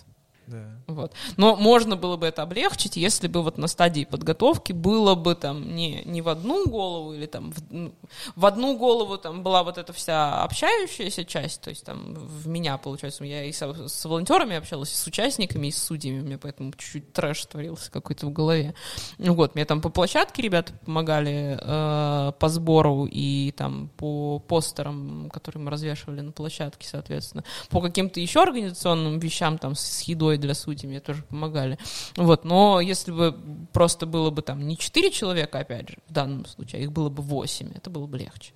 Да. 0.47 0.65
Вот. 0.87 1.13
Но 1.37 1.57
можно 1.57 1.97
было 1.97 2.17
бы 2.17 2.27
это 2.27 2.43
облегчить, 2.43 2.97
если 2.97 3.29
бы 3.29 3.43
вот 3.43 3.59
на 3.59 3.69
стадии 3.69 4.05
подготовки 4.05 4.73
было 4.73 5.15
бы 5.15 5.35
там 5.35 5.75
не, 5.75 6.03
не 6.05 6.21
в 6.23 6.29
одну 6.29 6.67
голову 6.67 7.15
или 7.15 7.27
там 7.27 7.53
в, 7.53 7.59
ну, 7.71 7.95
в 8.37 8.47
одну 8.47 8.77
голову 8.77 9.19
там 9.19 9.43
была 9.43 9.63
вот 9.63 9.79
эта 9.79 9.93
вся 9.93 10.43
общающаяся 10.43 11.25
часть, 11.25 11.61
то 11.61 11.71
есть 11.71 11.85
там 11.85 12.15
в 12.15 12.49
меня, 12.49 12.77
получается, 12.77 13.25
я 13.25 13.45
и 13.45 13.53
со, 13.53 13.89
с 13.89 14.05
волонтерами 14.05 14.57
общалась, 14.57 14.93
и 14.93 14.97
с 14.97 15.07
участниками, 15.07 15.69
и 15.69 15.71
с 15.71 15.83
судьями, 15.83 16.21
у 16.21 16.25
меня 16.25 16.39
поэтому 16.39 16.73
чуть-чуть 16.73 17.13
трэш 17.13 17.47
творился 17.47 17.91
какой-то 17.91 18.27
в 18.27 18.33
голове. 18.33 18.75
Вот, 19.19 19.55
мне 19.55 19.65
там 19.65 19.81
по 19.81 19.89
площадке 19.89 20.43
ребята 20.43 20.73
помогали 20.85 21.59
э, 21.61 22.33
по 22.39 22.49
сбору 22.49 23.07
и 23.11 23.53
там 23.53 23.91
по 23.97 24.39
постерам, 24.41 25.31
которые 25.33 25.63
мы 25.63 25.71
развешивали 25.71 26.21
на 26.21 26.33
площадке, 26.33 26.87
соответственно, 26.87 27.45
по 27.71 27.81
каким-то 27.81 28.21
еще 28.21 28.43
организационным 28.43 29.19
вещам, 29.19 29.59
там, 29.59 29.75
с 29.75 30.03
едой 30.03 30.32
водой 30.33 30.39
для 30.39 30.55
судей, 30.55 30.89
мне 30.89 31.01
тоже 31.01 31.23
помогали. 31.23 31.79
Вот, 32.17 32.45
но 32.45 32.81
если 32.81 33.13
бы 33.13 33.37
просто 33.73 34.07
было 34.07 34.31
бы 34.31 34.43
там 34.43 34.67
не 34.67 34.77
четыре 34.77 35.11
человека, 35.11 35.59
опять 35.59 35.91
же, 35.91 35.97
в 36.09 36.13
данном 36.13 36.47
случае, 36.47 36.81
а 36.81 36.85
их 36.85 36.93
было 36.93 37.09
бы 37.09 37.23
восемь, 37.23 37.71
это 37.75 37.91
было 37.91 38.07
бы 38.07 38.19
легче. 38.19 38.53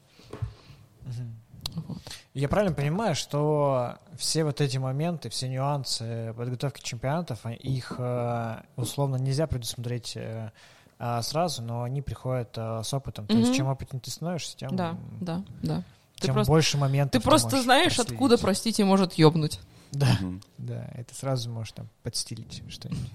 Вот. 1.74 1.98
Я 2.32 2.48
правильно 2.48 2.74
понимаю, 2.74 3.14
что 3.14 3.96
все 4.16 4.44
вот 4.44 4.60
эти 4.60 4.78
моменты, 4.78 5.28
все 5.28 5.48
нюансы 5.48 6.32
подготовки 6.36 6.82
чемпионатов, 6.82 7.40
а 7.44 7.52
их 7.52 7.92
э, 7.98 8.62
условно 8.76 9.16
нельзя 9.16 9.46
предусмотреть 9.46 10.16
э, 10.16 10.52
а, 10.98 11.20
сразу, 11.20 11.62
но 11.62 11.82
они 11.82 12.00
приходят 12.00 12.56
э, 12.56 12.80
с 12.82 12.94
опытом. 12.94 13.26
То 13.26 13.34
mm-hmm. 13.34 13.40
есть 13.40 13.54
чем 13.54 13.66
опытнее 13.66 14.00
ты 14.00 14.10
становишься, 14.10 14.56
тем, 14.56 14.74
да, 14.74 14.96
да, 15.20 15.44
да. 15.62 15.82
Тем 16.14 16.28
ты 16.28 16.32
просто, 16.32 16.50
больше 16.50 16.78
моментов. 16.78 17.20
Ты 17.20 17.28
просто 17.28 17.60
знаешь, 17.60 17.98
откуда, 17.98 18.38
простите, 18.38 18.84
может 18.84 19.14
ёбнуть. 19.14 19.60
Да, 19.92 20.18
угу. 20.20 20.40
да, 20.58 20.88
это 20.94 21.14
сразу 21.14 21.50
можешь 21.50 21.72
там 21.72 21.88
подстилить 22.02 22.62
что-нибудь. 22.68 23.10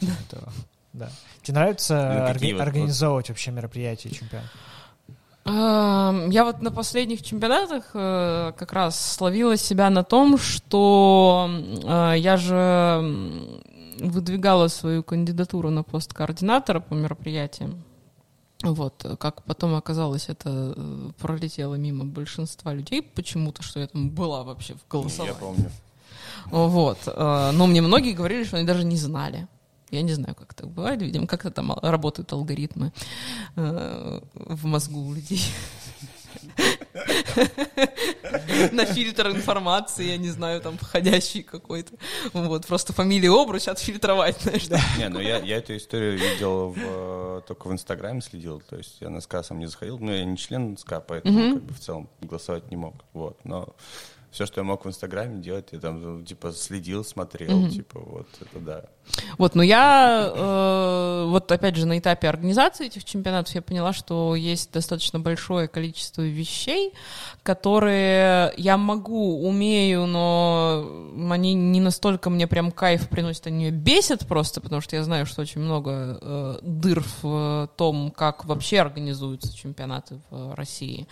Да. 0.94 1.10
Тебе 1.42 1.54
нравится 1.56 2.28
организовывать 2.28 3.28
вообще 3.28 3.50
мероприятия 3.50 4.10
чемпионата? 4.10 4.48
Я 5.46 6.44
вот 6.44 6.62
на 6.62 6.70
последних 6.70 7.22
чемпионатах 7.22 7.90
э, 7.92 8.52
как 8.56 8.72
раз 8.72 8.98
словила 8.98 9.58
себя 9.58 9.90
на 9.90 10.02
том, 10.02 10.38
что 10.38 11.50
э, 11.50 12.14
я 12.16 12.38
же 12.38 13.60
выдвигала 14.00 14.68
свою 14.68 15.02
кандидатуру 15.02 15.68
на 15.68 15.82
пост 15.82 16.14
координатора 16.14 16.80
по 16.80 16.94
мероприятиям. 16.94 17.84
Вот, 18.62 19.04
как 19.18 19.42
потом 19.42 19.74
оказалось, 19.74 20.30
это 20.30 20.72
э, 20.74 21.10
пролетело 21.18 21.74
мимо 21.74 22.06
большинства 22.06 22.72
людей 22.72 23.02
почему-то, 23.02 23.62
что 23.62 23.80
я 23.80 23.86
там 23.86 24.08
была 24.08 24.44
вообще 24.44 24.74
в 24.74 24.88
голосовании. 24.88 25.34
Я 25.34 25.38
помню. 25.38 25.70
Вот. 26.50 26.98
Э, 27.06 27.50
но 27.52 27.66
мне 27.66 27.82
многие 27.82 28.12
говорили, 28.12 28.44
что 28.44 28.56
они 28.56 28.66
даже 28.66 28.84
не 28.84 28.96
знали. 28.96 29.48
Я 29.90 30.02
не 30.02 30.12
знаю, 30.12 30.34
как 30.34 30.54
так 30.54 30.68
бывает. 30.68 31.02
Видимо, 31.02 31.26
как-то 31.26 31.50
там 31.50 31.72
работают 31.82 32.32
алгоритмы 32.32 32.92
э, 33.56 34.20
в 34.34 34.64
мозгу 34.66 35.00
у 35.00 35.14
людей. 35.14 35.42
на 38.72 38.84
фильтр 38.86 39.28
информации, 39.28 40.06
я 40.06 40.16
не 40.16 40.30
знаю, 40.30 40.60
там, 40.60 40.78
входящий 40.78 41.42
какой-то. 41.42 41.94
Вот, 42.32 42.66
просто 42.66 42.92
фамилии 42.92 43.28
обруч 43.28 43.68
отфильтровать, 43.68 44.40
знаешь. 44.40 44.68
Не, 44.98 45.08
ну 45.08 45.20
я, 45.20 45.38
я 45.38 45.58
эту 45.58 45.76
историю 45.76 46.18
видел 46.18 46.70
в, 46.70 47.42
только 47.46 47.68
в 47.68 47.72
Инстаграме 47.72 48.20
следил, 48.20 48.60
то 48.60 48.76
есть 48.76 49.00
я 49.00 49.10
на 49.10 49.20
СКА 49.20 49.42
сам 49.42 49.58
не 49.58 49.66
заходил, 49.66 49.98
но 49.98 50.12
я 50.12 50.24
не 50.24 50.36
член 50.36 50.76
СКА, 50.76 51.00
поэтому 51.00 51.54
как 51.54 51.62
бы 51.62 51.74
в 51.74 51.80
целом 51.80 52.08
голосовать 52.20 52.70
не 52.70 52.76
мог, 52.76 52.94
вот, 53.12 53.38
но 53.44 53.74
все, 54.34 54.46
что 54.46 54.60
я 54.60 54.64
мог 54.64 54.84
в 54.84 54.88
Инстаграме 54.88 55.40
делать, 55.40 55.68
я 55.70 55.78
там, 55.78 56.02
ну, 56.02 56.24
типа, 56.24 56.50
следил, 56.52 57.04
смотрел, 57.04 57.50
mm-hmm. 57.50 57.70
типа, 57.70 58.00
вот, 58.00 58.26
это 58.40 58.58
да. 58.58 58.84
Вот, 59.38 59.54
но 59.54 59.62
я, 59.62 60.32
э, 60.34 61.26
вот 61.28 61.52
опять 61.52 61.76
же, 61.76 61.86
на 61.86 61.98
этапе 61.98 62.28
организации 62.28 62.86
этих 62.86 63.04
чемпионатов 63.04 63.54
я 63.54 63.62
поняла, 63.62 63.92
что 63.92 64.34
есть 64.34 64.72
достаточно 64.72 65.20
большое 65.20 65.68
количество 65.68 66.22
вещей, 66.22 66.94
которые 67.44 68.52
я 68.56 68.76
могу, 68.76 69.46
умею, 69.46 70.06
но 70.06 71.12
они 71.30 71.54
не 71.54 71.80
настолько 71.80 72.28
мне 72.28 72.48
прям 72.48 72.72
кайф 72.72 73.08
приносят, 73.08 73.46
они 73.46 73.66
меня 73.66 73.70
бесят 73.70 74.26
просто, 74.26 74.60
потому 74.60 74.80
что 74.80 74.96
я 74.96 75.04
знаю, 75.04 75.26
что 75.26 75.42
очень 75.42 75.60
много 75.60 76.18
э, 76.20 76.58
дыр 76.62 77.04
в 77.22 77.70
том, 77.76 78.10
как 78.10 78.46
вообще 78.46 78.80
организуются 78.80 79.56
чемпионаты 79.56 80.20
в 80.30 80.54
России. 80.56 81.06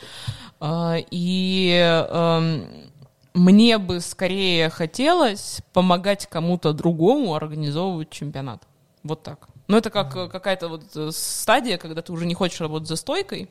Э, 0.60 0.96
и 1.10 1.70
э, 1.80 2.90
мне 3.34 3.78
бы 3.78 4.00
скорее 4.00 4.68
хотелось 4.70 5.60
помогать 5.72 6.26
кому-то 6.26 6.72
другому 6.72 7.34
организовывать 7.34 8.10
чемпионат. 8.10 8.62
Вот 9.02 9.22
так. 9.22 9.48
Но 9.68 9.78
это 9.78 9.90
как 9.90 10.14
mm-hmm. 10.14 10.28
какая-то 10.28 10.68
вот 10.68 10.84
э, 10.94 11.10
стадия, 11.12 11.78
когда 11.78 12.02
ты 12.02 12.12
уже 12.12 12.26
не 12.26 12.34
хочешь 12.34 12.60
работать 12.60 12.88
за 12.88 12.96
стойкой, 12.96 13.48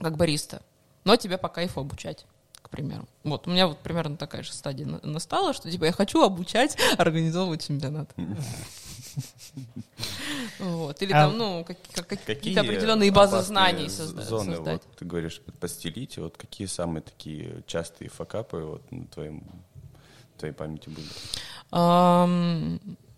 как 0.00 0.16
бариста, 0.16 0.62
но 1.04 1.16
тебя 1.16 1.38
по 1.38 1.48
кайфу 1.48 1.80
обучать 1.80 2.26
к 2.62 2.70
примеру. 2.70 3.06
Вот, 3.24 3.46
у 3.46 3.50
меня 3.50 3.68
вот 3.68 3.78
примерно 3.78 4.16
такая 4.16 4.42
же 4.42 4.52
стадия 4.52 4.86
настала, 5.02 5.52
что 5.52 5.70
типа 5.70 5.84
я 5.84 5.92
хочу 5.92 6.22
обучать 6.22 6.78
организовывать 6.98 7.66
чемпионат. 7.66 8.10
Вот. 10.58 11.02
Или 11.02 11.12
а 11.12 11.26
там, 11.28 11.38
ну, 11.38 11.64
какие-то 11.64 12.60
определенные 12.60 13.10
базы 13.10 13.42
знаний 13.42 13.88
создать. 13.88 14.26
Зоны, 14.26 14.58
вот, 14.58 14.82
ты 14.98 15.04
говоришь, 15.04 15.40
постелить, 15.60 16.18
вот 16.18 16.36
какие 16.36 16.66
самые 16.66 17.02
такие 17.02 17.62
частые 17.66 18.08
факапы 18.08 18.58
вот 18.58 18.92
на 18.92 19.06
твоем, 19.06 19.42
твоей 20.38 20.54
памяти 20.54 20.90
были? 20.90 21.08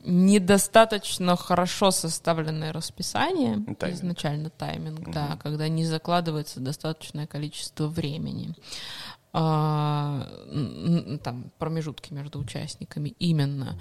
недостаточно 0.07 1.37
хорошо 1.37 1.91
составленное 1.91 2.73
расписание, 2.73 3.57
тайминг. 3.75 3.99
изначально 3.99 4.51
тайминг, 4.51 5.01
угу. 5.01 5.11
да, 5.11 5.37
когда 5.43 5.69
не 5.69 5.85
закладывается 5.85 6.61
достаточное 6.61 7.27
количество 7.27 7.89
времени. 7.89 8.55
А, 9.39 10.27
там 11.23 11.53
промежутки 11.59 12.11
между 12.15 12.39
участниками 12.39 13.11
именно. 13.19 13.79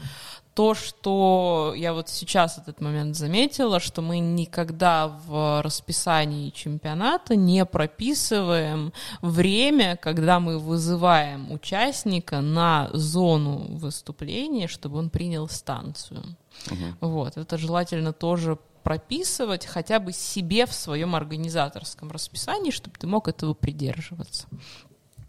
То, 0.53 0.73
что 0.73 1.73
я 1.77 1.93
вот 1.93 2.09
сейчас 2.09 2.57
этот 2.57 2.81
момент 2.81 3.15
заметила, 3.15 3.79
что 3.79 4.01
мы 4.01 4.19
никогда 4.19 5.07
в 5.07 5.61
расписании 5.63 6.49
чемпионата 6.49 7.37
не 7.37 7.63
прописываем 7.65 8.91
время, 9.21 9.95
когда 9.95 10.41
мы 10.41 10.59
вызываем 10.59 11.49
участника 11.53 12.41
на 12.41 12.89
зону 12.91 13.77
выступления, 13.77 14.67
чтобы 14.67 14.97
он 14.97 15.09
принял 15.09 15.47
станцию. 15.47 16.35
Угу. 16.69 17.07
Вот, 17.07 17.37
это 17.37 17.57
желательно 17.57 18.11
тоже 18.11 18.57
прописывать 18.85 19.65
хотя 19.65 19.99
бы 19.99 20.13
себе 20.13 20.67
в 20.67 20.73
своем 20.73 21.15
организаторском 21.15 22.11
расписании, 22.11 22.69
чтобы 22.69 22.95
ты 22.99 23.07
мог 23.07 23.27
этого 23.27 23.55
придерживаться 23.55 24.47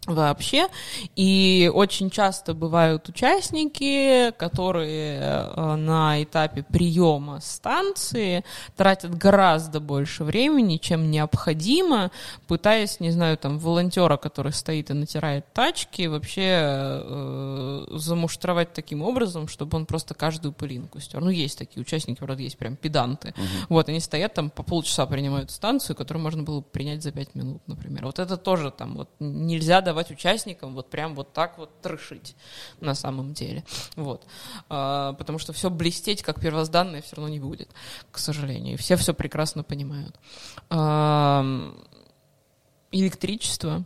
вообще. 0.07 0.67
И 1.15 1.69
очень 1.73 2.09
часто 2.09 2.53
бывают 2.53 3.07
участники, 3.09 4.31
которые 4.37 5.19
э, 5.19 5.75
на 5.75 6.23
этапе 6.23 6.63
приема 6.63 7.39
станции 7.41 8.43
тратят 8.75 9.15
гораздо 9.15 9.79
больше 9.79 10.23
времени, 10.23 10.77
чем 10.77 11.11
необходимо, 11.11 12.11
пытаясь, 12.47 12.99
не 12.99 13.11
знаю, 13.11 13.37
там, 13.37 13.59
волонтера, 13.59 14.17
который 14.17 14.53
стоит 14.53 14.89
и 14.89 14.93
натирает 14.93 15.45
тачки, 15.53 16.07
вообще 16.07 16.47
э, 16.49 17.85
замуштровать 17.91 18.73
таким 18.73 19.01
образом, 19.01 19.47
чтобы 19.47 19.77
он 19.77 19.85
просто 19.85 20.13
каждую 20.13 20.53
пылинку 20.53 20.99
стер. 20.99 21.21
Ну, 21.21 21.29
есть 21.29 21.57
такие 21.57 21.81
участники, 21.81 22.19
правда, 22.19 22.41
есть 22.43 22.57
прям 22.57 22.75
педанты. 22.75 23.29
Угу. 23.29 23.45
Вот, 23.69 23.89
они 23.89 23.99
стоят 23.99 24.33
там 24.33 24.49
по 24.49 24.63
полчаса 24.63 25.05
принимают 25.05 25.51
станцию, 25.51 25.95
которую 25.95 26.23
можно 26.23 26.43
было 26.43 26.61
принять 26.61 27.03
за 27.03 27.11
пять 27.11 27.35
минут, 27.35 27.61
например. 27.67 28.05
Вот 28.05 28.19
это 28.19 28.37
тоже 28.37 28.71
там 28.71 28.95
вот 28.95 29.09
нельзя 29.19 29.81
давать 29.81 29.96
давать 29.97 30.11
участникам 30.11 30.75
вот 30.75 30.91
прям 30.91 31.15
вот 31.15 31.33
так 31.33 31.57
вот 31.57 31.81
трешить 31.81 32.35
на 32.79 32.93
самом 32.93 33.33
деле. 33.33 33.63
Вот. 33.95 34.27
А, 34.69 35.13
потому 35.13 35.39
что 35.39 35.53
все 35.53 35.71
блестеть 35.71 36.21
как 36.21 36.39
первозданное 36.39 37.01
все 37.01 37.15
равно 37.15 37.29
не 37.29 37.39
будет, 37.39 37.69
к 38.11 38.19
сожалению. 38.19 38.75
И 38.75 38.77
все 38.77 38.95
все 38.95 39.15
прекрасно 39.15 39.63
понимают. 39.63 40.15
А, 40.69 41.43
электричество. 42.91 43.83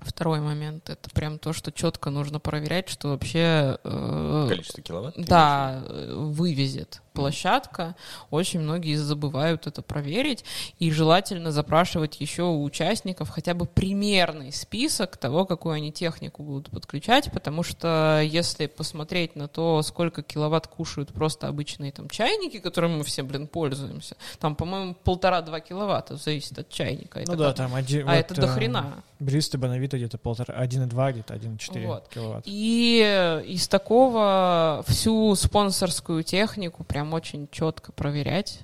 Второй 0.00 0.40
момент 0.40 0.90
это 0.90 1.08
прям 1.10 1.38
то, 1.38 1.52
что 1.52 1.72
четко 1.72 2.10
нужно 2.10 2.38
проверять, 2.38 2.88
что 2.88 3.08
вообще 3.08 3.78
э, 3.82 4.46
количество 4.48 4.82
киловатт. 4.82 5.14
Да, 5.16 5.82
вывезет 5.88 7.00
площадка. 7.16 7.96
Очень 8.30 8.60
многие 8.60 8.94
забывают 8.96 9.66
это 9.66 9.82
проверить. 9.82 10.44
И 10.78 10.90
желательно 10.90 11.50
запрашивать 11.50 12.20
еще 12.20 12.42
у 12.42 12.62
участников 12.62 13.30
хотя 13.30 13.54
бы 13.54 13.66
примерный 13.66 14.52
список 14.52 15.16
того, 15.16 15.44
какую 15.46 15.74
они 15.74 15.92
технику 15.92 16.42
будут 16.42 16.70
подключать, 16.70 17.30
потому 17.32 17.62
что 17.62 18.20
если 18.24 18.66
посмотреть 18.66 19.36
на 19.36 19.48
то, 19.48 19.82
сколько 19.82 20.22
киловатт 20.22 20.66
кушают 20.66 21.12
просто 21.12 21.48
обычные 21.48 21.92
там 21.92 22.08
чайники, 22.08 22.58
которыми 22.58 22.98
мы 22.98 23.04
все, 23.04 23.22
блин, 23.22 23.46
пользуемся, 23.46 24.16
там, 24.38 24.54
по-моему, 24.54 24.94
полтора-два 24.94 25.60
киловатта 25.60 26.16
зависит 26.16 26.58
от 26.58 26.68
чайника. 26.68 27.20
Ну 27.26 27.34
это 27.34 27.36
да, 27.36 27.48
как... 27.48 27.56
там 27.56 27.74
один... 27.74 28.08
А 28.08 28.12
вот, 28.12 28.18
это 28.18 28.40
до 28.40 28.48
хрена. 28.48 29.02
Бриста 29.18 29.56
Бонавита 29.56 29.96
где-то 29.96 30.18
полтора, 30.18 30.62
1,2, 30.62 31.12
где-то 31.12 31.34
1,4 31.34 31.86
вот. 31.86 32.08
киловатт. 32.08 32.44
И 32.46 33.42
из 33.46 33.66
такого 33.68 34.84
всю 34.86 35.34
спонсорскую 35.34 36.22
технику 36.22 36.84
прям 36.84 37.05
прям 37.06 37.14
очень 37.14 37.48
четко 37.50 37.92
проверять 37.92 38.60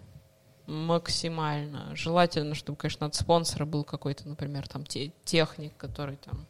максимально. 0.66 1.94
Желательно, 1.94 2.55
чтобы, 2.55 2.77
конечно, 2.77 3.06
от 3.06 3.14
спонсора 3.14 3.66
был 3.66 3.85
какой-то, 3.85 4.28
например, 4.28 4.66
там 4.69 4.85
те, 4.85 5.12
техник, 5.24 5.77
который 5.77 6.16
там 6.16 6.47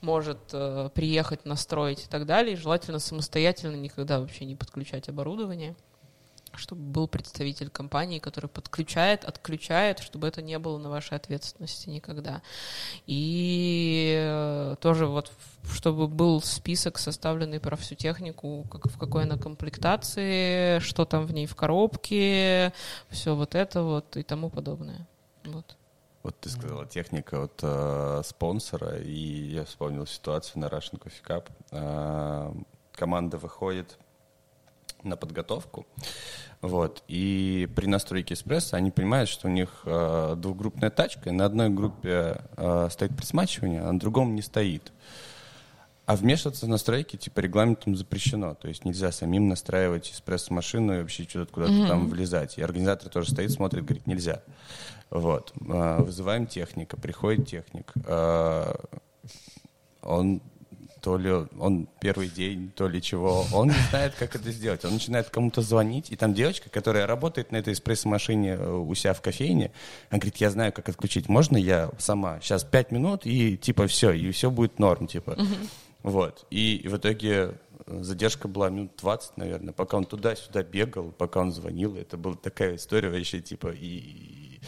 может 0.00 0.38
э, 0.52 0.90
приехать, 0.94 1.44
настроить 1.44 2.04
и 2.04 2.08
так 2.08 2.26
далее. 2.26 2.56
Желательно 2.56 2.98
самостоятельно 2.98 3.76
никогда 3.76 4.20
вообще 4.20 4.44
не 4.44 4.56
подключать 4.56 5.08
оборудование 5.08 5.76
чтобы 6.60 6.82
был 6.82 7.08
представитель 7.08 7.70
компании, 7.70 8.18
который 8.18 8.48
подключает, 8.48 9.24
отключает, 9.24 9.98
чтобы 9.98 10.28
это 10.28 10.42
не 10.42 10.58
было 10.58 10.78
на 10.78 10.90
вашей 10.90 11.16
ответственности 11.16 11.88
никогда. 11.88 12.42
И 13.06 14.14
э, 14.16 14.76
тоже 14.80 15.06
вот, 15.06 15.32
чтобы 15.72 16.06
был 16.06 16.42
список 16.42 16.98
составленный 16.98 17.60
про 17.60 17.76
всю 17.76 17.94
технику, 17.94 18.66
как, 18.70 18.90
в 18.90 18.98
какой 18.98 19.24
она 19.24 19.36
комплектации, 19.36 20.78
что 20.80 21.04
там 21.04 21.26
в 21.26 21.32
ней 21.32 21.46
в 21.46 21.56
коробке, 21.56 22.72
все 23.08 23.34
вот 23.34 23.54
это 23.54 23.82
вот 23.82 24.16
и 24.16 24.22
тому 24.22 24.50
подобное. 24.50 25.06
Вот. 25.44 25.76
Вот 26.22 26.38
ты 26.38 26.50
сказала 26.50 26.86
техника 26.86 27.44
от 27.44 27.60
э, 27.62 28.22
спонсора, 28.24 28.98
и 28.98 29.54
я 29.54 29.64
вспомнил 29.64 30.06
ситуацию 30.06 30.60
на 30.60 30.66
Russian 30.66 31.00
Coffee 31.00 31.24
Cup. 31.26 31.50
Э, 31.70 32.52
команда 32.92 33.38
выходит 33.38 33.98
на 35.02 35.16
подготовку. 35.16 35.86
Вот. 36.62 37.02
И 37.08 37.68
при 37.74 37.86
настройке 37.86 38.34
эспрессо 38.34 38.76
они 38.76 38.90
понимают, 38.90 39.30
что 39.30 39.48
у 39.48 39.50
них 39.50 39.82
э, 39.84 40.34
двухгруппная 40.36 40.90
тачка, 40.90 41.30
и 41.30 41.32
на 41.32 41.46
одной 41.46 41.70
группе 41.70 42.42
э, 42.56 42.88
стоит 42.90 43.16
присмачивание, 43.16 43.82
а 43.82 43.92
на 43.92 43.98
другом 43.98 44.34
не 44.34 44.42
стоит. 44.42 44.92
А 46.04 46.16
вмешиваться 46.16 46.66
в 46.66 46.68
настройки 46.68 47.16
типа 47.16 47.40
регламентом 47.40 47.94
запрещено. 47.94 48.54
То 48.54 48.68
есть 48.68 48.84
нельзя 48.84 49.12
самим 49.12 49.48
настраивать 49.48 50.10
эспрессо-машину 50.12 50.98
и 50.98 51.00
вообще 51.02 51.22
что-то 51.22 51.52
куда-то 51.52 51.72
mm-hmm. 51.72 51.86
там 51.86 52.08
влезать. 52.08 52.58
И 52.58 52.62
организатор 52.62 53.08
тоже 53.08 53.30
стоит, 53.30 53.52
смотрит, 53.52 53.84
говорит, 53.84 54.06
нельзя. 54.06 54.42
Вот. 55.08 55.52
Э, 55.60 56.02
вызываем 56.02 56.46
техника, 56.46 56.96
приходит 56.96 57.48
техник. 57.48 57.92
Э, 58.06 58.74
он 60.02 60.42
то 61.00 61.16
ли 61.16 61.30
он 61.30 61.88
первый 62.00 62.28
день, 62.28 62.70
то 62.74 62.88
ли 62.88 63.00
чего. 63.00 63.46
Он 63.52 63.68
не 63.68 63.88
знает, 63.90 64.14
как 64.18 64.34
это 64.34 64.50
сделать. 64.50 64.84
Он 64.84 64.92
начинает 64.92 65.30
кому-то 65.30 65.62
звонить, 65.62 66.10
и 66.10 66.16
там 66.16 66.34
девочка, 66.34 66.70
которая 66.70 67.06
работает 67.06 67.52
на 67.52 67.56
этой 67.56 67.72
эспрессо-машине 67.72 68.50
э, 68.50 68.72
у 68.72 68.94
себя 68.94 69.14
в 69.14 69.20
кофейне, 69.20 69.72
она 70.10 70.18
говорит, 70.18 70.36
я 70.36 70.50
знаю, 70.50 70.72
как 70.72 70.88
отключить. 70.88 71.28
Можно 71.28 71.56
я 71.56 71.90
сама? 71.98 72.40
Сейчас 72.40 72.64
пять 72.64 72.90
минут, 72.92 73.22
и 73.24 73.56
типа 73.56 73.86
все, 73.86 74.12
и 74.12 74.30
все 74.30 74.50
будет 74.50 74.78
норм, 74.78 75.06
типа. 75.06 75.30
Uh-huh. 75.30 75.68
Вот. 76.02 76.46
И, 76.50 76.86
в 76.86 76.96
итоге 76.96 77.54
э, 77.86 78.02
задержка 78.02 78.48
была 78.48 78.70
минут 78.70 78.92
20, 79.00 79.36
наверное, 79.36 79.72
пока 79.72 79.96
он 79.96 80.04
туда-сюда 80.04 80.62
бегал, 80.62 81.12
пока 81.12 81.40
он 81.40 81.52
звонил. 81.52 81.96
Это 81.96 82.16
была 82.16 82.36
такая 82.36 82.76
история 82.76 83.10
вообще, 83.10 83.40
типа, 83.40 83.68
и 83.68 84.60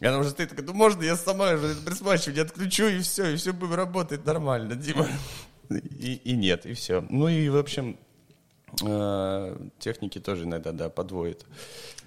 И 0.00 0.06
она 0.06 0.18
уже 0.18 0.30
стоит 0.30 0.50
такая, 0.50 0.66
ну 0.66 0.72
можно 0.72 1.02
я 1.02 1.16
сама 1.16 1.50
это 1.50 1.74
присматриваю, 1.84 2.44
отключу, 2.44 2.88
и 2.88 3.00
все, 3.00 3.32
и 3.32 3.36
все 3.36 3.52
будет 3.52 3.76
работать 3.76 4.24
нормально, 4.24 4.74
Дима. 4.74 5.06
И, 5.78 6.14
и 6.24 6.36
нет, 6.36 6.66
и 6.66 6.74
все. 6.74 7.04
Ну 7.10 7.28
и, 7.28 7.48
в 7.48 7.56
общем, 7.56 7.96
э, 8.82 9.56
техники 9.78 10.18
тоже 10.20 10.44
иногда, 10.44 10.72
да, 10.72 10.88
подводят. 10.88 11.44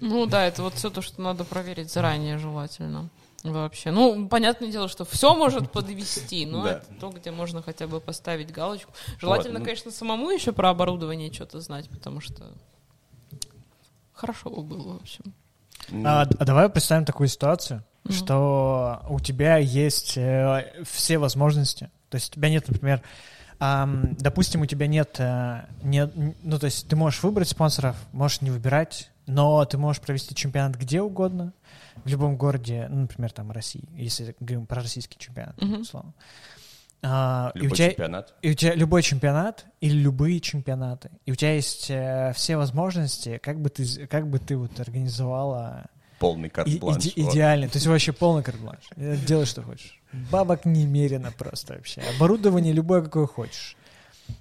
Ну 0.00 0.26
да, 0.26 0.46
это 0.46 0.62
вот 0.62 0.74
все 0.74 0.90
то, 0.90 1.02
что 1.02 1.20
надо 1.20 1.44
проверить 1.44 1.90
заранее 1.92 2.38
желательно. 2.38 3.08
Вообще. 3.44 3.92
Ну, 3.92 4.28
понятное 4.28 4.72
дело, 4.72 4.88
что 4.88 5.04
все 5.04 5.34
может 5.34 5.70
подвести, 5.70 6.46
но 6.46 6.64
Да. 6.64 6.70
это 6.72 6.86
то, 6.98 7.10
где 7.10 7.30
можно 7.30 7.62
хотя 7.62 7.86
бы 7.86 8.00
поставить 8.00 8.50
галочку. 8.50 8.92
Желательно, 9.20 9.54
Вот, 9.54 9.58
ну. 9.60 9.64
конечно, 9.64 9.90
самому 9.92 10.30
еще 10.30 10.52
про 10.52 10.70
оборудование 10.70 11.32
что-то 11.32 11.60
знать, 11.60 11.88
потому 11.88 12.20
что 12.20 12.52
хорошо 14.12 14.50
бы 14.50 14.62
было, 14.62 14.94
в 14.94 14.96
общем. 15.02 15.32
А, 16.04 16.22
а 16.22 16.44
давай 16.44 16.68
представим 16.68 17.04
такую 17.04 17.28
ситуацию, 17.28 17.84
что 18.08 19.02
у 19.08 19.20
тебя 19.20 19.58
есть 19.58 20.16
э, 20.16 20.82
все 20.84 21.18
возможности. 21.18 21.90
То 22.08 22.16
есть 22.16 22.32
у 22.32 22.34
тебя 22.34 22.48
нет, 22.48 22.66
например, 22.66 23.02
ам, 23.58 24.14
допустим, 24.18 24.62
у 24.62 24.66
тебя 24.66 24.86
нет, 24.86 25.16
э, 25.18 25.64
нет, 25.82 26.12
ну 26.42 26.58
то 26.58 26.66
есть 26.66 26.88
ты 26.88 26.96
можешь 26.96 27.22
выбрать 27.22 27.48
спонсоров, 27.48 27.96
можешь 28.12 28.40
не 28.42 28.50
выбирать, 28.50 29.10
но 29.26 29.64
ты 29.64 29.78
можешь 29.78 30.00
провести 30.02 30.34
чемпионат 30.34 30.76
где 30.76 31.00
угодно, 31.00 31.52
в 32.04 32.08
любом 32.08 32.36
городе, 32.36 32.86
ну, 32.90 33.02
например, 33.02 33.32
там 33.32 33.50
России, 33.50 33.88
если 33.96 34.36
говорим 34.40 34.66
про 34.66 34.82
российский 34.82 35.18
чемпионат, 35.18 35.60
Мгм. 35.60 35.80
условно. 35.80 36.12
А, 37.02 37.52
и 37.54 37.60
у 37.60 37.62
Любой 37.64 37.76
тебя- 37.76 37.88
чемпионат. 37.90 38.34
и 38.42 38.50
у 38.50 38.54
тебя 38.54 38.74
любой 38.74 39.02
чемпионат 39.02 39.66
или 39.80 39.94
любые 39.96 40.40
чемпионаты, 40.40 41.10
и 41.24 41.32
у 41.32 41.34
тебя 41.34 41.54
есть 41.54 41.86
э, 41.90 42.32
все 42.34 42.56
возможности, 42.56 43.38
как 43.42 43.60
бы 43.60 43.68
ты, 43.70 44.06
как 44.06 44.28
бы 44.28 44.38
ты 44.38 44.56
вот 44.56 44.78
организовала 44.80 45.86
Полный 46.18 46.48
и- 46.48 46.50
карт-бланш. 46.50 47.04
иде- 47.04 47.22
вот. 47.22 47.32
идеально, 47.34 47.68
то 47.68 47.76
есть 47.76 47.86
вообще 47.86 48.12
полный 48.12 48.42
карт-бланш. 48.42 48.84
Э, 48.96 49.16
Делай, 49.26 49.44
что 49.46 49.62
хочешь. 49.62 50.00
Бабок 50.30 50.64
немерено 50.64 51.30
просто 51.36 51.74
вообще. 51.74 52.02
Оборудование 52.16 52.72
любое, 52.72 53.02
какое 53.02 53.26
хочешь. 53.26 53.76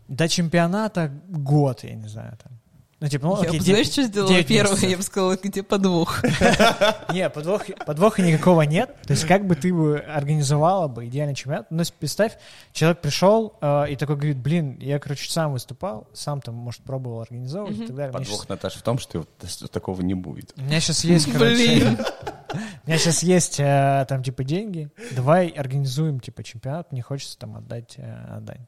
До 0.08 0.28
чемпионата 0.28 1.12
год, 1.28 1.84
я 1.84 1.96
не 1.96 2.08
знаю, 2.08 2.38
там. 2.44 2.54
Ну, 3.02 3.10
типа, 3.10 3.28
ну, 3.28 3.36
я 3.44 3.50
окей, 3.50 3.60
бы, 3.60 3.66
знаешь, 3.66 3.88
что 3.88 4.04
сделала 4.04 4.44
первое? 4.44 4.80
Я 4.80 4.96
бы 4.96 5.04
сказала, 5.04 5.36
где 5.36 5.64
подвох. 5.64 6.24
Не, 7.12 7.30
подвох, 7.30 7.64
подвоха 7.86 8.22
никакого 8.22 8.62
нет. 8.62 8.96
То 9.04 9.12
есть 9.12 9.26
как 9.26 9.46
бы 9.46 9.56
ты 9.56 9.74
бы 9.74 10.00
организовала 10.00 10.88
бы 10.88 11.06
идеальный 11.08 11.36
чемпионат. 11.36 11.70
Ну, 11.72 11.84
представь, 12.00 12.38
человек 12.72 13.02
пришел 13.02 13.58
э, 13.60 13.92
и 13.92 13.96
такой 13.98 14.16
говорит, 14.16 14.38
блин, 14.38 14.78
я, 14.80 14.98
короче, 15.00 15.30
сам 15.30 15.52
выступал, 15.52 16.08
сам 16.14 16.40
там, 16.40 16.56
может, 16.56 16.82
пробовал 16.84 17.20
организовывать 17.20 17.80
и 17.80 17.86
так 17.86 17.96
далее. 17.98 18.14
Подвох, 18.14 18.48
Наташа, 18.48 18.80
в 18.80 18.84
том, 18.84 18.98
что 18.98 19.26
такого 19.70 20.02
не 20.02 20.14
будет. 20.14 20.54
У 20.56 20.62
меня 20.62 20.80
сейчас 20.80 21.04
есть, 21.04 21.30
короче, 21.30 21.86
у 22.54 22.88
меня 22.88 22.98
сейчас 22.98 23.24
есть 23.24 23.60
э, 23.60 24.06
там, 24.08 24.24
типа, 24.24 24.46
деньги. 24.46 24.90
Давай 25.12 25.50
организуем, 25.50 26.22
типа, 26.22 26.46
чемпионат. 26.46 26.94
Мне 26.94 27.02
хочется 27.02 27.38
там 27.38 27.58
отдать, 27.58 27.96
э, 27.98 28.38
отдать. 28.38 28.62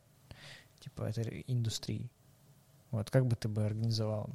Типа, 0.82 1.04
этой 1.04 1.46
индустрии. 1.48 2.12
Вот 2.92 3.10
как 3.10 3.26
бы 3.26 3.36
ты 3.36 3.48
бы 3.48 3.66
организовал? 3.66 4.30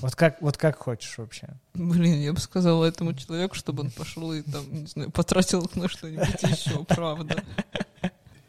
Вот 0.00 0.14
как, 0.14 0.40
вот 0.40 0.56
как 0.56 0.76
хочешь 0.76 1.18
вообще? 1.18 1.48
Блин, 1.74 2.20
я 2.20 2.32
бы 2.32 2.40
сказала 2.40 2.84
этому 2.84 3.12
человеку, 3.14 3.54
чтобы 3.54 3.82
он 3.82 3.90
пошел 3.90 4.32
и 4.32 4.42
там, 4.42 4.64
не 4.72 4.86
знаю, 4.86 5.10
потратил 5.10 5.70
на 5.74 5.88
что-нибудь 5.88 6.42
еще, 6.42 6.84
правда. 6.84 7.42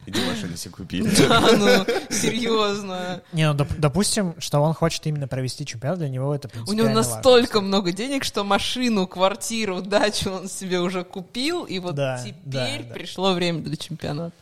Иди 0.07 0.21
машину 0.25 0.55
себе 0.55 0.73
купи. 0.73 1.01
Да, 1.27 1.41
ну, 1.57 1.85
серьезно. 2.09 3.21
Не, 3.33 3.51
ну, 3.51 3.57
доп- 3.59 3.75
допустим, 3.77 4.35
что 4.39 4.61
он 4.61 4.73
хочет 4.73 5.05
именно 5.05 5.27
провести 5.27 5.65
чемпионат, 5.65 5.99
для 5.99 6.07
него 6.07 6.33
это 6.33 6.49
У 6.65 6.71
него 6.71 6.87
настолько 6.89 7.59
много 7.59 7.91
денег, 7.91 8.23
что 8.23 8.45
машину, 8.45 9.05
квартиру, 9.05 9.81
дачу 9.81 10.31
он 10.31 10.47
себе 10.47 10.79
уже 10.79 11.03
купил, 11.03 11.65
и 11.65 11.79
вот 11.79 11.97
теперь 12.23 12.85
пришло 12.85 13.33
время 13.33 13.61
для 13.61 13.75
чемпионата. 13.75 14.33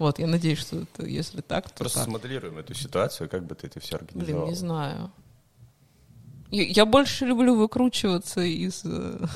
Вот, 0.00 0.18
я 0.18 0.26
надеюсь, 0.26 0.58
что 0.58 0.78
это, 0.80 1.06
если 1.06 1.40
так, 1.40 1.68
то 1.70 1.76
Просто 1.76 2.00
так. 2.00 2.08
смоделируем 2.08 2.58
эту 2.58 2.74
ситуацию, 2.74 3.28
как 3.28 3.44
бы 3.46 3.54
ты 3.54 3.68
это 3.68 3.78
все 3.78 3.96
Блин, 3.98 4.08
организовал. 4.10 4.48
не 4.48 4.54
знаю. 4.56 5.12
Я, 6.50 6.64
я 6.64 6.84
больше 6.84 7.26
люблю 7.26 7.54
выкручиваться 7.54 8.40
из, 8.40 8.82
э, 8.84 9.18
из 9.22 9.28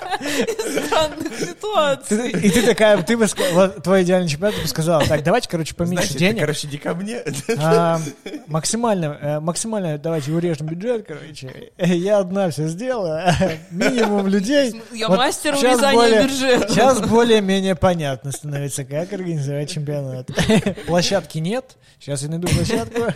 странных 0.31 1.37
ситуаций. 1.39 2.31
И 2.31 2.49
ты 2.49 2.61
такая, 2.63 3.01
ты 3.03 3.17
бы 3.17 3.27
твой 3.27 4.03
идеальный 4.03 4.29
чемпионат, 4.29 4.55
ты 4.55 4.61
бы 4.63 4.67
сказала, 4.67 5.05
так, 5.05 5.23
давайте, 5.23 5.49
короче, 5.49 5.75
поменьше 5.75 6.15
денег. 6.17 6.39
короче, 6.41 6.67
не 6.67 6.77
ко 6.77 6.93
мне. 6.93 7.23
А, 7.57 7.99
максимально, 8.47 9.17
э, 9.21 9.39
максимально 9.39 9.97
давайте 9.97 10.31
урежем 10.31 10.67
бюджет, 10.67 11.05
короче. 11.07 11.71
Я 11.77 12.19
одна 12.19 12.49
все 12.49 12.67
сделаю. 12.67 13.33
Минимум 13.71 14.27
людей. 14.27 14.81
Я 14.91 15.09
мастер 15.09 15.55
урезания 15.55 15.93
более- 15.93 16.23
бюджета. 16.23 16.67
Сейчас 16.69 17.01
более-менее 17.01 17.75
понятно 17.75 18.31
становится, 18.31 18.83
как 18.85 19.11
организовать 19.13 19.69
чемпионат. 19.69 20.29
Площадки 20.87 21.39
нет. 21.39 21.77
Сейчас 21.99 22.23
я 22.23 22.29
найду 22.29 22.47
площадку. 22.47 23.13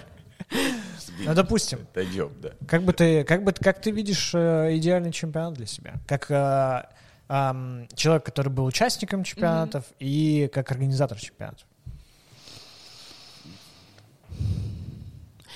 Ну, 1.19 1.33
допустим, 1.33 1.79
Дойдем, 1.93 2.31
да. 2.41 2.49
как 2.67 2.83
бы 2.83 2.91
ты, 2.93 3.23
как 3.23 3.43
бы, 3.43 3.53
как 3.53 3.79
ты 3.81 3.91
видишь 3.91 4.31
э, 4.33 4.75
идеальный 4.75 5.11
чемпионат 5.11 5.53
для 5.53 5.65
себя? 5.65 5.93
Как 6.07 6.29
э, 6.29 6.83
ам, 7.27 7.87
человек, 7.95 8.25
который 8.25 8.49
был 8.49 8.65
участником 8.65 9.23
чемпионатов, 9.23 9.85
и 9.99 10.49
как 10.53 10.71
организатор 10.71 11.19
чемпионатов. 11.19 11.65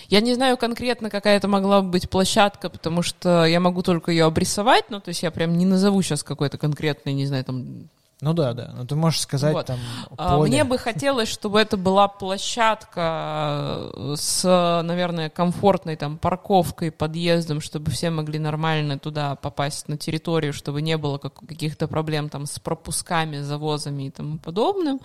Я 0.10 0.22
не 0.22 0.34
знаю 0.34 0.58
конкретно, 0.58 1.12
какая 1.12 1.38
это 1.38 1.48
могла 1.48 1.82
бы 1.82 1.90
быть 1.90 2.10
площадка, 2.10 2.70
потому 2.70 3.04
что 3.04 3.46
я 3.46 3.60
могу 3.60 3.84
только 3.84 4.12
ее 4.12 4.26
обрисовать, 4.26 4.90
ну, 4.90 5.00
то 5.00 5.10
есть 5.10 5.22
я 5.22 5.30
прям 5.30 5.56
не 5.56 5.68
назову 5.68 6.02
сейчас 6.02 6.24
какой-то 6.24 6.58
конкретный, 6.58 7.14
не 7.14 7.28
знаю, 7.28 7.46
там... 7.46 7.90
Ну 8.22 8.34
да, 8.34 8.54
да. 8.54 8.72
Ну 8.76 8.86
ты 8.86 8.96
можешь 8.96 9.22
сказать 9.22 9.54
Вот. 9.54 9.66
там 9.68 9.80
А, 10.18 10.36
поле. 10.38 10.50
Мне 10.50 10.64
бы 10.66 10.78
хотелось, 10.78 11.30
чтобы 11.30 11.62
это 11.62 11.78
была 11.78 12.10
площадка 12.10 13.91
э, 13.96 14.14
с, 14.18 14.44
наверное, 14.84 15.30
комфортной 15.30 15.96
там 15.96 16.18
парковкой, 16.18 16.91
подъездом, 16.91 17.62
чтобы 17.62 17.91
все 17.91 18.10
могли 18.10 18.38
нормально 18.40 19.00
туда 19.00 19.36
попасть 19.36 19.88
на 19.88 19.98
территорию, 19.98 20.52
чтобы 20.52 20.82
не 20.82 20.98
было 20.98 21.18
как- 21.18 21.40
каких-то 21.48 21.88
проблем 21.88 22.28
там 22.30 22.46
с 22.46 22.60
пропусками, 22.60 23.40
завозами 23.40 24.04
и 24.08 24.12
тому 24.12 24.38
подобным. 24.38 25.00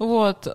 Вот. 0.00 0.46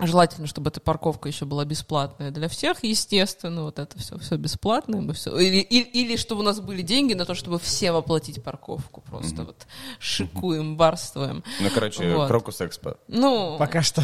Желательно, 0.00 0.48
чтобы 0.48 0.70
эта 0.70 0.80
парковка 0.80 1.28
еще 1.28 1.44
была 1.44 1.64
бесплатная 1.64 2.32
для 2.32 2.48
всех, 2.48 2.82
естественно, 2.82 3.62
вот 3.62 3.78
это 3.78 3.96
все, 3.96 4.18
все 4.18 4.34
бесплатное, 4.34 5.00
мы 5.00 5.14
все. 5.14 5.38
Или, 5.38 5.58
или, 5.58 5.84
или 5.84 6.16
чтобы 6.16 6.40
у 6.40 6.44
нас 6.44 6.58
были 6.58 6.82
деньги 6.82 7.14
на 7.14 7.24
то, 7.24 7.36
чтобы 7.36 7.60
всем 7.60 7.94
оплатить 7.94 8.42
парковку. 8.42 9.02
Просто 9.02 9.44
вот 9.44 9.68
шикуем, 10.00 10.76
барствуем. 10.76 11.44
Ну, 11.60 11.68
короче, 11.72 12.12
Вот. 12.12 12.26
Крокус 12.26 12.60
Экспо. 12.60 12.96
Ну, 13.06 13.54
Пока 13.56 13.82
что, 13.82 14.02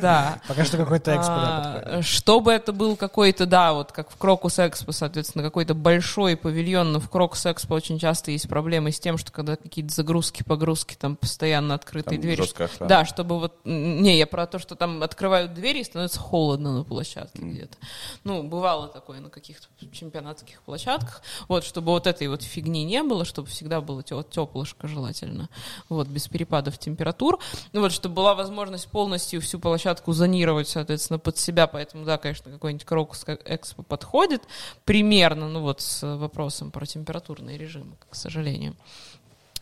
да. 0.00 0.40
пока 0.48 0.64
что 0.64 0.76
какой-то 0.76 1.16
экспо 1.16 1.32
А. 1.34 2.00
Чтобы 2.02 2.52
это 2.52 2.72
был 2.72 2.94
какой-то, 2.94 3.46
да, 3.46 3.72
вот 3.72 3.90
как 3.90 4.12
в 4.12 4.16
Крокус 4.16 4.60
Экспо, 4.60 4.92
соответственно, 4.92 5.42
какой-то 5.42 5.74
большой 5.74 6.36
павильон, 6.36 6.92
но 6.92 7.00
в 7.00 7.10
Крокус 7.10 7.46
Экспо 7.46 7.74
очень 7.74 7.98
часто 7.98 8.30
есть 8.30 8.48
проблемы 8.48 8.92
с 8.92 9.00
тем, 9.00 9.18
что 9.18 9.32
когда 9.32 9.56
какие-то 9.56 9.92
загрузки, 9.92 10.44
погрузки, 10.44 10.94
там 10.94 11.16
постоянно 11.16 11.74
открытые 11.74 12.20
двери. 12.20 12.44
Да, 12.78 13.04
чтобы 13.04 13.40
вот... 13.40 13.54
Не, 13.64 14.16
я 14.18 14.28
про 14.28 14.46
то, 14.46 14.60
что 14.60 14.76
там 14.76 15.02
открывают 15.16 15.54
двери 15.54 15.80
и 15.80 15.84
становится 15.84 16.20
холодно 16.20 16.76
на 16.76 16.84
площадке 16.84 17.40
где-то. 17.40 17.78
Ну, 18.24 18.42
бывало 18.42 18.86
такое 18.86 19.20
на 19.20 19.30
каких-то 19.30 19.66
чемпионатских 19.90 20.60
площадках. 20.62 21.22
Вот, 21.48 21.64
чтобы 21.64 21.92
вот 21.92 22.06
этой 22.06 22.28
вот 22.28 22.42
фигни 22.42 22.84
не 22.84 23.02
было, 23.02 23.24
чтобы 23.24 23.48
всегда 23.48 23.80
было 23.80 24.02
теплышко 24.02 24.86
желательно. 24.86 25.48
Вот, 25.88 26.06
без 26.08 26.28
перепадов 26.28 26.78
температур. 26.78 27.38
Ну, 27.72 27.80
вот, 27.80 27.92
чтобы 27.92 28.14
была 28.14 28.34
возможность 28.34 28.88
полностью 28.88 29.40
всю 29.40 29.58
площадку 29.58 30.12
зонировать, 30.12 30.68
соответственно, 30.68 31.18
под 31.18 31.38
себя. 31.38 31.66
Поэтому, 31.66 32.04
да, 32.04 32.18
конечно, 32.18 32.52
какой-нибудь 32.52 32.84
Крокус 32.84 33.24
Экспо 33.46 33.82
подходит 33.82 34.42
примерно, 34.84 35.48
ну, 35.48 35.62
вот, 35.62 35.80
с 35.80 36.06
вопросом 36.06 36.70
про 36.70 36.84
температурные 36.84 37.56
режимы, 37.56 37.96
к 38.10 38.14
сожалению. 38.14 38.76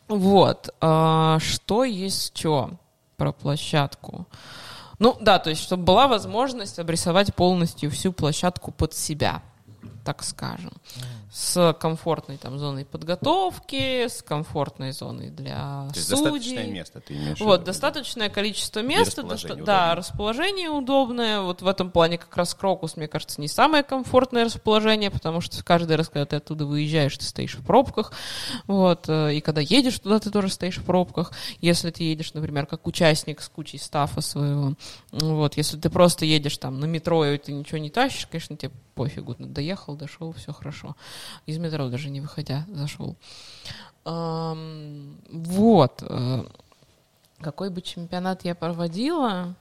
Вот. 0.08 0.70
а, 0.80 1.38
что 1.38 1.84
есть 1.84 2.36
что 2.36 2.72
про 3.16 3.32
площадку? 3.32 4.26
Ну, 5.04 5.18
да, 5.20 5.38
то 5.38 5.50
есть, 5.50 5.60
чтобы 5.62 5.84
была 5.84 6.08
возможность 6.08 6.78
обрисовать 6.78 7.34
полностью 7.34 7.90
всю 7.90 8.10
площадку 8.10 8.72
под 8.72 8.94
себя, 8.94 9.42
так 10.02 10.22
скажем. 10.22 10.72
С 11.36 11.72
комфортной 11.80 12.36
там 12.36 12.60
зоной 12.60 12.84
подготовки, 12.84 14.06
с 14.06 14.22
комфортной 14.22 14.92
зоной 14.92 15.30
для 15.30 15.88
То 15.92 15.92
есть 15.96 16.06
судей. 16.06 16.22
достаточное 16.22 16.66
место 16.68 17.00
ты 17.00 17.14
имеешь 17.14 17.38
в 17.38 17.40
Вот, 17.40 17.54
виду? 17.56 17.66
достаточное 17.66 18.28
количество 18.28 18.78
места, 18.82 19.22
расположение 19.22 19.56
доста- 19.56 19.64
да, 19.66 19.94
расположение 19.96 20.68
удобное. 20.70 21.40
Вот 21.40 21.60
в 21.60 21.66
этом 21.66 21.90
плане 21.90 22.18
как 22.18 22.36
раз 22.36 22.54
Крокус, 22.54 22.96
мне 22.96 23.08
кажется, 23.08 23.40
не 23.40 23.48
самое 23.48 23.82
комфортное 23.82 24.44
расположение, 24.44 25.10
потому 25.10 25.40
что 25.40 25.60
каждый 25.64 25.96
раз, 25.96 26.08
когда 26.08 26.24
ты 26.24 26.36
оттуда 26.36 26.66
выезжаешь, 26.66 27.18
ты 27.18 27.24
стоишь 27.24 27.56
в 27.56 27.66
пробках. 27.66 28.12
Вот, 28.68 29.08
э, 29.08 29.34
и 29.34 29.40
когда 29.40 29.60
едешь 29.60 29.98
туда, 29.98 30.20
ты 30.20 30.30
тоже 30.30 30.50
стоишь 30.50 30.78
в 30.78 30.84
пробках. 30.84 31.32
Если 31.60 31.90
ты 31.90 32.04
едешь, 32.04 32.32
например, 32.34 32.66
как 32.66 32.86
участник 32.86 33.40
с 33.40 33.48
кучей 33.48 33.78
стафа 33.78 34.20
своего. 34.20 34.74
Вот, 35.10 35.56
если 35.56 35.78
ты 35.80 35.90
просто 35.90 36.26
едешь 36.26 36.58
там 36.58 36.78
на 36.78 36.84
метро, 36.84 37.24
и 37.26 37.38
ты 37.38 37.52
ничего 37.52 37.78
не 37.78 37.90
тащишь, 37.90 38.28
конечно, 38.28 38.56
тебе 38.56 38.70
пофигу, 38.94 39.34
ну, 39.38 39.48
доехал, 39.48 39.96
дошел, 39.96 40.32
все 40.32 40.52
хорошо. 40.52 40.94
Из 41.46 41.58
метро 41.58 41.88
даже 41.88 42.10
не 42.10 42.20
выходя 42.20 42.64
зашел. 42.68 43.16
Вот. 44.04 46.02
э, 46.02 46.44
Какой 47.40 47.70
бы 47.70 47.80
чемпионат 47.82 48.44
я 48.44 48.54
проводила? 48.54 49.54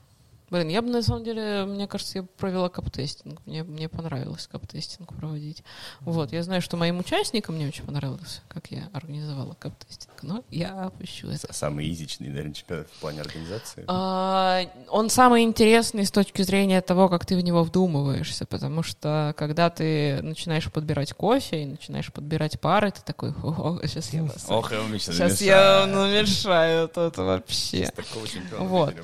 Блин, 0.50 0.68
я 0.68 0.82
бы 0.82 0.88
на 0.90 1.02
самом 1.02 1.24
деле, 1.24 1.64
мне 1.64 1.86
кажется, 1.86 2.18
я 2.18 2.22
провела 2.22 2.68
кап-тестинг. 2.68 3.40
Мне, 3.46 3.62
мне 3.62 3.88
понравилось 3.88 4.46
кап-тестинг 4.46 5.14
проводить. 5.14 5.64
Вот, 6.00 6.32
я 6.32 6.42
знаю, 6.42 6.60
что 6.60 6.76
моим 6.76 6.98
участникам 6.98 7.58
не 7.58 7.66
очень 7.66 7.84
понравилось, 7.84 8.42
как 8.48 8.66
я 8.70 8.88
организовала 8.92 9.54
кап-тестинг, 9.54 10.22
но 10.22 10.44
я 10.50 10.84
опущу 10.84 11.28
это. 11.28 11.52
Самый 11.52 11.90
изичный, 11.90 12.28
наверное, 12.28 12.52
чемпионат 12.52 12.88
в 12.88 13.00
плане 13.00 13.22
организации. 13.22 13.84
А, 13.86 14.62
Он 14.90 15.08
самый 15.08 15.42
интересный 15.44 16.04
с 16.04 16.10
точки 16.10 16.42
зрения 16.42 16.80
того, 16.82 17.08
как 17.08 17.24
ты 17.24 17.36
в 17.36 17.40
него 17.40 17.62
вдумываешься, 17.62 18.44
потому 18.44 18.82
что 18.82 19.34
когда 19.38 19.70
ты 19.70 20.20
начинаешь 20.22 20.70
подбирать 20.70 21.14
кофе 21.14 21.62
и 21.62 21.66
начинаешь 21.66 22.12
подбирать 22.12 22.60
пары, 22.60 22.90
ты 22.90 23.00
такой, 23.02 23.32
о, 23.42 23.78
сейчас 23.84 24.12
я 24.12 24.22
вас... 24.22 24.44
Ох, 24.48 24.72
и 24.72 24.76
он 24.76 24.90
сейчас 24.98 25.14
Сейчас 25.14 25.40
я 25.40 25.86
намешаю 25.86 26.88
тут 26.88 27.16
вообще. 27.16 27.90
Такого 27.94 28.28
чемпиона 28.28 28.64
Вот. 28.64 28.94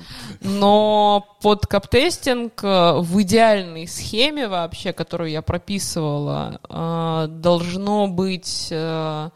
Но 0.41 1.37
под 1.41 1.65
каптестинг 1.65 2.63
э, 2.63 2.93
в 2.99 3.21
идеальной 3.21 3.87
схеме 3.87 4.47
вообще, 4.47 4.93
которую 4.93 5.31
я 5.31 5.41
прописывала, 5.41 6.59
э, 6.69 7.27
должно 7.29 8.07
быть 8.07 8.67
э, 8.71 9.29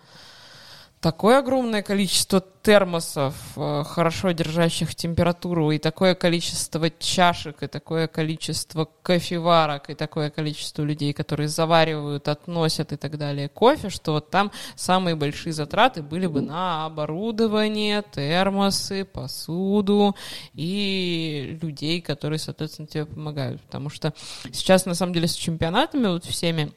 такое 1.06 1.38
огромное 1.38 1.84
количество 1.84 2.42
термосов, 2.64 3.36
э, 3.58 3.84
хорошо 3.86 4.32
держащих 4.32 4.96
температуру, 4.96 5.70
и 5.70 5.78
такое 5.78 6.16
количество 6.16 6.90
чашек, 6.90 7.62
и 7.62 7.68
такое 7.68 8.08
количество 8.08 8.90
кофеварок, 9.04 9.92
и 9.92 9.94
такое 9.94 10.32
количество 10.32 10.82
людей, 10.82 11.14
которые 11.14 11.48
заваривают, 11.48 12.28
относят 12.28 12.92
и 12.92 12.96
так 12.96 13.20
далее 13.20 13.50
кофе, 13.50 13.92
что 13.92 14.14
вот 14.14 14.32
там 14.32 14.52
самые 14.76 15.16
большие 15.16 15.54
затраты 15.54 16.02
были 16.02 16.26
бы 16.26 16.42
на 16.42 16.88
оборудование, 16.88 18.04
термосы, 18.12 19.06
посуду 19.06 20.16
и 20.56 21.60
людей, 21.62 22.02
которые, 22.02 22.40
соответственно, 22.40 22.88
тебе 22.88 23.06
помогают. 23.06 23.62
Потому 23.62 23.92
что 23.92 24.12
сейчас, 24.52 24.88
на 24.88 24.96
самом 24.96 25.14
деле, 25.14 25.28
с 25.28 25.36
чемпионатами 25.36 26.08
вот 26.08 26.26
всеми 26.26 26.74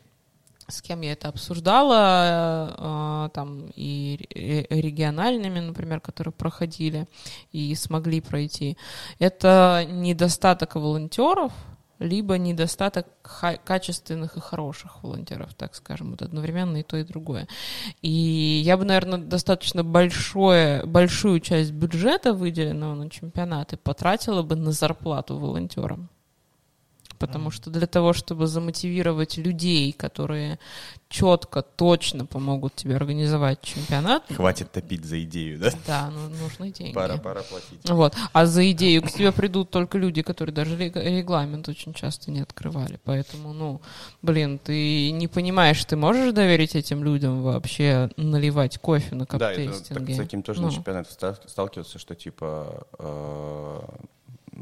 с 0.69 0.83
кем 0.83 1.01
я 1.01 1.13
это 1.13 1.29
обсуждала, 1.29 3.27
э, 3.27 3.31
там 3.35 3.71
и 3.75 4.29
ре- 4.35 4.67
региональными, 4.69 5.61
например, 5.61 6.01
которые 6.01 6.33
проходили 6.33 7.09
и 7.53 7.75
смогли 7.75 8.21
пройти, 8.21 8.77
это 9.19 9.87
недостаток 9.89 10.75
волонтеров, 10.75 11.53
либо 11.99 12.39
недостаток 12.39 13.07
качественных 13.65 14.37
и 14.37 14.41
хороших 14.41 15.03
волонтеров, 15.03 15.55
так 15.55 15.75
скажем, 15.75 16.11
вот 16.11 16.23
одновременно 16.23 16.77
и 16.77 16.83
то, 16.83 16.97
и 16.97 17.03
другое. 17.03 17.49
И 18.03 18.63
я 18.65 18.77
бы, 18.77 18.85
наверное, 18.85 19.19
достаточно 19.19 19.83
большое, 19.83 20.85
большую 20.85 21.41
часть 21.41 21.73
бюджета, 21.73 22.35
выделенного 22.35 22.95
на 22.95 23.11
чемпионаты, 23.11 23.77
потратила 23.77 24.43
бы 24.43 24.55
на 24.55 24.73
зарплату 24.73 25.39
волонтерам. 25.39 26.09
Потому 27.19 27.51
что 27.51 27.71
для 27.71 27.87
того, 27.87 28.13
чтобы 28.13 28.47
замотивировать 28.47 29.37
людей, 29.37 29.93
которые 29.93 30.59
четко, 31.09 31.63
точно 31.63 32.27
помогут 32.27 32.75
тебе 32.75 32.95
организовать 32.97 33.63
чемпионат, 33.63 34.25
Хватит 34.35 34.71
топить 34.73 35.05
за 35.05 35.23
идею, 35.23 35.59
да? 35.59 35.71
да, 35.87 36.11
ну, 36.11 36.29
нужны 36.43 36.71
деньги. 36.71 36.95
Пора, 36.95 37.17
пора 37.17 37.43
платить. 37.43 37.89
Вот. 37.89 38.15
А 38.33 38.47
за 38.47 38.71
идею 38.73 39.03
к 39.03 39.11
тебе 39.11 39.33
придут 39.33 39.71
только 39.71 39.97
люди, 39.99 40.23
которые 40.23 40.55
даже 40.55 40.77
рег- 40.77 40.97
регламент 40.97 41.69
очень 41.69 41.95
часто 41.95 42.31
не 42.31 42.41
открывали. 42.41 43.01
Поэтому, 43.05 43.53
ну, 43.55 43.81
блин, 44.23 44.59
ты 44.63 45.11
не 45.11 45.29
понимаешь, 45.29 45.83
ты 45.85 45.97
можешь 45.97 46.33
доверить 46.35 46.77
этим 46.77 47.03
людям 47.03 47.43
вообще 47.43 48.11
наливать 48.17 48.79
кофе 48.79 49.15
на 49.15 49.25
Да, 49.27 49.53
это, 49.53 49.73
так, 49.95 50.11
с 50.11 50.17
таким 50.17 50.43
тоже 50.43 50.61
Ну. 50.61 50.67
на 50.69 50.73
чемпионате 50.75 51.11
ста- 51.13 51.39
сталкиваться, 51.47 51.99
что 51.99 52.15
типа 52.15 52.87
э, 52.99 53.81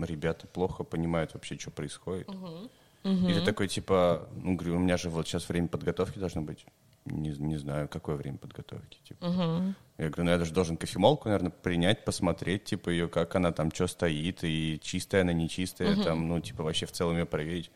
ребята 0.05 0.47
плохо 0.47 0.85
понимают 0.85 1.35
вообще, 1.35 1.59
что 1.59 1.71
происходит. 1.71 2.29
Мгм. 2.29 3.29
И 3.29 3.35
ты 3.35 3.41
такой 3.41 3.69
типа, 3.69 4.29
ну, 4.35 4.57
говорю, 4.57 4.77
у 4.77 4.81
меня 4.81 4.97
же 4.97 5.11
вот 5.11 5.29
сейчас 5.29 5.49
время 5.49 5.69
подготовки 5.69 6.19
должно 6.19 6.43
быть. 6.43 6.67
Не, 7.05 7.31
не 7.31 7.57
знаю, 7.57 7.89
какое 7.89 8.17
время 8.17 8.37
подготовки. 8.39 8.99
Типа. 9.05 9.29
Мгм. 9.29 9.77
Я 9.99 10.09
говорю, 10.09 10.25
ну 10.25 10.31
я 10.31 10.39
даже 10.39 10.53
должен 10.53 10.77
кофемолку, 10.77 11.29
наверное, 11.29 11.53
принять, 11.53 12.05
посмотреть, 12.05 12.65
типа, 12.65 12.91
ее, 12.91 13.09
как 13.09 13.37
она 13.37 13.53
там, 13.53 13.71
что 13.73 13.87
стоит, 13.87 14.41
и 14.43 14.81
чистая 14.83 15.23
она, 15.23 15.33
нечистая, 15.33 15.97
там, 16.03 16.29
ну, 16.29 16.41
типа, 16.41 16.65
вообще 16.65 16.87
в 16.87 16.93
целом 16.93 17.17
ее 17.17 17.27
проверить. 17.27 17.71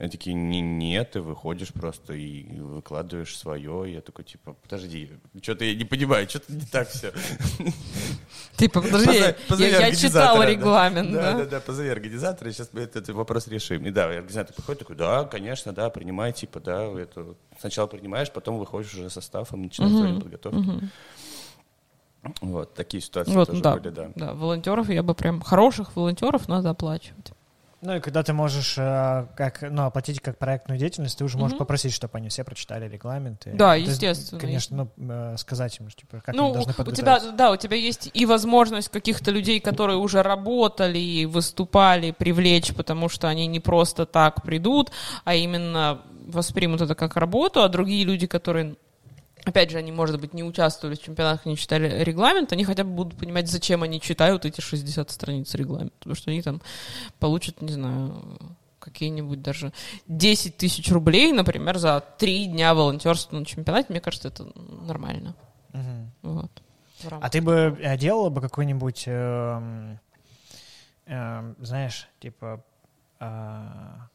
Они 0.00 0.08
такие, 0.08 0.32
не, 0.32 0.62
нет, 0.62 1.10
ты 1.10 1.20
выходишь 1.20 1.74
просто 1.74 2.14
и 2.14 2.58
выкладываешь 2.58 3.36
свое. 3.36 3.90
И 3.90 3.92
я 3.92 4.00
такой, 4.00 4.24
типа, 4.24 4.54
подожди, 4.54 5.10
что-то 5.42 5.66
я 5.66 5.74
не 5.74 5.84
понимаю, 5.84 6.26
что-то 6.26 6.50
не 6.54 6.64
так 6.64 6.88
все. 6.88 7.12
Ты 8.56 8.70
подожди, 8.70 9.18
я, 9.18 9.36
да. 10.10 10.46
регламент, 10.46 11.12
Да, 11.12 11.34
да? 11.34 11.44
да, 11.44 11.60
позови 11.60 11.90
организатора, 11.90 12.50
сейчас 12.50 12.70
мы 12.72 12.80
этот 12.80 13.10
вопрос 13.10 13.46
решим. 13.48 13.84
И 13.84 13.90
да, 13.90 14.06
организатор 14.06 14.54
приходит 14.54 14.78
такой, 14.78 14.96
да, 14.96 15.24
конечно, 15.24 15.74
да, 15.74 15.90
принимай, 15.90 16.32
типа, 16.32 16.60
да, 16.60 16.84
это 16.98 17.34
сначала 17.58 17.86
принимаешь, 17.86 18.32
потом 18.32 18.58
выходишь 18.58 18.94
уже 18.94 19.10
составом, 19.10 19.60
начинаешь 19.64 19.92
Мгм, 19.92 20.02
время 20.02 20.20
подготовки. 20.20 20.90
Вот, 22.40 22.72
такие 22.72 23.02
ситуации 23.02 23.32
Вот, 23.32 23.48
тоже 23.48 23.62
да, 23.62 23.76
были, 23.76 23.90
да. 23.90 24.10
да, 24.14 24.32
волонтеров 24.32 24.88
я 24.88 25.02
бы 25.02 25.14
прям, 25.14 25.42
хороших 25.42 25.94
волонтеров 25.94 26.48
надо 26.48 26.70
оплачивать. 26.70 27.32
Ну 27.82 27.96
и 27.96 28.00
когда 28.00 28.22
ты 28.22 28.34
можешь 28.34 28.76
э, 28.76 29.26
как, 29.36 29.62
ну, 29.62 29.84
оплатить 29.84 30.20
как 30.20 30.36
проектную 30.36 30.78
деятельность, 30.78 31.16
ты 31.16 31.24
уже 31.24 31.38
можешь 31.38 31.54
Мгм. 31.54 31.60
попросить, 31.60 31.94
чтобы 31.94 32.18
они 32.18 32.28
все 32.28 32.44
прочитали 32.44 32.86
регламенты. 32.88 33.52
Да, 33.54 33.74
есть, 33.74 33.92
естественно. 33.92 34.40
Конечно, 34.40 34.90
ну, 34.96 35.08
э, 35.10 35.36
сказать 35.38 35.78
им, 35.80 35.88
типа, 35.88 36.20
как 36.20 36.34
ну, 36.34 36.44
они 36.44 36.52
должны 36.54 36.74
у 36.78 36.92
тебя, 36.92 37.18
да, 37.32 37.50
у 37.50 37.56
тебя 37.56 37.76
есть 37.76 38.10
и 38.12 38.26
возможность 38.26 38.90
каких-то 38.90 39.30
людей, 39.30 39.60
которые 39.60 39.96
уже 39.96 40.22
работали 40.22 40.98
и 40.98 41.24
выступали, 41.24 42.10
привлечь, 42.10 42.74
потому 42.74 43.08
что 43.08 43.28
они 43.28 43.46
не 43.46 43.60
просто 43.60 44.04
так 44.04 44.42
придут, 44.42 44.90
а 45.24 45.34
именно 45.34 46.02
воспримут 46.26 46.82
это 46.82 46.94
как 46.94 47.16
работу, 47.16 47.62
а 47.62 47.68
другие 47.68 48.04
люди, 48.04 48.26
которые 48.26 48.76
Опять 49.44 49.70
же, 49.70 49.78
они, 49.78 49.92
может 49.92 50.20
быть, 50.20 50.34
не 50.34 50.44
участвовали 50.44 50.96
в 50.96 51.02
чемпионатах, 51.02 51.46
не 51.46 51.56
читали 51.56 52.02
регламент, 52.04 52.52
они 52.52 52.64
хотя 52.64 52.84
бы 52.84 52.90
будут 52.90 53.18
понимать, 53.18 53.48
зачем 53.48 53.82
они 53.82 54.00
читают 54.00 54.44
эти 54.44 54.60
60 54.60 55.10
страниц 55.10 55.54
регламента. 55.54 55.94
Потому 55.98 56.14
что 56.14 56.30
они 56.30 56.42
там 56.42 56.60
получат, 57.18 57.62
не 57.62 57.72
знаю, 57.72 58.22
какие-нибудь 58.78 59.42
даже 59.42 59.72
10 60.08 60.56
тысяч 60.56 60.90
рублей, 60.90 61.32
например, 61.32 61.78
за 61.78 62.02
три 62.18 62.46
дня 62.46 62.74
волонтерства 62.74 63.36
на 63.36 63.44
чемпионате. 63.44 63.86
Мне 63.90 64.00
кажется, 64.00 64.28
это 64.28 64.46
нормально. 64.56 65.34
Мгм. 65.72 66.10
Вот. 66.22 66.50
А 67.10 67.30
ты 67.30 67.40
бы 67.40 67.78
э, 67.80 67.96
делала 67.96 68.28
бы 68.28 68.40
какой-нибудь, 68.40 69.04
эм, 69.06 69.98
эм, 71.06 71.56
знаешь, 71.60 72.08
типа 72.18 72.62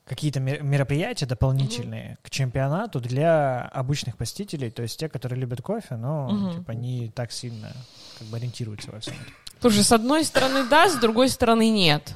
какие-то 0.06 0.40
ме- 0.40 0.60
мероприятия 0.61 1.26
дополнительные 1.26 2.18
к 2.23 2.30
чемпионату 2.30 2.99
для 2.99 3.61
обычных 3.73 4.18
посетителей, 4.18 4.69
то 4.72 4.82
есть 4.82 4.99
те, 4.99 5.10
которые 5.10 5.40
любят 5.40 5.61
кофе, 5.61 5.95
но 5.95 6.30
Мгм. 6.30 6.53
типа 6.53 6.72
не 6.72 7.10
так 7.10 7.32
сильно 7.32 7.72
как 8.19 8.27
бы 8.27 8.38
ориентируются 8.38 8.91
во 8.91 8.99
всем 8.99 9.14
этом. 9.14 9.34
Слушай, 9.61 9.84
с 9.84 9.91
одной 9.91 10.23
стороны 10.26 10.64
да, 10.69 10.90
с 10.90 10.95
другой 10.95 11.30
стороны 11.30 11.69
нет. 11.69 12.14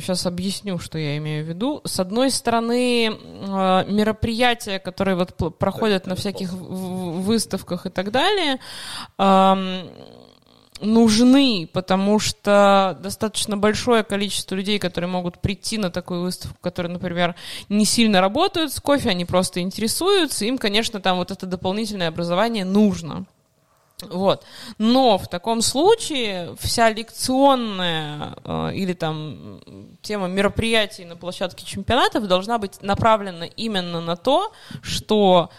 Сейчас 0.00 0.26
объясню, 0.26 0.78
что 0.78 0.98
я 0.98 1.16
имею 1.18 1.44
в 1.44 1.48
виду. 1.48 1.80
С 1.84 2.00
одной 2.00 2.30
стороны, 2.30 3.08
э, 3.10 3.12
мероприятия, 3.92 4.78
которые 4.78 5.14
вот 5.14 5.58
проходят 5.58 6.06
на 6.06 6.14
всяких 6.16 6.52
выставках 6.52 7.86
и 7.86 7.90
так 7.90 8.10
далее, 8.10 8.58
нужны, 10.82 11.68
потому 11.72 12.18
что 12.18 12.98
достаточно 13.00 13.56
большое 13.56 14.02
количество 14.02 14.54
людей, 14.54 14.78
которые 14.78 15.08
могут 15.08 15.38
прийти 15.38 15.78
на 15.78 15.90
такую 15.90 16.22
выставку, 16.22 16.58
которые, 16.60 16.92
например, 16.92 17.34
не 17.68 17.84
сильно 17.84 18.20
работают 18.20 18.72
с 18.72 18.80
кофе, 18.80 19.10
они 19.10 19.24
просто 19.24 19.60
интересуются, 19.60 20.44
им, 20.44 20.58
конечно, 20.58 21.00
там 21.00 21.18
вот 21.18 21.30
это 21.30 21.46
дополнительное 21.46 22.08
образование 22.08 22.64
нужно. 22.64 23.24
Вот. 24.02 24.44
Но 24.78 25.16
в 25.16 25.28
таком 25.28 25.62
случае 25.62 26.56
вся 26.58 26.90
лекционная 26.90 28.34
э, 28.44 28.70
или 28.74 28.94
там 28.94 29.60
тема 30.02 30.26
мероприятий 30.26 31.04
на 31.04 31.14
площадке 31.16 31.64
чемпионатов 31.64 32.26
должна 32.26 32.58
быть 32.58 32.82
направлена 32.82 33.46
именно 33.46 34.00
на 34.00 34.16
то, 34.16 34.52
что 34.82 35.50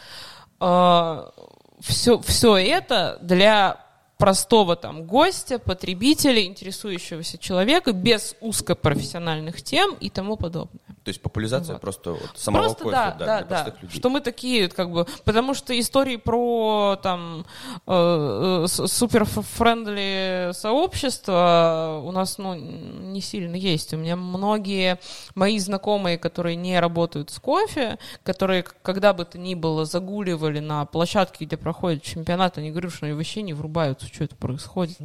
все, 0.59 2.19
все 2.19 2.55
это 2.55 3.17
для 3.21 3.82
простого 4.23 4.77
там 4.77 5.03
гостя, 5.03 5.59
потребителя, 5.59 6.45
интересующегося 6.45 7.37
человека, 7.37 7.91
без 7.91 8.37
узкопрофессиональных 8.39 9.61
тем 9.61 9.95
и 9.95 10.09
тому 10.09 10.37
подобное. 10.37 10.79
То 11.03 11.09
есть 11.09 11.21
популяризация 11.21 11.73
Вот. 11.73 11.81
просто 11.81 12.11
вот 12.11 12.31
самого 12.35 12.63
Просто 12.63 12.83
кофе, 12.83 12.95
да, 12.95 13.11
да, 13.11 13.25
да, 13.25 13.25
для 13.25 13.41
да. 13.41 13.63
простых 13.63 13.83
людей. 13.83 13.99
Что 13.99 14.09
мы 14.09 14.21
такие, 14.21 14.69
как 14.69 14.91
бы, 14.91 15.05
потому 15.25 15.53
что 15.53 15.77
истории 15.77 16.15
про 16.15 16.97
там 17.03 17.45
э, 17.85 18.65
супер 18.67 19.25
френдли 19.25 20.51
сообщества 20.53 22.01
у 22.05 22.11
нас, 22.13 22.37
ну, 22.37 22.53
не 22.55 23.19
сильно 23.19 23.57
есть. 23.57 23.93
У 23.93 23.97
меня 23.97 24.15
многие 24.15 24.99
мои 25.35 25.59
знакомые, 25.59 26.17
которые 26.17 26.55
не 26.55 26.79
работают 26.79 27.29
с 27.29 27.39
кофе, 27.39 27.97
которые 28.23 28.63
когда 28.63 29.11
бы 29.11 29.25
то 29.25 29.37
ни 29.37 29.55
было 29.55 29.83
загуливали 29.83 30.59
на 30.59 30.85
площадке, 30.85 31.43
где 31.43 31.57
проходит 31.57 32.03
чемпионат, 32.03 32.57
они 32.57 32.71
говорят, 32.71 32.93
что 32.93 33.07
они 33.07 33.15
вообще 33.15 33.41
не 33.41 33.53
врубаются, 33.53 34.09
что 34.13 34.23
это 34.25 34.35
происходит. 34.35 34.97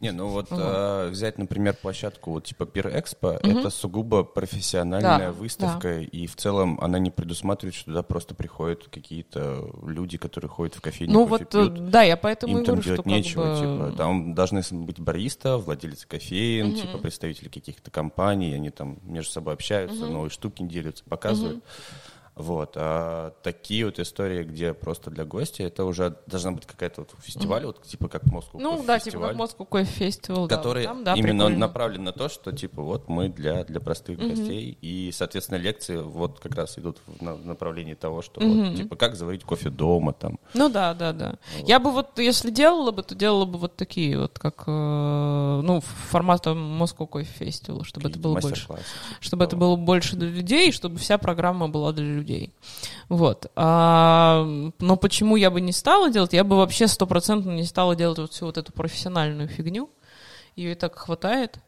Не, 0.00 0.12
ну 0.12 0.28
вот 0.28 0.48
э, 0.50 1.08
взять, 1.10 1.38
например, 1.38 1.74
площадку 1.74 2.32
вот 2.32 2.44
типа 2.44 2.66
Пир 2.66 2.88
Экспо, 2.98 3.32
это 3.42 3.70
сугубо 3.70 4.24
профессиональная 4.24 5.28
Да, 5.28 5.32
выставка, 5.32 6.00
и 6.00 6.26
в 6.26 6.36
целом 6.36 6.78
она 6.80 6.98
не 6.98 7.10
предусматривает, 7.10 7.74
что 7.74 7.86
туда 7.86 8.02
просто 8.02 8.34
приходят 8.34 8.88
какие-то 8.88 9.70
люди, 9.86 10.18
которые 10.18 10.48
ходят 10.50 10.74
в 10.74 10.80
кофейню, 10.80 11.12
Ну 11.12 11.24
вот, 11.24 11.42
э, 11.42 11.44
пьют. 11.46 11.90
да, 11.90 12.02
я 12.02 12.16
поэтому 12.16 12.58
Им 12.58 12.62
и 12.62 12.66
там 12.66 12.76
что 12.76 12.84
делать 12.84 12.98
как 12.98 13.06
нечего, 13.06 13.44
бы... 13.54 13.56
типа, 13.88 13.96
там 13.96 14.34
должны 14.34 14.62
быть 14.70 15.00
бариста, 15.00 15.58
владельцы 15.58 16.06
кофеин, 16.06 16.74
типа 16.74 16.98
представители 16.98 17.48
каких-то 17.48 17.90
компаний, 17.90 18.54
они 18.54 18.70
там 18.70 18.98
между 19.02 19.32
собой 19.32 19.54
общаются, 19.54 20.06
новые 20.06 20.30
штуки 20.30 20.62
делятся, 20.62 21.04
показывают. 21.04 21.62
Вот, 22.34 22.72
а 22.76 23.34
такие 23.42 23.84
вот 23.84 23.98
истории, 23.98 24.42
где 24.42 24.72
просто 24.72 25.10
для 25.10 25.26
гостя, 25.26 25.64
это 25.64 25.84
уже 25.84 26.16
должна 26.26 26.52
быть 26.52 26.64
какая-то 26.64 27.02
вот 27.02 27.10
фестиваль, 27.22 27.66
вот 27.66 27.82
типа 27.82 28.08
как 28.08 28.24
Москва. 28.24 28.58
Ну 28.58 28.82
да, 28.86 28.98
типа 28.98 29.18
как 29.20 29.36
Moscow 29.36 29.68
Festival. 29.68 30.48
да, 30.48 30.56
который 30.56 30.86
вот 30.86 30.94
там, 30.94 31.04
да, 31.04 31.12
именно 31.14 31.44
прикольно. 31.44 31.58
направлен 31.58 32.04
на 32.04 32.12
то, 32.12 32.30
что 32.30 32.50
типа 32.52 32.80
вот 32.82 33.06
мы 33.10 33.28
для, 33.28 33.64
для 33.64 33.80
простых 33.80 34.18
гостей, 34.18 34.78
и, 34.80 35.10
соответственно, 35.12 35.58
лекции 35.58 35.96
вот 35.98 36.40
как 36.40 36.54
раз 36.54 36.78
идут 36.78 36.98
в 37.06 37.22
на- 37.22 37.34
в 37.34 37.44
направлении 37.44 37.92
того, 37.92 38.22
что 38.22 38.40
вот, 38.40 38.76
типа 38.76 38.96
как 38.96 39.14
заварить 39.14 39.44
кофе 39.44 39.68
дома 39.68 40.14
там. 40.14 40.38
Ну 40.54 40.70
да, 40.70 40.94
да, 40.94 41.12
да. 41.12 41.38
Я 41.66 41.78
бы 41.80 41.90
вот, 41.90 42.18
если 42.18 42.50
делала 42.50 42.92
бы, 42.92 43.02
то 43.02 43.14
делала 43.14 43.44
бы 43.44 43.58
вот 43.58 43.76
такие 43.76 44.18
вот, 44.18 44.38
как, 44.38 44.64
э, 44.66 44.70
ну, 45.62 45.80
формата 45.82 46.50
Moscow 46.52 47.06
Coffee 47.06 47.28
Festival, 47.40 47.84
чтобы 47.84 48.08
это 48.08 48.18
было 48.18 48.40
больше. 48.40 48.62
типа 48.62 48.78
Чтобы 49.20 49.44
это 49.44 49.56
было 49.56 49.76
больше 49.76 50.16
для 50.16 50.30
людей, 50.30 50.72
чтобы 50.72 50.96
вся 50.98 51.18
программа 51.18 51.68
была 51.68 51.92
для 51.92 52.04
людей. 52.04 52.21
Вот. 53.08 53.50
А, 53.56 54.44
но 54.78 54.96
почему 54.96 55.36
я 55.36 55.50
бы 55.50 55.60
не 55.60 55.72
стала 55.72 56.10
делать? 56.10 56.32
Я 56.32 56.44
бы 56.44 56.56
вообще 56.56 56.86
стопроцентно 56.88 57.50
не 57.50 57.64
стала 57.64 57.94
делать 57.96 58.18
вот 58.18 58.32
всю 58.32 58.46
вот 58.46 58.58
эту 58.58 58.72
профессиональную 58.72 59.48
фигню. 59.48 59.90
Ее 60.56 60.72
и 60.72 60.74
так 60.74 60.96
хватает. 60.98 61.58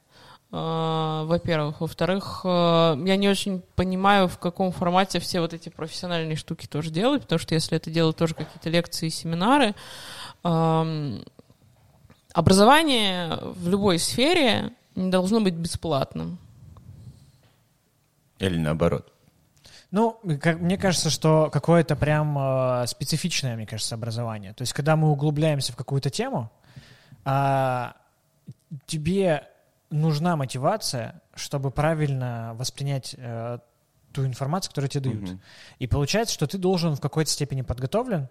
а, 0.52 1.24
Во-первых. 1.24 1.80
Во-вторых, 1.80 2.42
э, 2.44 2.48
я 3.04 3.16
не 3.16 3.28
очень 3.28 3.62
понимаю, 3.76 4.28
в 4.28 4.38
каком 4.38 4.72
формате 4.72 5.18
все 5.18 5.40
вот 5.40 5.52
эти 5.54 5.68
профессиональные 5.68 6.36
штуки 6.36 6.66
тоже 6.66 6.90
делать, 6.90 7.22
потому 7.22 7.38
что 7.38 7.54
если 7.54 7.76
это 7.76 7.90
делать 7.90 8.16
тоже 8.16 8.34
какие-то 8.34 8.70
лекции 8.70 9.06
и 9.06 9.10
семинары, 9.10 9.74
ам, 10.42 11.22
образование 12.32 13.38
в 13.42 13.68
любой 13.68 13.98
сфере 13.98 14.72
не 14.94 15.10
должно 15.10 15.40
быть 15.40 15.54
бесплатным. 15.54 16.38
Или 18.38 18.58
наоборот. 18.58 19.10
Ну, 19.94 20.18
как, 20.40 20.58
мне 20.58 20.76
кажется, 20.76 21.08
что 21.08 21.50
какое-то 21.52 21.94
прям 21.94 22.36
э, 22.36 22.86
специфичное, 22.88 23.54
мне 23.54 23.64
кажется, 23.64 23.94
образование. 23.94 24.52
То 24.52 24.62
есть, 24.62 24.72
когда 24.72 24.96
мы 24.96 25.08
углубляемся 25.12 25.72
в 25.72 25.76
какую-то 25.76 26.10
тему, 26.10 26.50
а, 27.24 27.94
тебе 28.86 29.46
нужна 29.90 30.34
мотивация, 30.34 31.22
чтобы 31.36 31.70
правильно 31.70 32.56
воспринять 32.58 33.14
э, 33.16 33.58
ту 34.10 34.26
информацию, 34.26 34.70
которую 34.70 34.90
тебе 34.90 35.10
дают. 35.10 35.22
Мгм. 35.22 35.40
И 35.78 35.86
получается, 35.86 36.34
что 36.34 36.48
ты 36.48 36.58
должен 36.58 36.96
в 36.96 37.00
какой-то 37.00 37.30
степени 37.30 37.62
подготовлен. 37.62 38.28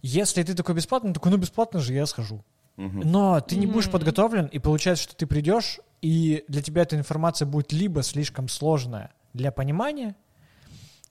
Если 0.00 0.42
ты 0.42 0.54
такой 0.54 0.74
бесплатный, 0.74 1.12
такой, 1.12 1.30
ну 1.30 1.36
бесплатно 1.36 1.80
же 1.80 1.92
я 1.92 2.06
схожу. 2.06 2.42
Мгм. 2.78 3.00
Но 3.04 3.38
ты 3.42 3.56
не 3.56 3.66
будешь 3.66 3.90
подготовлен, 3.90 4.46
и 4.46 4.58
получается, 4.58 5.04
что 5.04 5.14
ты 5.14 5.26
придешь, 5.26 5.78
и 6.00 6.42
для 6.48 6.62
тебя 6.62 6.82
эта 6.82 6.96
информация 6.96 7.44
будет 7.44 7.70
либо 7.70 8.02
слишком 8.02 8.48
сложная 8.48 9.10
для 9.34 9.52
понимания, 9.52 10.16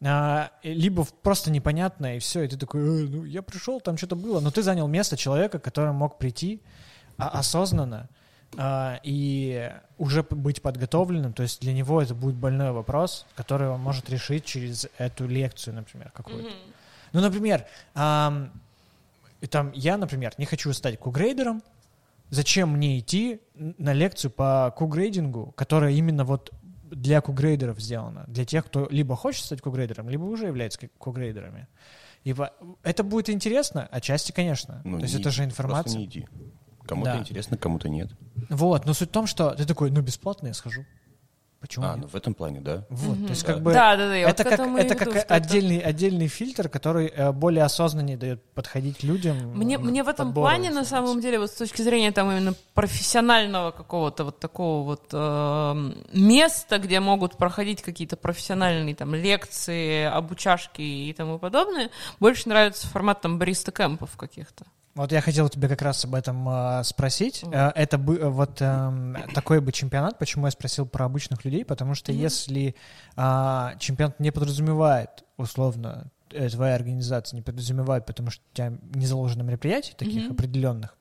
а, 0.03 0.51
либо 0.63 1.05
просто 1.21 1.51
непонятная, 1.51 2.15
и 2.15 2.19
все, 2.19 2.41
и 2.41 2.47
ты 2.47 2.57
такой, 2.57 2.81
«Э, 2.81 3.07
ну, 3.07 3.23
я 3.23 3.43
пришел, 3.43 3.79
там 3.79 3.97
что-то 3.97 4.15
было, 4.15 4.39
но 4.39 4.49
ты 4.49 4.63
занял 4.63 4.87
место 4.87 5.15
человека, 5.15 5.59
который 5.59 5.93
мог 5.93 6.17
прийти 6.17 6.59
а, 7.17 7.27
осознанно 7.29 8.09
а, 8.57 8.99
и 9.03 9.71
уже 9.99 10.23
быть 10.23 10.63
подготовленным, 10.63 11.33
то 11.33 11.43
есть 11.43 11.61
для 11.61 11.73
него 11.73 12.01
это 12.01 12.15
будет 12.15 12.35
больной 12.35 12.71
вопрос, 12.71 13.27
который 13.35 13.69
он 13.69 13.79
может 13.79 14.09
решить 14.09 14.43
через 14.43 14.87
эту 14.97 15.27
лекцию, 15.27 15.75
например, 15.75 16.11
какую-то. 16.11 16.49
Ну, 17.13 17.21
например, 17.21 17.65
и 17.93 19.47
там 19.47 19.71
я, 19.73 19.97
например, 19.97 20.33
не 20.37 20.45
хочу 20.45 20.71
стать 20.71 20.97
кугрейдером. 20.97 21.61
Зачем 22.29 22.69
мне 22.69 22.99
идти 22.99 23.41
на 23.53 23.91
лекцию 23.91 24.31
по 24.31 24.73
кугрейдингу, 24.77 25.51
которая 25.57 25.91
именно 25.91 26.23
вот 26.23 26.51
для 26.91 27.21
кугрейдеров 27.21 27.79
сделана, 27.81 28.25
для 28.27 28.45
тех, 28.45 28.65
кто 28.65 28.87
либо 28.91 29.15
хочет 29.15 29.45
стать 29.45 29.61
кугрейдером, 29.61 30.09
либо 30.09 30.23
уже 30.25 30.45
является 30.47 30.79
ку- 30.79 30.89
кугрейдерами. 30.97 31.67
И 32.23 32.35
это 32.83 33.03
будет 33.03 33.29
интересно, 33.29 33.87
отчасти, 33.91 34.31
конечно. 34.31 34.81
Ну, 34.83 34.97
То 34.97 35.03
есть 35.03 35.15
это 35.15 35.31
же 35.31 35.43
иди, 35.43 35.49
информация. 35.49 35.83
Просто 35.83 35.97
не 35.99 36.05
иди. 36.05 36.27
Кому-то 36.85 37.13
Да. 37.13 37.19
интересно, 37.19 37.57
кому-то 37.57 37.89
нет. 37.89 38.11
Вот, 38.49 38.85
но 38.85 38.93
суть 38.93 39.09
в 39.09 39.11
том, 39.11 39.25
что 39.27 39.51
ты 39.51 39.65
такой, 39.65 39.89
ну 39.91 40.01
бесплатно 40.01 40.47
я 40.47 40.53
схожу. 40.53 40.85
Почему 41.61 41.85
А, 41.85 41.89
нет? 41.89 41.99
ну 42.01 42.07
в 42.07 42.15
этом 42.15 42.33
плане, 42.33 42.59
да. 42.59 42.85
Вот, 42.89 43.17
то 43.23 43.29
есть 43.29 43.45
Да. 43.45 43.53
как 43.53 43.61
бы 43.61 43.71
Да, 43.71 43.95
да, 43.95 44.07
да. 44.07 44.15
я 44.15 44.25
вот 44.27 44.33
это 44.39 44.43
к 44.43 44.49
как 44.49 44.59
это 44.59 44.69
веду, 44.83 44.95
как 44.97 45.15
это- 45.15 45.33
отдельный 45.35 45.77
отдельный 45.77 46.27
фильтр, 46.27 46.67
который 46.69 47.05
э, 47.07 47.31
более 47.31 47.63
осознаннее 47.63 48.17
дает 48.17 48.43
подходить 48.55 49.03
людям. 49.03 49.37
Мне, 49.55 49.75
м, 49.75 49.85
мне 49.85 50.03
в 50.03 50.07
этом 50.09 50.29
подбору 50.29 50.47
плане, 50.47 50.71
на 50.71 50.83
самом 50.85 51.21
деле, 51.21 51.37
вот 51.37 51.51
с 51.51 51.53
точки 51.53 51.83
зрения 51.83 52.11
там 52.11 52.31
именно 52.31 52.55
профессионального 52.73 53.69
какого-то 53.69 54.23
вот 54.25 54.39
такого 54.39 54.83
вот 54.83 55.09
э, 55.13 55.91
места, 56.13 56.79
где 56.79 56.99
могут 56.99 57.37
проходить 57.37 57.83
какие-то 57.83 58.17
профессиональные 58.17 58.95
там 58.95 59.13
лекции, 59.13 60.03
обучашки 60.05 60.81
и 60.81 61.13
тому 61.13 61.37
подобное, 61.37 61.91
больше 62.19 62.49
нравится 62.49 62.87
формат 62.87 63.21
там 63.21 63.37
бариста 63.37 63.71
кемпов 63.71 64.17
каких-то. 64.17 64.65
Вот 64.93 65.11
я 65.11 65.21
хотел 65.21 65.47
тебя 65.47 65.69
как 65.69 65.81
раз 65.81 66.03
об 66.03 66.15
этом 66.15 66.47
э, 66.49 66.83
спросить. 66.83 67.43
Э, 67.51 67.71
это 67.75 67.97
бы 67.97 68.17
э, 68.17 68.27
вот 68.27 68.61
эм, 68.61 69.15
такой 69.33 69.61
бы 69.61 69.71
чемпионат. 69.71 70.19
Почему 70.19 70.47
я 70.47 70.51
спросил 70.51 70.85
про 70.85 71.05
обычных 71.05 71.45
людей? 71.45 71.63
Потому 71.63 71.95
что 71.95 72.11
если 72.11 72.75
а, 73.15 73.75
чемпионат 73.79 74.19
не 74.19 74.31
подразумевает 74.31 75.23
условно 75.37 76.11
э, 76.31 76.49
твоя 76.49 76.75
организация 76.75 77.37
не 77.37 77.41
подразумевает, 77.41 78.05
потому 78.05 78.31
что 78.31 78.43
у 78.51 78.55
тебя 78.55 78.73
не 78.93 79.05
заложено 79.05 79.43
мероприятий 79.43 79.93
таких 79.97 80.23
Мгм. 80.25 80.33
определенных, 80.33 80.97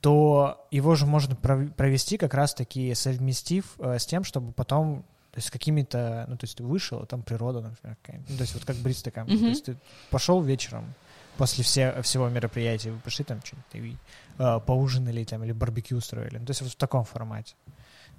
то 0.00 0.66
его 0.70 0.94
же 0.94 1.06
можно 1.06 1.34
пров- 1.34 1.72
провести 1.72 2.18
как 2.18 2.34
раз-таки 2.34 2.94
совместив 2.94 3.74
э, 3.78 3.98
с 3.98 4.06
тем, 4.06 4.22
чтобы 4.22 4.52
потом 4.52 5.04
то 5.32 5.38
есть 5.38 5.48
с 5.48 5.50
какими-то, 5.50 6.26
ну, 6.28 6.36
то 6.36 6.44
есть 6.44 6.56
ты 6.56 6.62
вышел, 6.62 7.00
а 7.00 7.06
там 7.06 7.24
природа, 7.24 7.60
например, 7.60 7.96
какая-нибудь. 8.00 8.30
Ну, 8.30 8.36
то 8.36 8.42
есть 8.42 8.54
вот 8.54 8.64
как 8.64 8.76
бриста 8.76 9.10
камп. 9.10 9.30
Мгм. 9.30 9.40
То 9.40 9.46
есть 9.46 9.64
ты 9.64 9.76
пошел 10.08 10.40
вечером 10.40 10.94
после 11.36 11.64
все, 11.64 12.02
всего 12.02 12.28
мероприятия, 12.28 12.90
вы 12.90 12.98
пошли 12.98 13.24
там 13.24 13.40
что-нибудь, 13.42 13.98
э, 14.38 14.60
поужинали 14.66 15.24
там 15.24 15.44
или 15.44 15.52
барбекю 15.52 15.96
устроили. 15.96 16.38
Ну, 16.38 16.46
то 16.46 16.50
есть 16.50 16.62
вот 16.62 16.70
в 16.72 16.76
таком 16.76 17.04
формате. 17.04 17.54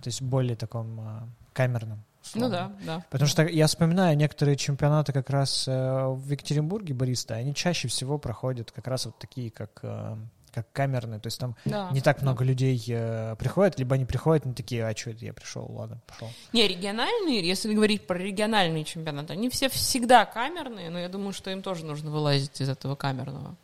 То 0.01 0.09
есть 0.09 0.21
более 0.21 0.55
таком 0.55 0.99
э, 0.99 1.21
камерном. 1.53 2.03
Ну 2.33 2.47
условно. 2.47 2.75
да, 2.79 2.85
да. 2.85 3.05
Потому 3.09 3.27
что 3.29 3.43
я 3.45 3.67
вспоминаю 3.67 4.17
некоторые 4.17 4.55
чемпионаты 4.55 5.13
как 5.13 5.29
раз 5.29 5.67
э, 5.67 6.05
в 6.07 6.31
Екатеринбурге 6.31 6.93
бариста, 6.93 7.35
они 7.35 7.53
чаще 7.53 7.87
всего 7.87 8.17
проходят 8.17 8.71
как 8.71 8.87
раз 8.87 9.05
вот 9.05 9.17
такие, 9.19 9.51
как, 9.51 9.79
э, 9.83 10.17
как 10.55 10.71
камерные. 10.71 11.19
То 11.19 11.27
есть 11.27 11.39
там 11.39 11.55
Да, 11.65 11.89
не 11.91 12.01
так 12.01 12.17
да. 12.17 12.23
много 12.23 12.43
людей 12.43 12.83
э, 12.87 13.35
приходят, 13.37 13.77
либо 13.77 13.95
они 13.95 14.05
приходят, 14.05 14.45
ну 14.45 14.53
такие, 14.53 14.85
а 14.87 14.95
что 14.95 15.11
это 15.11 15.25
я 15.25 15.33
пришел, 15.33 15.69
ладно, 15.69 15.99
пошел. 16.07 16.29
Не, 16.53 16.67
региональные, 16.67 17.45
если 17.45 17.73
говорить 17.73 18.07
про 18.07 18.17
региональные 18.17 18.85
чемпионаты, 18.85 19.33
они 19.33 19.49
все 19.49 19.69
всегда 19.69 20.25
камерные, 20.25 20.89
но 20.89 20.97
я 20.97 21.09
думаю, 21.09 21.33
что 21.33 21.51
им 21.51 21.61
тоже 21.61 21.85
нужно 21.85 22.09
вылазить 22.09 22.59
из 22.61 22.69
этого 22.69 22.95
камерного. 22.95 23.55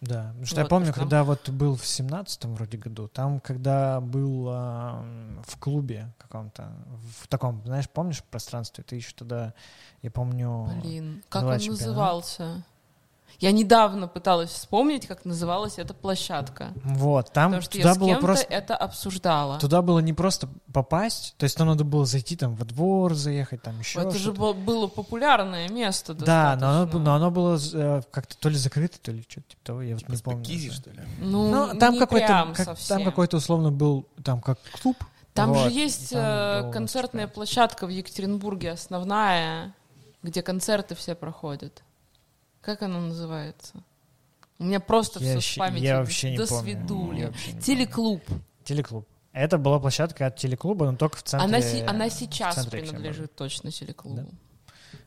Да, 0.00 0.28
потому 0.28 0.46
что 0.46 0.56
я 0.56 0.62
Вот, 0.62 0.70
помню, 0.70 0.86
потому 0.86 0.92
что 0.92 1.00
когда 1.00 1.24
вот 1.24 1.50
был 1.50 1.76
в 1.76 1.86
семнадцатом 1.86 2.54
вроде 2.54 2.78
году, 2.78 3.06
там, 3.08 3.38
когда 3.38 4.00
был 4.00 4.46
а, 4.48 5.04
в 5.46 5.58
клубе 5.58 6.10
каком-то, 6.16 6.72
в 7.20 7.28
таком, 7.28 7.62
знаешь, 7.66 7.88
помнишь 7.90 8.22
пространстве, 8.24 8.82
ты 8.82 8.96
еще 8.96 9.12
тогда, 9.14 9.52
я 10.00 10.10
помню... 10.10 10.70
Блин, 10.82 11.22
как 11.28 11.44
он 11.44 11.58
чемпионат. 11.58 11.80
назывался? 11.80 12.64
Я 13.40 13.52
недавно 13.52 14.06
пыталась 14.06 14.50
вспомнить, 14.50 15.06
как 15.06 15.24
называлась 15.24 15.78
эта 15.78 15.94
площадка. 15.94 16.72
Вот, 16.84 17.32
там 17.32 17.52
потому 17.52 17.62
что 17.62 17.78
я 17.78 17.82
туда 17.84 17.94
с 17.94 17.98
было 17.98 18.14
просто... 18.16 18.44
это 18.44 18.76
обсуждала. 18.76 19.58
Туда 19.58 19.80
было 19.80 19.98
не 20.00 20.12
просто 20.12 20.48
попасть, 20.72 21.34
то 21.38 21.44
есть 21.44 21.56
там 21.56 21.68
надо 21.68 21.84
было 21.84 22.04
зайти 22.04 22.36
там 22.36 22.54
во 22.54 22.66
двор, 22.66 23.14
заехать, 23.14 23.62
там 23.62 23.78
еще 23.78 24.00
это 24.00 24.18
же 24.18 24.32
было, 24.32 24.52
было 24.52 24.88
популярное 24.88 25.68
место 25.70 26.12
Да, 26.12 26.56
но 26.60 26.82
оно, 26.82 26.98
но 26.98 27.14
оно 27.14 27.30
было 27.30 27.58
э, 27.72 28.02
как-то 28.10 28.36
то 28.36 28.50
ли 28.50 28.56
закрыто, 28.56 29.00
то 29.00 29.10
ли 29.10 29.24
что-то 29.26 29.48
типа 29.48 29.64
того, 29.64 29.82
я 29.82 29.94
вот 29.94 30.06
не 30.06 30.16
помню. 30.18 30.44
Кизи, 30.44 30.70
что 30.70 30.90
ли? 30.90 31.00
Ну, 31.18 31.50
Ну, 31.72 31.78
там 31.78 31.94
не 31.94 31.98
какой-то, 31.98 32.52
как- 32.54 32.66
совсем. 32.66 32.96
там 32.98 33.04
какой-то 33.06 33.38
условно 33.38 33.72
был, 33.72 34.06
там 34.22 34.42
как 34.42 34.58
клуб. 34.82 34.96
Там 35.32 35.54
Вот, 35.54 35.70
же 35.70 35.70
есть 35.70 36.10
там 36.10 36.20
э, 36.22 36.62
было, 36.62 36.72
концертная 36.72 37.24
типа, 37.24 37.34
площадка 37.36 37.86
в 37.86 37.90
Екатеринбурге, 37.90 38.72
основная. 38.72 39.74
где 40.22 40.42
концерты 40.42 40.94
все 40.94 41.14
проходят. 41.14 41.82
Как 42.60 42.82
оно 42.82 43.00
называется? 43.00 43.74
У 44.58 44.64
меня 44.64 44.80
просто 44.80 45.20
Я 45.24 45.38
все 45.38 45.40
щ- 45.40 45.54
в 45.56 45.58
памяти. 45.58 45.82
я 45.84 46.00
вообще 46.00 46.30
не 46.32 46.36
До 46.36 46.46
помню. 46.46 46.62
свидули. 46.62 47.20
Я 47.20 47.26
вообще 47.28 47.52
не 47.52 47.60
Телеклуб. 47.60 48.22
Телеклуб. 48.64 49.06
Это 49.32 49.58
была 49.58 49.78
площадка 49.78 50.26
от 50.26 50.36
телеклуба, 50.36 50.90
но 50.90 50.96
только 50.96 51.16
в 51.16 51.22
центре. 51.22 51.48
Она, 51.48 51.62
си- 51.62 51.80
она 51.82 52.10
сейчас 52.10 52.66
принадлежит 52.66 53.34
точно 53.34 53.70
телеклубу. 53.70 54.26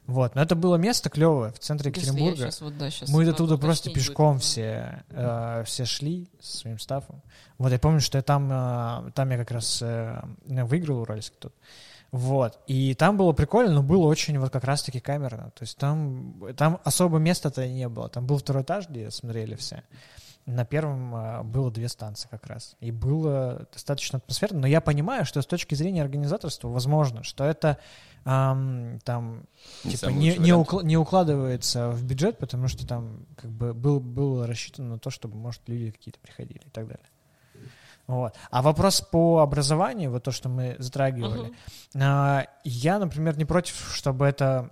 Вот, 0.05 0.35
но 0.35 0.41
это 0.41 0.55
было 0.55 0.75
место 0.75 1.09
клевое 1.09 1.51
в 1.53 1.59
центре 1.59 1.89
Если 1.93 2.07
Екатеринбурга. 2.09 2.45
щас 2.45 2.61
вот, 2.61 2.77
да, 2.77 2.89
щас 2.89 3.07
Мы 3.09 3.21
до 3.23 3.31
надо 3.31 3.37
туда 3.37 3.57
просто 3.57 3.89
пешком 3.91 4.39
все, 4.39 5.03
э, 5.09 5.63
все 5.65 5.85
шли 5.85 6.27
со 6.41 6.57
своим 6.57 6.79
стафом. 6.79 7.21
Вот, 7.57 7.71
я 7.71 7.79
помню, 7.79 8.01
что 8.01 8.17
я 8.17 8.21
там, 8.21 8.49
э, 8.51 9.11
там 9.11 9.29
я 9.29 9.37
как 9.37 9.51
раз 9.51 9.81
э, 9.81 10.21
выиграл 10.45 10.99
Уральский 11.01 11.37
тут. 11.39 11.53
Вот, 12.13 12.59
и 12.67 12.93
там 12.93 13.17
было 13.17 13.31
прикольно, 13.31 13.73
но 13.73 13.81
было 13.81 14.05
очень 14.05 14.37
вот 14.37 14.51
как 14.51 14.65
раз-таки 14.65 14.99
камерно. 14.99 15.51
То 15.55 15.63
есть 15.63 15.75
там, 15.79 16.35
там 16.55 16.79
особо 16.83 17.17
места-то 17.17 17.67
не 17.67 17.89
было. 17.89 18.07
Там 18.07 18.27
был 18.27 18.37
второй 18.37 18.61
этаж, 18.61 18.87
где 18.87 19.09
смотрели 19.09 19.55
все. 19.55 19.81
На 20.45 20.63
первом 20.63 21.15
э, 21.15 21.41
было 21.41 21.71
две 21.71 21.89
станции 21.89 22.27
как 22.29 22.45
раз. 22.45 22.75
И 22.81 22.91
было 22.91 23.65
достаточно 23.73 24.19
атмосферно. 24.19 24.59
Но 24.59 24.67
я 24.67 24.79
понимаю, 24.79 25.25
что 25.25 25.41
с 25.41 25.47
точки 25.47 25.73
зрения 25.73 26.03
организаторства, 26.03 26.67
возможно, 26.67 27.23
что 27.23 27.45
это 27.45 27.79
ам, 28.25 28.99
там 29.03 29.47
Не 29.83 29.93
типа 29.93 30.11
не, 30.11 30.37
не, 30.37 30.51
укла- 30.51 30.83
не 30.83 30.97
укладывается 30.97 31.89
в 31.89 32.03
бюджет, 32.03 32.37
потому 32.37 32.67
что 32.67 32.85
там 32.85 33.25
как 33.35 33.49
бы 33.49 33.73
был, 33.73 33.99
было 33.99 34.45
рассчитано 34.45 34.89
на 34.89 34.99
то, 34.99 35.09
чтобы, 35.09 35.35
может, 35.35 35.61
люди 35.65 35.89
какие-то 35.89 36.19
приходили 36.19 36.61
и 36.63 36.69
так 36.69 36.85
далее. 36.85 37.07
Вот. 38.07 38.35
А 38.51 38.61
вопрос 38.61 39.01
по 39.01 39.39
образованию, 39.39 40.11
вот 40.11 40.23
то, 40.23 40.31
что 40.31 40.49
мы 40.49 40.75
затрагивали, 40.79 41.53
а, 41.95 42.45
я, 42.63 42.99
например, 42.99 43.37
не 43.37 43.45
против, 43.45 43.93
чтобы 43.95 44.25
это 44.25 44.71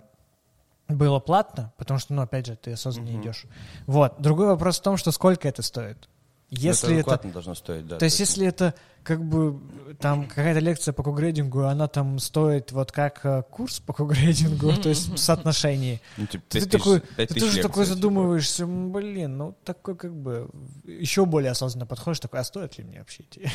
было 0.88 1.18
платно, 1.20 1.72
потому 1.78 1.98
что, 1.98 2.12
ну, 2.12 2.22
опять 2.22 2.46
же, 2.46 2.56
ты 2.56 2.72
осознанно 2.72 3.10
Мгм. 3.10 3.22
идешь. 3.22 3.44
Вот. 3.86 4.20
Другой 4.20 4.48
вопрос 4.48 4.78
в 4.78 4.82
том, 4.82 4.96
что 4.96 5.10
сколько 5.12 5.48
это 5.48 5.62
стоит. 5.62 6.08
Если 6.50 6.98
это 6.98 7.14
это 7.14 7.28
должно 7.28 7.54
стоить, 7.54 7.86
да. 7.86 7.96
то 7.96 8.04
есть, 8.04 8.20
если 8.20 8.46
это 8.46 8.74
как 9.02 9.24
бы 9.24 9.60
там 10.00 10.26
какая-то 10.26 10.60
лекция 10.60 10.92
по 10.92 11.02
кугрейдингу, 11.02 11.64
она 11.64 11.88
там 11.88 12.18
стоит 12.18 12.72
вот 12.72 12.92
как 12.92 13.20
э, 13.24 13.42
курс 13.50 13.80
по 13.80 13.92
кугрейдингу, 13.92 14.72
то 14.76 14.88
есть 14.88 15.08
в 15.08 15.16
соотношении, 15.18 16.00
Ну, 16.16 16.26
типа, 16.26 16.44
ты 16.48 16.66
такой, 16.66 17.00
ты 17.00 17.26
тоже 17.26 17.36
такой 17.36 17.46
лекций, 17.56 17.62
типа. 17.62 17.84
задумываешься, 17.84 18.64
«М, 18.64 18.92
блин, 18.92 19.36
ну 19.36 19.54
такой 19.64 19.96
как 19.96 20.14
бы 20.14 20.48
еще 20.84 21.26
более 21.26 21.50
осознанно 21.50 21.86
подходишь, 21.86 22.20
такой, 22.20 22.40
а 22.40 22.44
стоит 22.44 22.78
ли 22.78 22.84
мне 22.84 22.98
вообще 22.98 23.22
идти? 23.24 23.46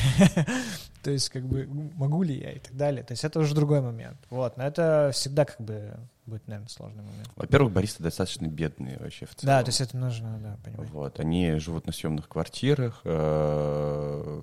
То 1.02 1.10
есть 1.10 1.30
как 1.30 1.44
бы 1.46 1.66
могу 1.94 2.22
ли 2.22 2.38
я 2.38 2.52
и 2.52 2.58
так 2.58 2.76
далее. 2.76 3.02
То 3.02 3.12
есть 3.12 3.24
это 3.24 3.38
уже 3.38 3.54
другой 3.54 3.80
момент. 3.80 4.18
Вот, 4.30 4.56
но 4.56 4.64
это 4.64 5.10
всегда 5.12 5.44
как 5.44 5.60
бы 5.60 5.96
будет, 6.26 6.46
наверное, 6.46 6.68
сложный 6.68 7.02
момент. 7.02 7.30
Во-первых, 7.36 7.72
баристы 7.72 8.02
достаточно 8.02 8.46
бедные 8.46 8.98
вообще 8.98 9.26
в 9.26 9.34
целом. 9.34 9.46
Да, 9.56 9.62
то 9.62 9.68
есть 9.68 9.80
это 9.80 9.96
нужно, 9.96 10.38
да, 10.42 10.58
понимать. 10.62 10.90
Вот, 10.90 11.20
они 11.20 11.54
живут 11.58 11.86
на 11.86 11.92
съемных 11.92 12.28
квартирах, 12.28 13.00
э, 13.04 14.42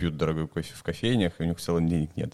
пьют 0.00 0.16
дорогой 0.16 0.48
кофе 0.48 0.72
в 0.74 0.82
кофейнях, 0.82 1.34
и 1.38 1.42
у 1.42 1.46
них 1.46 1.58
в 1.58 1.60
целом 1.60 1.86
денег 1.86 2.10
нет. 2.16 2.32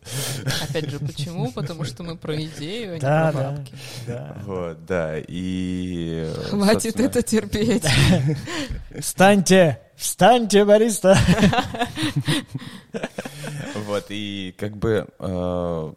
Опять 0.69 0.89
же, 0.89 1.01
почему? 1.01 1.51
Потому 1.55 1.83
что 1.83 2.05
мы 2.05 2.17
про 2.17 2.41
идею, 2.41 2.93
а 2.93 2.95
не 2.95 3.01
Да, 3.01 3.33
про 3.33 3.41
да, 3.41 3.51
бабки. 3.51 3.75
да. 4.07 4.37
Вот, 4.45 4.87
да, 4.87 5.15
и... 5.19 6.33
Хватит 6.49 6.83
собственно, 6.83 7.07
это 7.07 7.23
терпеть. 7.23 7.85
Встаньте! 9.01 9.81
Встаньте, 9.97 10.65
бариста! 10.65 11.19
Вот, 13.87 14.07
и 14.09 14.55
как 14.57 14.77
бы 14.77 15.07
э, 15.19 15.93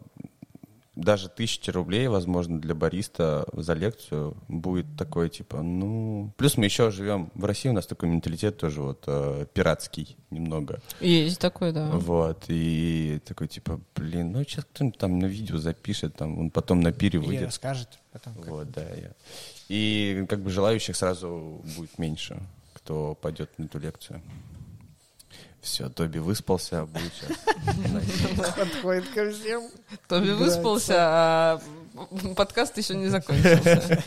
даже 1.00 1.28
тысяча 1.28 1.72
рублей, 1.72 2.06
возможно, 2.08 2.60
для 2.60 2.74
бариста 2.74 3.46
за 3.52 3.74
лекцию 3.74 4.36
будет 4.48 4.86
такой, 4.96 5.28
типа, 5.30 5.62
ну... 5.62 6.32
Плюс 6.36 6.56
мы 6.56 6.66
еще 6.66 6.90
живем 6.90 7.30
в 7.34 7.44
России, 7.44 7.68
у 7.68 7.72
нас 7.72 7.86
такой 7.86 8.08
менталитет 8.08 8.58
тоже 8.58 8.82
вот 8.82 9.04
э, 9.06 9.46
пиратский 9.52 10.16
немного. 10.30 10.80
Есть 11.00 11.40
такой, 11.40 11.72
да. 11.72 11.90
Вот, 11.90 12.44
и 12.48 13.20
такой, 13.26 13.48
типа, 13.48 13.80
блин, 13.96 14.32
ну 14.32 14.44
сейчас 14.44 14.64
кто-нибудь 14.66 14.98
там 14.98 15.18
на 15.18 15.26
видео 15.26 15.58
запишет, 15.58 16.14
там, 16.16 16.38
он 16.38 16.50
потом 16.50 16.80
на 16.80 16.92
пире 16.92 17.18
И 17.18 17.22
выйдет. 17.22 17.46
расскажет 17.46 17.98
потом. 18.12 18.34
как. 18.34 18.48
Вот, 18.48 18.70
да. 18.70 18.82
я- 18.82 19.12
И 19.68 20.26
как 20.28 20.40
бы 20.40 20.50
желающих 20.50 20.96
сразу 20.96 21.62
будет 21.76 21.98
меньше, 21.98 22.40
кто 22.74 23.14
пойдет 23.14 23.50
на 23.58 23.64
эту 23.64 23.78
лекцию. 23.78 24.20
Все, 25.62 25.88
Тоби 25.90 26.18
выспался, 26.18 26.80
а 26.80 26.86
будет 26.86 27.12
сейчас. 27.14 28.56
Подходит 28.56 29.08
ко 29.10 29.30
всем. 29.30 29.62
Тоби 30.08 30.30
выспался, 30.30 30.94
а 30.98 31.60
подкаст 32.34 32.78
еще 32.78 32.94
не 32.94 33.08
закончился. 33.08 34.02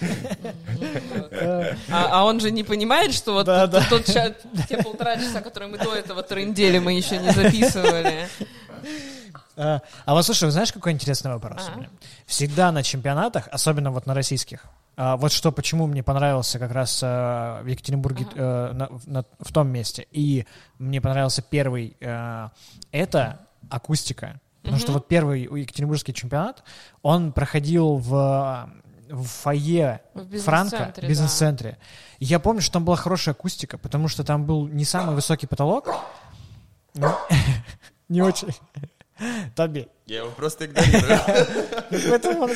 А 1.90 2.10
а 2.12 2.26
он 2.26 2.40
же 2.40 2.50
не 2.50 2.64
понимает, 2.64 3.14
что 3.14 3.34
вот 3.34 3.46
тот- 3.46 4.06
те 4.06 4.78
полтора 4.84 5.18
часа, 5.18 5.42
которые 5.42 5.70
мы 5.70 5.78
до 5.78 5.94
этого 5.94 6.24
трындели, 6.24 6.80
мы 6.80 6.94
еще 6.94 7.18
не 7.18 7.32
записывали. 7.32 8.28
А, 9.56 9.82
а 10.06 10.14
вот 10.14 10.26
слушай, 10.26 10.50
знаешь, 10.50 10.74
какой 10.74 10.94
интересный 10.94 11.32
вопрос 11.32 11.62
А. 11.70 11.74
у 11.74 11.78
меня? 11.78 11.90
Всегда 12.26 12.72
на 12.72 12.82
чемпионатах, 12.82 13.48
особенно 13.52 13.92
вот 13.92 14.08
на 14.08 14.16
российских, 14.16 14.66
а, 14.95 15.18
вот 15.18 15.32
что, 15.32 15.52
почему 15.52 15.88
мне 15.88 16.03
понравился 16.03 16.60
как 16.60 16.72
раз 16.72 16.99
а, 17.03 17.61
в 17.64 17.68
Екатеринбурге 17.68 18.28
э, 18.36 18.72
на- 18.74 18.88
в- 18.88 19.07
на- 19.07 19.26
в 19.40 19.52
том 19.52 19.68
месте, 19.70 20.07
и 20.11 20.45
мне 20.80 21.02
понравился 21.02 21.41
первый, 21.41 21.95
э, 21.99 22.49
это 22.91 23.48
акустика. 23.70 24.40
Потому 24.61 24.80
что 24.80 24.91
вот 24.94 25.07
первый 25.10 25.41
Екатеринбургский 25.41 26.14
чемпионат, 26.14 26.64
он 27.02 27.34
проходил 27.34 27.98
в, 27.98 28.70
в 29.10 29.24
фойе 29.26 30.02
В 30.14 30.40
Франка, 30.40 30.78
бизнес-центре, 30.78 31.02
да. 31.02 31.07
бизнес-центре. 31.10 31.78
И 32.20 32.26
я 32.26 32.40
помню, 32.40 32.61
что 32.61 32.74
там 32.74 32.86
была 32.86 32.95
хорошая 32.95 33.34
акустика, 33.36 33.78
потому 33.78 34.07
что 34.07 34.24
там 34.24 34.45
был 34.45 34.68
не 34.68 34.86
самый 34.86 35.15
высокий 35.15 35.48
потолок, 35.48 35.90
не- 36.94 37.06
не 38.10 38.22
очень. 38.22 38.49
Тоби, 39.56 39.88
Я 40.06 40.19
его 40.19 40.31
просто 40.31 40.65
игнорирую. 40.65 41.19
Поэтому 42.10 42.44
он. 42.44 42.52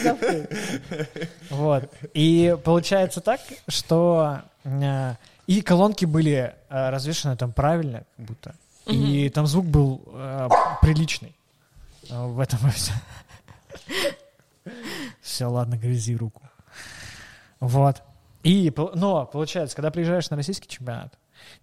Вот. 1.49 1.93
И 2.13 2.57
получается 2.63 3.21
так, 3.21 3.39
что 3.67 4.41
э, 4.63 5.15
и 5.45 5.61
колонки 5.61 6.05
были 6.05 6.55
э, 6.69 6.89
развешаны 6.89 7.37
там 7.37 7.51
правильно, 7.51 8.03
как 8.15 8.25
будто. 8.25 8.55
И 8.85 9.29
там 9.29 9.47
звук 9.47 9.65
был 9.65 10.01
э, 10.07 10.49
приличный. 10.81 11.35
В 12.09 12.39
этом 12.39 12.59
и 12.67 12.71
все. 12.71 12.93
Все, 15.21 15.45
ладно, 15.45 15.77
грызи 15.77 16.15
руку. 16.15 16.41
Вот. 17.59 18.01
И, 18.43 18.71
но, 18.93 19.25
получается, 19.25 19.75
когда 19.75 19.91
приезжаешь 19.91 20.29
на 20.29 20.37
российский 20.37 20.69
чемпионат, 20.69 21.13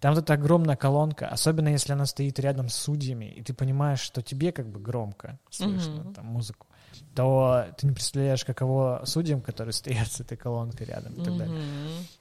там 0.01 0.17
эта 0.17 0.35
огромная 0.35 0.77
колонка, 0.77 1.29
особенно 1.29 1.69
если 1.69 1.93
она 1.93 2.07
стоит 2.07 2.39
рядом 2.39 2.69
с 2.69 2.75
судьями, 2.75 3.27
и 3.27 3.43
ты 3.43 3.55
понимаешь, 3.55 4.01
что 4.01 4.23
тебе 4.23 4.53
как 4.53 4.69
бы 4.69 4.81
громко 4.81 5.39
слышно 5.51 6.03
Мгм. 6.03 6.15
там 6.15 6.27
музыку, 6.27 6.67
то 7.15 7.67
ты 7.77 7.87
не 7.87 7.93
представляешь, 7.93 8.45
каково 8.45 9.03
судьям, 9.05 9.41
которые 9.41 9.73
стоят 9.75 10.09
с 10.11 10.21
этой 10.21 10.37
колонкой 10.37 10.87
рядом 10.87 11.13
и 11.15 11.25
так 11.25 11.37
далее. 11.37 11.59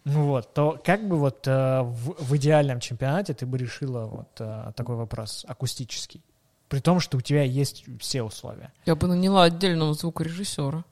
Ну 0.05 0.27
вот, 0.27 0.53
то 0.53 0.81
как 0.83 1.07
бы 1.07 1.17
вот 1.17 1.47
э, 1.47 1.81
в, 1.81 2.15
в 2.23 2.35
идеальном 2.37 2.79
чемпионате 2.79 3.33
ты 3.33 3.45
бы 3.45 3.57
решила 3.57 4.05
вот 4.05 4.29
э, 4.39 4.71
такой 4.75 4.95
вопрос 4.95 5.45
акустический? 5.47 6.21
При 6.69 6.79
том, 6.79 6.99
что 6.99 7.17
у 7.17 7.21
тебя 7.21 7.43
есть 7.43 7.85
все 7.99 8.23
условия. 8.23 8.73
Я 8.85 8.95
бы 8.95 9.07
наняла 9.07 9.43
отдельного 9.43 9.93
звукорежиссера. 9.93 10.83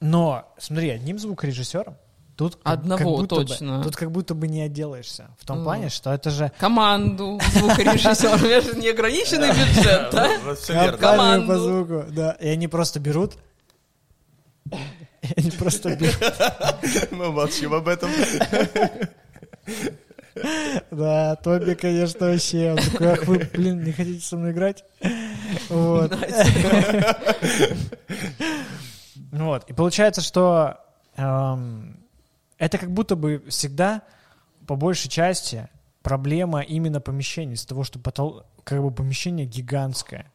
Но, 0.00 0.50
смотри, 0.58 0.90
одним 0.90 1.18
звукорежиссером 1.18 1.96
тут 2.36 2.56
как- 2.56 2.72
Одного 2.74 2.98
как 2.98 3.06
будто 3.06 3.34
бы- 3.36 3.44
точно. 3.46 3.82
тут 3.82 3.96
как 3.96 4.10
будто 4.12 4.34
бы 4.34 4.46
не 4.48 4.60
отделаешься. 4.62 5.30
В 5.40 5.46
том 5.46 5.58
Ну. 5.58 5.64
плане, 5.64 5.88
что 5.88 6.12
это 6.12 6.30
же 6.30 6.52
Команду 6.58 7.40
звукорежиссера. 7.54 8.34
У 8.36 8.38
меня 8.38 8.60
же 8.60 8.74
неограниченный 8.76 9.48
бюджет, 9.50 10.10
да? 10.12 10.92
Команду. 10.98 11.46
по 11.48 11.58
звуку, 11.58 12.04
да. 12.12 12.32
И 12.32 12.48
они 12.48 12.68
просто 12.68 13.00
берут, 13.00 13.34
и 14.70 14.76
они 15.36 15.50
просто 15.50 15.96
берут, 15.96 16.16
Мы 17.10 17.32
молчим 17.32 17.72
об 17.74 17.88
этом. 17.88 18.10
да, 20.90 21.36
Тоби, 21.36 21.74
конечно, 21.74 22.26
вообще, 22.26 22.72
он 22.72 22.76
такой, 22.78 23.12
ах 23.12 23.24
вы, 23.24 23.38
блин, 23.54 23.82
не 23.82 23.92
хотите 23.92 24.20
со 24.24 24.36
мной 24.36 24.52
играть? 24.52 24.84
Вот. 25.70 26.14
Вот, 29.32 29.64
и 29.68 29.72
получается, 29.72 30.20
что 30.20 30.76
эм, 31.16 31.98
это 32.58 32.78
как 32.78 32.90
будто 32.90 33.16
бы 33.16 33.44
всегда, 33.48 34.02
по 34.66 34.76
большей 34.76 35.10
части, 35.10 35.68
проблема 36.02 36.60
именно 36.60 37.00
помещения, 37.00 37.54
из-за 37.54 37.68
того, 37.68 37.84
что 37.84 37.98
потол- 37.98 38.44
как 38.64 38.82
бы 38.82 38.90
помещение 38.90 39.46
гигантское. 39.46 40.32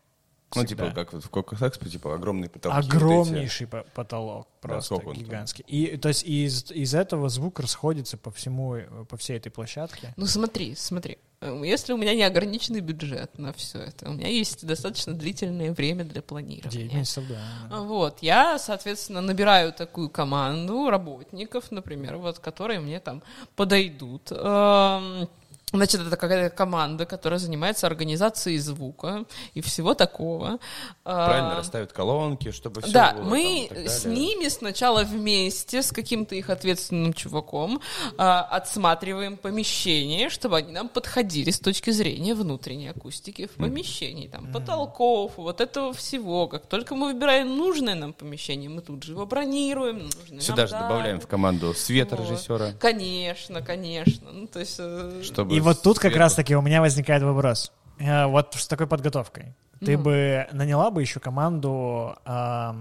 Ну, 0.56 0.66
типа, 0.66 0.92
как 0.92 1.14
вот 1.14 1.24
в 1.24 1.30
Кокос 1.30 1.62
Экспо, 1.62 1.88
типа, 1.90 2.16
огромный 2.16 2.50
потолок. 2.50 2.78
вот 2.78 2.86
эти. 2.86 2.96
Огромнейший 2.96 3.68
по- 3.68 3.86
потолок, 3.96 4.48
просто 4.60 4.98
там? 4.98 5.14
гигантский. 5.14 5.64
И 5.68 5.98
то 5.98 6.10
есть 6.10 6.24
из, 6.24 6.72
из 6.72 6.94
этого 6.94 7.30
звук 7.30 7.60
расходится 7.60 8.18
по 8.18 8.32
всему, 8.32 8.78
по 9.10 9.18
всей 9.18 9.38
этой 9.38 9.50
площадке. 9.50 10.14
Ну 10.18 10.26
смотри, 10.26 10.76
смотри. 10.76 11.18
Э, 11.42 11.62
Если 11.64 11.94
у 11.94 11.98
меня 11.98 12.14
не 12.14 12.24
ограниченный 12.24 12.82
бюджет 12.82 13.38
на 13.40 13.52
все 13.54 13.80
это, 13.80 14.10
у 14.10 14.14
меня 14.14 14.28
есть 14.28 14.66
достаточно 14.66 15.14
длительное 15.14 15.72
время 15.74 16.04
для 16.04 16.16
9 16.22 16.26
планирования. 16.26 16.94
месяцев, 17.00 17.24
да. 17.28 17.42
да. 17.70 17.80
Вот, 17.80 18.20
я, 18.22 18.60
соответственно, 18.60 19.22
набираю 19.22 19.74
такую 19.74 20.10
команду 20.10 20.90
работников, 20.90 21.72
например, 21.72 22.18
вот, 22.18 22.40
которые 22.40 22.80
мне 22.80 23.00
там 23.00 23.24
подойдут. 23.56 24.32
Эм, 24.32 25.28
Значит, 25.74 26.02
это 26.02 26.18
какая-то 26.18 26.56
команда, 26.56 27.06
которая 27.06 27.40
занимается 27.40 27.88
организацией 27.88 28.58
звука 28.58 29.26
и 29.54 29.62
всего 29.62 29.94
такого. 29.94 30.60
Правильно 31.04 31.54
А, 31.54 31.58
расставят 31.58 31.94
колонки, 31.94 32.52
чтобы 32.52 32.82
все 32.82 32.92
да, 32.92 33.14
было 33.14 33.24
мы 33.24 33.68
там 33.70 33.88
с 33.88 34.06
ними 34.06 34.50
сначала 34.50 35.04
вместе, 35.04 35.82
с 35.82 35.92
каким-то 35.92 36.36
их 36.36 36.50
ответственным 36.50 37.14
чуваком, 37.14 37.82
а, 38.18 38.42
отсматриваем 38.42 39.38
помещение, 39.38 40.30
чтобы 40.30 40.58
они 40.58 40.74
нам 40.74 40.90
подходили 40.90 41.52
с 41.52 41.60
точки 41.60 41.92
зрения 41.92 42.36
внутренней 42.36 42.90
акустики 42.90 43.48
в 43.48 43.52
помещении, 43.52 44.28
там, 44.28 44.52
потолков, 44.52 45.34
вот 45.38 45.62
этого 45.62 45.94
всего. 45.94 46.48
Как 46.48 46.66
только 46.66 46.96
мы 46.96 47.14
выбираем 47.14 47.56
нужное 47.56 47.96
нам 47.96 48.12
помещение, 48.14 48.70
мы 48.70 48.82
тут 48.82 49.04
же 49.04 49.14
его 49.14 49.26
бронируем. 49.26 50.00
нужное 50.00 50.42
Сюда 50.42 50.64
нам 50.64 50.68
же 50.68 50.74
добавляем 50.74 51.20
в 51.22 51.28
команду 51.28 51.74
света 51.74 52.16
Вот. 52.18 52.30
режиссера, 52.30 52.72
Конечно, 52.80 53.62
конечно. 53.62 54.32
Ну, 54.32 54.48
то 54.48 54.60
есть... 54.60 54.76
э, 54.80 55.22
чтобы... 55.24 55.61
И 55.62 55.64
вот 55.64 55.82
тут 55.84 56.00
как 56.00 56.16
раз-таки 56.16 56.56
у 56.56 56.62
меня 56.62 56.82
возникает 56.82 57.22
вопрос. 57.24 57.72
Э, 58.00 58.26
Вот 58.26 58.56
с 58.56 58.68
такой 58.68 58.88
подготовкой. 58.88 59.54
Ты 59.80 59.96
бы 59.98 60.48
наняла 60.52 60.90
бы 60.92 61.02
еще 61.02 61.20
команду 61.20 62.16
э, 62.26 62.74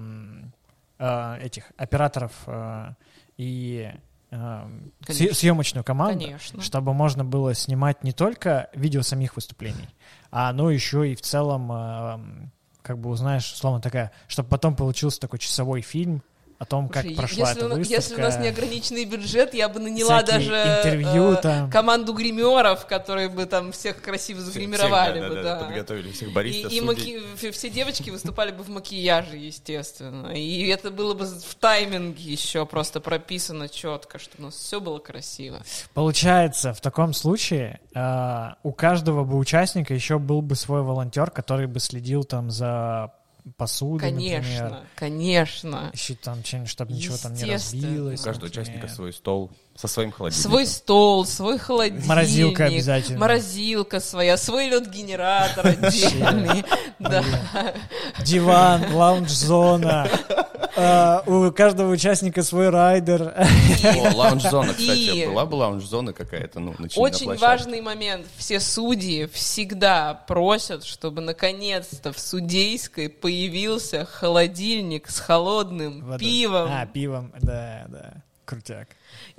этих 1.42 1.72
операторов 1.76 2.32
э, 2.46 2.92
и 3.36 3.90
Конечно. 4.30 4.92
съ- 5.08 5.34
съемочную 5.34 5.82
команду, 5.84 6.24
Конечно. 6.24 6.62
чтобы 6.62 6.94
можно 6.94 7.24
было 7.24 7.52
снимать 7.54 8.04
не 8.04 8.12
только 8.12 8.68
видео 8.74 9.02
самих 9.02 9.34
выступлений, 9.36 9.88
а 10.30 10.52
ну 10.52 10.68
еще 10.68 11.10
и 11.10 11.16
в 11.16 11.20
целом, 11.20 12.50
как 12.82 12.98
бы 12.98 13.10
узнаешь, 13.10 13.46
словно 13.56 13.80
такая, 13.80 14.12
чтобы 14.28 14.48
потом 14.48 14.76
получился 14.76 15.20
такой 15.20 15.38
часовой 15.40 15.80
фильм 15.80 16.22
о 16.60 16.66
том, 16.66 16.90
как 16.90 17.04
Слушай, 17.04 17.16
прошла 17.16 17.48
если, 17.48 17.56
эта 17.64 17.74
у 17.74 17.78
выставка. 17.78 17.94
если 18.02 18.14
у 18.16 18.18
нас 18.18 18.38
неограниченный 18.38 19.04
бюджет, 19.06 19.54
я 19.54 19.66
бы 19.70 19.80
наняла 19.80 20.22
даже 20.22 20.52
интервью 20.52 21.32
э, 21.32 21.36
там. 21.40 21.70
команду 21.70 22.12
гримеров, 22.12 22.84
которые 22.86 23.30
бы 23.30 23.46
там 23.46 23.72
всех 23.72 24.02
красиво 24.02 24.40
Всех- 24.42 24.52
загримировали 24.52 25.20
всех, 25.20 25.28
бы, 25.30 25.42
да. 25.42 25.56
Подготовили 25.60 26.12
всех 26.12 26.28
И, 26.28 26.32
баристов, 26.32 26.70
и 26.70 26.80
судей. 26.80 27.16
маки- 27.16 27.50
все 27.52 27.70
девочки 27.70 28.10
выступали 28.10 28.50
бы 28.52 28.62
в 28.62 28.68
макияже, 28.68 29.38
естественно. 29.38 30.34
И 30.34 30.66
это 30.68 30.90
было 30.90 31.14
бы 31.14 31.24
в 31.24 31.54
тайминге 31.54 32.22
еще 32.30 32.66
просто 32.66 33.00
прописано 33.00 33.70
четко, 33.70 34.18
что 34.18 34.32
у 34.38 34.42
нас 34.42 34.54
все 34.54 34.82
было 34.82 34.98
красиво. 34.98 35.62
Получается, 35.94 36.74
в 36.74 36.82
таком 36.82 37.14
случае 37.14 37.80
э, 37.94 38.48
у 38.62 38.72
каждого 38.72 39.24
бы 39.24 39.38
участника 39.38 39.94
еще 39.94 40.18
был 40.18 40.42
бы 40.42 40.54
свой 40.56 40.82
волонтер, 40.82 41.30
который 41.30 41.66
бы 41.68 41.80
следил 41.80 42.24
там 42.24 42.50
за 42.50 43.12
посудой, 43.56 44.10
например. 44.10 44.42
Конечно, 44.42 44.84
конечно. 44.94 45.90
Еще 45.92 46.14
там 46.14 46.44
что-нибудь, 46.44 46.70
чтобы 46.70 46.92
ничего 46.92 47.16
там 47.16 47.34
не 47.34 47.44
разбилось. 47.44 48.20
У 48.20 48.24
каждого 48.24 48.46
например. 48.46 48.64
участника 48.66 48.88
свой 48.88 49.12
стол 49.12 49.50
со 49.74 49.88
своим 49.88 50.12
холодильником. 50.12 50.50
Свой 50.50 50.66
стол, 50.66 51.24
свой 51.24 51.58
холодильник. 51.58 52.06
Морозилка 52.06 52.64
обязательно. 52.66 53.18
Морозилка 53.18 54.00
своя, 54.00 54.36
свой 54.36 54.68
лед-генератор 54.68 55.66
отдельный. 55.66 56.64
Диван, 58.24 58.94
лаунж-зона. 58.94 60.08
Э, 60.76 61.20
у 61.26 61.50
каждого 61.52 61.92
участника 61.92 62.42
свой 62.42 62.70
райдер. 62.70 63.22
О, 63.22 64.14
лаунж-зона, 64.14 64.74
кстати. 64.74 65.26
Была 65.26 65.46
бы 65.46 65.54
лаунж-зона 65.56 66.12
какая-то, 66.12 66.60
ну, 66.60 66.74
Очень 66.96 67.34
важный 67.36 67.80
момент. 67.80 68.26
Все 68.36 68.60
судьи 68.60 69.26
всегда 69.26 70.14
просят, 70.14 70.84
чтобы 70.84 71.20
наконец-то 71.20 72.12
в 72.12 72.18
судейской 72.18 73.08
появился 73.08 74.04
холодильник 74.04 75.08
с 75.08 75.20
холодным 75.20 76.18
пивом. 76.18 76.68
А, 76.70 76.86
пивом, 76.86 77.32
да, 77.40 77.86
да. 77.88 78.12
Крутяк. 78.44 78.88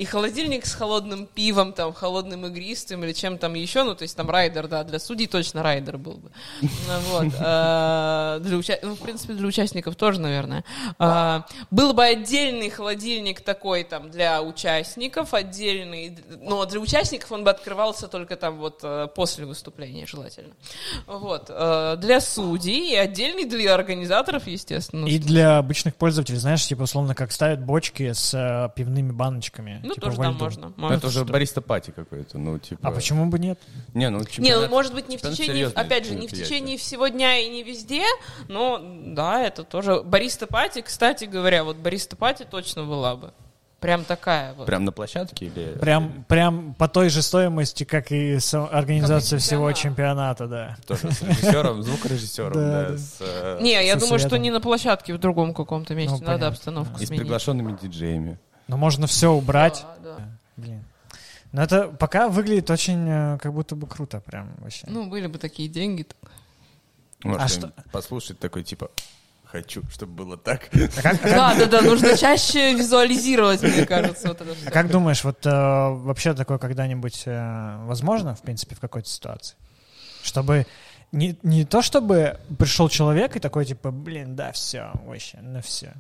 И 0.02 0.06
холодильник 0.06 0.66
с 0.66 0.74
холодным 0.74 1.28
пивом, 1.28 1.74
там, 1.74 1.94
холодным 1.94 2.48
игристым 2.48 3.04
или 3.04 3.14
чем 3.14 3.38
там 3.38 3.54
еще. 3.54 3.84
Ну, 3.84 3.94
то 3.94 4.02
есть 4.02 4.18
там 4.18 4.32
райдер, 4.32 4.68
да, 4.68 4.84
для 4.84 4.98
судей 4.98 5.28
точно 5.28 5.62
райдер 5.62 6.00
был 6.00 6.14
бы. 6.14 6.32
Ну, 6.62 7.00
Вот. 7.12 7.28
А, 7.40 8.40
Для 8.40 8.58
уча- 8.58 8.80
Ну, 8.82 8.96
в 8.96 9.00
принципе, 9.00 9.34
для 9.34 9.48
участников 9.48 9.96
тоже, 9.96 10.20
наверное. 10.20 10.64
А, 10.98 11.46
Был 11.70 11.94
бы 11.94 12.04
отдельный 12.04 12.72
холодильник 12.72 13.42
такой 13.42 13.84
там 13.84 14.10
для 14.10 14.42
участников, 14.42 15.36
отдельный. 15.36 16.18
Но 16.42 16.66
для 16.66 16.80
участников 16.80 17.32
он 17.32 17.44
бы 17.44 17.52
открывался 17.52 18.08
только 18.08 18.36
там 18.38 18.58
вот 18.58 18.80
э, 18.82 19.08
после 19.16 19.46
выступления, 19.46 20.08
желательно. 20.08 20.54
Вот. 21.06 21.46
Э, 21.50 21.96
Для 21.98 22.22
судей 22.22 22.92
и 22.94 22.96
отдельный 22.96 23.46
для 23.46 23.76
организаторов, 23.76 24.48
естественно. 24.48 25.06
И 25.06 25.20
для 25.20 25.60
обычных 25.60 25.96
пользователей, 25.96 26.40
знаешь, 26.40 26.66
типа 26.66 26.84
условно 26.84 27.14
как 27.14 27.32
ставят 27.32 27.64
бочки 27.64 28.14
с 28.14 28.34
э, 28.34 28.70
пивными 28.76 29.12
баночками. 29.12 29.80
Ну, 29.92 29.96
типа 29.96 30.06
тоже, 30.08 30.18
да, 30.22 30.32
можно. 30.32 30.68
Ну, 30.70 30.74
можно. 30.78 30.96
это 30.96 31.08
уже 31.08 31.26
бариста 31.26 31.62
пати 31.62 31.92
какой-то, 31.92 32.38
ну, 32.38 32.58
типа... 32.60 32.88
А 32.88 32.92
почему 32.92 33.26
бы 33.28 33.40
нет? 33.40 33.60
Не, 33.94 34.10
ну, 34.10 34.20
Не, 34.20 34.26
чемпионат- 34.26 34.62
ну 34.64 34.70
может 34.70 34.94
быть 34.94 35.10
не 35.10 35.18
в 35.18 35.22
течение, 35.22 35.68
опять 35.68 36.06
же, 36.06 36.16
не 36.16 36.28
в 36.28 36.32
течение 36.32 36.78
всего 36.78 37.08
дня 37.08 37.38
и 37.38 37.50
не 37.50 37.64
везде, 37.64 38.04
но 38.48 38.80
да, 39.06 39.42
это 39.42 39.64
тоже. 39.64 40.02
Бариста 40.04 40.48
Пати, 40.48 40.82
кстати 40.82 41.26
говоря, 41.26 41.64
вот 41.64 41.78
Бариста 41.78 42.16
Пати 42.16 42.44
точно 42.50 42.86
была 42.86 43.16
бы. 43.16 43.32
Прям 43.80 44.06
такая 44.06 44.54
вот. 44.54 44.68
Прям 44.68 44.86
на 44.86 44.92
площадке 44.92 45.48
или... 45.48 45.76
Прям, 45.80 46.24
прям 46.28 46.76
по 46.76 46.88
той 46.88 47.10
же 47.10 47.24
стоимости, 47.24 47.84
как 47.84 48.12
и 48.12 48.38
со- 48.40 48.68
организация 48.68 49.40
Как 49.40 49.44
всего 49.44 49.72
чемпионат. 49.74 50.38
чемпионата, 50.38 50.48
да. 50.48 50.78
Тоже 50.86 51.12
с 51.12 51.24
режиссером, 51.24 51.82
звукорежиссером, 52.12 52.54
Да, 52.54 52.60
да. 52.84 52.90
да. 52.90 52.98
с, 53.00 53.18
э, 53.22 53.58
Не, 53.60 53.84
я 53.84 53.96
думаю, 53.96 54.20
что 54.20 54.38
не 54.38 54.52
на 54.52 54.62
площадке, 54.62 55.16
в 55.16 55.18
другом 55.18 55.56
каком-то 55.56 55.96
месте. 55.96 56.12
Ну, 56.12 56.20
Надо 56.20 56.28
понятно, 56.28 56.48
обстановку 56.50 57.00
И 57.02 57.06
с 57.06 57.08
сменить. 57.08 57.24
приглашенными 57.24 57.76
диджеями. 57.82 58.38
Но 58.72 58.78
можно 58.78 59.06
все 59.06 59.30
убрать. 59.30 59.86
Да, 60.02 60.16
да. 60.16 60.30
Блин. 60.56 60.86
Но 61.52 61.62
это 61.62 61.90
пока 61.90 62.30
выглядит 62.30 62.70
очень 62.70 63.06
э, 63.06 63.38
как 63.42 63.54
будто 63.54 63.76
бы 63.76 63.86
круто, 63.86 64.22
прям 64.22 64.56
вообще. 64.60 64.88
Ну, 64.88 65.10
были 65.10 65.28
бы 65.28 65.38
такие 65.40 65.68
деньги. 65.68 66.08
Может, 67.22 67.42
А 67.42 67.48
кто-нибудь 67.68 67.92
послушать 67.92 68.40
такой, 68.40 68.64
типа, 68.64 68.90
хочу, 69.44 69.84
чтобы 69.92 70.14
было 70.14 70.38
так. 70.38 70.70
Да, 71.22 71.54
да, 71.54 71.66
да, 71.66 71.82
нужно 71.82 72.16
чаще 72.16 72.74
визуализировать, 72.74 73.62
мне 73.62 73.86
кажется, 73.86 74.30
вот 74.30 74.40
это 74.40 74.56
А 74.66 74.72
как 74.72 74.90
думаешь, 74.90 75.26
вот 75.26 75.46
э, 75.46 75.50
вообще 75.50 76.34
такое 76.34 76.58
когда-нибудь 76.58 77.24
э, 77.26 77.78
возможно, 77.82 78.36
в 78.36 78.42
принципе, 78.42 78.76
в 78.76 78.80
какой-то 78.80 79.10
ситуации? 79.10 79.58
Чтобы 80.24 80.66
не, 81.12 81.38
не 81.44 81.66
то, 81.66 81.82
чтобы 81.82 82.40
пришел 82.58 82.88
человек 82.88 83.36
и 83.36 83.40
такой, 83.40 83.66
типа, 83.66 83.92
блин, 83.92 84.36
да, 84.36 84.54
все, 84.54 84.92
вообще, 85.06 85.40
ну 85.42 85.62
все. 85.62 85.94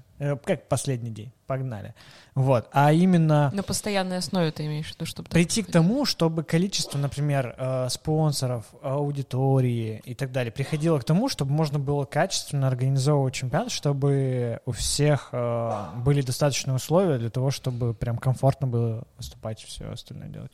Как 0.45 0.67
последний 0.69 1.09
день, 1.09 1.31
погнали. 1.47 1.95
Вот. 2.33 2.69
А 2.71 2.93
именно 2.93 3.51
На 3.53 3.63
постоянной 3.63 4.17
основе 4.17 4.51
ты 4.51 4.65
имеешь 4.67 4.87
в 4.87 4.95
виду, 4.95 5.05
чтобы... 5.05 5.29
прийти 5.29 5.63
к 5.63 5.71
тому, 5.71 6.05
чтобы 6.05 6.43
количество, 6.43 6.97
например, 6.97 7.55
э, 7.57 7.89
спонсоров, 7.89 8.65
аудитории 8.81 10.01
и 10.05 10.15
так 10.15 10.31
далее 10.31 10.51
приходило 10.51 10.97
к 10.99 11.03
тому, 11.03 11.27
чтобы 11.27 11.51
можно 11.51 11.77
было 11.77 12.05
качественно 12.05 12.67
организовывать 12.67 13.33
чемпионат, 13.33 13.71
чтобы 13.71 14.61
у 14.65 14.71
всех 14.71 15.29
э, 15.33 15.85
были 15.97 16.21
достаточные 16.21 16.75
условия 16.75 17.17
для 17.17 17.29
того, 17.29 17.51
чтобы 17.51 17.93
прям 17.93 18.17
комфортно 18.17 18.67
было 18.67 19.03
выступать 19.17 19.63
и 19.63 19.65
все 19.65 19.91
остальное 19.91 20.29
делать. 20.29 20.51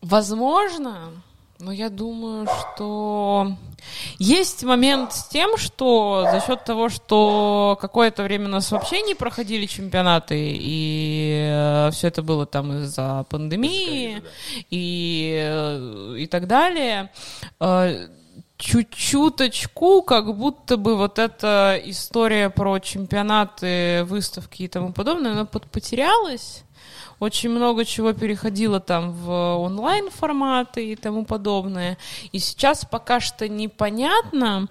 Возможно, 0.00 1.10
но 1.58 1.72
я 1.72 1.88
думаю, 1.88 2.46
что 2.46 3.52
есть 4.18 4.62
момент 4.64 5.12
с 5.12 5.28
тем, 5.28 5.56
что 5.56 6.28
за 6.30 6.40
счет 6.40 6.64
того, 6.64 6.88
что 6.88 7.78
какое-то 7.80 8.22
время 8.22 8.46
у 8.46 8.50
нас 8.50 8.70
вообще 8.70 9.02
не 9.02 9.14
проходили 9.14 9.66
чемпионаты, 9.66 10.36
и 10.38 11.88
все 11.92 12.08
это 12.08 12.22
было 12.22 12.46
там 12.46 12.82
из-за 12.82 13.24
пандемии 13.30 14.22
и, 14.70 15.34
э, 15.38 16.16
и 16.18 16.26
так 16.26 16.46
далее, 16.46 17.10
э, 17.60 18.08
чуть-чуточку, 18.58 20.02
как 20.02 20.34
будто 20.34 20.76
бы 20.76 20.96
вот 20.96 21.18
эта 21.18 21.80
история 21.84 22.50
про 22.50 22.78
чемпионаты, 22.80 24.04
выставки 24.04 24.62
и 24.62 24.68
тому 24.68 24.92
подобное, 24.92 25.32
она 25.32 25.44
подпотерялась. 25.44 26.65
Очень 27.18 27.50
много 27.50 27.84
чего 27.84 28.12
переходило 28.12 28.78
там 28.78 29.12
в 29.12 29.30
онлайн 29.58 30.10
форматы 30.10 30.92
и 30.92 30.96
тому 30.96 31.24
подобное. 31.24 31.96
И 32.32 32.38
сейчас 32.38 32.84
пока 32.84 33.20
что 33.20 33.48
непонятно, 33.48 34.66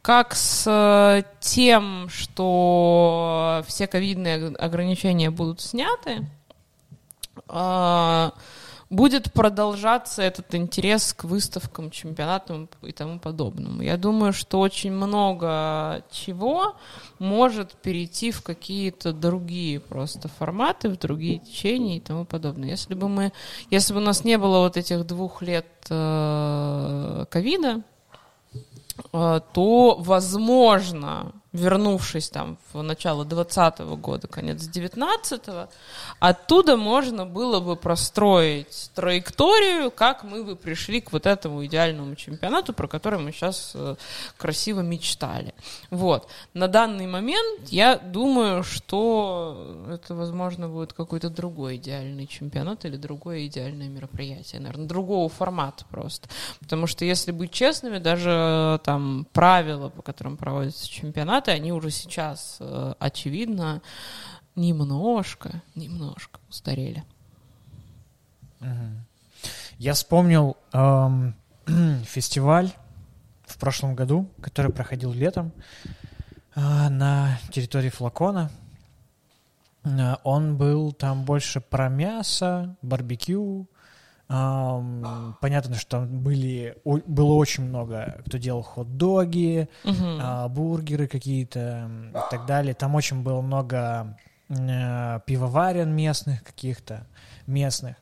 как 0.00 0.34
с 0.34 0.64
э, 0.66 1.22
тем, 1.40 2.08
что 2.08 3.62
все 3.66 3.86
ковидные 3.86 4.48
ог- 4.48 4.56
ограничения 4.58 5.30
будут 5.30 5.60
сняты, 5.60 6.26
а, 7.48 8.32
будет 8.90 9.32
продолжаться 9.32 10.20
этот 10.20 10.52
интерес 10.54 11.14
к 11.14 11.22
выставкам, 11.22 11.90
чемпионатам 11.92 12.68
и 12.82 12.90
тому 12.90 13.20
подобному. 13.20 13.82
Я 13.82 13.96
думаю, 13.96 14.32
что 14.32 14.58
очень 14.58 14.90
много 14.90 16.02
чего 16.10 16.74
может 17.20 17.72
перейти 17.74 18.32
в 18.32 18.42
какие-то 18.42 19.12
другие 19.12 19.78
просто 19.78 20.28
форматы, 20.28 20.88
в 20.88 20.98
другие 20.98 21.38
течения 21.38 21.98
и 21.98 22.00
тому 22.00 22.24
подобное. 22.24 22.68
Если 22.68 22.94
бы 22.94 23.08
мы, 23.08 23.32
если 23.70 23.94
бы 23.94 24.00
у 24.00 24.02
нас 24.04 24.24
не 24.24 24.36
было 24.38 24.58
вот 24.58 24.76
этих 24.76 25.06
двух 25.06 25.40
лет 25.40 25.66
э, 25.88 27.26
ковида, 27.30 27.82
э, 29.12 29.40
то, 29.52 29.96
возможно, 30.00 31.32
вернувшись 31.52 32.30
там 32.30 32.58
в 32.72 32.82
начало 32.82 33.24
20 33.24 33.80
года, 33.80 34.28
конец 34.28 34.62
19 34.66 35.42
оттуда 36.20 36.76
можно 36.76 37.26
было 37.26 37.60
бы 37.60 37.76
простроить 37.76 38.90
траекторию, 38.94 39.90
как 39.90 40.22
мы 40.22 40.44
бы 40.44 40.54
пришли 40.56 41.00
к 41.00 41.12
вот 41.12 41.26
этому 41.26 41.64
идеальному 41.66 42.14
чемпионату, 42.14 42.72
про 42.72 42.86
который 42.86 43.18
мы 43.18 43.32
сейчас 43.32 43.72
э, 43.74 43.96
красиво 44.36 44.80
мечтали. 44.80 45.54
Вот. 45.90 46.28
На 46.54 46.68
данный 46.68 47.06
момент 47.06 47.68
я 47.68 47.96
думаю, 47.96 48.62
что 48.62 49.86
это, 49.90 50.14
возможно, 50.14 50.68
будет 50.68 50.92
какой-то 50.92 51.30
другой 51.30 51.76
идеальный 51.76 52.26
чемпионат 52.26 52.84
или 52.84 52.96
другое 52.96 53.46
идеальное 53.46 53.88
мероприятие, 53.88 54.60
наверное, 54.60 54.86
другого 54.86 55.28
формата 55.28 55.84
просто. 55.90 56.28
Потому 56.60 56.86
что, 56.86 57.04
если 57.04 57.32
быть 57.32 57.50
честными, 57.50 57.98
даже 57.98 58.80
там 58.84 59.26
правила, 59.32 59.88
по 59.88 60.02
которым 60.02 60.36
проводятся 60.36 60.88
чемпионат, 60.88 61.39
форматы, 61.40 61.50
они 61.52 61.72
уже 61.72 61.90
сейчас, 61.90 62.58
э, 62.60 62.94
очевидно, 62.98 63.82
немножко, 64.56 65.62
немножко 65.74 66.40
устарели. 66.48 67.04
Я 69.78 69.94
вспомнил 69.94 70.56
эм, 70.72 71.34
фестиваль 72.04 72.70
в 73.46 73.58
прошлом 73.58 73.94
году, 73.94 74.28
который 74.42 74.70
проходил 74.70 75.12
летом 75.14 75.52
э, 76.54 76.60
на 76.90 77.38
территории 77.50 77.88
Флакона. 77.88 78.50
Э, 79.84 80.16
он 80.24 80.58
был 80.58 80.92
там 80.92 81.24
больше 81.24 81.62
про 81.62 81.88
мясо, 81.88 82.76
барбекю, 82.82 83.66
Um, 84.30 85.34
понятно, 85.40 85.74
что 85.74 85.90
там 85.90 86.20
были, 86.20 86.76
о, 86.84 86.98
было 87.04 87.32
очень 87.32 87.64
много, 87.64 88.22
кто 88.26 88.38
делал 88.38 88.62
хот-доги, 88.62 89.68
uh-huh. 89.82 90.18
а, 90.22 90.48
бургеры 90.48 91.08
какие-то 91.08 91.90
и 92.10 92.30
так 92.30 92.46
далее. 92.46 92.74
Там 92.74 92.94
очень 92.94 93.24
было 93.24 93.40
много 93.40 94.16
а, 94.48 95.18
пивоварен 95.26 95.90
местных 95.90 96.44
каких-то, 96.44 97.08
местных. 97.48 97.96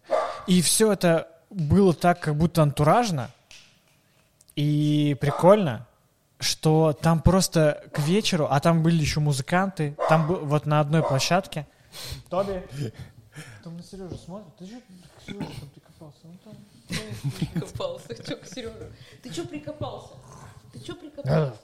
И 0.47 0.61
все 0.61 0.93
это 0.93 1.29
было 1.49 1.95
так, 1.95 2.21
как 2.21 2.37
будто 2.37 2.63
антуражно 2.63 3.31
и 4.55 5.17
прикольно, 5.19 5.87
что 6.41 6.93
там 6.93 7.23
просто 7.23 7.85
к 7.93 8.01
вечеру, 8.01 8.49
а 8.51 8.61
там 8.61 8.83
были 8.83 9.01
еще 9.01 9.21
музыканты, 9.21 9.97
там 10.11 10.27
был 10.27 10.45
вот 10.45 10.67
на 10.67 10.81
одной 10.81 11.03
площадке. 11.03 11.67
Тоби, 12.29 12.63
там 13.65 13.79
на 13.79 13.83
Сережу 13.83 14.17
смотрит. 14.17 14.55
Ты 14.59 14.67
что, 14.67 14.77
Сережа, 15.27 15.47
там 15.47 15.88
прикопался? 15.99 16.19
Ну 16.25 16.39
там... 16.45 17.33
Прикопался. 17.39 18.15
Че, 18.23 18.39
Сережа? 18.47 18.91
Ты 19.23 19.33
что 19.33 19.45
прикопался? 19.45 20.15
Ты 20.73 20.79
что 20.81 20.95
прикопался? 20.95 21.59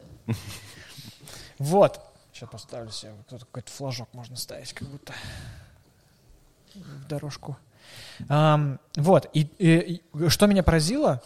Вот. 1.59 2.01
Сейчас 2.33 2.51
поставлю 2.51 2.91
себе. 2.91 3.13
Тут 3.29 3.41
какой-то 3.45 3.71
флажок 3.71 4.09
можно 4.13 4.37
ставить, 4.37 4.73
как 4.73 4.89
будто 4.89 5.13
в 6.75 7.07
дорожку. 7.07 7.57
Um, 8.29 8.81
вот. 8.97 9.31
И, 9.35 9.43
и, 9.59 10.03
и 10.15 10.29
что 10.29 10.47
меня 10.47 10.63
поразило, 10.63 11.23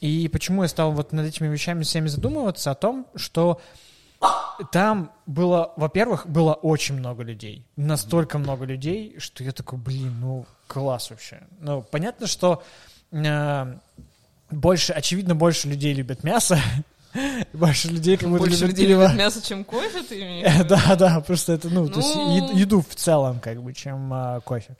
и 0.00 0.28
почему 0.28 0.62
я 0.62 0.68
стал 0.68 0.92
вот 0.92 1.12
над 1.12 1.26
этими 1.26 1.48
вещами 1.48 1.82
всеми 1.82 2.06
задумываться, 2.06 2.70
о 2.70 2.74
том, 2.74 3.06
что 3.16 3.60
там 4.70 5.10
было, 5.26 5.72
во-первых, 5.76 6.28
было 6.28 6.54
очень 6.54 6.94
много 6.94 7.24
людей. 7.24 7.66
Настолько 7.76 8.38
много 8.38 8.64
людей, 8.64 9.18
что 9.18 9.42
я 9.42 9.50
такой, 9.50 9.78
блин, 9.78 10.20
ну, 10.20 10.46
класс 10.74 11.10
вообще. 11.10 11.40
Ну, 11.60 11.82
понятно, 11.82 12.26
что 12.26 12.62
э, 13.12 13.74
больше, 14.50 14.92
очевидно, 14.92 15.36
больше 15.36 15.68
людей 15.68 15.94
любят 15.94 16.24
мясо, 16.24 16.58
больше 17.52 17.88
людей 17.88 18.16
как 18.16 18.28
будто 18.28 18.44
Больше 18.44 18.66
людей 18.66 18.88
любят 18.88 19.14
мясо, 19.14 19.40
чем 19.40 19.64
кофе, 19.64 20.02
ты 20.02 20.20
имеешь 20.20 20.66
Да, 20.68 20.96
да, 20.96 21.20
просто 21.20 21.52
это, 21.52 21.68
ну, 21.68 21.88
то 21.88 22.00
есть 22.00 22.16
ну. 22.16 22.56
еду 22.56 22.82
в 22.82 22.94
целом, 22.96 23.38
как 23.38 23.62
бы, 23.62 23.72
чем 23.72 24.12
а, 24.12 24.40
кофе. 24.40 24.76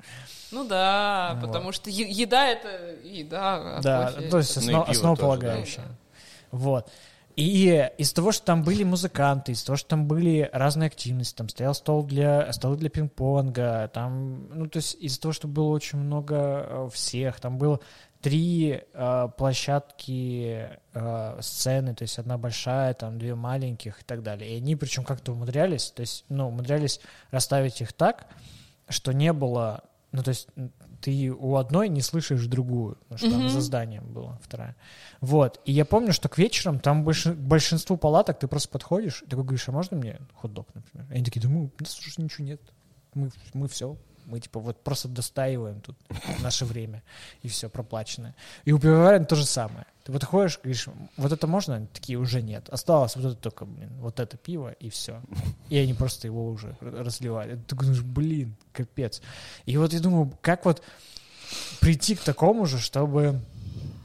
Ну 0.51 0.65
да, 0.65 1.39
потому 1.41 1.71
что 1.73 1.91
еда— 1.91 2.47
это 2.49 2.69
еда, 3.05 3.77
а 3.77 3.81
Да, 3.81 4.13
то 4.31 4.39
есть 4.39 4.67
ну 4.67 4.83
основополагающая. 4.83 5.85
Вот. 6.51 6.89
И 7.37 7.91
из 7.99 8.13
того, 8.13 8.31
что 8.31 8.45
там 8.47 8.63
были 8.63 8.85
музыканты, 8.85 9.53
из 9.53 9.65
того, 9.65 9.77
что 9.77 9.89
там 9.89 10.07
были 10.07 10.49
разные 10.53 10.87
активности, 10.87 11.37
там 11.37 11.49
стоял 11.49 11.75
стол 11.75 12.05
для, 12.05 12.53
столы 12.53 12.77
для 12.77 12.91
пинг-понга, 12.91 13.89
там, 13.93 14.49
ну, 14.57 14.69
то 14.69 14.77
есть 14.77 14.95
из-за 15.01 15.21
того, 15.21 15.33
что 15.33 15.49
было 15.49 15.71
очень 15.71 15.99
много 15.99 16.37
э, 16.37 16.89
всех, 16.93 17.41
там 17.41 17.59
было 17.59 17.81
три 18.21 18.83
э, 18.93 19.29
площадки 19.37 20.79
э, 20.93 21.39
сцены, 21.41 21.95
то 21.95 22.03
есть 22.03 22.19
одна 22.21 22.39
большая, 22.39 22.95
там 22.95 23.19
две 23.19 23.35
маленьких 23.35 24.01
и 24.01 24.05
так 24.05 24.23
далее. 24.23 24.55
И 24.55 24.59
они 24.59 24.77
причем 24.77 25.03
как-то 25.03 25.33
умудрялись, 25.33 25.91
то 25.91 26.03
есть, 26.03 26.25
ну, 26.29 26.49
умудрялись 26.49 27.01
расставить 27.33 27.81
их 27.81 27.93
так, 27.93 28.29
что 28.89 29.13
не 29.13 29.33
было, 29.33 29.83
ну, 30.13 30.23
то 30.23 30.29
есть 30.29 30.49
ты 31.05 31.31
у 31.31 31.57
одной 31.57 31.91
не 31.91 32.01
слышишь 32.01 32.47
другую, 32.47 32.97
потому 32.97 33.19
что 33.19 33.27
mm-hmm. 33.27 33.41
там 33.43 33.49
за 33.51 33.61
зданием 33.61 34.11
была 34.11 34.39
вторая. 34.43 34.75
Вот. 35.21 35.61
И 35.67 35.73
я 35.73 35.85
помню, 35.85 36.15
что 36.15 36.31
к 36.31 36.39
вечерам 36.39 36.81
там 36.81 37.05
больш... 37.05 37.27
большинству 37.27 37.99
палаток 37.99 38.39
ты 38.39 38.49
просто 38.49 38.71
подходишь, 38.71 39.23
и 39.23 39.27
такой 39.27 39.45
говоришь, 39.45 39.69
а 39.69 39.73
можно 39.73 39.99
мне 39.99 40.19
хот-дог, 40.33 40.67
например? 40.73 41.07
И 41.11 41.17
они 41.17 41.23
такие, 41.23 41.43
да 41.43 41.51
мы, 41.51 41.67
у 41.67 41.73
нас 41.79 41.99
уже 41.99 42.23
ничего 42.23 42.47
нет, 42.47 42.63
мы, 43.13 43.31
мы 43.53 43.69
все, 43.69 43.99
мы 44.27 44.41
типа 44.41 44.61
вот 44.61 44.83
просто 44.83 45.09
достаиваем 45.09 45.81
тут 45.81 45.97
наше 46.43 46.65
время, 46.65 47.03
и 47.43 47.49
все, 47.49 47.69
проплаченное. 47.69 48.35
И 48.65 48.73
у 48.73 48.79
пивоварен 48.79 49.27
то 49.27 49.37
же 49.37 49.45
самое. 49.45 49.87
Ты 50.05 50.13
вот 50.13 50.23
ходишь, 50.23 50.59
говоришь, 50.63 50.87
вот 51.17 51.33
это 51.33 51.47
можно? 51.47 51.87
Такие 51.87 52.19
уже 52.19 52.43
нет. 52.43 52.69
Осталось 52.69 53.17
вот 53.17 53.25
это 53.25 53.35
только, 53.37 53.65
блин, 53.65 53.91
вот 54.01 54.21
это 54.21 54.37
пиво, 54.37 54.73
и 54.73 54.91
все. 54.91 55.23
И 55.71 55.79
они 55.79 55.95
просто 55.95 56.27
его 56.27 56.49
уже 56.49 56.77
разливают. 56.81 57.67
Ты 57.67 57.75
думаешь, 57.75 58.03
блин, 58.03 58.57
капец. 58.73 59.23
И 59.65 59.77
вот 59.79 59.95
я 59.95 60.01
думаю, 60.01 60.31
как 60.43 60.67
вот 60.67 60.83
прийти 61.81 62.17
к 62.17 62.21
такому 62.21 62.67
же, 62.67 62.79
чтобы 62.79 63.41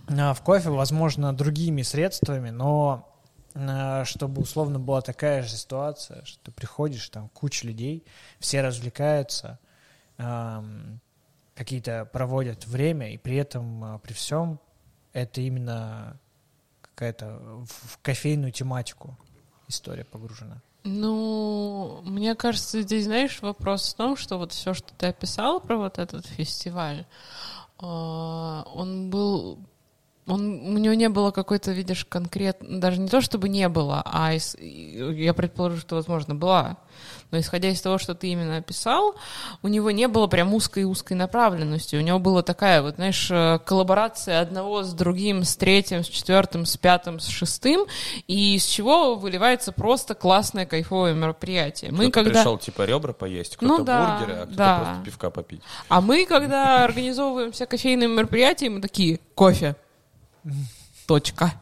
а, 0.08 0.34
в 0.34 0.42
кофе, 0.42 0.70
возможно, 0.70 1.34
другими 1.34 1.82
средствами, 1.82 2.50
но 2.50 3.08
а, 3.56 4.06
чтобы 4.06 4.42
условно 4.42 4.80
была 4.80 5.02
такая 5.02 5.44
же 5.44 5.50
ситуация, 5.50 6.24
что 6.26 6.40
ты 6.46 6.52
приходишь, 6.52 7.10
там 7.10 7.30
куча 7.30 7.68
людей, 7.68 8.06
все 8.40 8.62
развлекаются, 8.62 9.60
какие-то 11.56 12.10
проводят 12.12 12.66
время, 12.68 13.14
и 13.14 13.18
при 13.18 13.36
этом, 13.36 13.84
а, 13.84 13.98
при 14.00 14.14
всем, 14.14 14.60
это 15.12 15.42
именно 15.42 16.18
какая-то 16.82 17.66
в 17.66 17.98
кофейную 18.02 18.52
тематику 18.52 19.18
история 19.68 20.06
погружена. 20.06 20.62
Ну, 20.84 22.02
мне 22.06 22.36
кажется, 22.36 22.82
здесь, 22.82 23.06
знаешь, 23.06 23.42
вопрос 23.42 23.94
в 23.94 23.98
том, 23.98 24.16
что 24.16 24.38
вот 24.38 24.54
все, 24.54 24.74
что 24.74 24.94
ты 24.98 25.08
описал 25.08 25.60
про 25.60 25.78
вот 25.78 26.00
этот 26.00 26.26
фестиваль, 26.26 27.06
а, 27.78 28.64
он 28.74 29.10
был 29.10 29.60
он, 30.30 30.76
у 30.76 30.78
него 30.78 30.94
не 30.94 31.10
было 31.10 31.32
какой-то, 31.32 31.72
видишь, 31.72 32.06
конкретно, 32.06 32.80
даже 32.80 33.00
не 33.00 33.08
то, 33.08 33.20
чтобы 33.20 33.50
не 33.50 33.68
было, 33.68 34.02
а 34.06 34.34
из, 34.34 34.56
я 34.60 35.34
предположу, 35.34 35.78
что, 35.78 35.96
возможно, 35.96 36.36
была. 36.36 36.78
Но 37.32 37.40
исходя 37.40 37.70
из 37.70 37.82
того, 37.82 37.98
что 37.98 38.16
ты 38.16 38.28
именно 38.28 38.58
описал, 38.58 39.16
у 39.62 39.68
него 39.68 39.92
не 39.92 40.08
было 40.08 40.28
прям 40.28 40.54
узкой-узкой 40.54 41.14
направленности. 41.14 41.96
У 41.96 42.02
него 42.02 42.20
была 42.20 42.42
такая, 42.42 42.82
вот, 42.82 42.96
знаешь, 42.96 43.30
э, 43.30 43.60
коллаборация 43.66 44.42
одного 44.42 44.84
с 44.84 44.94
другим, 44.94 45.44
с 45.44 45.56
третьим, 45.56 46.04
с 46.04 46.08
четвертым, 46.08 46.66
с 46.66 46.76
пятым, 46.78 47.20
с 47.20 47.28
шестым, 47.28 47.86
и 48.28 48.56
из 48.56 48.66
чего 48.66 49.16
выливается 49.16 49.72
просто 49.72 50.16
классное 50.16 50.66
кайфовое 50.66 51.14
мероприятие. 51.14 51.92
Мы 51.92 52.10
кто 52.10 52.24
когда... 52.24 52.40
пришел, 52.42 52.58
типа, 52.58 52.86
ребра 52.86 53.14
поесть, 53.14 53.58
кто-то 53.58 53.78
ну, 53.78 53.84
да, 53.84 54.18
бургеры, 54.18 54.34
а 54.34 54.46
кто-то 54.46 54.58
да. 54.58 54.78
просто 54.78 55.06
пивка 55.06 55.30
попить. 55.30 55.62
А 55.88 56.02
мы, 56.02 56.26
когда 56.26 56.84
организовываем 56.84 57.52
все 57.52 57.66
кофейные 57.66 58.10
мероприятия, 58.10 58.70
мы 58.70 58.82
такие, 58.82 59.20
кофе. 59.36 59.76
Точка. 61.08 61.54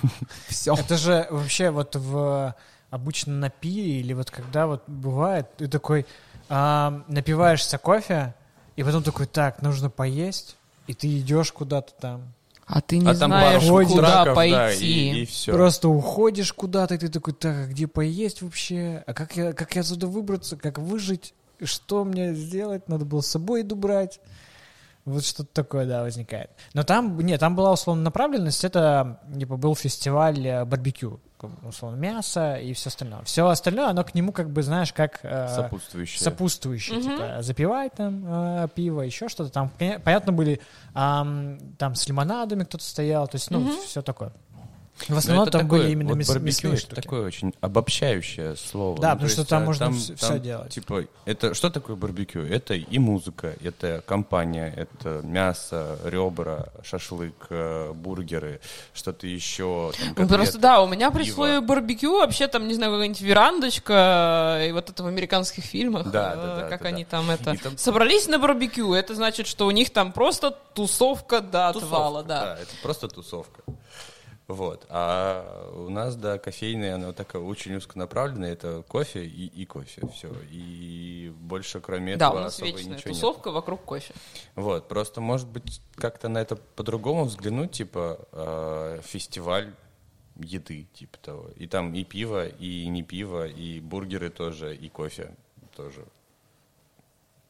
Все. 0.48 0.74
Это 0.74 0.96
же 0.96 1.26
вообще 1.30 1.70
вот 1.70 1.96
в 1.96 2.54
обычно 2.90 3.34
на 3.34 3.50
пире 3.50 4.00
или 4.00 4.12
вот 4.12 4.30
когда 4.30 4.66
вот 4.66 4.84
бывает, 4.86 5.48
ты 5.56 5.68
такой 5.68 6.06
а, 6.48 7.02
напиваешься 7.08 7.78
кофе, 7.78 8.34
и 8.76 8.82
потом 8.82 9.02
такой, 9.02 9.26
так, 9.26 9.62
нужно 9.62 9.90
поесть, 9.90 10.56
и 10.86 10.94
ты 10.94 11.18
идешь 11.18 11.52
куда-то 11.52 11.92
там. 11.94 12.32
А 12.66 12.80
ты 12.80 12.98
не 12.98 13.08
а 13.08 13.14
знаешь, 13.14 13.62
куда 13.64 14.24
драков, 14.24 14.34
пойти. 14.34 14.54
Да, 14.54 14.72
и, 14.72 15.22
и 15.22 15.26
все. 15.26 15.52
Просто 15.52 15.88
уходишь 15.88 16.52
куда-то, 16.52 16.94
и 16.94 16.98
ты 16.98 17.08
такой, 17.08 17.32
так, 17.32 17.56
а 17.56 17.66
где 17.66 17.86
поесть 17.86 18.42
вообще? 18.42 19.04
А 19.06 19.14
как 19.14 19.36
я, 19.36 19.52
как 19.52 19.74
я 19.76 19.82
отсюда 19.82 20.08
выбраться? 20.08 20.56
Как 20.56 20.78
выжить? 20.78 21.32
Что 21.62 22.04
мне 22.04 22.34
сделать? 22.34 22.88
Надо 22.88 23.04
было 23.04 23.20
с 23.20 23.28
собой 23.28 23.62
иду 23.62 23.76
брать. 23.76 24.20
Вот 25.06 25.24
что-то 25.24 25.48
такое, 25.54 25.86
да, 25.86 26.02
возникает. 26.02 26.50
Но 26.74 26.82
там, 26.82 27.18
нет, 27.20 27.40
там 27.40 27.54
была 27.56 27.72
условно 27.72 28.02
направленность, 28.02 28.64
это, 28.64 29.20
типа, 29.38 29.56
был 29.56 29.74
фестиваль 29.76 30.44
э, 30.46 30.64
барбекю, 30.64 31.20
условно, 31.62 31.96
мясо 31.96 32.56
и 32.56 32.72
все 32.72 32.88
остальное. 32.88 33.22
Все 33.22 33.46
остальное, 33.46 33.88
оно 33.90 34.02
к 34.02 34.14
нему, 34.14 34.32
как 34.32 34.50
бы, 34.50 34.62
знаешь, 34.64 34.92
как... 34.92 35.20
э, 35.22 35.48
Сопутствующее. 35.54 36.20
сопутствующие, 36.24 36.98
Мгм. 36.98 37.04
типа, 37.10 37.36
запивай 37.42 37.88
там 37.90 38.24
э, 38.26 38.68
пиво, 38.74 39.00
еще 39.02 39.28
что-то. 39.28 39.50
Там, 39.50 39.70
поня- 39.78 40.00
понятно, 40.00 40.32
были 40.32 40.60
ам, 40.92 41.58
там 41.78 41.94
с 41.94 42.08
лимонадами 42.08 42.64
кто-то 42.64 42.82
стоял, 42.84 43.28
то 43.28 43.36
есть, 43.36 43.48
ну, 43.50 43.60
Мгм. 43.60 43.76
все 43.86 44.02
такое. 44.02 44.32
В 44.96 45.10
Но 45.10 45.18
основном 45.18 45.42
это 45.42 45.52
там 45.52 45.60
такое, 45.62 45.80
были 45.82 45.92
именно 45.92 46.08
вот 46.10 46.16
мяс- 46.18 46.28
барбекю 46.28 46.46
мясные 46.46 46.72
это 46.72 46.80
штуки. 46.80 46.94
такое 47.00 47.26
очень 47.26 47.54
обобщающее 47.60 48.56
слово. 48.56 48.98
Да, 49.00 49.10
Ну, 49.10 49.14
потому 49.16 49.28
то 49.28 49.32
что 49.32 49.40
есть, 49.42 49.50
там 49.50 49.62
а, 49.62 49.66
можно 49.66 49.84
вс- 49.84 50.16
всё 50.16 50.38
делать. 50.38 50.72
Типа, 50.72 51.04
это 51.26 51.54
что 51.54 51.68
такое 51.70 51.96
барбекю? 51.96 52.40
Это 52.40 52.72
и 52.74 52.98
музыка, 52.98 53.54
это 53.62 54.02
компания, 54.06 54.72
это 54.74 55.20
мясо, 55.22 55.98
ребра, 56.04 56.68
шашлык, 56.82 57.34
э, 57.50 57.92
бургеры, 57.92 58.60
что-то 58.94 59.26
еще. 59.26 59.92
там, 59.98 60.08
Ну, 60.08 60.14
котлеты, 60.14 60.34
Просто 60.34 60.58
да, 60.58 60.80
у 60.80 60.88
меня 60.88 61.10
при 61.10 61.30
слове 61.30 61.60
барбекю 61.60 62.18
вообще 62.18 62.48
там, 62.48 62.66
не 62.66 62.72
знаю, 62.74 62.92
какая-нибудь 62.92 63.20
верандочка, 63.20 64.62
и 64.66 64.72
вот 64.72 64.88
это 64.88 65.02
в 65.02 65.06
американских 65.06 65.64
фильмах, 65.64 66.10
Да, 66.10 66.32
э, 66.32 66.36
да, 66.36 66.56
да, 66.62 66.68
как 66.68 66.82
да, 66.82 66.88
они 66.88 67.04
да. 67.04 67.10
там 67.10 67.30
это... 67.30 67.54
Там- 67.62 67.76
Собрались 67.76 68.28
на 68.28 68.38
барбекю, 68.38 68.94
это 68.94 69.14
значит, 69.14 69.46
что 69.46 69.66
у 69.66 69.70
них 69.70 69.90
там 69.90 70.12
просто 70.12 70.52
тусовка 70.74 71.40
до 71.40 71.72
Тусовка, 71.72 71.86
отвала, 71.96 72.22
да. 72.22 72.54
это 72.60 72.70
просто 72.82 73.08
тусовка. 73.08 73.62
Вот. 74.48 74.86
А 74.88 75.72
у 75.74 75.88
нас, 75.88 76.14
да, 76.14 76.38
кофейная, 76.38 76.94
она 76.94 77.12
такая 77.12 77.42
очень 77.42 77.74
узконаправленная. 77.74 78.52
Это 78.52 78.84
кофе 78.86 79.24
и, 79.24 79.46
и 79.46 79.66
кофе. 79.66 80.06
Все. 80.14 80.32
И 80.50 81.32
больше, 81.40 81.80
кроме 81.80 82.16
Да, 82.16 82.26
этого, 82.28 82.40
у 82.40 82.42
нас 82.44 82.54
особо 82.54 82.66
вечная 82.68 82.96
ничего 82.96 83.10
нет. 83.10 83.20
тусовка 83.20 83.50
вокруг 83.50 83.82
кофе. 83.84 84.14
Вот, 84.54 84.86
просто, 84.86 85.20
может 85.20 85.48
быть, 85.48 85.80
как-то 85.96 86.28
на 86.28 86.38
это 86.38 86.54
по-другому 86.56 87.24
взглянуть, 87.24 87.72
типа, 87.72 88.20
э, 88.30 89.00
фестиваль 89.02 89.74
еды, 90.36 90.86
типа 90.92 91.18
того. 91.18 91.50
И 91.56 91.66
там 91.66 91.92
и 91.94 92.04
пиво, 92.04 92.46
и 92.46 92.86
не 92.86 93.02
пиво, 93.02 93.48
и 93.48 93.80
бургеры 93.80 94.30
тоже, 94.30 94.76
и 94.76 94.88
кофе 94.88 95.34
тоже. 95.74 96.04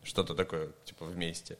Что-то 0.02 0.35
такое, 0.35 0.70
типа, 0.85 1.05
вместе. 1.05 1.59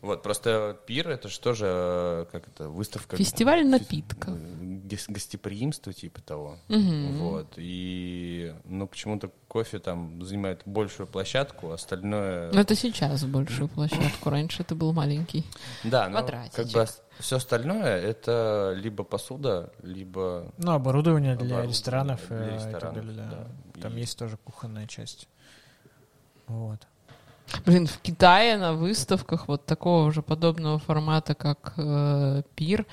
Вот, 0.00 0.22
просто 0.22 0.78
пир 0.86 1.08
это 1.10 1.28
что 1.28 1.52
же, 1.54 1.66
э, 1.68 2.26
как 2.32 2.48
это, 2.48 2.68
выставка... 2.68 3.16
Фестиваль 3.16 3.60
фес- 3.62 3.68
напитков. 3.68 4.34
гос- 4.36 5.04
Гостеприимство, 5.08 5.92
типа 5.92 6.20
того. 6.22 6.58
Мгм. 6.68 7.18
Вот, 7.18 7.54
и, 7.56 8.54
ну, 8.64 8.86
почему-то 8.86 9.30
кофе 9.48 9.78
там 9.78 10.24
занимает 10.24 10.62
большую 10.64 11.06
площадку, 11.06 11.70
остальное... 11.72 12.50
Но 12.52 12.60
это 12.60 12.74
сейчас 12.74 13.24
большую 13.24 13.68
площадку, 13.68 14.30
раньше 14.30 14.62
это 14.62 14.74
был 14.74 14.92
маленький. 14.92 15.44
Да, 15.84 16.08
ну, 16.08 16.18
Квадратичек. 16.18 16.54
как 16.56 16.66
бы 16.68 16.86
все 17.18 17.36
остальное 17.36 17.96
это 18.00 18.72
либо 18.76 19.04
посуда, 19.04 19.72
либо 19.82 20.50
Ну, 20.58 20.72
оборудование 20.72 21.36
для 21.36 21.58
Оборудование 21.58 21.68
ресторанов, 21.70 22.20
для 22.28 22.36
э, 22.38 22.44
и 22.46 22.58
так 22.58 22.66
ресторанов, 22.72 22.94
далее, 22.94 23.14
да. 23.14 23.30
да. 23.74 23.80
Там 23.82 23.96
И- 23.96 24.00
есть 24.00 24.18
тоже 24.18 24.36
кухонная 24.42 24.86
часть. 24.86 25.28
Вот. 26.46 26.80
Блин, 27.64 27.86
в 27.86 27.98
Китае 27.98 28.56
на 28.56 28.72
выставках 28.72 29.48
вот 29.48 29.66
такого 29.66 30.12
же 30.12 30.22
подобного 30.22 30.78
формата, 30.78 31.34
как 31.34 31.74
э, 31.76 32.42
пир, 32.54 32.86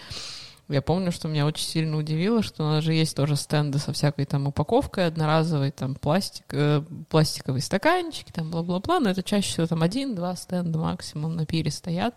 я 0.67 0.81
помню, 0.83 1.11
что 1.11 1.27
меня 1.27 1.47
очень 1.47 1.65
сильно 1.65 1.97
удивило, 1.97 2.43
что 2.43 2.63
у 2.63 2.67
нас 2.67 2.83
же 2.83 2.93
есть 2.93 3.15
тоже 3.15 3.35
стенды 3.35 3.79
со 3.79 3.91
всякой 3.91 4.25
там 4.25 4.47
упаковкой 4.47 5.07
одноразовой, 5.07 5.71
там 5.71 5.95
пластик, 5.95 6.45
э, 6.51 6.83
пластиковые 7.09 7.61
стаканчики, 7.61 8.31
там 8.31 8.51
бла-бла-бла, 8.51 8.99
но 8.99 9.09
это 9.09 9.23
чаще 9.23 9.49
всего 9.49 9.65
там 9.65 9.81
один-два 9.81 10.35
стенда 10.35 10.77
максимум 10.77 11.35
на 11.35 11.47
пире 11.47 11.71
стоят. 11.71 12.13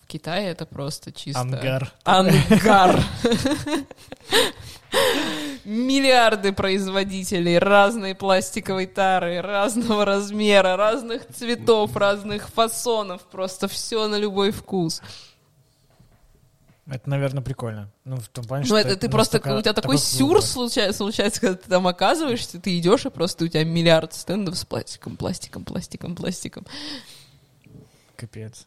В 0.00 0.06
Китае 0.06 0.50
это 0.50 0.66
просто 0.66 1.10
чисто... 1.10 1.40
Ангар. 1.40 1.92
Ангар. 2.04 3.00
Миллиарды 5.66 6.52
производителей 6.52 7.58
разной 7.58 8.14
пластиковой 8.14 8.86
тары, 8.86 9.40
разного 9.40 10.04
размера, 10.04 10.76
разных 10.76 11.26
цветов, 11.34 11.96
разных 11.96 12.48
фасонов. 12.50 13.22
Просто 13.22 13.66
все 13.66 14.06
на 14.06 14.14
любой 14.16 14.52
вкус. 14.52 15.02
Это, 16.88 17.10
наверное, 17.10 17.42
прикольно. 17.42 17.90
Ну, 18.04 18.14
в 18.16 18.28
том 18.28 18.44
плане, 18.44 18.62
Ну, 18.62 18.66
что 18.68 18.76
это 18.78 18.96
ты 18.96 19.08
просто, 19.08 19.38
настолько- 19.38 19.58
у 19.58 19.60
тебя 19.60 19.72
такой 19.72 19.98
сюр 19.98 20.40
случается, 20.40 20.98
случается, 20.98 21.40
когда 21.40 21.56
ты 21.56 21.68
там 21.68 21.88
оказываешься, 21.88 22.60
ты 22.60 22.78
идешь, 22.78 23.04
и 23.04 23.10
просто 23.10 23.44
у 23.44 23.48
тебя 23.48 23.64
миллиард 23.64 24.12
стендов 24.14 24.56
с 24.56 24.64
пластиком, 24.64 25.16
пластиком, 25.16 25.64
пластиком, 25.64 26.14
пластиком. 26.14 26.64
Капец. 28.14 28.66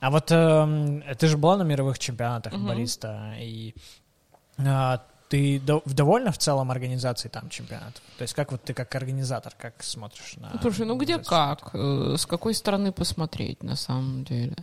А 0.00 0.10
вот 0.10 0.30
эм, 0.30 1.02
ты 1.18 1.26
же 1.26 1.38
была 1.38 1.56
на 1.56 1.62
мировых 1.62 1.98
чемпионатах 1.98 2.52
Мгм. 2.52 2.66
бариста, 2.68 3.32
и 3.38 3.74
а, 4.58 5.02
ты 5.32 5.58
до- 5.60 5.82
довольна 5.86 6.30
в 6.30 6.36
целом 6.36 6.70
организацией 6.70 7.30
там 7.30 7.48
чемпионатов? 7.48 8.02
То 8.18 8.22
есть 8.22 8.34
как 8.34 8.52
вот 8.52 8.62
ты 8.62 8.74
как 8.74 8.94
организатор, 8.94 9.54
как 9.58 9.82
смотришь 9.82 10.34
на... 10.36 10.60
Слушай, 10.60 10.84
ну 10.84 10.96
где 10.98 11.16
как? 11.18 11.70
Э, 11.72 12.16
С 12.18 12.26
какой 12.26 12.52
стороны 12.52 12.92
посмотреть, 12.92 13.62
на 13.62 13.74
самом 13.76 14.24
деле? 14.24 14.56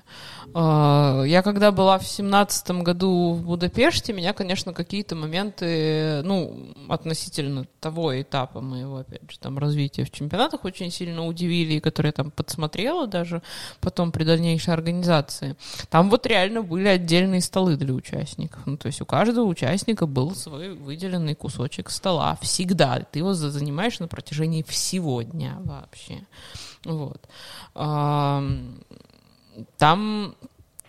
Э, 0.53 1.23
Я 1.25 1.41
когда 1.41 1.71
была 1.71 1.97
в 1.97 2.05
семнадцатом 2.07 2.83
году 2.83 3.33
в 3.33 3.41
Будапеште, 3.41 4.13
меня, 4.13 4.33
конечно, 4.33 4.71
какие-то 4.73 5.15
моменты, 5.15 6.21
ну, 6.23 6.67
относительно 6.87 7.65
того 7.79 8.21
этапа 8.21 8.61
моего, 8.61 8.97
опять 8.97 9.31
же, 9.31 9.39
там, 9.39 9.57
развития 9.57 10.03
в 10.05 10.11
чемпионатах 10.11 10.65
очень 10.65 10.91
сильно 10.91 11.25
удивили, 11.25 11.73
и 11.73 11.79
которые 11.79 12.09
я 12.09 12.13
там 12.13 12.29
подсмотрела 12.29 13.07
даже 13.07 13.41
потом 13.81 14.11
при 14.11 14.23
дальнейшей 14.23 14.73
организации. 14.73 15.55
Там 15.89 16.11
вот 16.11 16.27
реально 16.27 16.61
были 16.61 16.87
отдельные 16.87 17.41
столы 17.41 17.75
для 17.75 17.93
участников. 17.93 18.61
Ну, 18.67 18.77
то 18.77 18.85
есть 18.87 19.01
у 19.01 19.05
каждого 19.05 19.45
участника 19.45 20.05
был 20.05 20.35
свой 20.35 20.59
выделенный 20.68 21.36
кусочек 21.36 21.90
стола. 21.90 22.38
Всегда. 22.41 22.99
Ты 23.11 23.19
его 23.19 23.34
за- 23.34 23.49
занимаешь 23.52 23.99
на 23.99 24.07
протяжении 24.07 24.64
всего 24.64 25.22
дня 25.22 25.57
вообще. 25.64 26.26
Вот. 26.86 27.27
Ам, 27.76 28.81
Там, 29.77 30.36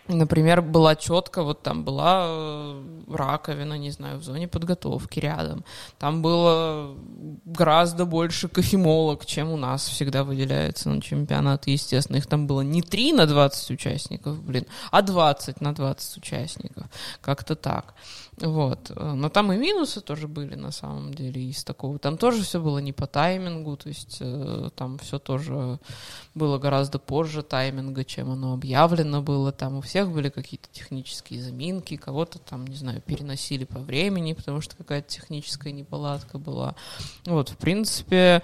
например, 0.07 0.61
была 0.61 0.95
четко, 0.95 1.43
вот 1.43 1.61
там 1.61 1.83
была 1.83 2.23
э, 2.27 2.83
раковина, 3.09 3.77
не 3.77 3.91
знаю, 3.91 4.17
в 4.19 4.23
зоне 4.23 4.47
подготовки 4.47 5.19
рядом. 5.19 5.63
Там 5.99 6.21
было 6.21 6.95
гораздо 7.45 8.05
больше 8.05 8.47
кофемолок, 8.47 9.25
чем 9.25 9.51
у 9.51 9.57
нас 9.57 9.87
всегда 9.87 10.23
выделяется 10.23 10.89
на 10.89 11.01
чемпионаты. 11.01 11.71
Естественно, 11.71 12.17
их 12.17 12.27
там 12.27 12.47
было 12.47 12.61
не 12.61 12.81
3 12.81 13.11
на 13.13 13.25
20 13.25 13.71
участников, 13.71 14.41
блин, 14.41 14.65
а 14.91 15.01
20 15.01 15.59
на 15.61 15.73
20 15.75 16.17
участников. 16.17 16.85
Как-то 17.21 17.55
так. 17.55 17.93
Вот. 18.41 18.91
Э, 18.95 19.13
Но 19.13 19.29
там 19.29 19.51
и 19.53 19.57
минусы 19.57 20.01
тоже 20.01 20.27
были, 20.27 20.55
на 20.55 20.71
самом 20.71 21.13
деле, 21.13 21.41
из 21.41 21.63
такого. 21.63 21.99
Там 21.99 22.17
тоже 22.17 22.43
все 22.43 22.59
было 22.59 22.79
не 22.79 22.93
по 22.93 23.07
таймингу, 23.07 23.77
то 23.77 23.89
есть 23.89 24.17
э, 24.19 24.69
там 24.75 24.97
все 24.97 25.19
тоже 25.19 25.79
было 26.33 26.57
гораздо 26.57 26.99
позже 26.99 27.43
тайминга, 27.43 28.03
чем 28.03 28.31
оно 28.31 28.53
объявлено 28.53 29.21
было. 29.21 29.51
Там 29.51 29.77
у 29.77 29.81
всех 29.81 30.11
были 30.11 30.29
какие-то 30.29 30.67
технические 30.71 31.41
заминки, 31.41 31.95
кого-то 31.97 32.39
там, 32.39 32.65
не 32.65 32.75
знаю, 32.75 33.01
переносили 33.01 33.65
по 33.65 33.79
времени, 33.79 34.33
потому 34.33 34.61
что 34.61 34.75
какая-то 34.75 35.07
техническая 35.07 35.73
неполадка 35.73 36.37
была. 36.37 36.75
Вот, 37.25 37.49
в 37.49 37.57
принципе, 37.57 38.41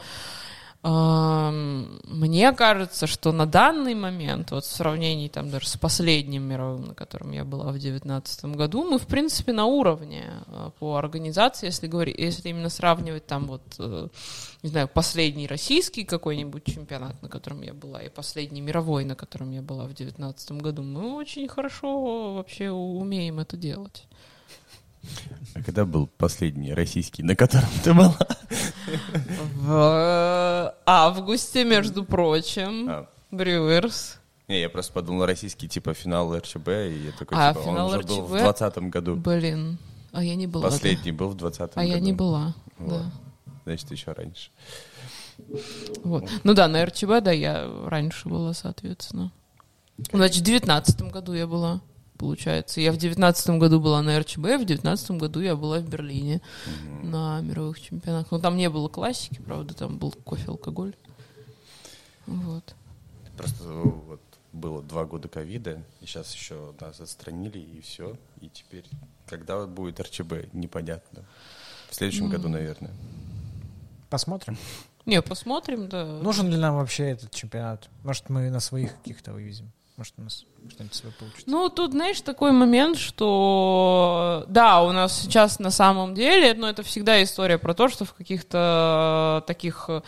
Мне 0.88 2.54
кажется, 2.54 3.08
что 3.08 3.34
на 3.34 3.46
данный 3.46 3.94
момент, 3.94 4.52
вот 4.52 4.64
в 4.64 4.72
сравнении 4.72 5.28
там 5.28 5.50
даже 5.50 5.68
с 5.68 5.76
последним 5.76 6.44
мировым, 6.44 6.88
на 6.88 6.94
котором 6.94 7.32
я 7.32 7.44
была 7.44 7.74
в 7.74 7.80
девятнадцатом 7.80 8.54
году, 8.54 8.86
мы, 8.90 8.98
в 8.98 9.06
принципе, 9.06 9.52
на 9.52 9.66
уровне 9.66 10.24
э, 10.48 10.72
по 10.80 10.96
организации, 10.96 11.66
если 11.66 11.88
говорить, 11.88 12.18
если 12.18 12.50
именно 12.50 12.70
сравнивать 12.70 13.26
там 13.26 13.48
вот, 13.48 13.64
э, 13.80 14.08
не 14.64 14.70
знаю, 14.70 14.88
последний 14.88 15.48
российский 15.48 16.06
какой-нибудь 16.06 16.64
чемпионат, 16.64 17.22
на 17.22 17.28
котором 17.28 17.64
я 17.64 17.74
была, 17.74 18.02
и 18.02 18.10
последний 18.10 18.62
мировой, 18.62 19.04
на 19.04 19.16
котором 19.16 19.52
я 19.52 19.62
была 19.62 19.88
в 19.88 19.94
девятнадцатом 19.94 20.60
году, 20.60 20.84
мы 20.84 21.16
очень 21.16 21.50
хорошо 21.50 22.36
вообще 22.36 22.72
умеем 22.72 23.40
это 23.40 23.58
делать. 23.58 24.08
А 25.56 25.62
когда 25.64 25.86
был 25.86 26.08
последний 26.08 26.74
российский, 26.74 27.24
на 27.24 27.36
котором 27.36 27.70
ты 27.84 27.94
была? 27.94 28.16
В 29.56 30.74
августе, 30.86 31.64
между 31.64 32.04
прочим, 32.04 32.90
А, 32.90 33.08
Брюерс. 33.32 34.20
Не, 34.48 34.62
я 34.62 34.70
просто 34.70 34.94
подумал, 34.94 35.26
российский 35.26 35.68
типа 35.68 35.94
финал 35.94 36.36
РЧБ, 36.38 36.68
и 36.68 37.06
я 37.08 37.12
такой, 37.18 37.38
А, 37.38 37.54
типа, 37.54 37.64
финал 37.66 37.88
он 37.90 37.96
уже 37.98 38.08
был 38.08 38.22
в 38.22 38.34
РЧБ? 38.34 38.42
двадцатом 38.44 38.90
году. 38.90 39.16
Блин, 39.16 39.78
а 40.14 40.24
я 40.24 40.36
не 40.36 40.48
была. 40.48 40.64
Последний 40.70 41.12
был 41.12 41.30
в 41.30 41.36
двадцатом 41.36 41.82
А 41.82 41.86
году. 41.86 41.94
я 41.96 42.00
не 42.00 42.14
была, 42.14 42.56
Вот. 42.78 42.90
да. 43.02 43.12
Значит, 43.66 43.92
еще 43.92 44.12
раньше. 44.14 44.50
Вот. 46.04 46.30
Ну 46.44 46.54
да, 46.54 46.68
на 46.68 46.86
РЧБ, 46.86 47.22
да, 47.22 47.32
я 47.32 47.70
раньше 47.86 48.30
была, 48.30 48.54
соответственно. 48.54 49.32
Значит, 50.14 50.42
в 50.44 50.46
девятнадцатом 50.46 51.10
году 51.10 51.34
я 51.34 51.46
была, 51.48 51.82
получается. 52.18 52.82
Я 52.82 52.92
в 52.92 52.98
девятнадцатом 52.98 53.60
году 53.60 53.80
была 53.80 54.02
на 54.02 54.20
РЧБ, 54.20 54.40
в 54.40 54.66
девятнадцатом 54.66 55.18
году 55.18 55.40
я 55.40 55.56
была 55.56 55.80
в 55.80 55.88
Берлине 55.88 56.42
на 57.04 57.40
мировых 57.42 57.80
чемпионатах. 57.80 58.32
Ну, 58.32 58.40
там 58.40 58.58
не 58.58 58.70
было 58.70 58.90
классики, 58.90 59.40
правда, 59.40 59.74
там 59.74 59.98
был 59.98 60.12
кофе, 60.12 60.50
алкоголь. 60.50 60.96
Вот. 62.26 62.76
Просто 63.38 63.64
вот 63.64 64.22
было 64.52 64.82
два 64.82 65.06
года 65.06 65.28
ковида, 65.28 65.84
и 66.02 66.06
сейчас 66.06 66.34
еще 66.34 66.74
нас 66.80 67.00
отстранили, 67.00 67.60
и 67.60 67.82
все. 67.82 68.18
И 68.42 68.50
теперь, 68.50 68.86
когда 69.28 69.66
будет 69.66 70.00
РЧБ, 70.00 70.54
непонятно. 70.54 71.24
В 71.90 71.96
следующем 71.96 72.30
году, 72.30 72.50
наверное. 72.50 72.92
Посмотрим. 74.10 74.58
Не, 75.06 75.22
посмотрим, 75.22 75.88
да. 75.88 76.06
Нужен 76.06 76.50
ли 76.50 76.58
нам 76.58 76.76
вообще 76.76 77.12
этот 77.12 77.32
чемпионат? 77.32 77.90
Может, 78.04 78.30
мы 78.30 78.50
на 78.50 78.60
своих 78.60 78.96
каких-то 78.98 79.32
вывезем? 79.32 79.72
Может, 79.96 80.14
у 80.18 80.24
нас 80.24 80.46
что-нибудь 80.70 80.96
свое 80.96 81.14
получится? 81.18 81.44
Ну, 81.50 81.70
тут, 81.70 81.92
знаешь, 81.92 82.22
такой 82.22 82.52
момент, 82.52 82.98
что 82.98 84.46
да, 84.48 84.84
у 84.84 84.92
нас 84.92 85.22
сейчас 85.22 85.60
на 85.60 85.72
самом 85.72 86.14
деле, 86.14 86.54
но 86.54 86.70
это 86.70 86.84
всегда 86.84 87.22
история 87.24 87.58
про 87.58 87.74
то, 87.74 87.88
что 87.88 88.06
в 88.06 88.14
каких-то 88.14 89.44
таких 89.48 89.86
э, 89.88 90.02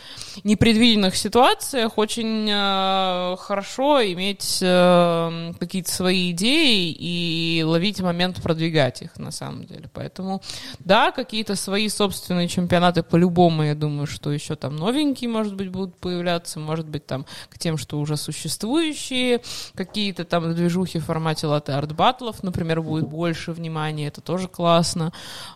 непредвиденных 0.43 1.15
ситуациях 1.15 1.97
очень 1.97 2.47
э, 2.49 3.35
хорошо 3.39 4.03
иметь 4.13 4.59
э, 4.61 5.53
какие-то 5.59 5.91
свои 5.91 6.31
идеи 6.31 6.91
и 6.91 7.63
ловить 7.63 8.01
момент 8.01 8.41
продвигать 8.41 9.01
их 9.01 9.17
на 9.17 9.31
самом 9.31 9.65
деле. 9.65 9.89
Поэтому, 9.93 10.41
да, 10.79 11.11
какие-то 11.11 11.55
свои 11.55 11.89
собственные 11.89 12.47
чемпионаты 12.47 13.03
по-любому, 13.03 13.63
я 13.63 13.75
думаю, 13.75 14.07
что 14.07 14.31
еще 14.31 14.55
там 14.55 14.75
новенькие, 14.75 15.29
может 15.29 15.55
быть, 15.55 15.69
будут 15.69 15.95
появляться, 15.97 16.59
может 16.59 16.87
быть, 16.87 17.05
там 17.05 17.25
к 17.49 17.57
тем, 17.57 17.77
что 17.77 17.99
уже 17.99 18.17
существующие, 18.17 19.41
какие-то 19.75 20.25
там 20.25 20.38
движухи 20.41 20.99
в 20.99 21.05
формате 21.05 21.47
латте-арт 21.47 21.93
баттлов, 21.93 22.43
например, 22.43 22.81
будет 22.81 23.07
больше 23.07 23.51
внимания, 23.51 24.07
это 24.07 24.21
тоже 24.21 24.47
классно. 24.47 25.11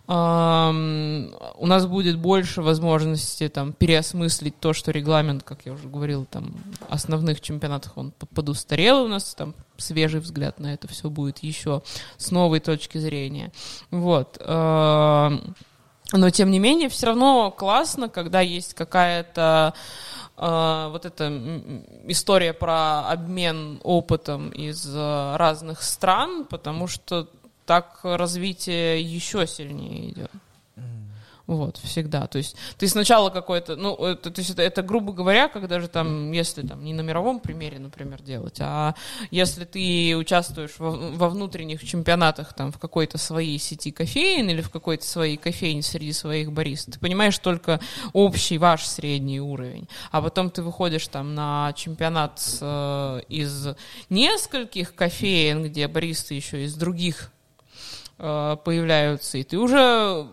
Эм, 0.07 1.33
у 1.57 1.67
нас 1.67 1.85
будет 1.85 2.17
больше 2.17 2.61
возможности 2.61 3.49
там 3.49 3.73
переосмыслить 3.73 4.59
то, 4.59 4.73
что 4.73 4.91
регламент, 4.91 5.43
как 5.43 5.65
я 5.65 5.73
уже 5.73 5.87
говорил, 5.87 6.25
там 6.25 6.53
основных 6.89 7.41
чемпионатах 7.41 7.97
он 7.97 8.11
подустарел 8.33 9.03
у 9.03 9.07
нас, 9.07 9.33
там 9.35 9.53
свежий 9.77 10.19
взгляд 10.19 10.59
на 10.59 10.73
это 10.73 10.87
все 10.87 11.09
будет 11.09 11.39
еще 11.39 11.81
с 12.17 12.31
новой 12.31 12.59
точки 12.59 12.97
зрения. 12.97 13.51
Вот. 13.91 14.37
Эм, 14.39 15.55
но, 16.11 16.29
тем 16.29 16.51
не 16.51 16.59
менее, 16.59 16.89
все 16.89 17.07
равно 17.07 17.49
классно, 17.49 18.07
когда 18.07 18.39
есть 18.39 18.75
какая-то 18.75 19.73
э, 20.37 20.87
вот 20.91 21.05
эта 21.05 21.61
история 22.07 22.53
про 22.53 23.07
обмен 23.09 23.79
опытом 23.83 24.49
из 24.49 24.85
э, 24.95 25.35
разных 25.35 25.81
стран, 25.81 26.45
потому 26.45 26.87
что 26.87 27.27
так 27.65 27.99
развитие 28.03 29.01
еще 29.01 29.47
сильнее 29.47 30.09
идет. 30.09 30.31
Вот, 31.45 31.77
всегда. 31.83 32.27
То 32.27 32.37
есть 32.37 32.55
ты 32.77 32.87
сначала 32.87 33.29
какой-то, 33.29 33.75
ну, 33.75 33.95
это, 33.95 34.31
то 34.31 34.39
есть 34.39 34.51
это, 34.51 34.61
это, 34.61 34.81
грубо 34.81 35.11
говоря, 35.11 35.49
когда 35.49 35.81
же 35.81 35.89
там, 35.89 36.31
если 36.31 36.65
там 36.65 36.85
не 36.85 36.93
на 36.93 37.01
мировом 37.01 37.41
примере, 37.41 37.79
например, 37.79 38.21
делать, 38.21 38.59
а 38.61 38.95
если 39.29 39.65
ты 39.65 40.15
участвуешь 40.15 40.75
во, 40.77 40.91
во 40.91 41.27
внутренних 41.27 41.83
чемпионатах 41.83 42.53
там 42.53 42.71
в 42.71 42.79
какой-то 42.79 43.17
своей 43.17 43.59
сети 43.59 43.91
кофеин 43.91 44.49
или 44.49 44.61
в 44.61 44.69
какой-то 44.69 45.05
своей 45.05 45.35
кофейне 45.35 45.81
среди 45.81 46.13
своих 46.13 46.53
барист, 46.53 46.93
ты 46.93 46.99
понимаешь 46.99 47.37
только 47.39 47.81
общий 48.13 48.57
ваш 48.57 48.85
средний 48.85 49.41
уровень, 49.41 49.89
а 50.11 50.21
потом 50.21 50.49
ты 50.49 50.61
выходишь 50.61 51.07
там 51.09 51.35
на 51.35 51.73
чемпионат 51.73 52.41
э, 52.61 53.21
из 53.27 53.67
нескольких 54.09 54.95
кофеин, 54.95 55.63
где 55.63 55.89
баристы 55.89 56.35
еще 56.35 56.63
из 56.63 56.75
других 56.75 57.33
э, 58.17 58.55
появляются, 58.63 59.37
и 59.37 59.43
ты 59.43 59.57
уже 59.57 60.25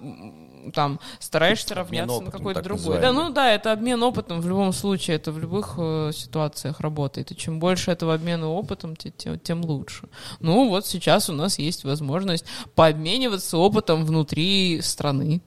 там 0.73 1.01
стараешься 1.19 1.75
равняться 1.75 2.21
на 2.21 2.31
какой-то 2.31 2.63
другой. 2.63 3.01
Да, 3.01 3.13
ну 3.13 3.31
да, 3.31 3.53
это 3.53 3.73
обмен 3.73 4.03
опытом 4.03 4.41
в 4.41 4.49
любом 4.49 4.73
случае, 4.73 5.17
это 5.17 5.33
в 5.33 5.39
любых 5.39 5.75
э, 5.79 6.11
ситуациях 6.15 6.81
работает. 6.81 7.31
И 7.33 7.37
чем 7.37 7.59
больше 7.59 7.91
этого 7.91 8.15
обмена 8.15 8.49
опытом, 8.49 8.97
тем, 8.97 9.39
тем 9.39 9.65
лучше. 9.65 10.09
Ну 10.41 10.69
вот 10.69 10.87
сейчас 10.87 11.31
у 11.31 11.33
нас 11.33 11.59
есть 11.59 11.85
возможность 11.85 12.45
пообмениваться 12.75 13.57
опытом 13.59 14.05
внутри 14.05 14.81
страны. 14.83 15.41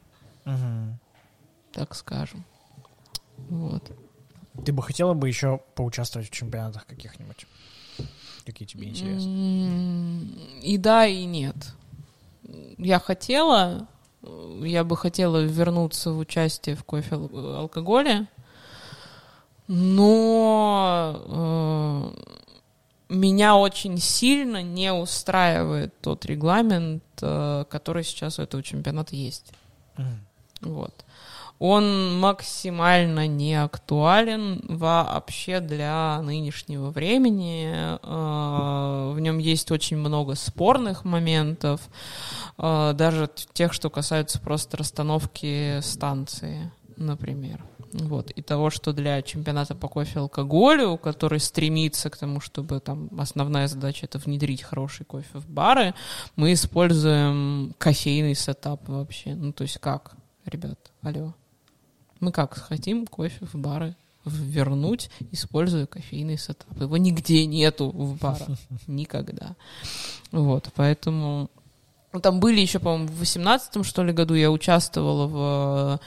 Угу. 0.46 1.00
Так 1.74 1.96
скажем. 1.96 2.44
Вот. 3.50 3.84
Ты 4.66 4.72
бы 4.72 4.84
хотела 4.84 5.14
бы 5.14 5.28
еще 5.28 5.60
поучаствовать 5.76 6.30
в 6.30 6.32
чемпионатах 6.32 6.86
каких-нибудь? 6.86 7.48
Какие 8.46 8.68
тебе 8.68 8.90
интересны? 8.90 10.28
И 10.62 10.78
да, 10.78 11.08
и 11.08 11.24
нет. 11.26 11.56
Я 12.78 13.00
хотела, 13.00 13.88
я 14.62 14.84
бы 14.84 14.98
хотела 14.98 15.44
вернуться 15.44 16.12
в 16.12 16.20
участие 16.20 16.76
в 16.76 16.84
кофе 16.84 17.16
алкоголе, 17.16 18.28
но 19.68 21.22
э, 23.10 23.14
меня 23.14 23.56
очень 23.56 23.98
сильно 23.98 24.62
не 24.62 24.94
устраивает 24.94 25.94
тот 26.02 26.26
регламент, 26.26 27.04
э, 27.22 27.66
который 27.70 28.04
сейчас 28.04 28.40
у 28.40 28.44
этого 28.44 28.64
чемпионата 28.64 29.16
есть. 29.16 29.52
Mm. 29.98 30.16
Вот 30.62 31.04
он 31.60 32.20
максимально 32.20 33.28
не 33.28 33.56
актуален 33.56 34.62
вообще 34.68 35.60
для 35.60 36.22
нынешнего 36.22 36.90
времени. 36.90 37.72
Э, 37.74 39.14
в 39.14 39.20
нем 39.20 39.38
есть 39.38 39.72
очень 39.72 39.98
много 39.98 40.36
спорных 40.36 41.06
моментов, 41.06 41.82
э, 42.58 42.94
даже 42.96 43.30
тех, 43.54 43.74
что 43.74 43.90
касаются 43.90 44.40
просто 44.40 44.78
расстановки 44.78 45.80
станции, 45.82 46.72
например. 46.98 47.64
Вот. 47.94 48.32
И 48.32 48.42
того, 48.42 48.70
что 48.70 48.92
для 48.92 49.22
чемпионата 49.22 49.76
по 49.76 49.88
кофе 49.88 50.20
алкоголю, 50.20 50.98
который 50.98 51.40
стремится 51.40 52.10
к 52.10 52.18
тому, 52.18 52.40
чтобы 52.40 52.80
там 52.80 53.10
основная 53.18 53.68
задача 53.68 54.06
это 54.06 54.18
внедрить 54.18 54.64
хороший 54.64 55.06
кофе 55.06 55.38
в 55.40 55.48
бары, 55.48 55.94
мы 56.36 56.54
используем 56.54 57.76
кофейный 57.78 58.36
setup 58.36 58.88
вообще. 58.90 59.36
Ну, 59.36 59.54
то 59.54 59.62
есть 59.62 59.78
как, 59.78 60.16
ребят, 60.46 60.92
алло. 61.02 61.34
Мы 62.24 62.32
как 62.32 62.54
хотим 62.54 63.06
кофе 63.06 63.46
в 63.52 63.56
бары 63.56 63.98
вернуть, 64.24 65.10
используя 65.34 65.86
кофейный 65.86 66.38
setup. 66.38 66.80
Его 66.80 66.96
нигде 66.96 67.46
нету 67.46 67.90
в 67.90 68.18
барах. 68.18 68.48
Никогда. 68.88 69.58
Вот, 70.32 70.70
поэтому... 70.74 71.50
Ну, 72.14 72.22
там 72.22 72.40
были 72.40 72.62
еще, 72.62 72.80
по-моему, 72.80 73.08
в 73.08 73.20
18 73.20 73.86
что 73.86 74.04
ли, 74.04 74.14
году 74.14 74.36
я 74.36 74.52
участвовала 74.52 75.28
в 75.28 76.00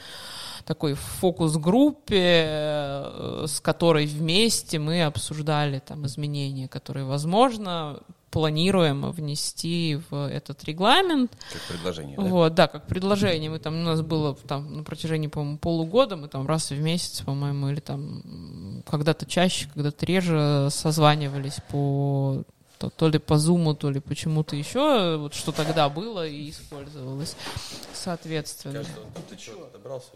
такой 0.64 0.94
фокус-группе, 0.94 2.44
э, 2.48 3.44
с 3.46 3.60
которой 3.60 4.06
вместе 4.06 4.78
мы 4.78 5.02
обсуждали 5.02 5.80
там 5.80 6.06
изменения, 6.06 6.66
которые 6.66 7.04
возможно 7.04 8.00
планируем 8.30 9.10
внести 9.10 10.00
в 10.10 10.28
этот 10.28 10.64
регламент. 10.64 11.32
Как 11.52 11.62
предложение, 11.68 12.16
да? 12.16 12.22
Вот, 12.24 12.54
да, 12.54 12.66
как 12.66 12.86
предложение. 12.86 13.50
Мы 13.50 13.58
там, 13.58 13.74
у 13.74 13.84
нас 13.84 14.02
было 14.02 14.34
там 14.34 14.76
на 14.76 14.82
протяжении, 14.84 15.28
по-моему, 15.28 15.58
полугода, 15.58 16.16
мы 16.16 16.28
там 16.28 16.46
раз 16.46 16.70
в 16.70 16.80
месяц, 16.80 17.22
по-моему, 17.22 17.70
или 17.70 17.80
там 17.80 18.82
когда-то 18.86 19.26
чаще, 19.26 19.68
когда-то 19.72 20.04
реже 20.06 20.68
созванивались 20.70 21.60
по 21.70 22.42
то, 22.78 22.90
то 22.90 23.08
ли 23.08 23.18
по 23.18 23.38
зуму, 23.38 23.74
то 23.74 23.90
ли 23.90 24.00
почему-то 24.00 24.54
еще, 24.54 25.16
вот 25.16 25.34
что 25.34 25.50
тогда 25.52 25.88
было 25.88 26.26
и 26.26 26.50
использовалось, 26.50 27.34
соответственно. 27.94 28.74
Кажется, 28.74 29.00
ты 29.30 29.38
что, 29.38 29.70
добрался? 29.72 30.10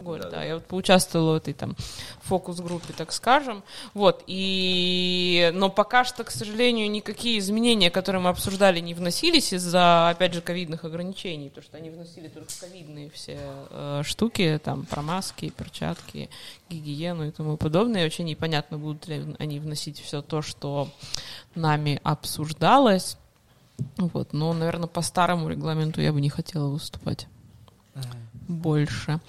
Голь, 0.00 0.20
да, 0.22 0.30
да, 0.30 0.44
я 0.44 0.54
вот 0.54 0.64
поучаствовала 0.66 1.34
в 1.34 1.36
этой 1.36 1.54
там 1.54 1.76
фокус-группе, 2.22 2.92
так 2.96 3.12
скажем, 3.12 3.62
вот, 3.94 4.22
и, 4.26 5.50
но 5.54 5.68
пока 5.68 6.04
что, 6.04 6.24
к 6.24 6.30
сожалению, 6.30 6.90
никакие 6.90 7.38
изменения, 7.38 7.90
которые 7.90 8.22
мы 8.22 8.30
обсуждали, 8.30 8.80
не 8.80 8.94
вносились 8.94 9.52
из-за, 9.52 10.10
опять 10.10 10.32
же, 10.32 10.40
ковидных 10.40 10.84
ограничений, 10.84 11.48
потому 11.48 11.64
что 11.64 11.76
они 11.76 11.90
вносили 11.90 12.28
только 12.28 12.52
ковидные 12.60 13.10
все 13.10 13.38
э, 13.70 14.02
штуки, 14.04 14.60
там, 14.62 14.86
про 14.86 15.02
маски, 15.02 15.50
перчатки, 15.50 16.30
гигиену 16.68 17.28
и 17.28 17.30
тому 17.30 17.56
подобное, 17.56 18.02
и 18.02 18.04
вообще 18.04 18.22
непонятно, 18.22 18.78
будут 18.78 19.06
ли 19.08 19.34
они 19.38 19.60
вносить 19.60 20.00
все 20.00 20.22
то, 20.22 20.40
что 20.42 20.88
нами 21.54 22.00
обсуждалось, 22.02 23.16
вот, 23.96 24.32
но, 24.32 24.52
наверное, 24.52 24.88
по 24.88 25.02
старому 25.02 25.48
регламенту 25.48 26.00
я 26.00 26.12
бы 26.12 26.20
не 26.20 26.30
хотела 26.30 26.68
выступать 26.68 27.26
больше. 28.48 29.20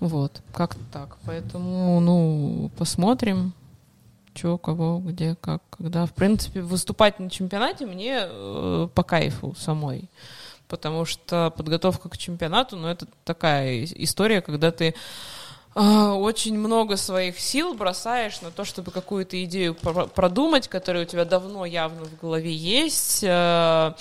Вот, 0.00 0.42
как-то 0.52 0.80
так. 0.92 1.16
Поэтому, 1.24 2.00
ну, 2.00 2.70
посмотрим, 2.76 3.52
что, 4.34 4.58
кого, 4.58 4.98
где, 4.98 5.34
как, 5.40 5.62
когда. 5.70 6.06
В 6.06 6.12
принципе, 6.12 6.60
выступать 6.60 7.18
на 7.18 7.30
чемпионате 7.30 7.86
мне 7.86 8.20
э, 8.22 8.88
по 8.94 9.02
кайфу 9.02 9.54
самой. 9.58 10.10
Потому 10.68 11.04
что 11.04 11.52
подготовка 11.56 12.08
к 12.08 12.18
чемпионату, 12.18 12.76
ну, 12.76 12.88
это 12.88 13.06
такая 13.24 13.84
история, 13.84 14.42
когда 14.42 14.70
ты 14.72 14.94
а, 15.78 16.14
очень 16.14 16.58
много 16.58 16.96
своих 16.96 17.38
сил 17.38 17.74
бросаешь 17.74 18.40
на 18.40 18.50
то, 18.50 18.64
чтобы 18.64 18.90
какую-то 18.90 19.44
идею 19.44 19.74
продумать, 19.74 20.68
которая 20.68 21.02
у 21.02 21.06
тебя 21.06 21.26
давно 21.26 21.66
явно 21.66 22.06
в 22.06 22.18
голове 22.18 22.50
есть. 22.50 23.22
Э, 23.22 23.92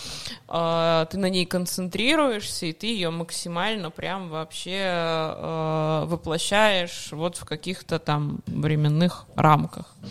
а, 0.47 1.05
ты 1.07 1.17
на 1.17 1.29
ней 1.29 1.45
концентрируешься, 1.45 2.67
и 2.67 2.71
ты 2.71 2.87
ее 2.87 3.09
максимально 3.09 3.91
прям 3.91 4.29
вообще 4.29 4.83
э, 4.85 6.03
воплощаешь 6.05 7.09
вот 7.11 7.35
в 7.35 7.43
каких-то 7.43 7.99
там 7.99 8.39
временных 8.47 9.25
рамках. 9.35 9.93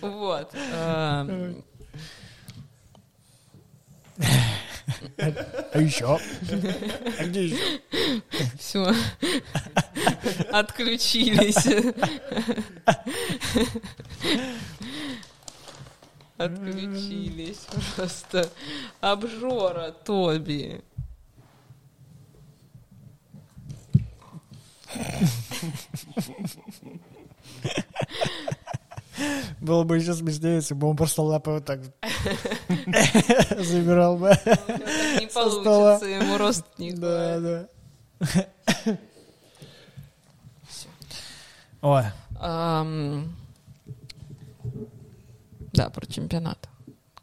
Вот. 0.00 0.54
Э, 0.54 1.54
а 5.72 5.78
еще? 5.78 6.18
А 7.18 7.24
где 7.24 7.46
еще? 7.46 7.80
Все. 8.58 8.94
Отключились. 10.50 11.66
Отключились 16.36 17.66
просто. 17.96 18.50
Обжора, 19.00 19.92
Тоби. 19.92 20.82
Было 29.60 29.84
бы 29.84 29.96
еще 29.98 30.14
смешнее, 30.14 30.56
если 30.56 30.74
бы 30.74 30.88
он 30.88 30.96
просто 30.96 31.22
лапы 31.22 31.50
вот 31.52 31.64
так 31.64 31.80
забирал 33.58 34.16
бы. 34.16 34.30
Так 34.44 35.20
не 35.20 35.28
Со 35.30 35.50
стола. 35.50 35.98
получится, 35.98 36.06
ему 36.06 36.38
рост 36.38 36.64
не 36.78 36.92
Да, 36.92 37.40
да. 37.40 38.96
Ой, 41.82 42.04
Да, 45.72 45.88
про 45.90 46.06
чемпионат. 46.06 46.68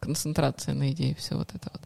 Концентрация 0.07 0.73
на 0.73 0.91
идее, 0.91 1.15
все 1.15 1.35
вот 1.35 1.49
это 1.53 1.69
вот. 1.73 1.81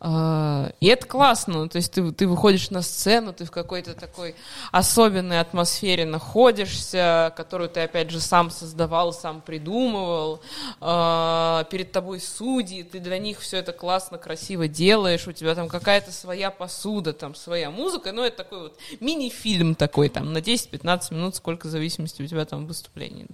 А, 0.00 0.70
И 0.80 0.86
это 0.86 1.06
классно, 1.06 1.68
то 1.68 1.76
есть 1.76 1.92
ты, 1.92 2.10
ты 2.10 2.26
выходишь 2.26 2.70
на 2.70 2.80
сцену, 2.80 3.34
ты 3.34 3.44
в 3.44 3.50
какой-то 3.50 3.92
такой 3.92 4.34
особенной 4.72 5.40
атмосфере 5.40 6.06
находишься, 6.06 7.34
которую 7.36 7.68
ты, 7.68 7.80
опять 7.80 8.10
же, 8.10 8.18
сам 8.18 8.50
создавал, 8.50 9.12
сам 9.12 9.42
придумывал. 9.42 10.40
А, 10.80 11.64
Перед 11.64 11.92
тобой 11.92 12.18
судьи, 12.20 12.82
ты 12.82 12.98
для 12.98 13.18
них 13.18 13.40
все 13.40 13.58
это 13.58 13.72
классно, 13.72 14.16
красиво 14.16 14.68
делаешь, 14.68 15.28
у 15.28 15.32
тебя 15.32 15.54
там 15.54 15.68
какая-то 15.68 16.12
своя 16.12 16.50
посуда, 16.50 17.12
там 17.12 17.34
своя 17.34 17.70
музыка, 17.70 18.12
ну 18.12 18.22
это 18.22 18.38
такой 18.38 18.60
вот 18.60 18.78
мини-фильм 19.00 19.74
такой, 19.74 20.08
там 20.08 20.32
на 20.32 20.38
10-15 20.38 21.12
минут, 21.12 21.36
сколько 21.36 21.66
в 21.66 21.70
зависимости 21.70 22.22
у 22.22 22.26
тебя 22.26 22.46
там 22.46 22.66
выступление. 22.66 23.26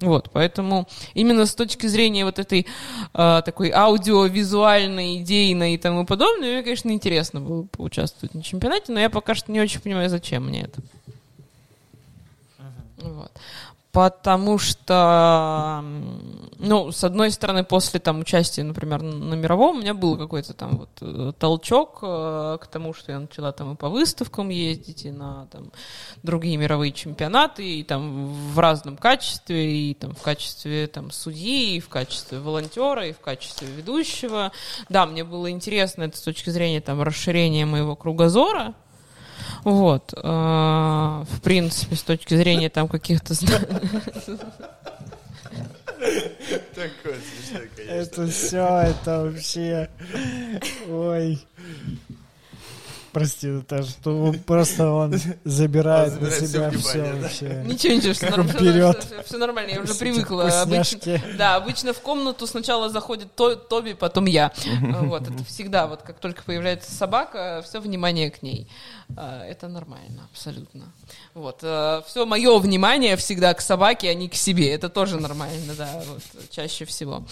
Вот, 0.00 0.28
поэтому 0.34 0.86
именно 1.14 1.46
с 1.46 1.54
точки 1.54 1.86
зрения 1.86 2.26
вот 2.26 2.38
этой 2.38 2.66
а, 3.14 3.40
такой 3.40 3.69
аудиовизуальной, 3.70 5.18
идейной 5.18 5.74
и 5.74 5.78
тому 5.78 6.06
подобное, 6.06 6.52
мне, 6.52 6.62
конечно, 6.62 6.90
интересно 6.90 7.40
было 7.40 7.62
поучаствовать 7.62 8.34
на 8.34 8.42
чемпионате, 8.42 8.92
но 8.92 9.00
я 9.00 9.10
пока 9.10 9.34
что 9.34 9.52
не 9.52 9.60
очень 9.60 9.80
понимаю, 9.80 10.08
зачем 10.08 10.46
мне 10.46 10.62
это. 10.62 10.80
Вот. 12.98 13.32
Потому 13.92 14.58
что, 14.58 15.82
ну, 16.58 16.92
с 16.92 17.02
одной 17.02 17.32
стороны, 17.32 17.64
после 17.64 17.98
там 17.98 18.20
участия, 18.20 18.62
например, 18.62 19.02
на 19.02 19.34
мировом, 19.34 19.78
у 19.78 19.80
меня 19.80 19.94
был 19.94 20.16
какой-то 20.16 20.54
там 20.54 20.78
вот 20.78 20.90
э, 21.00 21.32
толчок 21.36 21.98
э, 22.02 22.58
к 22.60 22.68
тому, 22.68 22.94
что 22.94 23.10
я 23.10 23.18
начала 23.18 23.50
там 23.50 23.72
и 23.72 23.76
по 23.76 23.88
выставкам 23.88 24.50
ездить, 24.50 25.06
и 25.06 25.10
на 25.10 25.46
там 25.46 25.72
другие 26.22 26.56
мировые 26.56 26.92
чемпионаты, 26.92 27.80
и 27.80 27.82
там 27.82 28.28
в 28.28 28.58
разном 28.60 28.96
качестве, 28.96 29.90
и 29.90 29.94
там 29.94 30.14
в 30.14 30.22
качестве 30.22 30.86
там 30.86 31.10
судьи, 31.10 31.74
и 31.74 31.80
в 31.80 31.88
качестве 31.88 32.38
волонтера, 32.38 33.08
и 33.08 33.12
в 33.12 33.18
качестве 33.18 33.66
ведущего. 33.66 34.52
Да, 34.88 35.04
мне 35.04 35.24
было 35.24 35.50
интересно 35.50 36.04
это 36.04 36.16
с 36.16 36.22
точки 36.22 36.50
зрения 36.50 36.80
там 36.80 37.02
расширения 37.02 37.66
моего 37.66 37.96
кругозора, 37.96 38.74
вот, 39.64 40.12
э, 40.14 40.20
в 40.20 41.40
принципе, 41.42 41.96
с 41.96 42.02
точки 42.02 42.34
зрения 42.34 42.70
там 42.70 42.88
каких-то 42.88 43.34
Такое 46.74 47.18
смешное, 47.20 47.68
конечно. 47.76 47.94
это 47.94 48.26
все, 48.28 48.66
это 48.80 49.22
вообще... 49.24 49.90
Ой. 50.88 51.38
Прости, 53.12 53.48
это 53.48 53.82
что 53.82 54.32
просто 54.46 54.88
он 54.90 55.14
забирает 55.44 56.20
на 56.20 56.30
себя 56.30 56.70
все 56.70 56.90
внимание, 56.92 57.12
да? 57.14 57.20
вообще. 57.22 57.64
Ничего, 57.66 57.94
ничего, 57.94 58.12
все, 58.12 58.30
норм- 58.30 58.46
берет. 58.60 59.02
всё- 59.04 59.22
всё 59.24 59.38
нормально, 59.38 59.70
я 59.70 59.80
уже 59.80 59.94
привыкла. 59.94 60.62
Обычно, 60.62 61.20
да, 61.36 61.56
обычно 61.56 61.92
в 61.92 62.00
комнату 62.00 62.46
сначала 62.46 62.88
заходит 62.88 63.34
То- 63.34 63.56
Тоби, 63.56 63.94
потом 63.94 64.26
я. 64.26 64.52
Вот, 65.00 65.22
это 65.22 65.44
всегда, 65.44 65.86
вот 65.88 66.02
как 66.02 66.18
только 66.20 66.42
появляется 66.44 66.92
собака, 66.94 67.62
все 67.66 67.80
внимание 67.80 68.30
к 68.30 68.42
ней. 68.42 68.68
А, 69.16 69.44
Это 69.44 69.66
нормально, 69.66 70.28
абсолютно. 70.32 70.84
Вот, 71.34 71.58
все 71.58 72.26
мое 72.26 72.58
внимание 72.58 73.16
всегда 73.16 73.52
к 73.54 73.60
собаке, 73.60 74.08
а 74.10 74.14
не 74.14 74.28
к 74.28 74.34
себе. 74.36 74.72
Это 74.72 74.88
тоже 74.88 75.18
нормально, 75.18 75.74
да, 75.76 76.02
вот, 76.06 76.22
чаще 76.50 76.84
всего. 76.84 77.24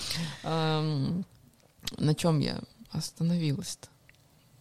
На 0.42 2.14
чем 2.16 2.40
я 2.40 2.58
остановилась-то? 2.92 3.88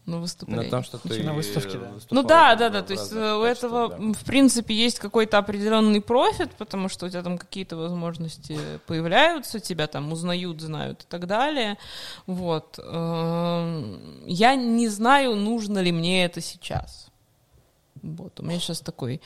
На 0.08 0.20
выступлении. 0.20 0.64
На 0.64 0.70
том, 0.72 0.84
что 0.84 0.98
ты 1.00 1.22
На 1.22 1.34
выставке, 1.34 1.78
да. 1.78 1.92
Ну 2.12 2.24
да, 2.24 2.56
да, 2.56 2.70
да, 2.70 2.82
то 2.82 2.94
есть 2.94 3.12
э, 3.12 3.36
у 3.36 3.44
этого, 3.44 3.90
да. 3.90 4.14
в 4.14 4.24
принципе, 4.24 4.74
есть 4.74 5.00
какой-то 5.00 5.38
определенный 5.38 6.00
профит, 6.00 6.52
потому 6.58 6.88
что 6.88 7.08
у 7.08 7.10
тебя 7.10 7.24
там 7.24 7.38
какие-то 7.38 7.76
возможности 7.76 8.58
появляются, 8.86 9.60
тебя 9.60 9.88
там 9.88 10.10
узнают, 10.14 10.62
знают 10.62 11.04
и 11.04 11.06
так 11.10 11.28
далее. 11.28 11.78
Вот. 12.26 12.80
Эм, 12.80 14.24
Я 14.26 14.56
не 14.56 14.88
знаю, 14.88 15.36
нужно 15.36 15.80
ли 15.80 15.92
мне 15.92 16.24
это 16.24 16.40
сейчас. 16.40 17.07
Вот, 18.04 18.40
у 18.40 18.44
меня 18.44 18.60
сейчас 18.60 18.80
такой, 18.80 19.22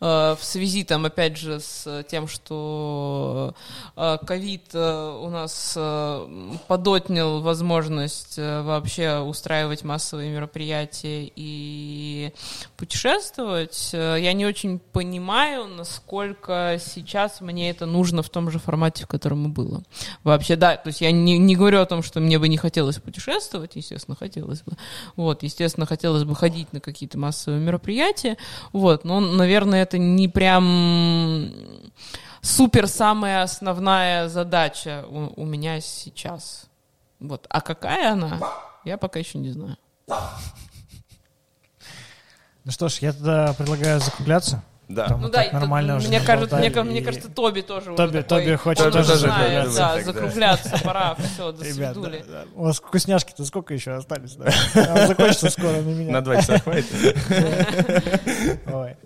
э, 0.00 0.36
в 0.38 0.38
связи 0.40 0.84
там, 0.84 1.04
опять 1.04 1.36
же, 1.36 1.60
с 1.60 2.04
тем, 2.08 2.28
что 2.28 3.54
э, 3.96 4.18
ковид 4.26 4.74
э, 4.74 5.18
у 5.22 5.28
нас 5.30 5.76
подотнял 6.68 7.40
возможность 7.40 8.38
вообще 8.38 9.18
устраивать 9.18 9.84
массовые 9.84 10.30
мероприятия 10.30 11.30
и 11.34 12.32
путешествовать, 12.76 13.90
я 13.92 14.32
не 14.32 14.46
очень 14.46 14.78
понимаю, 14.78 15.66
насколько 15.66 16.78
сейчас 16.84 17.40
мне 17.40 17.70
это 17.70 17.86
нужно 17.86 18.22
в 18.22 18.30
том 18.30 18.50
же 18.50 18.58
формате, 18.58 19.04
в 19.04 19.08
котором 19.08 19.46
и 19.46 19.48
было. 19.48 19.82
Вообще, 20.24 20.56
да, 20.56 20.76
то 20.76 20.88
есть 20.88 21.00
я 21.00 21.10
не, 21.12 21.38
не 21.38 21.56
говорю 21.56 21.80
о 21.80 21.86
том, 21.86 22.02
что 22.02 22.20
мне 22.20 22.38
бы 22.38 22.48
не 22.48 22.56
хотелось 22.56 22.98
путешествовать, 22.98 23.76
естественно, 23.76 24.16
хотелось 24.16 24.62
бы. 24.62 24.72
Вот, 25.16 25.42
естественно, 25.42 25.86
хотелось 25.86 26.24
бы 26.24 26.34
ходить 26.34 26.72
на 26.72 26.80
какие-то 26.80 27.18
массовые 27.18 27.60
мероприятия, 27.60 28.15
вот, 28.72 29.04
но, 29.04 29.20
наверное, 29.20 29.82
это 29.82 29.98
не 29.98 30.28
прям 30.28 31.50
супер 32.40 32.86
самая 32.86 33.42
основная 33.42 34.28
задача 34.28 35.04
у, 35.08 35.42
у 35.42 35.44
меня 35.44 35.80
сейчас. 35.80 36.66
Вот, 37.18 37.46
а 37.48 37.60
какая 37.60 38.12
она, 38.12 38.38
я 38.84 38.98
пока 38.98 39.18
еще 39.18 39.38
не 39.38 39.50
знаю. 39.50 39.76
Ну 42.64 42.72
что 42.72 42.88
ж, 42.88 42.98
я 42.98 43.12
тогда 43.12 43.52
предлагаю 43.54 44.00
закругляться. 44.00 44.62
Да. 44.88 45.08
Там 45.08 45.20
Ну 45.20 45.26
мы 45.26 45.32
да, 45.32 45.42
так 45.42 45.52
нормально 45.52 45.96
уже 45.96 46.06
мне, 46.06 46.20
кажется, 46.20 46.56
мне, 46.56 46.70
мне 46.70 47.02
кажется, 47.02 47.28
Тоби 47.28 47.60
тоже 47.62 47.90
уже 47.92 47.96
Тоби- 48.00 48.22
такой, 48.22 48.44
Тоби 48.44 48.54
хочет 48.56 48.84
тоже 48.92 49.00
уже 49.00 49.16
знает, 49.16 49.68
закругляться 49.70 49.76
да, 49.78 49.94
тогда. 49.96 50.12
закругляться 50.12 50.80
пора, 50.84 51.14
все, 51.16 51.52
до 51.52 51.64
Ребят, 51.64 51.76
да, 51.78 51.92
свидули. 52.02 52.24
да. 52.28 52.44
у 52.54 52.62
вас 52.62 52.76
вкусняшки-то 52.76 53.44
сколько 53.44 53.74
еще 53.74 53.92
остались? 53.94 54.36
Да? 54.36 55.06
Закончится 55.08 55.50
скоро 55.50 55.72
на 55.82 55.88
меня. 55.90 56.12
На 56.12 56.20
два 56.20 56.36
часа 56.36 56.60
хватит? 56.60 56.86
Ой. 58.72 58.96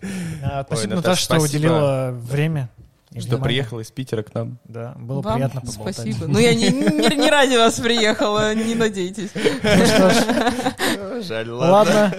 А, 0.42 0.64
Спасибо, 0.64 0.96
Наташ, 0.96 1.04
Наташа, 1.04 1.22
что 1.22 1.38
уделила 1.38 2.10
время. 2.12 2.68
и 3.12 3.20
Что 3.20 3.28
внимание. 3.36 3.44
приехала 3.44 3.80
из 3.80 3.90
Питера 3.90 4.22
к 4.22 4.34
нам. 4.34 4.58
Да, 4.64 4.94
было 4.98 5.22
Вам 5.22 5.34
приятно 5.34 5.60
поболтать. 5.62 5.94
спасибо. 5.94 6.26
Ну, 6.28 6.38
я 6.38 6.54
не, 6.54 6.68
не, 6.68 7.16
не 7.16 7.30
ради 7.30 7.56
вас 7.56 7.80
приехала, 7.80 8.54
не 8.54 8.74
надейтесь. 8.74 9.30
Ну 9.34 9.86
что 9.86 10.10
ж, 10.10 11.24
Жаль, 11.24 11.48
ладно, 11.50 12.12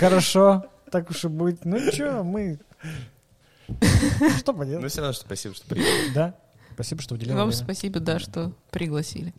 хорошо, 0.00 0.64
так 0.90 1.10
уж 1.10 1.24
и 1.24 1.28
будет. 1.28 1.64
Ну 1.64 1.78
что, 1.92 2.22
мы... 2.24 2.58
Что 4.38 4.52
Ну 4.52 4.58
поделать? 4.58 4.90
все 4.92 5.00
равно, 5.00 5.12
что 5.14 5.24
спасибо, 5.24 5.54
что 5.54 5.66
приехали. 5.66 6.12
Да, 6.14 6.34
спасибо, 6.74 7.02
что 7.02 7.14
уделила 7.14 7.36
Вам 7.38 7.48
время. 7.48 7.64
спасибо, 7.64 8.00
да, 8.00 8.18
что 8.18 8.52
пригласили. 8.70 9.32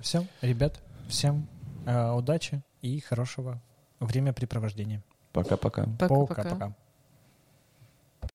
Все, 0.00 0.26
ребят, 0.40 0.80
всем 1.08 1.48
э, 1.86 2.10
удачи 2.10 2.62
и 2.82 3.00
хорошего 3.00 3.62
времяпрепровождения. 4.00 5.02
Пока-пока. 5.32 5.86
Пока-пока. 5.98 6.74